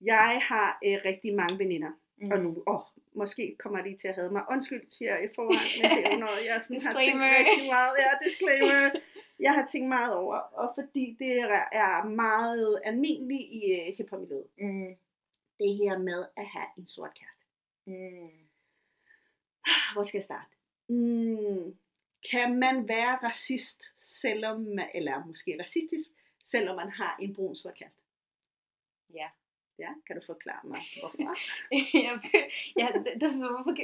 Jeg 0.00 0.40
har 0.50 0.78
øh, 0.86 0.96
rigtig 1.04 1.34
mange 1.34 1.58
veninder, 1.58 1.92
Mm. 2.22 2.30
og 2.32 2.38
nu, 2.44 2.50
åh, 2.66 2.80
måske 3.20 3.56
kommer 3.58 3.80
de 3.82 3.96
til 4.00 4.08
at 4.08 4.14
have 4.14 4.30
mig. 4.36 4.44
Undskyld, 4.54 4.84
siger 4.96 5.10
jeg 5.14 5.24
i 5.24 5.28
forvejen, 5.34 5.70
men 5.80 5.86
det 5.96 6.00
er 6.06 6.10
jo 6.14 6.18
noget, 6.26 6.40
jeg 6.50 6.56
sådan 6.66 6.80
har 6.86 6.94
tænkt 7.06 7.22
rigtig 7.38 7.62
meget. 7.76 7.92
Ja, 8.04 8.10
disclaimer. 8.26 8.80
Jeg 9.40 9.54
har 9.54 9.68
tænkt 9.72 9.88
meget 9.88 10.16
over, 10.16 10.36
og 10.36 10.72
fordi 10.74 11.16
det 11.18 11.38
er- 11.72 12.04
meget 12.04 12.80
almindeligt 12.84 13.48
i 13.52 13.72
øh, 13.72 13.96
hiphop-miljøet. 13.96 14.46
Mm. 14.58 14.96
Det 15.58 15.76
her 15.76 15.98
med 15.98 16.26
at 16.36 16.46
have 16.46 16.66
en 16.78 16.86
sort 16.86 17.14
kæreste. 17.14 17.44
Mm. 17.86 18.48
Hvor 19.92 20.04
skal 20.04 20.18
jeg 20.18 20.24
starte? 20.24 20.50
Mm, 20.88 21.78
kan 22.30 22.58
man 22.58 22.88
være 22.88 23.16
racist, 23.22 23.82
selvom 23.98 24.60
man, 24.60 24.88
eller 24.94 25.26
måske 25.26 25.56
racistisk, 25.60 26.10
selvom 26.44 26.76
man 26.76 26.90
har 26.90 27.16
en 27.20 27.34
brun 27.34 27.56
sort 27.56 27.74
kæreste? 27.74 28.00
Ja. 29.14 29.28
Ja, 29.84 29.92
kan 30.06 30.14
du 30.18 30.22
forklare 30.32 30.64
mig, 30.72 30.80
hvorfor? 31.00 31.18
ja, 32.80 32.86
det, 32.94 33.04
det, 33.20 33.28
hvorfor, 33.54 33.74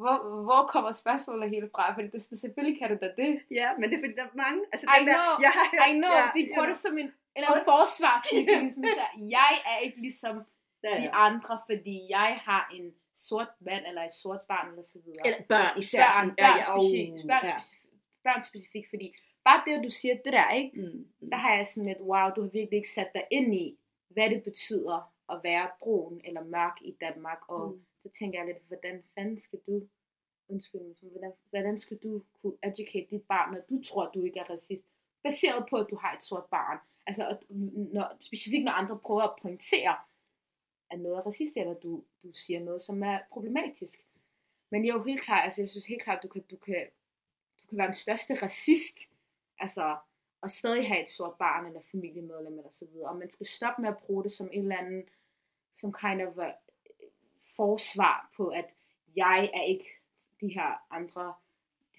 hvor, 0.00 0.16
hvor 0.46 0.62
kommer 0.72 0.92
spørgsmålet 0.92 1.50
helt 1.50 1.70
fra? 1.74 1.84
Fordi 1.96 2.08
det, 2.14 2.38
selvfølgelig 2.44 2.78
kan 2.80 2.88
du 2.92 2.96
da 3.04 3.08
det. 3.22 3.32
ja, 3.60 3.68
men 3.78 3.84
det 3.90 3.96
er 3.96 4.02
fordi, 4.04 4.14
der 4.20 4.26
er 4.30 4.36
mange. 4.44 4.60
Altså, 4.72 4.84
I 4.86 4.90
den 4.98 5.08
der, 5.08 5.14
know, 5.18 5.30
jeg 5.46 5.52
har, 5.56 5.66
I 5.90 5.92
know, 6.02 6.14
ja, 6.18 6.24
de 6.36 6.42
bruger 6.50 6.68
det 6.72 6.78
som 6.84 6.94
en, 6.98 7.06
en 7.06 7.12
eller 7.36 7.50
anden 7.50 7.64
forsvarsmekanisme. 7.72 8.84
Så 9.00 9.06
jeg 9.36 9.52
er 9.70 9.78
ikke 9.86 9.98
ligesom 10.06 10.34
ja, 10.84 10.96
de 11.00 11.02
ja. 11.02 11.24
andre, 11.26 11.54
fordi 11.70 11.96
jeg 12.16 12.30
har 12.48 12.62
en 12.76 12.86
sort 13.14 13.50
mand, 13.66 13.82
eller 13.90 14.02
et 14.02 14.14
sort 14.22 14.42
barn, 14.52 14.66
eller 14.70 14.82
så 14.82 14.98
videre. 15.04 15.26
Eller 15.26 15.40
børn 15.52 15.78
især. 15.78 15.98
børn, 16.02 16.12
sådan, 16.12 16.34
børn, 16.42 16.56
ja, 16.58 16.64
specifikt, 16.72 17.26
børn, 17.32 17.44
ja. 17.44 17.60
specifikt, 17.60 18.00
børn 18.26 18.42
specifikt, 18.50 18.88
fordi 18.94 19.08
bare 19.46 19.62
det, 19.66 19.72
at 19.78 19.84
du 19.84 19.90
siger 19.90 20.14
det 20.24 20.32
der, 20.38 20.50
ikke? 20.50 20.70
Mm, 20.80 21.06
mm. 21.20 21.30
der 21.30 21.36
har 21.36 21.54
jeg 21.56 21.66
sådan 21.68 21.86
lidt, 21.90 22.00
wow, 22.00 22.26
du 22.36 22.40
har 22.42 22.52
virkelig 22.58 22.76
ikke 22.76 22.96
sat 22.98 23.10
dig 23.14 23.24
ind 23.30 23.54
i, 23.54 23.78
hvad 24.08 24.30
det 24.30 24.42
betyder 24.44 25.13
at 25.32 25.40
være 25.42 25.70
brun 25.78 26.20
eller 26.24 26.44
mørk 26.44 26.76
i 26.80 26.92
Danmark, 27.00 27.48
og 27.48 27.72
Mm. 27.72 27.84
så 28.02 28.08
tænker 28.18 28.38
jeg 28.38 28.46
lidt, 28.46 28.66
hvordan 28.68 29.02
fanden 29.14 29.40
skal 29.40 29.58
du, 29.66 29.88
undskyld 30.48 30.80
mig, 30.80 31.10
hvordan, 31.10 31.32
hvordan 31.50 31.78
skal 31.78 31.96
du 31.96 32.22
kunne 32.42 32.56
educate 32.62 33.06
dit 33.10 33.22
barn, 33.22 33.54
når 33.54 33.60
du 33.70 33.82
tror, 33.82 34.10
du 34.10 34.22
ikke 34.22 34.40
er 34.40 34.50
racist, 34.50 34.84
baseret 35.22 35.66
på, 35.70 35.76
at 35.76 35.86
du 35.90 35.96
har 35.96 36.12
et 36.16 36.22
sort 36.22 36.44
barn. 36.44 36.78
Altså, 37.06 37.36
når, 37.94 38.16
specifikt 38.20 38.64
når 38.64 38.72
andre 38.72 38.98
prøver 38.98 39.22
at 39.22 39.36
pointere, 39.42 39.96
at 40.90 41.00
noget 41.00 41.16
er 41.16 41.26
racist, 41.26 41.56
eller 41.56 41.74
du, 41.74 42.04
du 42.22 42.32
siger 42.32 42.60
noget, 42.60 42.82
som 42.82 43.02
er 43.02 43.18
problematisk. 43.32 43.98
Men 44.70 44.84
jeg 44.84 44.90
er 44.90 44.98
jo 44.98 45.04
helt 45.04 45.22
klart, 45.22 45.44
altså 45.44 45.60
jeg 45.60 45.68
synes 45.68 45.86
helt 45.86 46.02
klart, 46.02 46.22
du 46.22 46.28
kan, 46.28 46.42
du 46.42 46.56
kan, 46.56 46.86
du 47.62 47.66
kan 47.68 47.78
være 47.78 47.86
den 47.86 47.94
største 47.94 48.34
racist, 48.42 48.98
altså, 49.58 49.96
og 50.44 50.50
stadig 50.50 50.88
have 50.88 51.02
et 51.02 51.08
stort 51.08 51.34
barn, 51.38 51.66
eller 51.66 51.80
familiemedlem, 51.90 52.58
eller 52.58 52.70
så 52.70 52.86
videre. 52.92 53.08
Og 53.08 53.16
man 53.16 53.30
skal 53.30 53.46
stoppe 53.46 53.82
med 53.82 53.88
at 53.88 53.98
bruge 53.98 54.24
det 54.24 54.32
som 54.32 54.48
en 54.52 54.62
eller 54.62 54.76
anden, 54.76 55.02
som 55.76 55.92
kind 55.92 56.22
of 56.22 56.38
a 56.38 56.46
øh, 56.46 56.52
forsvar 57.56 58.30
på, 58.36 58.48
at 58.48 58.68
jeg 59.16 59.50
er 59.54 59.62
ikke 59.62 59.88
de 60.40 60.48
her 60.48 60.70
andre, 60.90 61.34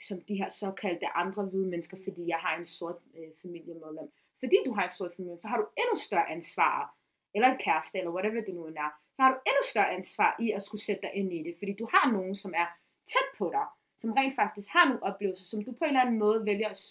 som 0.08 0.22
de 0.22 0.36
her 0.36 0.50
såkaldte 0.50 1.08
andre 1.08 1.44
hvide 1.46 1.68
mennesker, 1.68 1.98
fordi 2.04 2.28
jeg 2.28 2.38
har 2.38 2.58
en 2.58 2.66
sort 2.66 3.00
øh, 3.18 3.32
familiemedlem. 3.42 4.12
Fordi 4.40 4.58
du 4.66 4.74
har 4.74 4.86
et 4.86 4.92
sort 4.92 5.12
familiemedlem, 5.16 5.42
så 5.42 5.48
har 5.48 5.58
du 5.58 5.68
endnu 5.78 5.96
større 6.08 6.30
ansvar, 6.30 6.96
eller 7.36 7.48
en 7.48 7.58
kæreste, 7.58 7.98
eller 7.98 8.12
whatever 8.12 8.42
det 8.42 8.56
nu 8.56 8.68
end 8.68 8.78
er, 8.78 8.92
så 9.16 9.22
har 9.22 9.32
du 9.32 9.38
endnu 9.50 9.64
større 9.72 9.92
ansvar 9.98 10.36
i 10.40 10.52
at 10.52 10.64
skulle 10.64 10.84
sætte 10.84 11.02
dig 11.02 11.12
ind 11.14 11.34
i 11.34 11.44
det, 11.44 11.56
fordi 11.60 11.74
du 11.74 11.88
har 11.94 12.12
nogen, 12.12 12.36
som 12.36 12.54
er 12.56 12.68
tæt 13.12 13.30
på 13.38 13.50
dig, 13.54 13.66
som 14.00 14.12
rent 14.12 14.36
faktisk 14.36 14.70
har 14.70 14.86
nogle 14.88 15.04
oplevelser, 15.04 15.46
som 15.46 15.64
du 15.66 15.72
på 15.72 15.84
en 15.84 15.90
eller 15.90 16.02
anden 16.02 16.20
måde 16.20 16.46
vælger 16.46 16.70
at, 16.70 16.82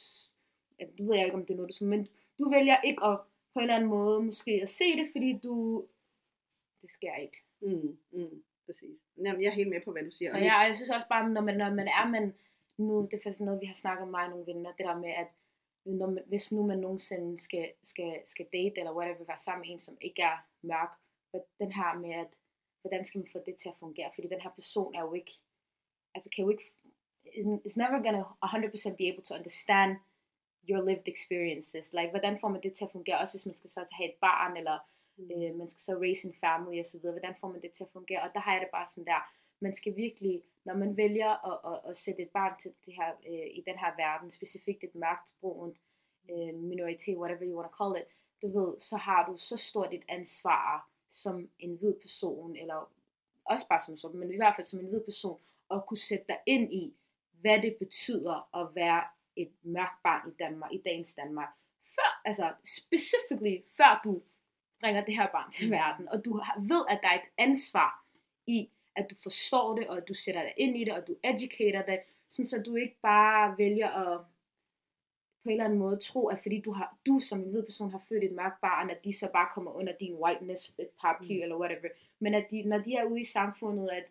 ja, 0.78 0.84
du 0.98 1.06
ved 1.06 1.16
jeg 1.16 1.24
ikke, 1.24 1.36
om 1.36 1.46
det 1.46 1.52
er 1.52 1.56
noget, 1.56 1.76
du, 1.80 1.84
men 1.84 2.08
du 2.38 2.50
vælger 2.50 2.80
ikke 2.80 3.04
at 3.04 3.18
på 3.54 3.58
en 3.58 3.62
eller 3.62 3.74
anden 3.74 3.90
måde 3.90 4.22
måske 4.22 4.52
at 4.62 4.68
se 4.68 4.84
det, 4.84 5.08
fordi 5.12 5.38
du, 5.42 5.86
det 6.82 6.90
sker 6.90 7.14
ikke. 7.14 7.38
Mm, 7.60 7.98
mm, 8.12 8.42
præcis. 8.66 8.98
Jamen, 9.24 9.42
jeg 9.42 9.48
er 9.48 9.54
helt 9.54 9.68
med 9.68 9.80
på, 9.84 9.92
hvad 9.92 10.04
du 10.04 10.10
siger. 10.10 10.30
Så 10.30 10.36
jeg, 10.36 10.64
jeg 10.68 10.76
synes 10.76 10.90
også 10.90 11.08
bare, 11.08 11.28
når 11.28 11.40
man, 11.40 11.56
når 11.56 11.70
man 11.70 11.88
er, 11.88 12.08
man, 12.08 12.34
nu, 12.78 13.08
det 13.10 13.16
er 13.16 13.22
faktisk 13.22 13.40
noget, 13.40 13.60
vi 13.60 13.66
har 13.66 13.74
snakket 13.74 14.02
om 14.02 14.08
mig 14.08 14.24
og 14.24 14.30
nogle 14.30 14.46
venner, 14.46 14.72
det 14.72 14.86
der 14.86 14.98
med, 14.98 15.10
at 15.10 15.30
når 15.84 16.06
man, 16.10 16.24
hvis 16.26 16.52
nu 16.52 16.66
man 16.66 16.78
nogensinde 16.78 17.40
skal, 17.42 17.72
skal, 17.84 18.22
skal 18.26 18.46
date, 18.52 18.78
eller 18.78 18.96
whatever, 18.96 19.24
være 19.26 19.44
sammen 19.44 19.60
med 19.62 19.70
en, 19.70 19.80
som 19.80 19.96
ikke 20.00 20.22
er 20.22 20.36
mørk, 20.62 20.92
den 21.58 21.72
her 21.72 21.98
med, 21.98 22.14
at 22.14 22.30
hvordan 22.80 23.06
skal 23.06 23.18
man 23.18 23.28
få 23.32 23.38
det 23.46 23.56
til 23.56 23.68
at 23.68 23.80
fungere, 23.80 24.10
fordi 24.14 24.28
den 24.28 24.40
her 24.40 24.50
person 24.50 24.94
er 24.94 25.00
jo 25.00 25.12
ikke, 25.14 25.32
altså 26.14 26.30
kan 26.30 26.44
jo 26.44 26.50
ikke, 26.50 26.64
is 27.64 27.76
never 27.76 27.98
gonna 28.04 28.22
100% 28.22 28.96
be 28.96 29.08
able 29.10 29.24
to 29.24 29.34
understand 29.34 29.96
your 30.68 30.82
lived 30.90 31.08
experiences, 31.14 31.92
like 31.92 32.10
hvordan 32.10 32.38
får 32.40 32.48
man 32.48 32.62
det 32.62 32.72
til 32.74 32.84
at 32.84 32.92
fungere, 32.92 33.18
også 33.18 33.32
hvis 33.32 33.46
man 33.46 33.56
skal 33.56 33.70
så 33.70 33.84
have 33.92 34.08
et 34.10 34.16
barn, 34.20 34.56
eller 34.56 34.78
Mm. 35.16 35.30
øh, 35.30 35.54
man 35.54 35.70
skal 35.70 35.80
så 35.80 35.94
raise 36.00 36.26
en 36.28 36.34
family 36.40 36.80
og 36.80 36.86
så 36.86 36.98
videre, 36.98 37.12
hvordan 37.12 37.34
får 37.40 37.48
man 37.48 37.62
det 37.62 37.72
til 37.72 37.84
at 37.84 37.90
fungere, 37.92 38.22
og 38.22 38.30
der 38.34 38.40
har 38.40 38.52
jeg 38.52 38.60
det 38.60 38.68
bare 38.72 38.86
sådan 38.90 39.04
der, 39.04 39.20
man 39.60 39.76
skal 39.76 39.96
virkelig, 39.96 40.42
når 40.64 40.74
man 40.74 40.96
vælger 40.96 41.30
at, 41.50 41.72
at, 41.72 41.90
at 41.90 41.96
sætte 41.96 42.22
et 42.22 42.28
barn 42.28 42.60
til 42.62 42.72
det 42.86 42.94
her, 42.94 43.10
øh, 43.28 43.46
i 43.58 43.62
den 43.66 43.78
her 43.78 43.92
verden, 43.96 44.30
specifikt 44.30 44.84
et 44.84 44.94
mørkt, 44.94 45.32
brunt, 45.40 45.76
øh, 46.30 46.54
minoritet, 46.54 47.16
whatever 47.18 47.44
you 47.48 47.58
want 47.58 47.70
to 47.70 47.76
call 47.84 48.02
it, 48.02 48.08
du 48.42 48.48
ved, 48.58 48.80
så 48.80 48.96
har 48.96 49.26
du 49.26 49.36
så 49.36 49.56
stort 49.56 49.94
et 49.94 50.04
ansvar 50.08 50.88
som 51.10 51.48
en 51.58 51.76
hvid 51.76 51.94
person, 51.94 52.56
eller 52.56 52.92
også 53.44 53.68
bare 53.68 53.80
som 53.80 53.96
sådan, 53.96 54.20
men 54.20 54.32
i 54.32 54.36
hvert 54.36 54.54
fald 54.56 54.64
som 54.64 54.80
en 54.80 54.86
hvid 54.86 55.00
person, 55.00 55.40
at 55.70 55.86
kunne 55.86 55.98
sætte 55.98 56.24
dig 56.28 56.38
ind 56.46 56.72
i, 56.72 56.94
hvad 57.40 57.62
det 57.62 57.76
betyder 57.76 58.56
at 58.60 58.74
være 58.74 59.04
et 59.36 59.52
mørkt 59.62 60.02
barn 60.02 60.30
i 60.30 60.34
Danmark, 60.38 60.72
i 60.72 60.82
dagens 60.84 61.14
Danmark. 61.14 61.48
Før, 61.94 62.20
altså 62.24 62.52
specifically, 62.64 63.56
før 63.76 64.00
du 64.04 64.22
bringer 64.80 65.04
det 65.04 65.14
her 65.16 65.26
barn 65.32 65.50
til 65.52 65.70
verden, 65.70 66.08
og 66.08 66.24
du 66.24 66.32
ved, 66.58 66.84
at 66.88 67.00
der 67.02 67.08
er 67.08 67.14
et 67.14 67.28
ansvar 67.38 68.04
i, 68.46 68.70
at 68.96 69.06
du 69.10 69.14
forstår 69.22 69.76
det, 69.76 69.86
og 69.88 69.96
at 69.96 70.08
du 70.08 70.14
sætter 70.14 70.42
dig 70.42 70.54
ind 70.56 70.76
i 70.76 70.84
det, 70.84 70.92
og 70.92 71.06
du 71.06 71.16
educater 71.24 71.82
det, 71.82 72.00
sådan 72.30 72.46
så 72.46 72.62
du 72.62 72.74
ikke 72.74 72.96
bare 73.02 73.58
vælger 73.58 73.88
at 73.88 74.20
på 75.44 75.48
en 75.48 75.52
eller 75.52 75.64
anden 75.64 75.78
måde 75.78 75.96
tro, 75.96 76.26
at 76.28 76.38
fordi 76.42 76.60
du, 76.60 76.72
har, 76.72 76.96
du 77.06 77.18
som 77.18 77.40
en 77.40 77.50
hvid 77.50 77.62
person 77.62 77.90
har 77.90 78.02
født 78.08 78.24
et 78.24 78.32
mørkt 78.32 78.60
barn, 78.60 78.90
at 78.90 79.04
de 79.04 79.12
så 79.18 79.28
bare 79.32 79.48
kommer 79.54 79.72
under 79.72 79.92
din 80.00 80.14
whiteness 80.14 80.72
paraply 81.00 81.36
Mm. 81.36 81.42
eller 81.42 81.56
whatever. 81.56 81.88
Men 82.18 82.34
at 82.34 82.46
de, 82.50 82.62
når 82.62 82.78
de 82.78 82.94
er 82.94 83.04
ude 83.04 83.20
i 83.20 83.24
samfundet, 83.24 83.88
at 83.88 84.04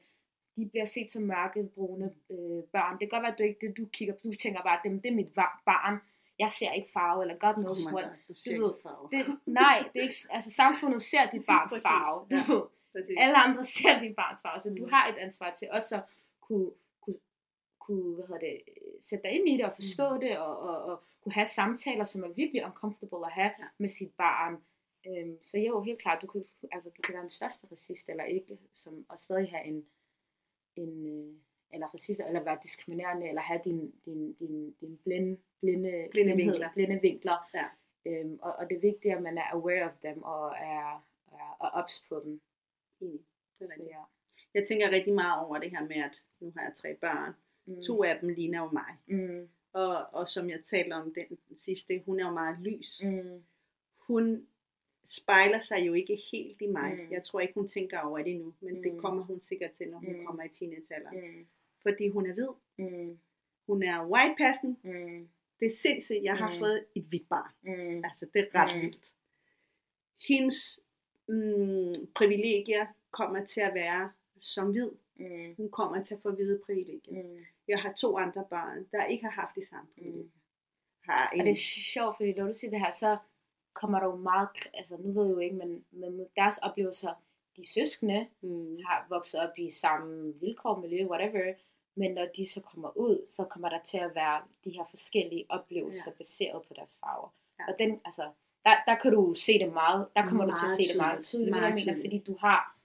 de 0.56 0.70
bliver 0.70 0.86
set 0.86 1.12
som 1.12 1.22
mørke, 1.24 1.64
brune 1.76 2.14
øh, 2.30 2.64
børn. 2.64 2.94
Det 2.94 3.00
kan 3.00 3.10
godt 3.10 3.22
være, 3.24 3.32
at 3.32 3.38
du 3.38 3.44
ikke 3.44 3.68
det, 3.68 3.78
du 3.78 3.86
kigger 3.86 4.14
på. 4.14 4.20
Du 4.24 4.34
tænker 4.34 4.62
bare, 4.62 4.78
at 4.78 4.84
det, 4.84 5.04
det 5.04 5.10
er 5.12 5.16
mit 5.16 5.34
barn. 5.66 6.00
jeg 6.40 6.52
ser 6.52 6.72
ikke 6.72 6.90
farve, 6.94 7.22
eller 7.24 7.36
God 7.38 7.54
knows 7.54 7.86
Oh. 7.86 7.92
God, 7.92 8.04
du 8.28 8.34
ser 8.34 8.58
ved, 8.60 8.70
ikke 8.72 8.82
farve. 8.84 9.10
Det, 9.12 9.40
nej, 9.46 9.78
det 9.94 10.00
er 10.00 10.04
ikke, 10.04 10.16
altså 10.30 10.52
samfundet 10.52 11.02
ser 11.02 11.26
dit 11.34 11.46
barns 11.52 11.74
farve. 11.82 12.20
Du 12.32 12.36
ja. 12.36 12.54
ved, 12.54 12.62
alle 13.18 13.38
andre 13.38 13.64
ser 13.64 14.00
dit 14.00 14.16
barns 14.16 14.42
farve, 14.42 14.60
så 14.62 14.70
du 14.70 14.84
Mm. 14.86 14.90
har 14.90 15.08
et 15.08 15.18
ansvar 15.18 15.56
til 15.60 15.68
også 15.72 15.96
at 15.96 16.04
kunne, 16.42 16.72
kunne, 17.02 17.20
kunne 17.80 18.16
hvad 18.16 18.26
hedder 18.28 18.40
det, 18.48 18.62
sætte 19.02 19.24
dig 19.24 19.32
ind 19.38 19.50
i 19.50 19.58
det 19.58 19.66
og 19.66 19.74
forstå 19.76 20.14
Mm. 20.14 20.20
det, 20.20 20.38
og, 20.38 20.60
og, 20.60 20.84
og 20.84 21.04
kunne 21.24 21.34
have 21.34 21.46
samtaler, 21.48 22.06
som 22.06 22.24
er 22.24 22.28
virkelig 22.28 22.66
uncomfortable 22.66 23.26
at 23.26 23.32
have 23.32 23.52
Ja. 23.60 23.66
med 23.78 23.90
sit 23.90 24.12
barn. 24.18 24.54
Øhm, 25.08 25.38
så 25.44 25.58
jo, 25.58 25.82
helt 25.82 26.02
klart, 26.02 26.22
du 26.22 26.28
kan, 26.28 26.46
altså, 26.72 26.90
du 26.98 27.02
kan 27.02 27.14
være 27.14 27.22
den 27.22 27.30
største 27.40 27.68
racist, 27.72 28.10
eller 28.10 28.24
ikke, 28.24 28.58
som, 28.76 29.06
og 29.10 29.20
stadig 29.20 29.50
have 29.50 29.66
en, 29.66 29.86
en 30.76 31.08
øh, 31.08 31.34
eller 31.74 31.88
racist, 31.88 32.20
eller 32.28 32.44
være 32.44 32.60
diskriminerende, 32.64 33.28
eller 33.28 33.42
have 33.42 33.62
din, 33.66 33.94
din, 34.06 34.34
din, 34.34 34.72
din 34.82 34.98
blinde, 34.98 35.38
blinde, 35.62 36.08
blindhed, 36.12 36.36
vinkler. 36.36 36.70
blinde 36.74 37.00
vinkler. 37.02 37.50
Ja. 37.54 37.66
Øhm, 38.06 38.40
og, 38.42 38.54
og 38.60 38.70
det 38.70 38.76
er 38.76 38.82
vigtigt, 38.82 39.16
at 39.16 39.22
man 39.22 39.38
er 39.38 39.48
aware 39.54 39.84
of 39.84 39.98
dem, 40.04 40.24
og 40.24 40.48
er, 40.48 41.06
er, 41.32 41.58
er 41.62 41.70
ops 41.74 42.06
på 42.10 42.22
dem. 42.24 42.42
Enig. 43.00 43.20
Det 43.60 43.70
er 43.80 43.84
ja. 43.84 44.04
Jeg 44.54 44.68
tænker 44.68 44.92
rigtig 44.92 45.14
meget 45.14 45.46
over 45.46 45.58
det 45.58 45.70
her 45.72 45.82
med, 45.82 45.96
at 45.96 46.24
nu 46.40 46.54
har 46.56 46.64
jeg 46.64 46.74
tre 46.76 46.96
børn. 46.96 47.34
Mm. 47.66 47.82
To 47.82 48.04
af 48.04 48.20
dem 48.20 48.30
ligner 48.30 48.60
jo 48.64 48.70
mig. 48.72 48.98
Mm. 49.08 49.50
Og, 49.74 50.14
og 50.14 50.30
som 50.30 50.50
jeg 50.50 50.60
talte 50.70 50.94
om 50.94 51.14
den 51.14 51.58
sidste, 51.58 52.04
hun 52.06 52.20
er 52.20 52.26
jo 52.26 52.34
meget 52.34 52.60
lys. 52.60 53.02
Mm. 53.04 53.44
Hun 54.08 54.48
spejler 55.06 55.62
sig 55.62 55.88
jo 55.88 55.94
ikke 55.94 56.22
helt 56.32 56.62
i 56.62 56.68
mig. 56.68 56.94
Mm. 56.94 57.12
Jeg 57.12 57.24
tror 57.24 57.40
ikke, 57.40 57.54
hun 57.54 57.68
tænker 57.68 58.00
over 58.00 58.24
det 58.24 58.36
nu, 58.40 58.54
men 58.60 58.84
det 58.84 58.94
Mm. 58.94 59.00
kommer 59.00 59.24
hun 59.24 59.42
sikkert 59.42 59.72
til, 59.72 59.90
når 59.90 59.98
hun 59.98 60.18
Mm. 60.20 60.26
kommer 60.26 60.44
i 60.44 60.50
teenagealderen. 60.50 61.22
Mm. 61.38 61.46
Fordi 61.82 62.08
hun 62.10 62.30
er 62.30 62.34
hvid. 62.34 62.50
Mm. 62.90 63.18
Hun 63.68 63.84
er 63.84 64.08
white 64.08 64.36
passing. 64.38 64.80
Mm. 64.84 65.28
Det 65.60 65.66
er 65.66 65.76
sindssygt. 65.78 66.24
Jeg 66.24 66.38
har 66.38 66.54
Mm. 66.54 66.60
fået 66.60 66.86
et 66.96 67.04
hvidt 67.04 67.30
barn. 67.30 67.52
Mm. 67.62 68.04
Altså, 68.06 68.26
det 68.34 68.42
er 68.42 68.56
ret 68.62 68.76
Mm. 68.76 68.82
vildt. 68.82 69.12
Hendes 70.28 70.80
mm, 71.28 71.94
privilegier 72.16 72.86
kommer 73.12 73.46
til 73.46 73.62
at 73.62 73.74
være 73.74 74.12
som 74.40 74.72
hvid. 74.72 74.90
Mm. 75.16 75.56
Hun 75.58 75.72
kommer 75.72 76.04
til 76.04 76.14
at 76.16 76.22
få 76.22 76.32
hvide 76.32 76.62
privilegier. 76.66 77.24
Mm. 77.24 77.46
Jeg 77.68 77.80
har 77.80 77.94
to 77.94 78.18
andre 78.18 78.46
børn, 78.50 78.88
der 78.92 79.06
ikke 79.06 79.24
har 79.24 79.32
haft 79.32 79.56
de 79.56 79.66
samme 79.70 79.90
privilegier. 79.96 80.24
Mm. 80.24 80.32
Har 81.10 81.30
Og 81.32 81.38
en, 81.38 81.46
det 81.46 81.52
er 81.52 81.56
sjovt, 81.94 82.18
fordi 82.18 82.34
når 82.34 82.48
du 82.48 82.54
siger 82.54 82.72
det 82.72 82.80
her, 82.80 82.92
så 82.92 83.18
kommer 83.74 84.00
der 84.00 84.06
jo 84.08 84.16
meget, 84.16 84.50
altså 84.74 84.98
nu 85.00 85.12
ved 85.12 85.26
jeg 85.28 85.34
jo 85.34 85.40
ikke, 85.40 85.56
men, 85.56 85.86
men 85.92 86.28
deres 86.36 86.58
oplevelser, 86.58 87.14
de 87.58 87.68
søskende 87.74 88.28
mm, 88.42 88.78
har 88.86 89.06
vokset 89.10 89.40
op 89.40 89.58
i 89.58 89.72
samme 89.72 90.34
vilkår, 90.40 90.80
miljø, 90.80 91.06
whatever, 91.06 91.54
men 91.96 92.12
når 92.12 92.28
de 92.38 92.50
så 92.50 92.62
kommer 92.62 92.98
ud, 92.98 93.28
så 93.30 93.44
kommer 93.44 93.70
der 93.70 93.80
til 93.86 93.98
at 93.98 94.16
være 94.16 94.42
de 94.64 94.70
her 94.70 94.84
forskellige 94.90 95.46
oplevelser 95.50 96.12
ja. 96.12 96.18
baseret 96.18 96.62
på 96.68 96.74
deres 96.76 96.98
farver. 97.00 97.30
Ja. 97.60 97.64
Og 97.68 97.76
den, 97.80 98.02
altså, 98.06 98.32
der, 98.66 98.76
der 98.88 98.96
kan 99.02 99.12
du 99.12 99.34
se 99.34 99.60
det 99.60 99.74
meget, 99.74 100.08
der 100.16 100.26
kommer 100.26 100.46
du 100.46 100.52
til 100.52 100.66
at 100.66 100.70
Meget 100.70 100.78
se 100.78 100.88
det 100.94 100.98
meget 100.98 101.26
tydeligt. 101.26 101.28
tydeligt, 101.28 101.54
hvad 101.56 101.62
jeg 101.62 101.70
Meget 101.74 101.86
mener, 101.86 101.94
tydeligt. 101.94 102.24
fordi 102.24 102.32
du 102.32 102.38
har 102.46 102.78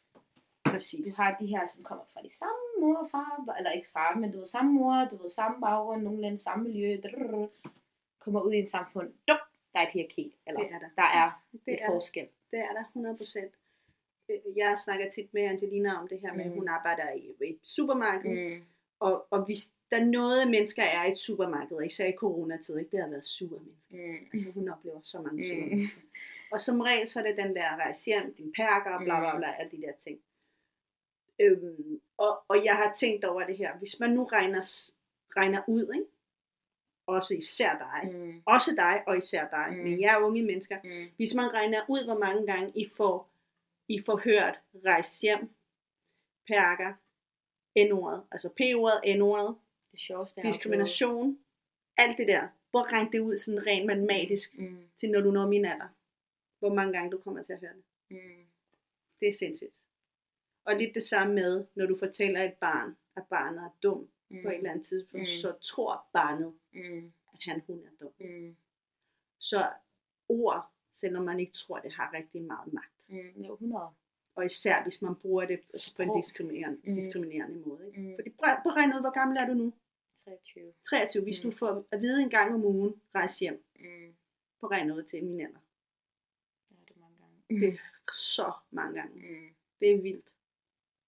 præcis. 0.65 1.05
du 1.15 1.23
har 1.23 1.37
de 1.41 1.47
her, 1.47 1.67
som 1.67 1.83
kommer 1.83 2.05
fra 2.13 2.21
de 2.23 2.33
samme 2.39 2.63
mor 2.81 2.97
og 2.97 3.11
far, 3.11 3.55
eller 3.59 3.71
ikke 3.71 3.89
far, 3.93 4.15
men 4.15 4.33
du 4.33 4.39
ved, 4.39 4.47
samme 4.47 4.73
mor, 4.73 5.05
du 5.11 5.17
ved, 5.17 5.31
samme 5.31 5.61
baggrund, 5.61 6.03
nogenlunde 6.03 6.39
samme 6.39 6.65
miljø, 6.65 7.01
drrrr, 7.03 7.49
kommer 8.19 8.41
ud 8.41 8.53
i 8.53 8.59
en 8.59 8.67
samfund, 8.69 9.13
duk, 9.29 9.39
der 9.73 9.79
er 9.81 9.87
et 9.87 9.93
hierarki, 9.93 10.37
eller 10.47 10.61
Det 10.61 10.71
er 10.73 10.79
der. 10.79 10.89
der 10.97 11.03
er 11.23 11.45
Det 11.53 11.73
et 11.75 11.83
er, 11.83 11.87
forskel. 11.87 12.29
det 12.51 12.59
er 12.59 12.73
der 12.73 12.85
100 12.85 13.17
procent. 13.17 13.55
Jeg 14.57 14.79
snakker 14.85 15.11
tit 15.11 15.35
med 15.35 15.43
Angelina 15.43 15.95
om 16.01 16.09
det 16.09 16.21
her 16.21 16.33
med, 16.35 16.45
at 16.45 16.51
Mm. 16.51 16.57
hun 16.59 16.69
arbejder 16.69 17.11
i 17.13 17.35
et 17.41 17.59
supermarked, 17.63 18.31
Mm. 18.59 18.63
og, 19.01 19.27
og 19.31 19.45
hvis 19.45 19.71
der 19.91 20.05
noget 20.05 20.51
mennesker 20.51 20.83
er 20.83 21.05
i 21.05 21.11
et 21.11 21.19
supermarked, 21.19 21.83
især 21.87 22.07
i 22.07 22.13
coronatid, 22.13 22.79
ikke, 22.79 22.91
det 22.91 23.01
har 23.01 23.09
været 23.09 23.27
sure 23.27 23.61
mennesker. 23.61 23.97
Mm. 23.97 24.27
Altså 24.33 24.51
hun 24.51 24.69
oplever 24.69 25.01
så 25.03 25.21
mange 25.23 25.37
Mm. 25.43 25.49
sure 25.49 25.67
mennesker. 25.69 26.01
Og 26.53 26.61
som 26.61 26.81
regel, 26.81 27.09
så 27.09 27.19
er 27.21 27.23
det 27.25 27.37
den 27.37 27.57
der 27.57 27.77
rejse 27.77 28.05
hjem, 28.05 28.35
din 28.35 28.53
perker, 28.57 28.99
bla 29.05 29.19
bla 29.21 29.33
Mm. 29.33 29.39
bla, 29.39 29.53
alle 29.59 29.71
de 29.71 29.83
der 29.83 29.93
ting. 30.01 30.21
Øhm, 31.41 32.01
og, 32.17 32.43
og 32.49 32.65
jeg 32.65 32.77
har 32.77 32.93
tænkt 32.95 33.25
over 33.25 33.47
det 33.47 33.57
her. 33.57 33.79
Hvis 33.79 34.01
man 34.01 34.11
nu 34.11 34.25
regner, 34.25 34.61
regner 35.37 35.63
ud, 35.69 35.93
ikke? 35.95 36.07
Også 37.09 37.35
især 37.35 37.73
dig, 37.79 38.13
Mm. 38.13 38.43
også 38.47 38.71
dig 38.77 39.03
og 39.07 39.19
især 39.19 39.49
dig, 39.49 39.67
Mm. 39.77 39.85
men 39.85 40.01
jeg 40.01 40.15
er 40.15 40.19
unge 40.27 40.43
mennesker. 40.43 40.79
Mm. 40.85 41.11
Hvis 41.17 41.35
man 41.35 41.53
regner 41.55 41.85
ud, 41.89 42.05
hvor 42.05 42.19
mange 42.19 42.47
gange 42.47 42.73
I 42.75 42.89
får, 42.97 43.31
I 43.89 44.03
får 44.07 44.17
hørt 44.25 44.61
rejse 44.87 45.23
hjem, 45.23 45.51
perker, 46.47 46.93
N-ordet, 47.89 48.23
altså 48.33 48.49
P-ordet, 48.49 49.17
N-ordet, 49.19 49.57
Det 49.93 50.01
sjoveste 50.01 50.43
diskrimination, 50.43 51.39
alt 51.97 52.19
det 52.19 52.29
der. 52.29 52.49
Hvor 52.71 52.93
regner 52.93 53.11
det 53.11 53.19
ud 53.21 53.39
sådan 53.39 53.67
rent 53.67 53.87
matematisk 53.87 54.59
Mm. 54.59 54.89
til 55.01 55.11
når 55.11 55.21
du 55.21 55.31
når 55.31 55.47
min 55.47 55.65
alder? 55.65 55.89
Hvor 56.59 56.75
mange 56.75 56.93
gange 56.93 57.11
du 57.11 57.19
kommer 57.19 57.43
til 57.43 57.53
at 57.53 57.61
høre 57.61 57.73
det? 57.73 57.85
Mm. 58.11 58.45
Det 59.21 59.29
er 59.29 59.33
sindssygt. 59.33 59.75
Og 60.65 60.77
lidt 60.77 60.95
det 60.95 61.03
samme 61.03 61.35
med, 61.35 61.65
når 61.75 61.87
du 61.87 61.97
fortæller 61.99 62.43
et 62.45 62.55
barn, 62.55 62.97
at 63.17 63.23
barnet 63.31 63.61
er 63.65 63.71
dum 63.83 64.09
Mm. 64.31 64.43
på 64.43 64.49
et 64.49 64.57
eller 64.57 64.71
andet 64.71 64.87
tidspunkt, 64.87 65.23
Mm. 65.29 65.33
så 65.41 65.53
tror 65.63 66.07
barnet, 66.13 66.55
Mm. 66.73 67.13
at 67.33 67.39
han 67.43 67.61
hun 67.67 67.85
er 67.85 67.91
dum. 68.01 68.13
Mm. 68.21 68.57
Så 69.39 69.73
ord, 70.29 70.71
selvom 70.97 71.25
man 71.25 71.41
ikke 71.41 71.53
tror, 71.53 71.79
det 71.79 71.93
har 71.93 72.13
rigtig 72.13 72.43
meget 72.43 72.73
magt. 72.73 72.93
Mm. 73.09 73.43
Jo, 73.43 73.53
100. 73.53 73.91
Og 74.35 74.47
især 74.47 74.83
hvis 74.83 75.03
man 75.03 75.15
bruger 75.17 75.45
det 75.47 75.61
på 75.97 76.03
en 76.03 76.17
diskriminerende, 76.23 76.77
Mm. 76.85 76.95
diskriminerende 76.95 77.59
måde. 77.69 77.87
Ikke? 77.87 78.01
Mm. 78.01 78.15
Fordi 78.17 78.31
prøv, 78.31 78.51
at 78.53 78.61
ud, 78.97 79.01
hvor 79.01 79.11
gammel 79.11 79.37
er 79.37 79.47
du 79.47 79.55
nu? 79.55 79.73
23. 80.25 80.73
23. 80.89 81.23
Hvis 81.23 81.45
Mm. 81.45 81.51
du 81.51 81.57
får 81.57 81.85
at 81.91 82.01
vide 82.01 82.23
en 82.23 82.31
gang 82.31 82.55
om 82.55 82.65
ugen, 82.65 83.03
rejse 83.15 83.39
hjem, 83.41 83.65
Mm. 83.81 84.15
på 84.61 84.67
regne 84.67 84.95
ud 84.95 85.03
til 85.03 85.25
min 85.25 85.41
alder. 85.41 85.59
Ja, 86.71 86.77
det 86.89 86.97
er 86.97 87.01
mange 87.01 87.17
gange. 87.19 87.67
Det 87.67 87.81
så 88.13 88.53
mange 88.71 88.95
gange. 89.01 89.15
Mm. 89.31 89.55
Det 89.81 89.91
er 89.95 90.03
vildt. 90.03 90.29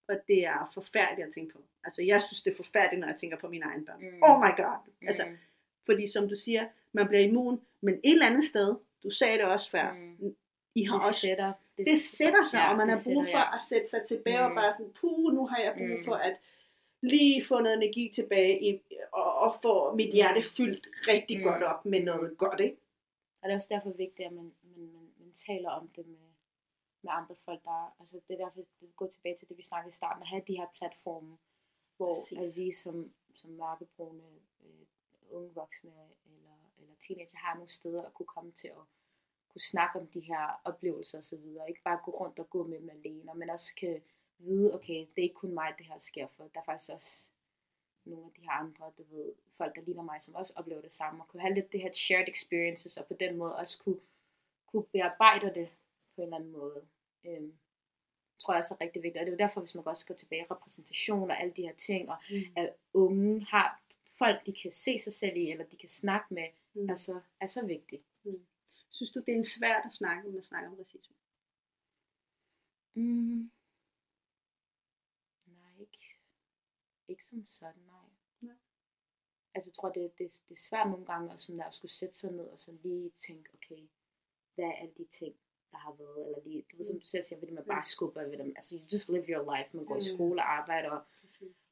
Og 0.09 0.21
det 0.29 0.47
er 0.47 0.71
forfærdeligt 0.75 1.29
at 1.29 1.35
tænke 1.35 1.53
på. 1.53 1.65
Altså, 1.85 2.03
jeg 2.03 2.23
synes, 2.23 2.43
det 2.43 2.51
er 2.53 2.57
forfærdeligt, 2.57 3.01
når 3.01 3.09
jeg 3.09 3.17
tænker 3.21 3.37
på 3.39 3.49
mine 3.49 3.65
egne 3.65 3.85
børn. 3.87 4.01
Mm. 4.01 4.21
Oh 4.23 4.39
my 4.45 4.53
god. 4.63 4.79
Altså, 5.03 5.25
Mm. 5.27 5.37
fordi 5.87 6.09
som 6.09 6.29
du 6.29 6.37
siger, 6.37 6.69
man 6.93 7.09
bliver 7.09 7.21
immun, 7.23 7.61
men 7.81 7.95
et 7.95 8.01
eller 8.13 8.27
andet 8.27 8.45
sted, 8.45 8.77
du 9.03 9.11
sagde 9.11 9.39
det 9.39 9.45
også 9.47 9.71
før, 9.71 9.93
Mm. 9.93 10.37
I 10.75 10.85
har 10.85 10.99
Det 10.99 11.07
også, 11.07 11.21
sætter. 11.21 11.53
det 11.77 11.99
sætter 11.99 12.45
sig, 12.45 12.59
ja, 12.59 12.71
og 12.71 12.77
man 12.77 12.89
det 12.89 12.97
har 12.97 13.03
brug 13.05 13.25
for 13.25 13.39
ja. 13.39 13.55
at 13.57 13.61
sætte 13.69 13.89
sig 13.91 14.03
tilbage 14.09 14.41
og 14.45 14.51
Mm. 14.51 14.55
bare 14.57 14.73
sådan, 14.73 14.93
puh, 15.01 15.35
nu 15.35 15.47
har 15.47 15.59
jeg 15.59 15.73
brug 15.79 15.99
Mm. 15.99 16.05
for 16.05 16.15
at 16.15 16.37
lige 17.03 17.45
få 17.47 17.61
noget 17.61 17.77
energi 17.77 18.11
tilbage 18.15 18.55
i, 18.69 18.81
og, 19.13 19.35
og 19.35 19.57
få 19.63 19.95
mit 19.95 20.13
hjerte 20.15 20.43
fyldt 20.57 20.87
rigtig 21.09 21.37
Mm. 21.39 21.43
godt 21.45 21.63
op 21.63 21.85
med 21.87 22.01
noget 22.03 22.39
godt, 22.39 22.61
ikke? 22.61 22.77
Og 23.43 23.45
det 23.49 23.53
er 23.53 23.57
også 23.57 23.69
derfor 23.71 23.91
vigtigt, 23.91 24.27
at 24.27 24.33
man, 24.33 24.53
man, 24.63 24.87
man, 24.95 25.07
man 25.19 25.33
taler 25.47 25.71
om 25.71 25.89
det 25.97 26.07
med, 26.07 26.27
med 27.05 27.13
andre 27.19 27.35
folk, 27.45 27.65
der 27.65 27.95
altså 28.01 28.21
det 28.29 28.35
er 28.35 28.45
derfor, 28.45 28.61
det 28.81 28.97
går 28.97 29.07
tilbage 29.07 29.37
til 29.37 29.49
det, 29.49 29.57
vi 29.57 29.63
snakkede 29.63 29.89
i 29.91 29.99
starten, 30.01 30.23
at 30.23 30.29
have 30.29 30.43
de 30.49 30.57
her 30.57 30.67
platforme, 30.79 31.37
hvor 32.01 32.15
Præcis. 32.15 32.39
at 32.39 32.63
vi 32.63 32.73
som, 32.73 33.13
som 33.35 33.51
mørkebrune 33.51 34.23
øh, 34.65 34.87
unge 35.31 35.55
voksne 35.55 35.91
eller, 36.25 36.57
eller 36.79 36.95
teenager 37.07 37.39
har 37.39 37.55
nogle 37.55 37.71
steder 37.71 38.03
at 38.03 38.15
kunne 38.15 38.27
komme 38.37 38.53
til 38.53 38.69
at 38.69 38.85
kunne 39.49 39.61
snakke 39.61 39.99
om 40.01 40.07
de 40.07 40.21
her 40.21 40.61
oplevelser 40.65 41.19
og 41.19 41.25
så 41.25 41.37
videre. 41.37 41.69
Ikke 41.69 41.83
bare 41.83 42.01
gå 42.05 42.11
rundt 42.11 42.39
og 42.39 42.51
gå 42.51 42.67
med 42.67 42.79
dem 42.81 42.91
alene, 42.91 43.35
men 43.35 43.51
også 43.51 43.75
kan 43.75 44.03
vide, 44.39 44.75
okay, 44.75 44.95
det 44.95 45.19
er 45.19 45.23
ikke 45.23 45.35
kun 45.35 45.55
mig, 45.55 45.75
det 45.79 45.87
her 45.87 45.99
sker 45.99 46.27
for. 46.37 46.45
Der 46.55 46.61
er 46.61 46.65
faktisk 46.65 46.93
også 46.93 47.27
nogle 48.05 48.25
af 48.27 48.33
de 48.37 48.43
her 48.43 48.53
andre, 48.53 48.93
du 48.99 49.03
ved, 49.11 49.33
folk, 49.51 49.77
der 49.77 49.83
ligner 49.83 50.03
mig, 50.03 50.23
som 50.23 50.35
også 50.35 50.53
oplever 50.57 50.81
det 50.83 50.93
samme, 50.93 51.23
og 51.23 51.29
kunne 51.29 51.41
have 51.41 51.55
lidt 51.55 51.73
det 51.73 51.81
her 51.81 51.93
shared 51.93 52.29
experiences, 52.29 52.97
og 52.97 53.07
på 53.07 53.15
den 53.15 53.37
måde 53.37 53.57
også 53.57 53.79
kunne, 53.83 54.01
kunne 54.67 54.85
bearbejde 54.85 55.55
det 55.55 55.69
på 56.15 56.21
en 56.21 56.23
eller 56.23 56.37
anden 56.37 56.53
måde. 56.53 56.87
Øhm, 57.25 57.55
tror 58.41 58.55
jeg 58.55 58.59
også 58.59 58.75
er 58.75 58.81
rigtig 58.81 59.03
vigtigt, 59.03 59.21
og 59.21 59.27
det 59.27 59.33
er 59.33 59.37
jo 59.37 59.47
derfor, 59.49 59.61
hvis 59.61 59.75
man 59.75 59.87
også 59.87 60.07
går 60.07 60.15
tilbage, 60.15 60.47
repræsentation 60.51 61.31
og 61.31 61.41
alle 61.41 61.53
de 61.57 61.63
her 61.63 61.75
ting, 61.75 62.09
og 62.11 62.17
Mm. 62.31 62.37
at 62.57 62.75
unge 62.93 63.45
har 63.45 63.83
folk, 64.19 64.47
de 64.47 64.53
kan 64.63 64.73
se 64.73 64.99
sig 64.99 65.15
selv 65.15 65.37
i, 65.37 65.51
eller 65.51 65.65
de 65.65 65.77
kan 65.77 65.89
snakke 65.89 66.35
med, 66.35 66.49
Mm. 66.75 66.89
er, 66.91 66.97
så, 66.97 67.21
er 67.41 67.47
så 67.47 67.67
vigtigt. 67.67 68.03
Synes 68.91 69.13
du, 69.13 69.21
det 69.27 69.39
er 69.39 69.43
svært 69.43 69.83
at 69.85 69.93
snakke, 69.93 70.23
når 70.25 70.33
man 70.33 70.43
snakker 70.43 70.71
om 70.71 70.77
racisme? 70.79 71.17
Mm. 72.95 73.51
Nej, 75.47 75.73
ikke, 75.81 75.99
ikke 77.09 77.25
som 77.25 77.47
sådan, 77.47 77.83
nej. 77.83 78.09
Nej. 78.41 78.57
Altså 79.55 79.71
jeg 79.71 79.75
tror, 79.75 79.89
det, 79.93 80.19
det, 80.19 80.41
det 80.49 80.55
er 80.55 80.61
svært 80.69 80.91
nogle 80.91 81.07
gange 81.07 81.33
at, 81.35 81.41
sådan 81.43 81.59
der, 81.59 81.65
at 81.65 81.75
skulle 81.75 81.93
sætte 81.93 82.15
sig 82.15 82.33
ned 82.33 82.45
og 82.47 82.61
sådan 82.61 82.81
lige 82.83 83.11
tænke, 83.11 83.51
okay, 83.55 83.89
hvad 84.55 84.65
er 84.65 84.73
alle 84.73 84.95
de 84.97 85.05
ting, 85.05 85.37
der 85.73 85.79
har 85.79 85.93
været, 85.99 86.27
eller 86.27 86.39
lige, 86.45 86.65
du 86.73 86.77
ved, 86.77 86.85
som 86.85 87.01
du 87.01 87.07
selv 87.07 87.25
siger, 87.25 87.39
fordi 87.39 87.53
man 87.53 87.65
bare 87.65 87.83
skubber 87.83 88.23
ved 88.25 88.39
dem. 88.39 88.53
Altså, 88.57 88.75
you 88.77 88.83
just 88.93 89.09
live 89.09 89.25
your 89.29 89.57
life. 89.57 89.77
Man 89.77 89.85
går 89.85 89.95
i 89.97 89.99
Mm. 89.99 90.17
skole 90.17 90.43
og 90.43 90.53
arbejder, 90.59 90.91
og, 90.91 91.03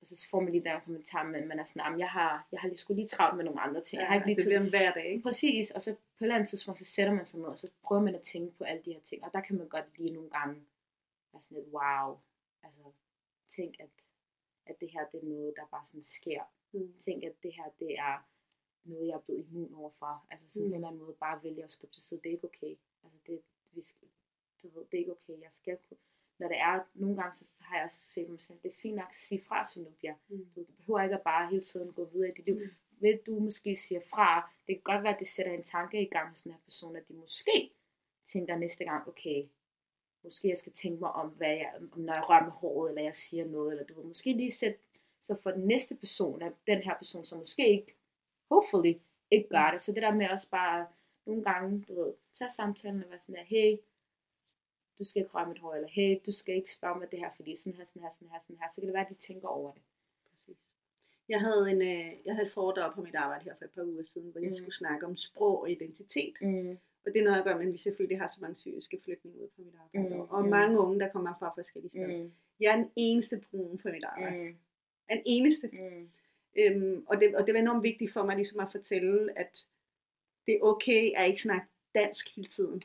og 0.00 0.06
så 0.06 0.26
får 0.30 0.40
man 0.40 0.52
lige 0.52 0.64
den 0.64 0.80
kommentar, 0.84 1.22
men 1.22 1.48
man 1.48 1.58
er 1.58 1.64
sådan, 1.64 1.82
"Jamen, 1.82 1.98
jeg 2.00 2.08
har, 2.10 2.46
jeg 2.52 2.60
har 2.60 2.68
lige 2.68 2.78
skulle 2.78 3.00
lige 3.00 3.08
travlt 3.08 3.36
med 3.36 3.44
nogle 3.44 3.60
andre 3.60 3.80
ting. 3.82 4.00
jeg 4.00 4.08
har 4.08 4.14
ikke 4.14 4.26
lige 4.26 4.36
det 4.36 4.42
tid. 4.42 4.48
bliver 4.50 4.60
en 4.60 4.68
hverdag, 4.68 5.06
ikke? 5.06 5.22
Præcis, 5.22 5.70
og 5.70 5.82
så 5.82 5.90
på 5.94 5.98
et 5.98 6.26
eller 6.26 6.34
andet 6.34 6.48
tidspunkt, 6.48 6.78
så 6.78 6.84
sætter 6.84 7.14
man 7.14 7.26
sig 7.26 7.38
ned, 7.40 7.46
og 7.48 7.58
så 7.58 7.68
prøver 7.82 8.02
man 8.02 8.14
at 8.14 8.22
tænke 8.22 8.52
på 8.58 8.64
alle 8.64 8.82
de 8.84 8.92
her 8.92 9.00
ting, 9.00 9.24
og 9.24 9.30
der 9.32 9.40
kan 9.40 9.56
man 9.58 9.68
godt 9.68 9.98
lige 9.98 10.14
nogle 10.14 10.30
gange 10.30 10.54
være 11.32 11.42
sådan 11.42 11.58
lidt, 11.58 11.74
wow, 11.74 12.18
altså, 12.62 12.82
tænk, 13.56 13.74
at, 13.80 13.90
at 14.66 14.80
det 14.80 14.90
her, 14.90 15.06
det 15.12 15.20
er 15.22 15.26
noget, 15.26 15.54
der 15.56 15.66
bare 15.70 15.86
sådan 15.86 16.04
sker. 16.04 16.42
Mm. 16.72 16.92
Tænk, 17.04 17.24
at 17.24 17.32
det 17.42 17.52
her, 17.54 17.64
det 17.78 17.98
er 17.98 18.26
noget, 18.84 19.06
jeg 19.08 19.14
er 19.14 19.20
blevet 19.20 19.40
immun 19.46 19.74
overfor. 19.74 20.26
Altså 20.30 20.46
sådan 20.50 20.62
Mm. 20.62 20.68
mm. 20.68 20.72
en 20.72 20.74
eller 20.74 20.88
anden 20.88 21.02
måde 21.02 21.14
bare 21.20 21.42
vælge 21.42 21.64
at 21.64 21.70
skubbe 21.70 21.94
til 21.94 22.02
side. 22.02 22.20
Det 22.20 22.28
er 22.28 22.32
ikke 22.32 22.44
okay. 22.44 22.76
Altså 23.04 23.18
det, 23.26 23.40
vi 23.72 23.80
skal, 23.82 24.08
du 24.62 24.68
ved, 24.68 24.84
det 24.90 24.94
er 24.94 24.98
ikke 24.98 25.12
okay. 25.12 25.40
Jeg 25.42 25.52
skal 25.52 25.76
kunne- 25.88 25.98
når 26.38 26.48
det 26.48 26.58
er, 26.60 26.80
nogle 26.94 27.16
gange 27.16 27.36
så 27.36 27.52
har 27.60 27.76
jeg 27.76 27.84
også 27.84 28.00
set 28.02 28.28
mig 28.28 28.42
selv, 28.42 28.58
det 28.62 28.68
er 28.68 28.76
fint 28.82 28.96
nok 28.96 29.08
at 29.10 29.16
sige 29.16 29.44
fra, 29.48 29.64
Zenobia. 29.64 30.14
Mm. 30.28 30.50
Du, 30.54 30.60
du 30.60 30.72
behøver 30.76 31.00
ikke 31.02 31.14
at 31.14 31.22
bare 31.22 31.50
hele 31.50 31.62
tiden 31.62 31.92
gå 31.92 32.04
videre 32.04 32.28
i 32.28 32.32
dit 32.36 32.44
liv. 32.44 32.54
Mm. 32.54 32.60
Mm. 32.60 32.70
Ved 33.00 33.18
du 33.26 33.38
måske 33.38 33.76
siger 33.76 34.00
fra, 34.10 34.50
det 34.66 34.74
kan 34.74 34.82
godt 34.82 35.02
være, 35.02 35.14
at 35.14 35.20
det 35.20 35.28
sætter 35.28 35.52
en 35.52 35.64
tanke 35.64 36.02
i 36.02 36.08
gang 36.08 36.30
hos 36.30 36.42
den 36.42 36.52
her 36.52 36.58
person, 36.64 36.96
at 36.96 37.08
de 37.08 37.12
måske 37.12 37.70
tænker 38.26 38.56
næste 38.56 38.84
gang, 38.84 39.08
okay, 39.08 39.48
måske 40.24 40.48
jeg 40.48 40.58
skal 40.58 40.72
tænke 40.72 41.00
mig 41.00 41.12
om, 41.12 41.28
hvad 41.28 41.48
jeg, 41.56 41.72
om 41.76 42.00
når 42.00 42.14
jeg 42.14 42.28
rører 42.28 42.44
med 42.44 42.52
håret, 42.52 42.90
eller 42.90 43.02
jeg 43.02 43.16
siger 43.16 43.44
noget, 43.44 43.70
eller 43.72 43.84
du 43.84 43.94
vil 43.94 44.06
måske 44.06 44.32
lige 44.32 44.52
sætte, 44.52 44.78
så 45.22 45.36
for 45.42 45.50
den 45.50 45.66
næste 45.66 45.94
person, 45.96 46.42
er 46.42 46.50
den 46.66 46.82
her 46.82 46.96
person, 46.98 47.24
som 47.24 47.38
måske 47.38 47.68
ikke, 47.68 47.94
hopefully, 48.50 48.94
ikke 49.30 49.48
gør 49.48 49.70
det. 49.70 49.82
Så 49.82 49.92
det 49.92 50.02
der 50.02 50.14
med 50.14 50.28
også 50.30 50.50
bare, 50.50 50.86
nogle 51.28 51.42
gange, 51.50 51.84
du 51.88 51.92
ved, 52.00 52.12
tage 52.38 52.52
samtalen 52.56 53.04
og 53.04 53.10
være 53.10 53.20
sådan 53.20 53.34
der, 53.34 53.42
hey, 53.54 53.70
du 54.98 55.04
skal 55.04 55.20
ikke 55.22 55.32
røre 55.34 55.48
mit 55.48 55.58
hår, 55.58 55.74
eller 55.74 55.88
hey, 55.88 56.10
du 56.26 56.32
skal 56.32 56.54
ikke 56.54 56.70
spørge 56.78 56.98
mig 56.98 57.10
det 57.10 57.18
her, 57.18 57.30
fordi 57.36 57.56
sådan 57.56 57.72
her, 57.78 57.84
sådan 57.84 58.02
her, 58.02 58.10
sådan 58.14 58.28
her, 58.32 58.40
sådan 58.42 58.56
her, 58.60 58.68
så 58.72 58.80
kan 58.80 58.86
det 58.88 58.94
være, 58.94 59.06
at 59.08 59.14
de 59.16 59.26
tænker 59.28 59.48
over 59.48 59.72
det. 59.72 59.82
Præcis. 60.30 60.56
Jeg 61.28 61.40
havde, 61.40 61.70
en, 61.70 61.82
øh, 61.82 62.12
jeg 62.26 62.34
havde 62.34 62.46
et 62.46 62.52
foredrag 62.52 62.94
på 62.94 63.02
mit 63.02 63.14
arbejde 63.14 63.44
her 63.44 63.54
for 63.58 63.64
et 63.64 63.70
par 63.70 63.82
uger 63.82 64.02
siden, 64.04 64.30
hvor 64.30 64.40
jeg 64.40 64.48
Mm. 64.50 64.54
skulle 64.56 64.74
snakke 64.82 65.06
om 65.06 65.16
sprog 65.16 65.60
og 65.60 65.70
identitet. 65.70 66.34
Mm. 66.40 66.78
Og 67.04 67.14
det 67.14 67.20
er 67.20 67.24
noget 67.24 67.38
at 67.38 67.44
gøre 67.44 67.58
med, 67.58 67.66
at 67.66 67.72
vi 67.72 67.78
selvfølgelig 67.78 68.18
har 68.20 68.28
så 68.28 68.38
mange 68.40 68.54
syriske 68.56 69.00
flygtninge 69.04 69.38
ude 69.40 69.48
på 69.56 69.62
mit 69.62 69.74
arbejde. 69.84 70.14
Mm, 70.14 70.20
Og 70.20 70.42
mm. 70.44 70.50
mange 70.50 70.78
unge, 70.80 71.00
der 71.00 71.08
kommer 71.08 71.34
fra 71.38 71.52
forskellige 71.56 71.90
steder. 71.90 72.22
Mm. 72.24 72.32
Jeg 72.60 72.72
er 72.72 72.76
den 72.76 72.90
eneste 72.96 73.42
brune 73.50 73.78
på 73.78 73.88
mit 73.88 74.04
arbejde. 74.04 74.42
Mm. 74.48 74.56
Den 75.10 75.22
eneste. 75.26 75.66
Mm. 75.72 76.10
Øhm, 76.58 77.04
og, 77.08 77.20
det, 77.20 77.36
og 77.36 77.46
det 77.46 77.54
var 77.54 77.60
enormt 77.60 77.82
vigtigt 77.82 78.12
for 78.12 78.22
mig 78.24 78.36
ligesom 78.36 78.60
at 78.60 78.72
fortælle, 78.72 79.38
at 79.38 79.66
det 80.48 80.54
er 80.56 80.60
okay 80.62 81.12
at 81.16 81.28
ikke 81.28 81.40
snakke 81.42 81.66
dansk 81.94 82.36
hele 82.36 82.48
tiden, 82.48 82.82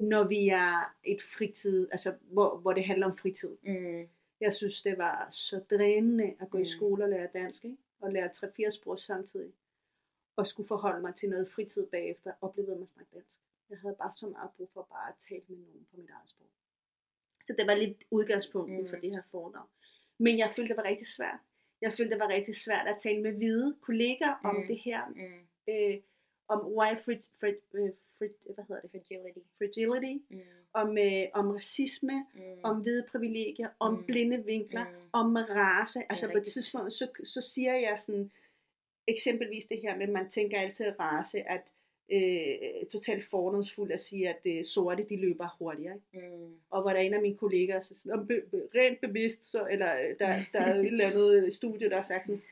når 0.00 0.24
vi 0.24 0.48
er 0.48 0.94
et 1.04 1.22
fritid, 1.22 1.88
altså 1.92 2.14
hvor, 2.20 2.56
hvor 2.58 2.72
det 2.72 2.84
handler 2.84 3.06
om 3.06 3.16
fritid. 3.16 3.56
Mm. 3.62 4.08
Jeg 4.40 4.54
synes, 4.54 4.82
det 4.82 4.98
var 4.98 5.28
så 5.30 5.60
drænende 5.70 6.34
at 6.40 6.50
gå 6.50 6.58
i 6.58 6.60
Mm. 6.60 6.66
skole 6.66 7.04
og 7.04 7.10
lære 7.10 7.28
dansk, 7.34 7.64
ikke? 7.64 7.76
og 8.00 8.12
lære 8.12 8.30
3-4 8.30 8.70
sprog 8.70 8.98
samtidig, 9.00 9.52
og 10.36 10.46
skulle 10.46 10.66
forholde 10.68 11.00
mig 11.00 11.14
til 11.14 11.28
noget 11.28 11.50
fritid 11.50 11.86
bagefter, 11.86 12.32
og 12.40 12.52
blive 12.52 12.66
ved 12.66 12.74
med 12.74 12.82
at 12.82 12.88
snakke 12.94 13.10
dansk. 13.14 13.28
Jeg 13.70 13.78
havde 13.78 13.94
bare 13.98 14.12
så 14.14 14.26
meget 14.26 14.50
brug 14.56 14.70
for 14.74 14.82
bare 14.90 15.08
at 15.08 15.14
tale 15.28 15.42
med 15.48 15.56
nogen 15.58 15.86
på 15.90 15.96
mit 15.96 16.10
eget 16.10 16.30
sprog. 16.30 16.46
Så 17.46 17.54
det 17.58 17.66
var 17.66 17.74
lidt 17.74 18.04
udgangspunktet 18.10 18.76
mm. 18.78 18.82
Mm. 18.82 18.88
for 18.88 18.96
det 18.96 19.10
her 19.10 19.22
foredrag. 19.30 19.66
Men 20.18 20.38
jeg 20.38 20.50
følte, 20.56 20.68
det 20.68 20.76
var 20.76 20.84
rigtig 20.84 21.06
svært. 21.06 21.38
Jeg 21.80 21.92
følte, 21.92 22.10
det 22.10 22.20
var 22.20 22.28
rigtig 22.28 22.56
svært 22.56 22.86
at 22.86 22.96
tale 22.98 23.22
med 23.22 23.32
hvide 23.32 23.76
kolleger 23.80 24.40
om 24.44 24.56
Mm. 24.56 24.66
det 24.66 24.78
her, 24.78 25.08
Mm. 25.08 25.46
øh, 25.68 26.00
om 26.52 26.60
white 26.76 27.02
frit, 27.04 27.24
frit, 27.40 27.60
øh, 27.74 27.90
frit, 28.18 28.30
hvad 28.54 28.64
hedder 28.68 28.80
det? 28.82 28.90
Fragility. 28.90 29.38
fragility, 29.58 30.14
Mm. 30.30 30.40
om, 30.72 30.98
øh, 30.98 31.24
om 31.34 31.50
racisme, 31.50 32.26
Mm. 32.34 32.40
om 32.62 32.76
hvide 32.82 33.04
privilegier, 33.12 33.68
om 33.80 33.94
Mm. 33.94 34.04
blinde 34.04 34.44
vinkler, 34.44 34.84
Mm. 34.84 34.96
om 35.12 35.36
race. 35.36 36.00
Altså 36.10 36.30
på 36.32 36.38
et 36.38 36.44
tidspunkt, 36.44 36.92
så, 36.92 37.08
så 37.24 37.40
siger 37.40 37.74
jeg 37.74 37.98
sådan, 37.98 38.30
eksempelvis 39.08 39.64
det 39.64 39.78
her 39.82 39.96
med, 39.96 40.02
at 40.02 40.12
man 40.12 40.30
tænker 40.30 40.60
altid 40.60 40.86
race, 41.00 41.38
at 41.50 41.72
øh, 42.12 42.86
totalt 42.92 43.24
fordomsfuld 43.30 43.92
at 43.92 44.00
sige, 44.00 44.28
at 44.28 44.40
øh, 44.44 44.64
sorte, 44.64 45.06
de 45.08 45.16
løber 45.16 45.56
hurtigere. 45.58 45.94
Ikke? 46.14 46.26
Mm. 46.36 46.54
Og 46.70 46.82
hvor 46.82 46.90
der 46.90 46.96
er 46.98 47.02
en 47.02 47.14
af 47.14 47.22
mine 47.22 47.36
kollegaer, 47.36 47.80
så 47.80 47.94
sådan, 47.94 48.26
be, 48.26 48.40
be, 48.50 48.62
rent 48.74 49.00
bevidst, 49.00 49.50
så, 49.50 49.66
eller 49.70 49.92
øh, 50.00 50.18
der, 50.18 50.36
der 50.52 50.60
er 50.60 50.74
et 50.74 50.86
eller 50.86 51.06
andet 51.10 51.54
studie, 51.54 51.90
der 51.90 51.96
har 51.96 52.02
sagt 52.02 52.26
sådan, 52.26 52.42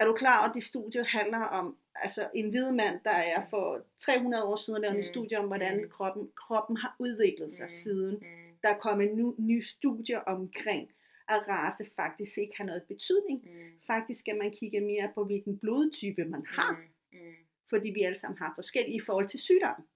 er 0.00 0.04
du 0.04 0.12
klar 0.12 0.38
over, 0.40 0.48
at 0.48 0.54
det 0.54 0.64
studie 0.64 1.04
handler 1.04 1.38
om 1.38 1.76
altså 2.02 2.30
en 2.34 2.50
hvid 2.50 2.70
mand, 2.72 3.00
der 3.04 3.10
er 3.10 3.46
for 3.50 3.84
300 3.98 4.44
år 4.44 4.56
siden 4.56 4.80
lavet 4.82 4.92
mm. 4.92 4.96
Mm. 4.96 4.98
en 4.98 5.02
studie 5.02 5.38
om, 5.38 5.46
hvordan 5.46 5.82
Mm. 5.82 5.88
kroppen, 5.90 6.30
kroppen 6.36 6.76
har 6.76 6.96
udviklet 6.98 7.52
sig 7.54 7.64
Mm. 7.64 7.70
siden. 7.70 8.14
Mm. 8.14 8.56
Der 8.62 8.68
er 8.68 8.78
kommet 8.78 9.16
nu, 9.16 9.34
nye 9.38 9.62
studier 9.62 10.18
omkring, 10.18 10.90
at 11.28 11.48
race 11.48 11.86
faktisk 11.96 12.38
ikke 12.38 12.56
har 12.56 12.64
noget 12.64 12.82
betydning. 12.82 13.40
Mm. 13.44 13.72
Faktisk 13.86 14.20
skal 14.20 14.36
man 14.38 14.50
kigge 14.50 14.80
mere 14.80 15.10
på, 15.14 15.24
hvilken 15.24 15.58
blodtype 15.58 16.24
man 16.24 16.46
har, 16.46 16.72
Mm. 17.12 17.18
Mm. 17.18 17.32
fordi 17.70 17.90
vi 17.90 18.02
alle 18.02 18.18
sammen 18.18 18.38
har 18.38 18.52
forskellige 18.54 18.96
i 18.96 19.00
forhold 19.00 19.28
til 19.28 19.40
sygdom. 19.40 19.86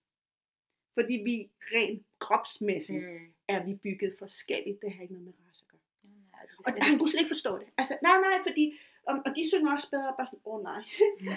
Fordi 0.94 1.14
vi 1.28 1.50
rent 1.74 2.03
kropsmæssigt 2.18 3.05
Mm. 3.05 3.32
er 3.48 3.64
vi 3.66 3.74
bygget 3.74 4.14
forskelligt. 4.18 4.82
Det 4.82 4.92
har 4.92 5.03
ikke 5.03 5.14
noget 5.14 5.26
med 5.26 5.34
race 5.48 5.64
at 5.64 5.68
gøre. 5.72 5.80
Nej, 6.32 6.42
du 6.50 6.62
Og 6.66 6.84
han 6.86 6.98
kunne 6.98 7.09
slet 7.09 7.20
ikke 7.20 7.30
forstå 7.36 7.59
det. 7.59 7.66
Altså, 7.78 7.94
nej, 8.03 8.16
nej, 8.26 8.38
fordi, 8.48 8.64
og, 9.07 9.14
og 9.26 9.36
de 9.36 9.48
synger 9.48 9.72
også 9.72 9.90
bedre, 9.90 10.14
bare 10.18 10.26
sådan, 10.26 10.40
åh 10.44 10.55
oh, 10.55 10.62
nej, 10.62 10.82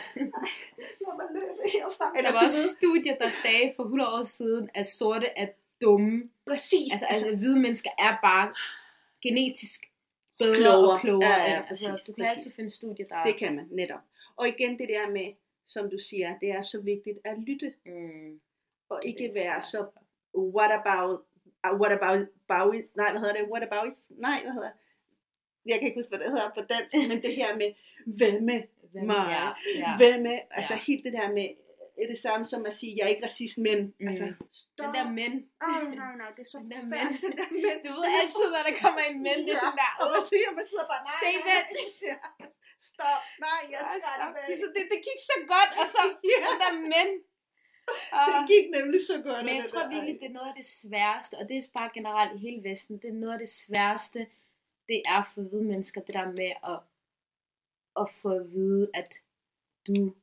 lad 1.03 1.15
mig 1.19 1.27
løbe 1.33 1.69
herfra. 1.73 2.13
Der 2.21 2.31
var 2.31 2.45
også 2.45 2.67
studier, 2.77 3.15
der 3.17 3.29
sagde 3.29 3.73
for 3.75 3.83
100 3.83 4.11
år 4.19 4.23
siden, 4.23 4.69
at 4.73 4.87
sorte 4.87 5.27
er 5.35 5.47
dumme. 5.81 6.29
præcis. 6.47 6.91
Altså, 6.93 7.05
altså 7.09 7.35
hvide 7.35 7.59
mennesker 7.59 7.89
er 7.99 8.17
bare 8.23 8.53
genetisk 9.21 9.91
bedre 10.39 10.55
Klogere. 10.55 10.91
og 10.91 10.99
klogere. 10.99 11.29
Ja, 11.29 11.41
ja, 11.43 11.57
end- 11.59 11.65
altså, 11.69 11.89
præcis, 11.91 12.03
du 12.07 12.13
kan 12.13 12.23
præcis. 12.23 12.37
altid 12.37 12.51
finde 12.51 12.69
studier, 12.69 13.07
der 13.07 13.23
det 13.23 13.37
kan 13.39 13.55
man 13.55 13.67
netop. 13.71 13.99
Og 14.35 14.47
igen 14.47 14.79
det 14.79 14.89
der 14.89 15.09
med, 15.09 15.33
som 15.67 15.89
du 15.89 15.97
siger, 15.97 16.39
det 16.39 16.49
er 16.51 16.61
så 16.61 16.81
vigtigt 16.81 17.19
at 17.23 17.37
lytte, 17.39 17.73
Mm. 17.85 18.39
og 18.89 18.99
ikke 19.05 19.31
være 19.35 19.61
så, 19.61 19.85
what 20.37 20.71
about, 20.71 21.21
uh, 21.71 21.79
what 21.81 21.91
about, 22.01 22.27
Bowies, 22.47 22.95
nej, 22.95 23.11
hvad 23.11 23.19
hedder 23.21 23.33
det, 23.35 23.49
what 23.51 23.63
about, 23.63 23.93
nej, 24.09 24.41
hvad 24.43 24.53
hedder 24.53 24.69
det? 24.69 24.77
Jeg 25.69 25.75
kan 25.79 25.85
ikke 25.87 25.99
huske, 25.99 26.11
hvad 26.13 26.21
det 26.23 26.31
hedder 26.35 26.49
på 26.57 26.61
dansk, 26.73 26.93
men 27.09 27.17
det 27.25 27.33
her 27.41 27.51
med, 27.61 27.69
hvad 28.17 28.33
med 28.49 28.59
mig? 29.11 29.25
Ja, 29.37 29.45
ja. 29.83 29.91
Hvad 30.01 30.15
med, 30.27 30.37
altså 30.57 30.73
Ja. 30.77 30.79
helt 30.87 31.03
det 31.07 31.13
der 31.19 31.29
med, 31.39 31.47
er 32.03 32.07
det 32.13 32.19
samme 32.27 32.43
som 32.51 32.61
at 32.69 32.73
sige, 32.79 32.91
jeg 32.97 33.03
er 33.07 33.11
ikke 33.15 33.25
racist, 33.29 33.57
men, 33.67 33.77
Mm. 33.99 34.07
altså, 34.09 34.25
Den 34.25 34.35
stop. 34.61 34.91
der 34.97 35.03
mænd. 35.19 35.35
Ej, 35.69 35.81
nej, 36.01 36.11
nej, 36.21 36.29
det 36.35 36.41
er 36.47 36.51
så 36.55 36.59
Den 36.63 36.71
der 36.71 36.79
den 36.81 36.91
der 36.91 37.47
mænd. 37.65 37.79
Du 37.85 37.91
ved 37.99 38.05
altid, 38.21 38.45
når 38.55 38.63
der 38.69 38.75
kommer 38.83 39.01
en 39.11 39.17
mænd, 39.27 39.39
det 39.47 39.51
er 39.57 39.61
sådan 39.65 39.79
der, 39.83 39.91
og 40.01 40.05
man 40.13 40.21
"Åh, 40.21 40.27
siger, 40.31 40.47
man 40.59 40.65
sidder 40.71 40.87
bare, 40.93 41.01
nej, 41.09 41.19
Save 41.23 41.41
nej, 41.51 41.61
it." 41.71 41.77
ja. 42.09 42.17
Stop, 42.91 43.21
nej, 43.47 43.61
jeg 43.73 43.79
det 43.93 44.01
stop. 44.03 44.31
væk. 44.35 44.43
Det, 44.47 44.53
er 44.55 44.59
så- 44.63 44.73
det, 44.77 44.83
det 44.93 44.99
gik 45.09 45.19
så 45.31 45.37
godt, 45.53 45.71
og 45.81 45.85
så 45.95 46.01
den 46.63 46.77
der. 46.93 47.05
Det 48.27 48.35
Og- 48.39 48.47
gik 48.53 48.65
nemlig 48.77 48.99
så 49.11 49.15
godt. 49.27 49.41
Men 49.45 49.55
jeg 49.55 49.63
det 49.63 49.71
tror 49.71 49.87
virkelig, 49.95 50.13
det 50.21 50.27
er 50.31 50.35
noget 50.39 50.49
af 50.51 50.55
det 50.61 50.67
sværeste, 50.81 51.33
og 51.39 51.43
det 51.49 51.55
er 51.57 51.61
bare 51.79 51.89
generelt 51.97 52.31
i 52.37 52.39
hele 52.47 52.61
Vesten, 52.69 52.95
det 53.01 53.09
er 53.09 53.19
noget 53.23 53.33
af 53.33 53.39
det 53.45 53.49
sværeste, 53.63 54.21
det 54.87 55.01
er 55.05 55.31
for 55.33 55.41
hvide 55.41 55.63
mennesker, 55.63 56.01
det 56.01 56.13
der 56.15 56.31
med 56.31 56.51
at, 56.63 56.79
at 58.01 58.09
få 58.21 58.29
at 58.29 58.51
vide, 58.51 58.89
at 58.93 59.13
du 59.87 60.13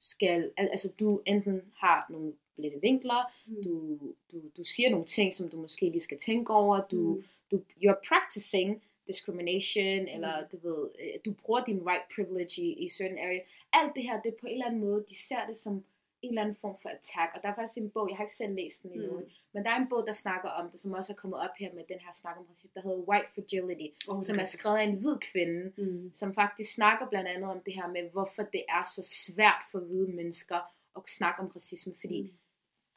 skal, 0.00 0.52
al- 0.56 0.68
altså 0.70 0.88
du 0.98 1.22
enten 1.26 1.72
har 1.76 2.06
nogle 2.10 2.32
blinde 2.56 2.80
vinkler, 2.80 3.32
Mm. 3.46 3.62
du, 3.62 3.98
du, 4.32 4.42
du 4.56 4.64
siger 4.64 4.90
nogle 4.90 5.06
ting, 5.06 5.34
som 5.34 5.48
du 5.48 5.56
måske 5.56 5.90
lige 5.90 6.00
skal 6.00 6.18
tænke 6.18 6.52
over, 6.52 6.86
du, 6.86 7.14
Mm. 7.14 7.24
du 7.50 7.56
you're 7.76 8.00
practicing 8.08 8.82
discrimination, 9.06 10.08
eller 10.08 10.40
Mm. 10.40 10.46
du 10.52 10.68
ved, 10.68 10.88
øh, 11.00 11.18
du 11.24 11.32
bruger 11.32 11.64
din 11.64 11.86
right 11.86 12.02
privilege 12.14 12.62
i, 12.62 12.72
i 12.84 12.88
certain 12.88 13.18
area. 13.18 13.40
Alt 13.72 13.94
det 13.94 14.02
her, 14.02 14.22
det 14.22 14.28
er 14.34 14.38
på 14.40 14.46
en 14.46 14.52
eller 14.52 14.66
anden 14.66 14.80
måde, 14.80 15.04
de 15.08 15.18
ser 15.18 15.46
det 15.46 15.58
som 15.58 15.84
en 16.24 16.30
eller 16.30 16.42
anden 16.42 16.56
form 16.64 16.76
for 16.82 16.88
attack. 16.88 17.30
Og 17.34 17.38
der 17.42 17.48
er 17.48 17.54
faktisk 17.54 17.78
en 17.78 17.90
bog, 17.90 18.08
jeg 18.10 18.16
har 18.16 18.24
ikke 18.24 18.36
selv 18.42 18.54
læst 18.54 18.82
den 18.82 18.92
endnu, 18.92 19.16
Mm. 19.20 19.26
men 19.52 19.64
der 19.64 19.70
er 19.70 19.76
en 19.80 19.88
bog, 19.88 20.06
der 20.06 20.12
snakker 20.12 20.48
om 20.48 20.70
det, 20.70 20.80
som 20.80 20.92
også 20.92 21.12
er 21.12 21.16
kommet 21.16 21.38
op 21.44 21.54
her 21.58 21.70
med 21.74 21.84
den 21.92 21.98
her 22.04 22.12
snak 22.12 22.36
om 22.38 22.46
racisme, 22.50 22.70
der 22.74 22.82
hedder 22.82 22.98
White 23.08 23.28
Fragility, 23.34 23.88
Oh, 24.08 24.24
som 24.24 24.38
er 24.38 24.44
skrevet 24.44 24.76
af 24.78 24.84
en 24.84 24.96
hvid 25.02 25.16
kvinde, 25.32 25.72
Mm. 25.82 26.10
som 26.14 26.34
faktisk 26.34 26.74
snakker 26.74 27.08
blandt 27.08 27.28
andet 27.28 27.50
om 27.50 27.60
det 27.66 27.74
her 27.74 27.88
med, 27.88 28.10
hvorfor 28.10 28.42
det 28.42 28.64
er 28.68 28.82
så 28.96 29.02
svært 29.26 29.62
for 29.72 29.78
hvide 29.80 30.08
mennesker 30.12 30.58
at 30.96 31.02
snakke 31.06 31.40
om 31.42 31.48
racisme, 31.56 31.94
fordi 32.00 32.20
Mm. 32.22 32.38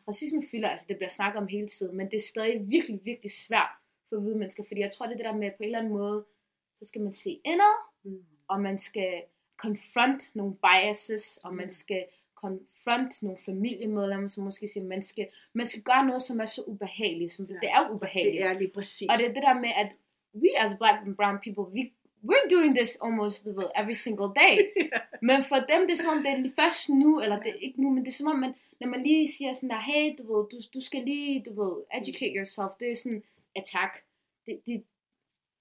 racisme 0.08 0.44
fylder, 0.52 0.70
altså 0.70 0.86
det 0.90 0.98
bliver 0.98 1.10
snakket 1.10 1.42
om 1.42 1.48
hele 1.48 1.68
tiden, 1.68 1.98
men 1.98 2.06
det 2.12 2.16
er 2.18 2.28
stadig 2.34 2.70
virkelig, 2.70 3.00
virkelig 3.04 3.32
svært 3.32 3.70
for 4.10 4.20
hvide 4.20 4.38
mennesker, 4.38 4.64
fordi 4.68 4.82
jeg 4.82 4.92
tror, 4.92 5.06
det 5.06 5.14
er 5.14 5.18
det 5.18 5.26
der 5.26 5.36
med, 5.36 5.52
på 5.52 5.64
en 5.64 5.66
eller 5.66 5.80
anden 5.80 5.94
måde, 5.94 6.26
så 6.80 6.86
skal 6.86 7.02
man 7.02 7.14
se 7.14 7.42
indad, 7.46 7.76
Mm. 8.04 8.26
og 8.48 8.62
man 8.62 8.80
skal 8.80 9.24
confront 9.58 10.32
nogle 10.36 10.56
biases, 10.56 11.38
og 11.44 11.56
man 11.56 11.66
Mm. 11.66 11.72
skal 11.72 12.06
confront 12.48 13.24
nogle 13.24 13.38
familiemedlemmer, 13.46 14.28
som 14.28 14.44
måske 14.44 14.68
siger, 14.68 14.84
man 14.84 15.04
skal, 15.04 15.28
man 15.54 15.68
skal 15.68 15.82
gøre 15.82 16.06
noget, 16.06 16.22
som 16.22 16.40
er 16.40 16.46
så 16.46 16.64
ubehageligt, 16.68 17.32
som 17.32 17.46
Ja. 17.46 17.54
det 17.54 17.70
er 17.70 17.90
ubehageligt. 17.94 18.42
Det 18.44 18.50
er 18.50 18.54
lige 18.60 18.72
præcis. 18.74 19.08
Og 19.12 19.18
det 19.18 19.26
er 19.30 19.34
det 19.34 19.44
der 19.44 19.54
med, 19.54 19.70
at 19.84 19.90
we 20.42 20.50
as 20.64 20.74
black 20.78 20.98
and 21.06 21.16
brown 21.16 21.38
people, 21.44 21.64
we, 21.76 21.92
we're 22.30 22.48
doing 22.56 22.76
this 22.78 22.98
almost 23.06 23.46
du 23.46 23.52
ved, 23.60 23.70
every 23.82 23.94
single 24.06 24.32
day. 24.44 24.56
Men 25.30 25.44
for 25.50 25.56
dem, 25.56 25.82
det 25.88 25.92
er 25.94 26.02
som 26.04 26.18
om, 26.18 26.24
det 26.24 26.32
er 26.32 26.38
lige 26.38 26.54
først 26.62 26.90
nu, 26.90 27.22
eller 27.22 27.40
det 27.44 27.50
er 27.52 27.60
ikke 27.68 27.82
nu, 27.82 27.90
men 27.90 28.06
det 28.06 28.12
er 28.12 28.20
som 28.22 28.28
om, 28.28 28.40
man, 28.40 28.54
når 28.80 28.88
man 28.88 29.04
lige 29.04 29.28
siger 29.38 29.54
sådan 29.54 29.70
der, 29.70 29.80
hey, 29.80 30.16
du 30.18 30.24
ved, 30.34 30.42
du, 30.52 30.58
du 30.74 30.82
skal 30.82 31.04
lige, 31.04 31.44
du 31.48 31.54
ved, 31.62 31.74
educate 31.94 32.34
yourself, 32.38 32.72
det 32.80 32.92
er 32.92 32.96
sådan 32.96 33.24
attack. 33.56 33.94
Det, 34.46 34.62
det, 34.66 34.84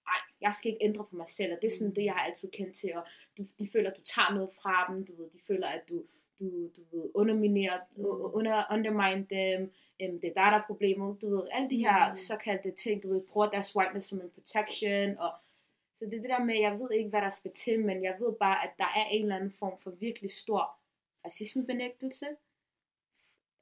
ej, 0.07 0.21
jeg 0.41 0.55
skal 0.55 0.73
ikke 0.73 0.85
ændre 0.85 1.05
på 1.11 1.17
mig 1.17 1.29
selv, 1.29 1.53
og 1.53 1.59
det 1.63 1.67
er 1.67 1.77
sådan 1.79 1.95
det, 1.95 2.05
jeg 2.05 2.13
har 2.13 2.25
altid 2.25 2.51
kendt 2.51 2.77
til, 2.77 2.91
og 2.95 3.03
du, 3.39 3.45
de 3.59 3.69
føler, 3.73 3.91
at 3.91 3.97
du 3.97 4.03
tager 4.03 4.35
noget 4.35 4.51
fra 4.63 4.93
dem, 4.93 5.07
du 5.07 5.13
ved, 5.23 5.31
de 5.31 5.41
føler, 5.47 5.69
at 5.69 5.83
du, 5.89 6.03
du, 6.39 6.69
du 6.77 6.83
ved, 6.93 7.11
underminerer, 7.15 7.81
Mm. 7.97 8.05
under, 8.07 8.65
undermine 8.73 9.27
dem, 9.31 9.63
um, 9.63 10.21
det 10.21 10.25
er 10.31 10.35
der, 10.35 10.51
der 10.51 10.59
er 10.59 10.67
problemet, 10.67 11.23
du 11.23 11.31
ved, 11.37 11.49
alle 11.53 11.71
de 11.71 11.77
her 11.77 12.11
Mm. 12.11 12.17
såkaldte 12.17 12.71
ting, 12.71 13.03
du 13.03 13.09
ved, 13.13 13.21
bruger 13.21 13.51
deres 13.51 13.77
whiteness 13.77 14.09
som 14.09 14.21
en 14.21 14.31
protection, 14.31 15.19
og 15.19 15.33
så 15.99 16.05
det 16.05 16.15
er 16.15 16.21
det 16.21 16.31
der 16.31 16.45
med, 16.45 16.55
jeg 16.61 16.79
ved 16.81 16.91
ikke, 16.91 17.11
hvad 17.11 17.21
der 17.23 17.31
skal 17.31 17.53
til, 17.53 17.81
men 17.81 18.05
jeg 18.05 18.17
ved 18.21 18.33
bare, 18.41 18.65
at 18.65 18.71
der 18.79 18.85
er 18.85 19.05
en 19.11 19.23
eller 19.23 19.37
anden 19.37 19.53
form 19.53 19.79
for 19.81 19.91
virkelig 19.91 20.31
stor 20.31 20.79
racismebenægtelse. 21.25 22.27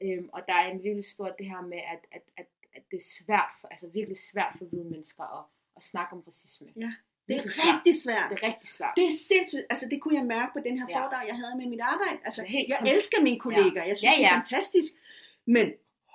Øhm, 0.00 0.28
og 0.32 0.42
der 0.48 0.54
er 0.54 0.70
en 0.70 0.82
virkelig 0.82 1.04
stor 1.04 1.28
det 1.28 1.46
her 1.46 1.60
med, 1.60 1.78
at, 1.78 1.98
at, 2.12 2.22
at, 2.36 2.46
at 2.72 2.82
det 2.90 2.96
er 2.96 3.04
svært, 3.24 3.50
for, 3.60 3.68
altså 3.68 3.88
virkelig 3.88 4.18
svært 4.18 4.54
for 4.58 4.64
hvide 4.64 4.84
mennesker 4.84 5.38
at, 5.38 5.44
at 5.76 5.82
snakke 5.82 6.12
om 6.12 6.20
racisme. 6.26 6.68
Ja. 6.76 6.92
Det 7.28 7.36
er 7.36 7.42
rigtig 7.72 7.94
svært. 8.04 8.26
Det 8.30 8.38
er 8.42 8.46
rigtig 8.50 8.68
svært. 8.68 8.92
Det 8.96 9.04
er 9.10 9.14
sindssygt. 9.30 9.66
Altså, 9.70 9.86
det 9.90 10.00
kunne 10.02 10.16
jeg 10.20 10.24
mærke 10.24 10.52
på 10.52 10.60
den 10.66 10.78
her 10.78 10.86
Ja. 10.88 10.94
foredrag, 10.98 11.24
jeg 11.28 11.36
havde 11.36 11.54
med 11.60 11.66
mit 11.66 11.80
arbejde. 11.80 12.18
Altså, 12.24 12.42
helt 12.42 12.68
jeg 12.68 12.78
elsker 12.94 13.22
mine 13.22 13.40
kollegaer. 13.40 13.84
Jeg 13.90 13.98
synes, 13.98 14.12
Ja, 14.12 14.18
det 14.18 14.24
er 14.26 14.30
ja. 14.30 14.36
fantastisk. 14.36 14.92
Men 15.46 15.66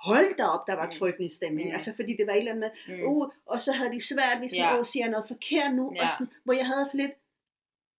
hold 0.08 0.36
da 0.36 0.44
op, 0.44 0.66
der 0.66 0.74
var 0.74 0.86
Mm. 0.86 0.92
trykkende 0.92 1.34
stemning. 1.34 1.68
Mm. 1.68 1.72
Altså, 1.76 1.92
fordi 1.96 2.12
det 2.16 2.26
var 2.26 2.32
et 2.32 2.38
eller 2.38 2.52
andet 2.52 2.70
med, 2.88 2.96
Mm. 2.98 3.04
uh, 3.04 3.28
og 3.46 3.60
så 3.60 3.72
havde 3.72 3.92
de 3.94 4.00
svært, 4.12 4.38
hvis 4.38 4.52
Ja. 4.52 4.58
ja. 4.58 4.78
oh, 4.78 4.84
siger 4.86 5.04
jeg 5.04 5.10
noget 5.10 5.28
forkert 5.28 5.74
nu. 5.74 5.92
Ja. 5.96 6.04
Og 6.04 6.10
sådan, 6.12 6.32
hvor 6.44 6.52
jeg 6.54 6.66
havde 6.66 6.84
så 6.86 6.96
lidt, 6.96 7.12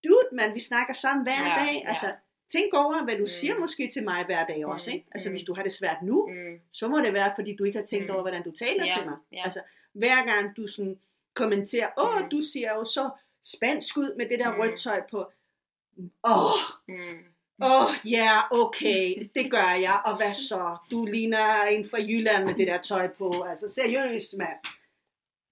dude, 0.03 0.27
man, 0.35 0.53
vi 0.53 0.59
snakker 0.59 0.93
sammen 0.93 1.23
hver 1.23 1.43
Ja, 1.49 1.65
dag. 1.65 1.81
ja. 1.83 1.89
Altså, 1.89 2.07
tænk 2.51 2.73
over, 2.73 3.03
hvad 3.03 3.15
du 3.15 3.19
Mm. 3.21 3.27
siger 3.27 3.59
måske 3.59 3.89
til 3.93 4.03
mig 4.03 4.25
hver 4.25 4.45
dag 4.45 4.65
også. 4.65 4.89
Mm, 4.89 4.93
Ikke? 4.93 5.05
Altså, 5.11 5.29
mm. 5.29 5.33
hvis 5.35 5.43
du 5.43 5.53
har 5.53 5.63
det 5.63 5.73
svært 5.73 5.97
nu, 6.03 6.27
Mm. 6.27 6.59
så 6.71 6.87
må 6.87 6.97
det 6.97 7.13
være, 7.13 7.31
fordi 7.35 7.55
du 7.55 7.63
ikke 7.63 7.79
har 7.79 7.85
tænkt 7.85 8.05
Mm. 8.07 8.11
over, 8.13 8.21
hvordan 8.21 8.43
du 8.43 8.51
taler 8.51 8.85
Ja, 8.85 8.93
til 8.97 9.05
mig. 9.09 9.17
ja. 9.31 9.41
Altså, 9.45 9.61
hver 9.93 10.25
gang 10.25 10.57
du 10.57 10.67
sådan 10.67 10.99
kommenterer, 11.35 11.89
åh, 11.97 12.21
Mm. 12.23 12.29
du 12.29 12.41
ser 12.41 12.73
jo 12.73 12.85
så 12.85 13.09
spansk 13.43 13.97
ud 13.97 14.15
med 14.17 14.29
det 14.29 14.39
der 14.39 14.51
Mm. 14.53 14.59
rødt 14.59 14.79
tøj 14.79 15.01
på. 15.11 15.31
Åh, 16.23 16.59
Mm. 16.87 17.23
åh, 17.63 17.91
ja, 18.11 18.39
okay, 18.51 19.29
det 19.35 19.51
gør 19.51 19.71
jeg. 19.81 20.01
Og 20.05 20.17
hvad 20.17 20.33
så? 20.33 20.77
Du 20.91 21.05
ligner 21.05 21.63
en 21.63 21.89
fra 21.89 21.97
Jylland 22.01 22.45
med 22.45 22.53
det 22.55 22.67
der 22.67 22.81
tøj 22.81 23.07
på. 23.07 23.31
Altså, 23.49 23.67
seriøst, 23.69 24.33
mand. 24.37 24.57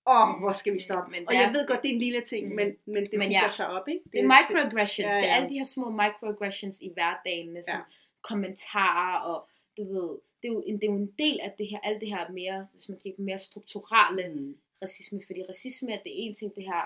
Åh, 0.08 0.40
hvor 0.40 0.54
skal 0.54 0.74
vi 0.74 0.80
stoppe? 0.80 1.12
Men 1.12 1.28
og 1.28 1.34
der- 1.34 1.40
jeg 1.42 1.54
ved 1.54 1.68
godt, 1.68 1.82
det 1.82 1.90
er 1.90 1.94
en 1.94 2.00
lille 2.00 2.22
ting, 2.22 2.48
Mm. 2.50 2.56
men, 2.56 2.76
men 2.86 3.06
det 3.06 3.20
Men 3.20 3.32
ja, 3.32 3.50
sig 3.50 3.68
op, 3.68 3.88
ikke? 3.88 4.02
Det 4.12 4.20
er 4.20 4.24
microaggressions. 4.24 5.06
Ja, 5.08 5.10
Det 5.18 5.24
er 5.26 5.28
ja. 5.30 5.36
alle 5.36 5.50
de 5.50 5.54
her 5.58 5.64
små 5.64 5.90
microaggressions 5.90 6.78
i 6.82 6.90
hverdagen, 6.94 7.64
som 7.64 7.76
Ja. 7.76 7.82
kommentarer 8.22 9.20
og 9.20 9.48
du 9.78 9.94
ved, 9.94 10.10
det 10.42 10.48
er, 10.50 10.54
jo 10.54 10.64
en, 10.68 10.76
det 10.76 10.84
er 10.84 10.92
jo 10.92 10.98
en 10.98 11.14
del 11.20 11.40
af 11.44 11.54
det 11.58 11.68
her, 11.68 11.80
alt 11.84 12.02
det 12.02 12.10
her 12.10 12.32
mere, 12.32 12.68
hvis 12.74 12.90
man 12.90 13.00
kigger 13.04 13.24
mere 13.24 13.38
strukturelle 13.38 14.28
Mm. 14.36 14.58
Racisme, 14.82 15.22
fordi 15.28 15.44
racisme, 15.50 15.88
det 15.92 16.12
er 16.12 16.20
en 16.26 16.36
ting, 16.36 16.56
det 16.56 16.64
her 16.64 16.84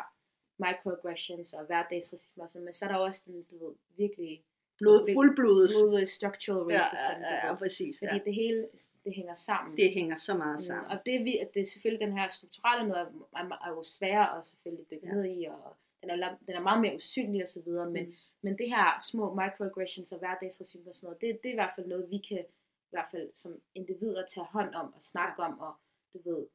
microaggressions 0.60 1.54
og 1.54 1.66
hverdagsracisme 1.66 2.44
og 2.44 2.50
sådan, 2.50 2.66
men 2.66 2.74
så 2.74 2.86
er 2.86 2.90
der 2.90 2.98
også 2.98 3.24
den, 3.26 3.44
du 3.44 3.66
ved, 3.68 3.76
virkelig 3.98 4.44
Blod, 4.78 5.14
fuldblods. 5.14 5.72
blod 5.74 6.06
structural 6.06 6.72
Ja, 6.74 6.80
racism, 6.80 7.22
ja, 7.22 7.34
ja, 7.34 7.46
ja, 7.46 7.50
ved. 7.52 7.58
præcis. 7.58 8.00
fordi 8.00 8.16
Ja. 8.16 8.22
det 8.26 8.34
hele, 8.36 8.68
det 9.06 9.14
hænger 9.16 9.36
sammen. 9.36 9.78
Det 9.78 9.94
hænger 9.94 10.18
så 10.18 10.34
meget 10.38 10.60
Mm, 10.60 10.66
sammen. 10.70 10.92
Og 10.92 10.98
det, 11.06 11.26
vi- 11.26 11.38
at 11.38 11.54
det 11.54 11.62
er 11.62 11.66
selvfølgelig 11.66 12.08
den 12.08 12.18
her 12.18 12.28
strukturelle 12.28 12.88
noget, 12.88 13.08
er, 13.36 13.58
er, 13.66 13.70
jo 13.70 13.84
sværere 13.84 14.38
at 14.38 14.46
selvfølgelig 14.46 14.86
dykke 14.92 15.08
Ja. 15.08 15.14
ned 15.14 15.26
i, 15.26 15.44
og 15.46 15.76
den 16.02 16.10
er, 16.10 16.36
den 16.48 16.56
er 16.56 16.62
meget 16.62 16.82
mere 16.82 16.96
usynlig 16.96 17.42
og 17.42 17.48
så 17.48 17.62
videre, 17.62 17.90
men, 17.90 18.06
Mm. 18.06 18.14
men 18.42 18.58
det 18.58 18.70
her 18.70 19.04
små 19.12 19.34
microaggressions 19.34 20.12
og 20.12 20.20
hverdagsracisme 20.20 20.90
og 20.92 20.96
sådan 20.96 21.06
noget, 21.08 21.22
det, 21.22 21.44
det 21.44 21.50
er 21.50 21.54
i 21.54 21.62
hvert 21.62 21.74
fald 21.76 21.88
noget, 21.88 22.10
vi 22.10 22.18
kan 22.18 22.40
i 22.88 22.90
hvert 22.96 23.08
fald 23.12 23.30
som 23.36 23.62
individer 23.76 24.26
tage 24.26 24.46
hånd 24.46 24.76
om 24.76 24.94
og 24.94 25.04
snakke 25.04 25.44
om, 25.44 25.60
og 25.60 25.74
du 26.14 26.20
ved, 26.30 26.46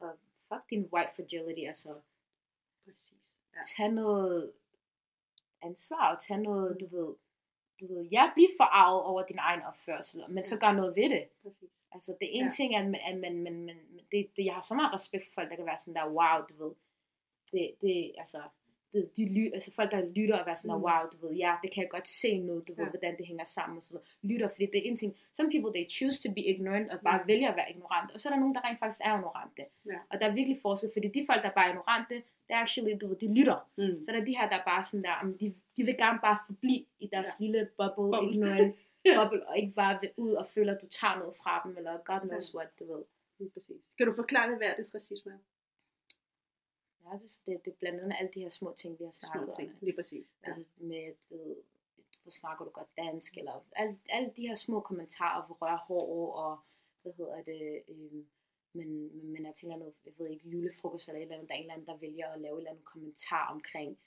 og 0.00 0.10
fuck 0.48 0.70
din 0.70 0.88
white 0.92 1.10
fragility, 1.16 1.60
altså 1.66 2.00
Præcis. 2.84 3.32
Ja. 3.54 3.60
tage 3.76 3.92
noget 3.92 4.52
ansvar 5.62 6.14
og 6.14 6.22
tage 6.22 6.42
noget, 6.42 6.80
du 6.80 6.86
ved, 6.86 7.14
du 7.80 7.94
ved, 7.94 8.08
jeg 8.10 8.30
bliver 8.34 8.48
forarvet 8.56 9.02
over 9.02 9.22
din 9.26 9.38
egen 9.38 9.62
opførsel, 9.62 10.24
men 10.28 10.44
så 10.44 10.58
gør 10.58 10.72
noget 10.72 10.96
ved 10.96 11.10
det. 11.10 11.28
Præcis. 11.42 11.70
Altså, 11.92 12.16
det 12.20 12.26
er 12.28 12.32
en 12.32 12.38
Ja. 12.40 12.44
ja. 12.44 12.50
ting, 12.50 12.76
at, 12.76 12.84
man, 12.84 13.00
at 13.04 13.18
man, 13.18 13.42
man, 13.42 13.66
man 13.66 13.78
det, 14.12 14.30
det, 14.36 14.44
jeg 14.44 14.54
har 14.54 14.60
så 14.60 14.74
meget 14.74 14.94
respekt 14.94 15.24
for 15.24 15.32
folk, 15.34 15.50
der 15.50 15.56
kan 15.56 15.66
være 15.66 15.78
sådan 15.78 15.94
der, 15.94 16.06
wow, 16.08 16.46
du 16.48 16.64
ved, 16.64 16.74
det, 17.52 17.74
det 17.80 18.14
altså, 18.18 18.42
de 18.94 19.24
ly, 19.34 19.52
altså 19.54 19.72
folk, 19.74 19.90
der 19.90 20.04
lytter 20.16 20.36
og 20.38 20.46
være 20.46 20.56
sådan 20.56 20.76
Mm. 20.76 20.82
wow, 20.82 21.02
du 21.12 21.26
ved, 21.26 21.34
ja, 21.36 21.52
det 21.62 21.70
kan 21.72 21.82
jeg 21.82 21.90
godt 21.90 22.08
se 22.08 22.38
nu, 22.38 22.54
du 22.68 22.72
ved, 22.74 22.84
Ja. 22.84 22.90
hvordan 22.90 23.16
det 23.18 23.26
hænger 23.26 23.44
sammen 23.44 23.78
og 23.78 23.84
sådan 23.84 23.94
noget. 23.94 24.08
Lytter, 24.30 24.48
fordi 24.48 24.66
det 24.66 24.78
er 24.78 24.90
en 24.90 24.96
ting, 24.96 25.16
some 25.36 25.50
people, 25.50 25.70
they 25.76 25.90
choose 25.90 26.28
to 26.28 26.34
be 26.34 26.40
ignorant, 26.40 26.90
og 26.92 26.98
bare 27.00 27.20
Mm. 27.22 27.28
vælger 27.28 27.48
at 27.50 27.56
være 27.56 27.70
ignorant, 27.70 28.10
og 28.14 28.20
så 28.20 28.28
er 28.28 28.32
der 28.32 28.40
nogen, 28.40 28.54
der 28.54 28.64
rent 28.64 28.78
faktisk 28.78 29.00
er 29.04 29.14
ignorante. 29.18 29.62
Ja. 29.86 29.98
Og 30.10 30.20
der 30.20 30.26
er 30.26 30.34
virkelig 30.34 30.58
forskel, 30.62 30.90
fordi 30.92 31.08
de 31.08 31.26
folk, 31.30 31.42
der 31.42 31.50
bare 31.50 31.66
er 31.66 31.70
ignorante, 31.70 32.14
det 32.46 32.52
er 32.56 32.60
actually, 32.66 32.92
du 33.00 33.06
ved, 33.08 33.16
de 33.16 33.34
lytter. 33.38 33.58
Mm. 33.78 34.04
Så 34.04 34.10
er 34.10 34.14
der 34.18 34.24
de 34.24 34.36
her, 34.38 34.48
der 34.48 34.58
bare 34.70 34.84
sådan 34.84 35.02
der, 35.02 35.14
de, 35.40 35.54
de 35.76 35.82
vil 35.84 35.96
gerne 36.04 36.18
bare 36.26 36.38
forblive 36.46 36.84
i 37.00 37.06
deres 37.06 37.24
Ja. 37.26 37.30
ja. 37.40 37.44
lille 37.44 37.60
bubble, 37.78 38.10
Bubble. 38.16 38.32
ignorant 38.32 38.76
Ja. 39.06 39.14
bubble, 39.22 39.48
og 39.48 39.58
ikke 39.58 39.72
bare 39.82 39.98
vil 40.00 40.10
ud 40.16 40.32
og 40.32 40.46
føle, 40.54 40.70
at 40.74 40.80
du 40.82 40.86
tager 40.86 41.18
noget 41.18 41.34
fra 41.36 41.60
dem, 41.64 41.76
eller 41.78 41.92
God 42.10 42.20
knows 42.28 42.54
what, 42.54 42.68
du 42.80 42.84
ved. 42.92 43.02
Lige 43.38 43.50
præcis. 43.50 43.80
Kan 43.98 44.06
du 44.06 44.12
forklare, 44.14 44.46
hvad 44.48 44.56
hverdagsracisme 44.56 45.32
er? 45.32 45.38
Ja, 47.06 47.18
det, 47.18 47.64
det, 47.64 47.70
er 47.70 47.76
blandt 47.78 48.00
andet 48.00 48.16
alle 48.18 48.30
de 48.34 48.40
her 48.40 48.48
små 48.48 48.74
ting, 48.76 48.98
vi 48.98 49.04
har 49.04 49.10
snakket 49.10 49.42
Små 49.44 49.52
om. 49.52 49.56
ting. 49.58 49.78
Lige 49.80 49.96
præcis. 49.96 50.26
Ja. 50.42 50.48
Altså 50.48 50.64
med, 50.76 51.14
du 51.30 51.36
ved, 51.36 51.56
hvor 52.22 52.30
snakker 52.30 52.64
du 52.64 52.70
godt 52.70 52.88
dansk, 52.96 53.38
eller 53.38 53.64
alle, 53.72 53.98
alle 54.08 54.32
de 54.36 54.48
her 54.48 54.54
små 54.54 54.80
kommentarer, 54.80 55.46
hvor 55.46 55.54
rører 55.54 55.78
hår, 55.78 56.32
og 56.32 56.60
hvad 57.02 57.12
hedder 57.12 57.42
det, 57.42 57.82
øhm, 57.88 58.26
men, 58.72 59.10
men, 59.32 59.44
jeg 59.44 59.54
tænker 59.54 59.76
noget, 59.76 59.94
jeg 60.04 60.12
ved 60.18 60.28
ikke, 60.28 60.48
julefrokost 60.48 61.08
eller 61.08 61.18
et 61.18 61.22
eller 61.22 61.34
andet, 61.34 61.48
der 61.48 61.54
er 61.54 61.58
en 61.58 61.64
eller 61.64 61.74
anden, 61.74 61.86
der 61.86 61.96
vælger 61.96 62.28
at 62.28 62.40
lave 62.40 62.54
et 62.54 62.60
eller 62.60 62.70
andet 62.70 62.84
kommentar 62.84 63.52
omkring 63.52 63.98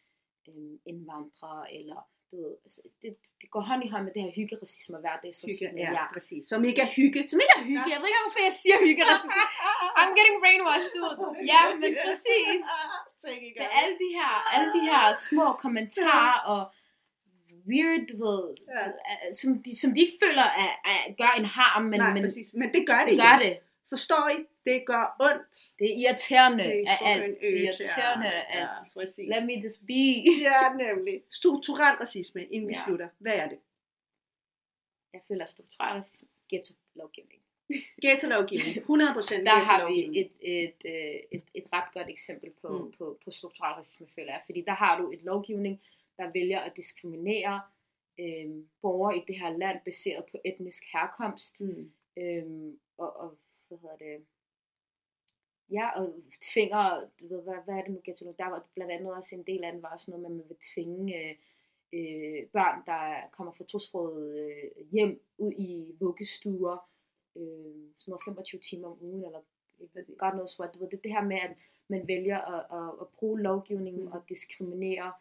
øhm, 0.47 0.79
indvandrere, 0.85 1.73
eller 1.73 2.09
du 2.32 2.36
ved, 2.43 2.53
altså, 2.65 2.82
det, 3.01 3.09
det 3.41 3.47
går 3.53 3.61
hånd 3.69 3.82
i 3.86 3.89
hånd 3.93 4.03
med 4.07 4.13
det 4.15 4.21
her 4.25 4.32
hyggeracisme 4.39 4.93
og 4.97 5.01
hverdagsracisme. 5.05 5.67
Hygge, 5.67 5.91
ja, 5.99 6.05
præcis. 6.15 6.41
Som 6.51 6.59
ikke 6.69 6.82
er 6.88 6.91
hygge. 6.99 7.19
Som 7.32 7.39
ikke 7.43 7.55
er 7.61 7.65
hygge. 7.71 7.88
Jeg 7.93 7.99
ved 8.01 8.07
ikke, 8.11 8.23
hvorfor 8.25 8.43
jeg 8.49 8.55
siger 8.63 8.77
hyggeracisme. 8.88 9.43
I'm 9.99 10.11
getting 10.17 10.38
brainwashed 10.43 11.03
ud. 11.03 11.13
Ja, 11.53 11.61
men 11.82 11.91
præcis. 12.05 12.63
Det 13.57 13.63
er 13.69 13.73
alle 13.82 13.95
de 14.03 14.09
her, 14.19 14.32
alle 14.55 14.69
de 14.77 14.82
her 14.89 15.03
små 15.30 15.45
kommentarer 15.63 16.36
og 16.53 16.61
weird, 17.71 18.01
du 18.11 18.15
ved, 18.25 18.43
Ja. 18.75 18.84
ja. 19.09 19.15
som, 19.41 19.49
de, 19.65 19.71
som 19.82 19.89
de 19.93 19.99
ikke 20.05 20.17
føler 20.23 20.47
at, 20.63 20.71
at 20.91 20.99
gør 21.21 21.32
en 21.41 21.45
harm, 21.57 21.84
men, 21.91 21.99
Nej, 21.99 22.13
men 22.13 22.23
præcis. 22.23 22.47
Men 22.53 22.67
det 22.75 22.82
gør 22.89 22.99
det 23.05 23.11
det 23.13 23.21
gør 23.25 23.34
jo. 23.38 23.43
det. 23.45 23.53
Forstår 23.89 24.29
I? 24.39 24.45
Det 24.65 24.85
gør 24.85 25.15
ondt. 25.19 25.73
Det 25.79 25.85
er 25.91 25.95
irriterende 26.03 26.63
Det 26.63 26.83
er 26.87 26.91
af 26.91 26.97
alt. 27.11 27.23
Det 27.41 27.49
er 27.49 27.53
irriterende. 27.53 27.65
irriterende 27.65 28.27
at, 28.27 28.59
Ja, 28.59 28.67
præcis. 28.93 29.27
let 29.33 29.43
me 29.45 29.53
just 29.63 29.79
be. 29.87 30.03
Ja, 30.47 30.61
nemlig. 30.83 31.23
Strukturel 31.31 31.95
racisme, 32.03 32.45
inden 32.45 32.67
vi 32.69 32.73
Ja. 32.73 32.83
slutter. 32.85 33.09
Hvad 33.19 33.33
er 33.33 33.47
det? 33.49 33.59
Jeg 35.13 35.21
føler 35.27 35.45
strukturel 35.45 35.93
racisme, 35.93 36.27
ghetto-lovgivning. 36.49 37.41
Ghetto-lovgivning. 38.03 38.77
100% 38.89 39.43
Der 39.49 39.59
har 39.69 39.89
vi 39.89 40.19
et, 40.19 40.31
et, 40.41 40.73
et, 40.85 41.25
et, 41.31 41.43
et 41.53 41.65
ret 41.73 41.93
godt 41.93 42.09
eksempel 42.09 42.49
på, 42.61 42.67
Mm. 42.85 42.91
på, 42.91 43.19
på 43.25 43.31
strukturel 43.31 43.73
racisme, 43.73 44.07
føler 44.15 44.31
jeg. 44.33 44.41
Fordi 44.45 44.61
der 44.61 44.73
har 44.73 45.01
du 45.01 45.11
et 45.11 45.21
lovgivning, 45.23 45.81
der 46.17 46.31
vælger 46.33 46.59
at 46.59 46.75
diskriminere 46.75 47.61
øhm, 48.19 48.67
borgere 48.81 49.17
i 49.17 49.21
det 49.27 49.39
her 49.39 49.57
land 49.57 49.79
baseret 49.85 50.25
på 50.31 50.37
etnisk 50.45 50.83
herkomst. 50.93 51.61
Mm. 51.61 51.91
Øhm, 52.17 52.79
og, 52.97 53.15
og, 53.19 53.37
hvad 53.70 53.78
hedder 53.78 53.97
det, 53.97 54.26
ja, 55.72 55.86
og 55.99 56.05
tvinger, 56.53 57.09
du 57.20 57.28
ved, 57.28 57.41
hvad, 57.43 57.55
hvad 57.65 57.76
er 57.76 57.82
det 57.84 57.91
nu, 57.91 58.01
ghetto 58.03 58.26
nu? 58.26 58.36
Der 58.38 58.49
var 58.49 58.70
blandt 58.76 58.91
andet 58.91 59.13
også 59.13 59.36
en 59.36 59.43
del 59.43 59.63
af 59.63 59.72
den, 59.72 59.81
var 59.81 59.93
også 59.93 60.11
noget 60.11 60.22
med, 60.22 60.30
at 60.30 60.35
man 60.35 60.49
vil 60.49 60.57
tvinge 60.73 61.15
øh, 61.19 61.35
øh, 61.93 62.48
børn, 62.56 62.77
der 62.85 63.30
kommer 63.31 63.53
fra 63.53 63.64
tosproget 63.64 64.39
øh, 64.39 64.88
hjem 64.91 65.22
ud 65.38 65.53
i 65.57 65.95
vuggestuer, 65.99 66.77
øh, 67.35 67.85
sådan 67.99 68.11
noget 68.11 68.23
25 68.26 68.61
timer 68.61 68.88
om 68.88 68.98
ugen, 69.02 69.26
eller 69.26 69.41
godt 70.18 70.35
noget 70.35 70.52
svært. 70.52 70.73
Du 70.73 70.80
ved, 70.80 70.89
det 70.89 71.03
det 71.03 71.11
her 71.11 71.23
med, 71.23 71.38
at 71.38 71.53
man 71.88 72.07
vælger 72.07 72.39
at, 72.56 72.64
at, 72.80 72.93
at 73.02 73.07
bruge 73.07 73.41
lovgivningen 73.41 74.06
Mm. 74.06 74.11
og 74.11 74.22
diskriminere 74.30 75.14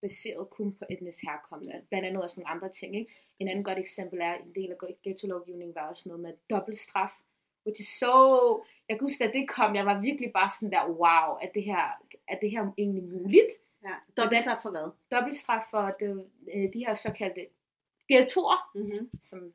baseret 0.00 0.50
kun 0.50 0.74
på 0.74 0.84
etnisk 0.90 1.18
herkomst. 1.22 1.70
Blandt 1.88 2.06
andet 2.06 2.22
også 2.22 2.40
nogle 2.40 2.50
andre 2.54 2.72
ting. 2.72 2.96
Ikke? 2.96 3.12
En 3.38 3.48
anden 3.48 3.64
godt 3.64 3.78
eksempel 3.78 4.20
er, 4.20 4.34
en 4.34 4.54
del 4.54 4.70
af 4.72 4.76
ghetto-lovgivningen 5.02 5.74
var 5.74 5.88
også 5.88 6.08
noget 6.08 6.22
med 6.22 6.32
dobbeltstraf. 6.50 7.10
Which 7.66 7.80
is 7.80 7.88
so... 8.00 8.14
Jeg 8.88 8.96
kan 8.98 9.00
huske, 9.00 9.24
at 9.24 9.32
det 9.32 9.48
kom, 9.48 9.74
jeg 9.74 9.86
var 9.86 10.00
virkelig 10.00 10.32
bare 10.32 10.50
sådan 10.56 10.70
der, 10.72 10.86
wow, 10.88 11.26
er 11.44 11.48
det 11.54 11.62
her, 11.64 11.84
er 12.28 12.38
det 12.40 12.50
her 12.50 12.72
egentlig 12.78 13.04
muligt? 13.04 13.52
Ja. 13.84 13.94
Dobbelt 14.16 14.42
straf 14.42 14.62
for 14.62 14.70
hvad? 14.70 14.90
Dobbeltstraf 15.10 15.62
for 15.70 15.94
det, 16.00 16.26
øh, 16.54 16.72
de 16.72 16.86
her 16.86 16.94
såkaldte 16.94 17.46
ghettoer, 18.08 18.70
Mm-hmm. 18.74 19.10
som 19.22 19.52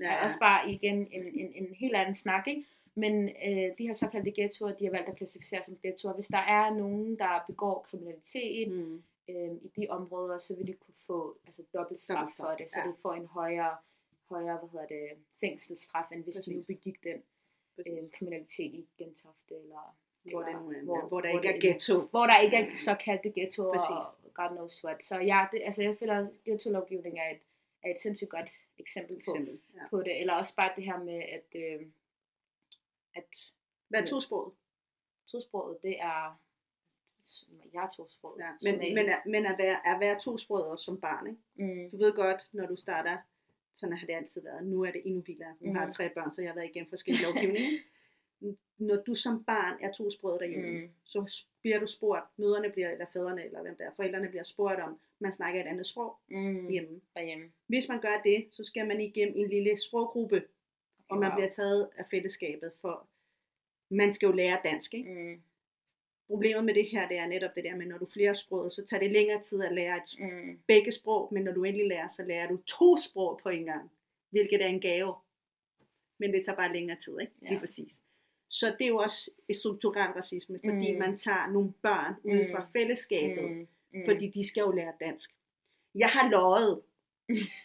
Ja, 0.00 0.12
er 0.12 0.24
også 0.24 0.38
bare 0.38 0.70
igen 0.70 1.08
en, 1.12 1.22
en, 1.40 1.52
en 1.54 1.74
helt 1.74 1.94
anden 1.96 2.14
snak, 2.14 2.46
ikke? 2.46 2.64
Men 2.94 3.28
øh, 3.28 3.68
de 3.78 3.86
her 3.86 3.92
såkaldte 3.92 4.32
ghettoer, 4.36 4.72
de 4.72 4.84
har 4.84 4.90
valgt 4.90 5.08
at 5.08 5.16
klassificere 5.16 5.62
som 5.64 5.76
ghettoer. 5.82 6.12
Hvis 6.14 6.26
der 6.26 6.38
er 6.38 6.74
nogen, 6.74 7.18
der 7.18 7.44
begår 7.46 7.86
kriminalitet 7.90 8.68
Mm. 8.72 9.02
øh, 9.28 9.52
i 9.62 9.70
de 9.76 9.86
områder, 9.90 10.38
så 10.38 10.56
vil 10.56 10.66
de 10.66 10.72
kunne 10.72 10.94
få 11.06 11.36
altså, 11.46 11.62
dobbelt 11.74 12.00
straf 12.00 12.16
Dobbeltstraf, 12.16 12.48
for 12.50 12.56
det. 12.56 12.70
Så 12.70 12.80
ja. 12.80 12.86
de 12.88 12.94
får 13.02 13.12
en 13.12 13.26
højere, 13.26 13.76
højere 14.28 14.58
hvad 14.58 14.68
hedder 14.72 14.86
det, 14.86 15.08
fængselsstraf, 15.40 16.12
end 16.12 16.24
hvis 16.24 16.34
de 16.34 16.50
nu 16.54 16.60
Præcis. 16.60 16.66
begik 16.66 17.04
den 17.04 17.12
Præcis. 17.12 17.31
Øh, 17.78 18.10
kriminalitet 18.14 18.74
i 18.74 18.88
Gentofte. 18.98 19.54
Eller, 19.54 19.96
Hvor, 20.22 20.40
det 20.42 20.48
eller 20.48 20.60
nu 20.62 20.70
er, 20.70 20.82
hvor- 20.84 21.08
hvor 21.08 21.20
der 21.20 21.30
hvor 21.30 21.40
ikke 21.40 21.48
er 21.56 21.60
ghetto. 21.72 22.00
hvor 22.00 22.26
der 22.26 22.38
ikke 22.40 22.56
er 22.56 22.76
såkaldte 22.76 23.30
ghettoer 23.34 23.72
Præcis. 23.74 23.90
og 23.90 24.32
God 24.34 24.48
knows 24.56 24.84
what. 24.84 25.04
Så 25.04 25.16
ja, 25.16 25.46
det, 25.52 25.60
altså 25.64 25.82
jeg 25.82 25.96
føler, 25.98 26.18
at 26.18 26.30
ghetto-lovgivning 26.44 27.18
er 27.18 27.30
et, 27.30 27.40
er 27.82 27.90
et 27.94 28.00
sindssygt 28.00 28.30
godt 28.30 28.50
eksempel 28.78 29.14
på, 29.24 29.30
Eksempel. 29.34 29.60
Ja. 29.74 29.88
på 29.90 30.02
det. 30.02 30.20
Eller 30.20 30.34
også 30.34 30.56
bare 30.56 30.72
det 30.76 30.84
her 30.84 30.98
med, 30.98 31.22
at, 31.22 31.46
øh, 31.54 31.86
at 33.14 33.52
Hvad 33.88 34.02
er 34.02 34.06
tosproget? 34.06 34.52
tosproget, 35.26 35.78
det 35.82 36.00
er, 36.00 36.40
jeg 37.72 37.84
er 37.84 37.90
tosproget. 37.96 38.38
Ja. 38.40 38.50
Men, 38.72 38.94
men, 38.94 39.08
er, 39.08 39.16
men 39.26 39.46
at 39.46 39.58
være, 39.58 39.94
at 39.94 40.00
være 40.00 40.20
tosproget 40.20 40.66
også 40.66 40.84
som 40.84 41.00
barn, 41.00 41.26
ikke? 41.26 41.40
mm, 41.74 41.90
Du 41.90 41.96
ved 41.96 42.12
godt, 42.12 42.42
når 42.52 42.66
du 42.66 42.76
starter 42.76 43.18
sådan 43.76 43.96
har 43.96 44.06
det 44.06 44.14
altid 44.14 44.42
været. 44.42 44.66
Nu 44.66 44.82
er 44.84 44.90
det 44.90 45.02
endnu 45.04 45.20
vildere. 45.26 45.54
Nu 45.60 45.66
Mhm. 45.66 45.74
har 45.76 45.84
jeg 45.84 45.94
tre 45.94 46.08
børn, 46.08 46.32
så 46.32 46.42
jeg 46.42 46.50
har 46.50 46.54
været 46.54 46.68
igennem 46.70 46.88
forskellige 46.90 47.24
lovgivninger. 47.26 47.78
Når 48.78 48.96
du 48.96 49.14
som 49.14 49.44
barn 49.44 49.78
er 49.80 49.92
tosproget 49.92 50.40
derhjemme, 50.40 50.80
Mm. 50.80 50.88
så 51.04 51.44
bliver 51.60 51.78
du 51.80 51.86
spurgt, 51.86 52.24
møderne 52.38 52.70
bliver, 52.70 52.90
eller 52.90 53.06
fædrene, 53.12 53.44
eller 53.44 53.62
hvem 53.62 53.76
der 53.76 53.84
er, 53.84 53.90
forældrene 53.96 54.28
bliver 54.28 54.42
spurgt 54.44 54.80
om, 54.80 55.00
man 55.18 55.34
snakker 55.34 55.60
et 55.60 55.66
andet 55.66 55.86
sprog 55.86 56.16
Mm. 56.28 56.68
hjemme. 56.68 57.00
Derhjemme. 57.14 57.52
Hvis 57.66 57.88
man 57.88 58.00
gør 58.00 58.20
det, 58.24 58.46
så 58.50 58.64
skal 58.64 58.86
man 58.88 59.00
igennem 59.00 59.36
en 59.36 59.48
lille 59.48 59.78
sproggruppe, 59.80 60.44
og 61.08 61.18
man 61.18 61.28
Wow. 61.28 61.36
bliver 61.36 61.50
taget 61.50 61.88
af 61.96 62.04
fællesskabet, 62.10 62.72
for 62.80 63.06
man 63.90 64.12
skal 64.12 64.26
jo 64.26 64.32
lære 64.32 64.60
dansk, 64.64 64.94
ikke? 64.94 65.10
Mm. 65.14 65.42
Problemet 66.32 66.64
med 66.64 66.74
det 66.74 66.84
her, 66.86 67.08
det 67.08 67.16
er 67.18 67.26
netop 67.26 67.54
det 67.54 67.64
der 67.64 67.76
med, 67.76 67.86
når 67.86 67.98
du 67.98 68.04
er 68.04 68.10
flere 68.10 68.34
sprog, 68.34 68.72
så 68.72 68.84
tager 68.84 69.00
det 69.00 69.10
længere 69.10 69.42
tid 69.42 69.62
at 69.62 69.72
lære 69.74 69.96
et, 69.96 70.10
Mm. 70.18 70.58
begge 70.66 70.92
sprog, 70.92 71.28
men 71.34 71.42
når 71.44 71.52
du 71.52 71.64
endelig 71.64 71.86
lærer, 71.88 72.08
så 72.10 72.22
lærer 72.22 72.48
du 72.48 72.56
to 72.56 72.96
sprog 72.96 73.40
på 73.42 73.48
en 73.48 73.64
gang, 73.64 73.90
hvilket 74.30 74.62
er 74.62 74.66
en 74.66 74.80
gave. 74.80 75.14
Men 76.18 76.32
det 76.32 76.44
tager 76.44 76.56
bare 76.56 76.72
længere 76.72 76.98
tid, 76.98 77.20
ikke? 77.20 77.32
Lige 77.42 77.52
Ja. 77.54 77.58
præcis. 77.60 77.92
Så 78.48 78.66
det 78.78 78.84
er 78.84 78.88
jo 78.88 78.96
også 78.96 79.30
et 79.48 79.56
strukturel 79.56 80.10
racisme, 80.10 80.60
fordi 80.64 80.92
Mm. 80.92 80.98
man 80.98 81.16
tager 81.16 81.50
nogle 81.52 81.72
børn 81.82 82.14
ud 82.24 82.50
fra 82.52 82.60
Mm. 82.64 82.72
fællesskabet, 82.72 83.50
Mm. 83.50 83.66
Mm. 83.94 84.04
fordi 84.04 84.28
de 84.28 84.46
skal 84.48 84.60
jo 84.60 84.70
lære 84.70 84.92
dansk. 85.00 85.30
Jeg 85.94 86.08
har 86.08 86.30
løjet 86.30 86.82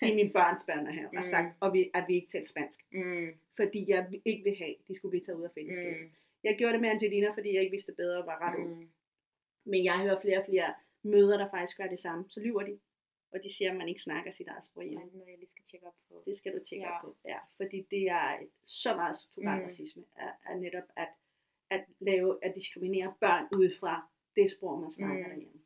i 0.02 0.16
min 0.16 0.32
børns 0.38 0.64
børnehave 0.64 1.08
og 1.08 1.14
Mm. 1.18 1.24
sagt, 1.24 1.56
og 1.60 1.74
vi, 1.74 1.90
at 1.94 2.04
vi 2.08 2.16
ikke 2.16 2.28
talte 2.28 2.50
spansk, 2.50 2.80
Mm. 2.92 3.28
fordi 3.56 3.86
jeg 3.90 4.08
ikke 4.26 4.44
vil 4.44 4.56
have, 4.58 4.70
at 4.70 4.88
de 4.88 4.96
skulle 4.96 5.10
blive 5.10 5.24
taget 5.24 5.38
ud 5.40 5.44
af 5.44 5.52
fællesskabet. 5.56 6.02
Mm. 6.02 6.10
Jeg 6.48 6.56
gjorde 6.58 6.74
det 6.74 6.82
med 6.82 6.90
Angelina, 6.90 7.30
fordi 7.38 7.50
jeg 7.54 7.62
ikke 7.64 7.76
vidste 7.78 7.94
bedre 8.02 8.18
og 8.22 8.26
var 8.32 8.38
ret 8.46 8.56
ung. 8.60 8.70
Mm. 8.80 8.90
Men 9.72 9.80
jeg 9.90 9.98
hører 10.06 10.22
flere 10.22 10.40
og 10.42 10.46
flere 10.52 10.70
møder, 11.14 11.38
der 11.38 11.50
faktisk 11.56 11.78
gør 11.78 11.88
det 11.88 12.00
samme. 12.00 12.26
Så 12.30 12.40
lyver 12.40 12.64
de, 12.70 12.80
og 13.34 13.38
de 13.44 13.50
siger, 13.56 13.70
at 13.72 13.78
man 13.78 13.88
ikke 13.92 14.02
snakker 14.02 14.32
sit 14.32 14.48
eget 14.48 14.66
sprog 14.66 14.84
Det 14.84 14.90
hjemme. 14.92 15.12
noget, 15.14 15.30
jeg 15.32 15.38
lige 15.40 15.50
skal 15.56 15.66
tjekke 15.70 15.88
op 15.88 15.98
på. 16.10 16.24
Det 16.28 16.38
skal 16.38 16.52
du 16.56 16.60
tjekke 16.70 16.86
Ja. 16.86 16.96
op 16.98 17.02
på. 17.06 17.10
Ja, 17.26 17.40
fordi 17.58 17.78
det 17.92 18.04
er 18.20 18.38
så 18.66 18.96
meget 18.96 19.16
strukturel 19.18 19.60
Mm. 19.60 19.66
racisme, 19.66 20.04
er, 20.16 20.32
er 20.50 20.56
netop 20.56 20.88
at, 20.96 21.10
at 21.70 21.84
lave, 22.00 22.30
at 22.46 22.52
diskriminere 22.56 23.14
børn 23.20 23.46
ud 23.60 23.70
fra 23.80 23.94
det 24.36 24.52
sprog, 24.52 24.80
man 24.82 24.92
snakker 24.92 25.24
Mm. 25.24 25.30
derhjemme. 25.30 25.60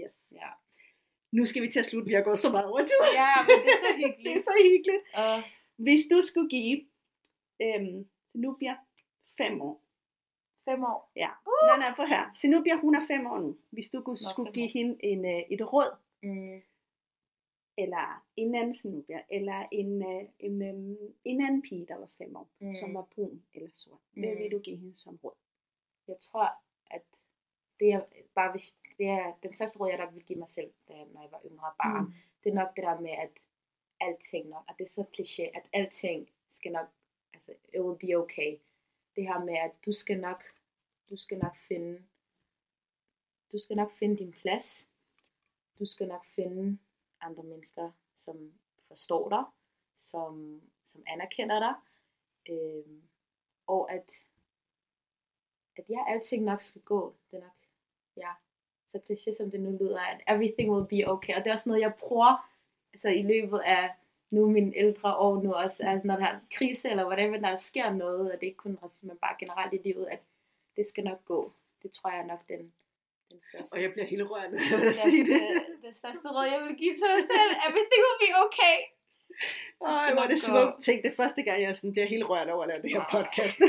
Yes. 0.00 0.16
Ja. 0.32 0.48
Nu 1.32 1.44
skal 1.44 1.62
vi 1.62 1.68
til 1.70 1.80
at 1.80 1.86
slutte. 1.86 2.08
Vi 2.08 2.14
har 2.14 2.22
gået 2.22 2.38
så 2.38 2.50
meget 2.50 2.66
over 2.70 2.80
tid. 2.80 3.02
ja, 3.22 3.32
men 3.48 3.56
det 3.64 3.72
er 3.76 3.80
så 3.84 3.90
det 3.96 4.04
er 4.04 4.08
hyggeligt. 4.08 4.44
så 4.44 4.54
hyggeligt. 4.70 5.02
Og 5.14 5.42
Hvis 5.76 6.02
du 6.12 6.18
skulle 6.28 6.50
give 6.50 6.78
øhm, 7.64 8.08
Zenobia 8.32 8.74
fem 9.38 9.60
år. 9.62 9.80
fem 10.64 10.84
år. 10.84 11.10
Ja. 11.16 11.30
Uh! 11.46 11.66
Nej, 11.68 11.78
nej, 11.78 11.92
på 11.96 12.02
her. 12.02 12.24
Zenobia, 12.40 12.76
hun 12.80 12.94
er 12.94 13.06
fem 13.06 13.26
år 13.26 13.38
nu. 13.38 13.56
Hvis 13.70 13.90
du 13.90 14.02
kunne, 14.02 14.18
Nå, 14.24 14.30
skulle 14.30 14.52
give 14.52 14.64
år. 14.66 14.72
hende 14.78 15.04
en, 15.04 15.24
øh, 15.24 15.42
et 15.50 15.72
råd, 15.72 15.90
Mm. 16.22 16.60
eller 17.78 18.24
en 18.36 18.54
anden 18.54 18.76
Zenobia, 18.76 19.20
eller 19.30 19.68
en, 19.72 20.02
øh, 20.12 20.24
en, 20.38 20.62
øh, 20.62 21.08
en 21.24 21.40
anden 21.46 21.62
pige, 21.62 21.86
der 21.86 21.96
var 21.96 22.08
fem 22.18 22.36
år, 22.36 22.48
mm. 22.60 22.72
som 22.72 22.94
var 22.94 23.02
brun 23.14 23.42
eller 23.54 23.70
sort. 23.74 24.00
Hvad 24.12 24.32
Mm. 24.32 24.38
vil 24.38 24.52
du 24.52 24.58
give 24.58 24.76
hende 24.76 24.98
som 24.98 25.18
råd? 25.24 25.34
Jeg 26.08 26.16
tror, 26.20 26.48
at 26.90 27.02
det 27.80 27.92
er 27.92 28.00
bare 28.34 28.50
hvis, 28.50 28.74
det 28.98 29.08
er 29.08 29.32
den 29.42 29.54
største 29.54 29.78
råd, 29.78 29.88
jeg 29.88 29.98
nok 29.98 30.14
vil 30.14 30.24
give 30.24 30.38
mig 30.38 30.48
selv, 30.48 30.70
da, 30.88 30.92
når 31.12 31.20
jeg 31.22 31.32
var 31.32 31.42
yngre 31.50 31.72
barn. 31.82 32.04
Mm. 32.04 32.12
Det 32.44 32.50
er 32.50 32.54
nok 32.54 32.76
det 32.76 32.84
der 32.84 33.00
med, 33.00 33.10
at 33.10 33.30
alting 34.00 34.48
nok, 34.48 34.64
og 34.68 34.74
det 34.78 34.84
er 34.84 34.88
så 34.88 35.04
kliché, 35.16 35.42
at 35.58 35.68
alting 35.72 36.28
skal 36.52 36.72
nok, 36.72 36.86
altså, 37.34 37.52
it 37.74 37.80
will 37.80 37.98
be 38.06 38.14
okay. 38.16 38.58
Det 39.18 39.26
her 39.26 39.44
med, 39.44 39.54
at 39.54 39.70
du 39.86 39.92
skal 39.92 40.20
nok, 40.20 40.44
du 41.10 41.16
skal 41.16 41.38
nok 41.38 41.56
finde, 41.56 42.02
du 43.52 43.58
skal 43.58 43.76
nok 43.76 43.92
finde 43.92 44.16
din 44.16 44.32
plads. 44.32 44.86
Du 45.78 45.86
skal 45.86 46.08
nok 46.08 46.26
finde 46.26 46.78
andre 47.20 47.42
mennesker, 47.42 47.90
som 48.18 48.52
forstår 48.88 49.28
dig, 49.28 49.44
som, 49.96 50.62
som 50.86 51.02
anerkender 51.06 51.58
dig. 51.58 51.74
Øh, 52.54 53.02
og 53.66 53.92
at, 53.92 54.12
at 55.76 55.84
ja, 55.88 56.04
alting 56.08 56.44
nok 56.44 56.60
skal 56.60 56.82
gå. 56.82 57.14
Det 57.30 57.36
er 57.36 57.42
nok, 57.42 57.56
ja, 58.16 58.32
så 58.92 58.98
kliché 58.98 59.36
som 59.36 59.50
det 59.50 59.60
nu 59.60 59.70
lyder, 59.70 60.00
at 60.00 60.20
everything 60.28 60.70
will 60.70 60.88
be 60.88 61.12
okay. 61.12 61.34
Og 61.36 61.44
det 61.44 61.50
er 61.50 61.54
også 61.54 61.68
noget, 61.68 61.80
jeg 61.80 61.94
prøver 61.98 62.50
altså, 62.92 63.08
i 63.08 63.22
løbet 63.22 63.58
af 63.58 63.90
nu 64.30 64.50
mine 64.50 64.72
ældre 64.76 65.14
år 65.16 65.42
nu 65.42 65.52
også, 65.52 65.76
altså, 65.82 66.06
når 66.06 66.16
der 66.16 66.26
er 66.26 66.38
krise 66.52 66.88
eller 66.90 67.06
whatever, 67.06 67.36
der 67.36 67.56
sker 67.56 67.90
noget, 67.92 68.20
og 68.32 68.40
det 68.40 68.46
er 68.46 68.50
ikke 68.52 68.56
kun 68.66 68.78
racisme, 68.82 69.06
men 69.08 69.16
bare 69.16 69.36
generelt 69.40 69.72
i 69.72 69.80
livet, 69.88 70.06
at 70.10 70.20
det 70.76 70.86
skal 70.86 71.04
nok 71.04 71.24
gå. 71.24 71.52
Det 71.82 71.90
tror 71.90 72.10
jeg 72.10 72.20
er 72.20 72.26
nok 72.26 72.42
den, 72.48 72.72
den 73.30 73.40
største. 73.40 73.72
Og 73.74 73.82
jeg 73.82 73.92
bliver 73.92 74.06
helt 74.06 74.22
rørt, 74.30 74.52
når 74.52 74.58
jeg 74.84 74.94
sige 74.94 75.24
det. 75.32 75.40
den 75.84 75.92
største 75.92 76.28
råd, 76.28 76.46
jeg 76.54 76.60
vil 76.66 76.76
give 76.76 76.94
til 76.94 77.08
mig 77.16 77.24
selv. 77.34 77.50
Everything 77.68 78.00
will 78.06 78.20
be 78.26 78.30
okay. 78.44 78.76
Skal 79.76 80.12
hvor 80.14 80.22
er 80.22 80.28
det 80.28 80.38
smukt. 80.38 80.84
Tænk, 80.84 81.02
det 81.02 81.10
er 81.12 81.16
første 81.16 81.42
gang, 81.42 81.62
jeg 81.62 81.76
sådan 81.76 81.92
bliver 81.92 82.06
helt 82.06 82.24
rørt 82.30 82.48
over 82.50 82.62
at 82.62 82.68
lave 82.68 82.82
det 82.82 82.90
her 82.92 83.00
Ej. 83.00 83.10
podcast. 83.16 83.58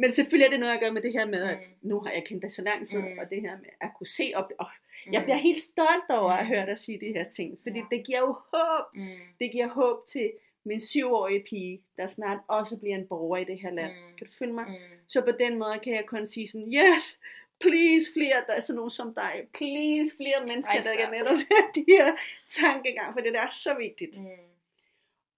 Men 0.00 0.12
selvfølgelig 0.12 0.46
er 0.46 0.50
det 0.50 0.60
noget 0.60 0.74
at 0.74 0.80
gøre 0.80 0.92
med 0.92 1.02
det 1.02 1.12
her 1.12 1.24
med, 1.26 1.42
at 1.42 1.58
Mm. 1.58 1.88
nu 1.88 2.00
har 2.00 2.10
jeg 2.12 2.24
kendt 2.26 2.42
dig 2.42 2.52
så 2.52 2.62
lang 2.62 2.88
tid, 2.88 2.98
Mm. 2.98 3.18
og 3.18 3.30
det 3.30 3.40
her 3.40 3.56
med 3.56 3.70
at 3.80 3.90
kunne 3.98 4.06
se 4.06 4.32
op. 4.34 4.50
Og 4.58 4.66
jeg 5.12 5.22
bliver 5.24 5.36
helt 5.36 5.62
stolt 5.62 6.10
over 6.10 6.32
at 6.32 6.44
Mm. 6.46 6.48
høre 6.52 6.66
dig 6.66 6.78
sige 6.78 7.00
de 7.00 7.12
her 7.12 7.24
ting, 7.36 7.58
fordi 7.62 7.78
Ja. 7.78 7.84
det 7.90 8.06
giver 8.06 8.18
jo 8.20 8.32
håb. 8.54 8.84
Mm. 8.94 9.18
Det 9.40 9.52
giver 9.52 9.68
håb 9.68 10.06
til 10.06 10.32
min 10.64 10.80
syvårige 10.80 11.44
pige, 11.50 11.82
der 11.96 12.06
snart 12.06 12.38
også 12.48 12.76
bliver 12.76 12.96
en 12.96 13.06
borger 13.08 13.36
i 13.36 13.44
det 13.44 13.58
her 13.60 13.70
land. 13.70 13.92
Mm. 13.92 14.16
Kan 14.18 14.26
du 14.26 14.32
følge 14.38 14.52
mig? 14.52 14.64
Mm. 14.68 14.74
Så 15.08 15.20
på 15.20 15.30
den 15.30 15.58
måde 15.58 15.78
kan 15.84 15.92
jeg 15.94 16.06
kun 16.06 16.26
sige 16.26 16.48
sådan, 16.48 16.72
yes, 16.74 17.20
please 17.60 18.06
flere, 18.16 18.38
der 18.46 18.52
er 18.52 18.60
sådan 18.60 18.76
nogen 18.76 18.90
som 18.90 19.14
dig, 19.14 19.32
please 19.54 20.16
flere 20.16 20.46
mennesker, 20.46 20.72
Ej, 20.72 20.80
der 20.80 20.96
kan 20.96 21.10
netop 21.18 21.36
de 21.76 21.84
her 21.88 22.12
tankegang, 22.48 23.12
for 23.14 23.20
det 23.20 23.32
der 23.34 23.40
er 23.40 23.48
så 23.50 23.74
vigtigt. 23.78 24.20
Mm. 24.20 24.26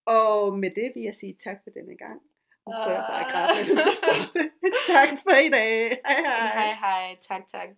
Og 0.07 0.59
med 0.59 0.71
det 0.71 0.93
vil 0.95 1.03
jeg 1.03 1.15
sige 1.15 1.37
tak 1.45 1.57
for 1.65 1.71
denne 1.71 1.97
gang. 1.97 2.21
Nu 2.67 2.73
står 2.85 2.93
jeg 2.93 3.05
bare 3.11 3.25
og 3.45 3.59
Ah. 3.59 3.67
til 3.67 3.77
tak 4.95 5.09
for 5.23 5.37
i 5.47 5.49
dag. 5.49 5.89
Hej 6.07 6.21
hej. 6.21 6.47
Hej 6.59 6.75
hej, 6.75 7.17
tak 7.29 7.43
tak. 7.51 7.69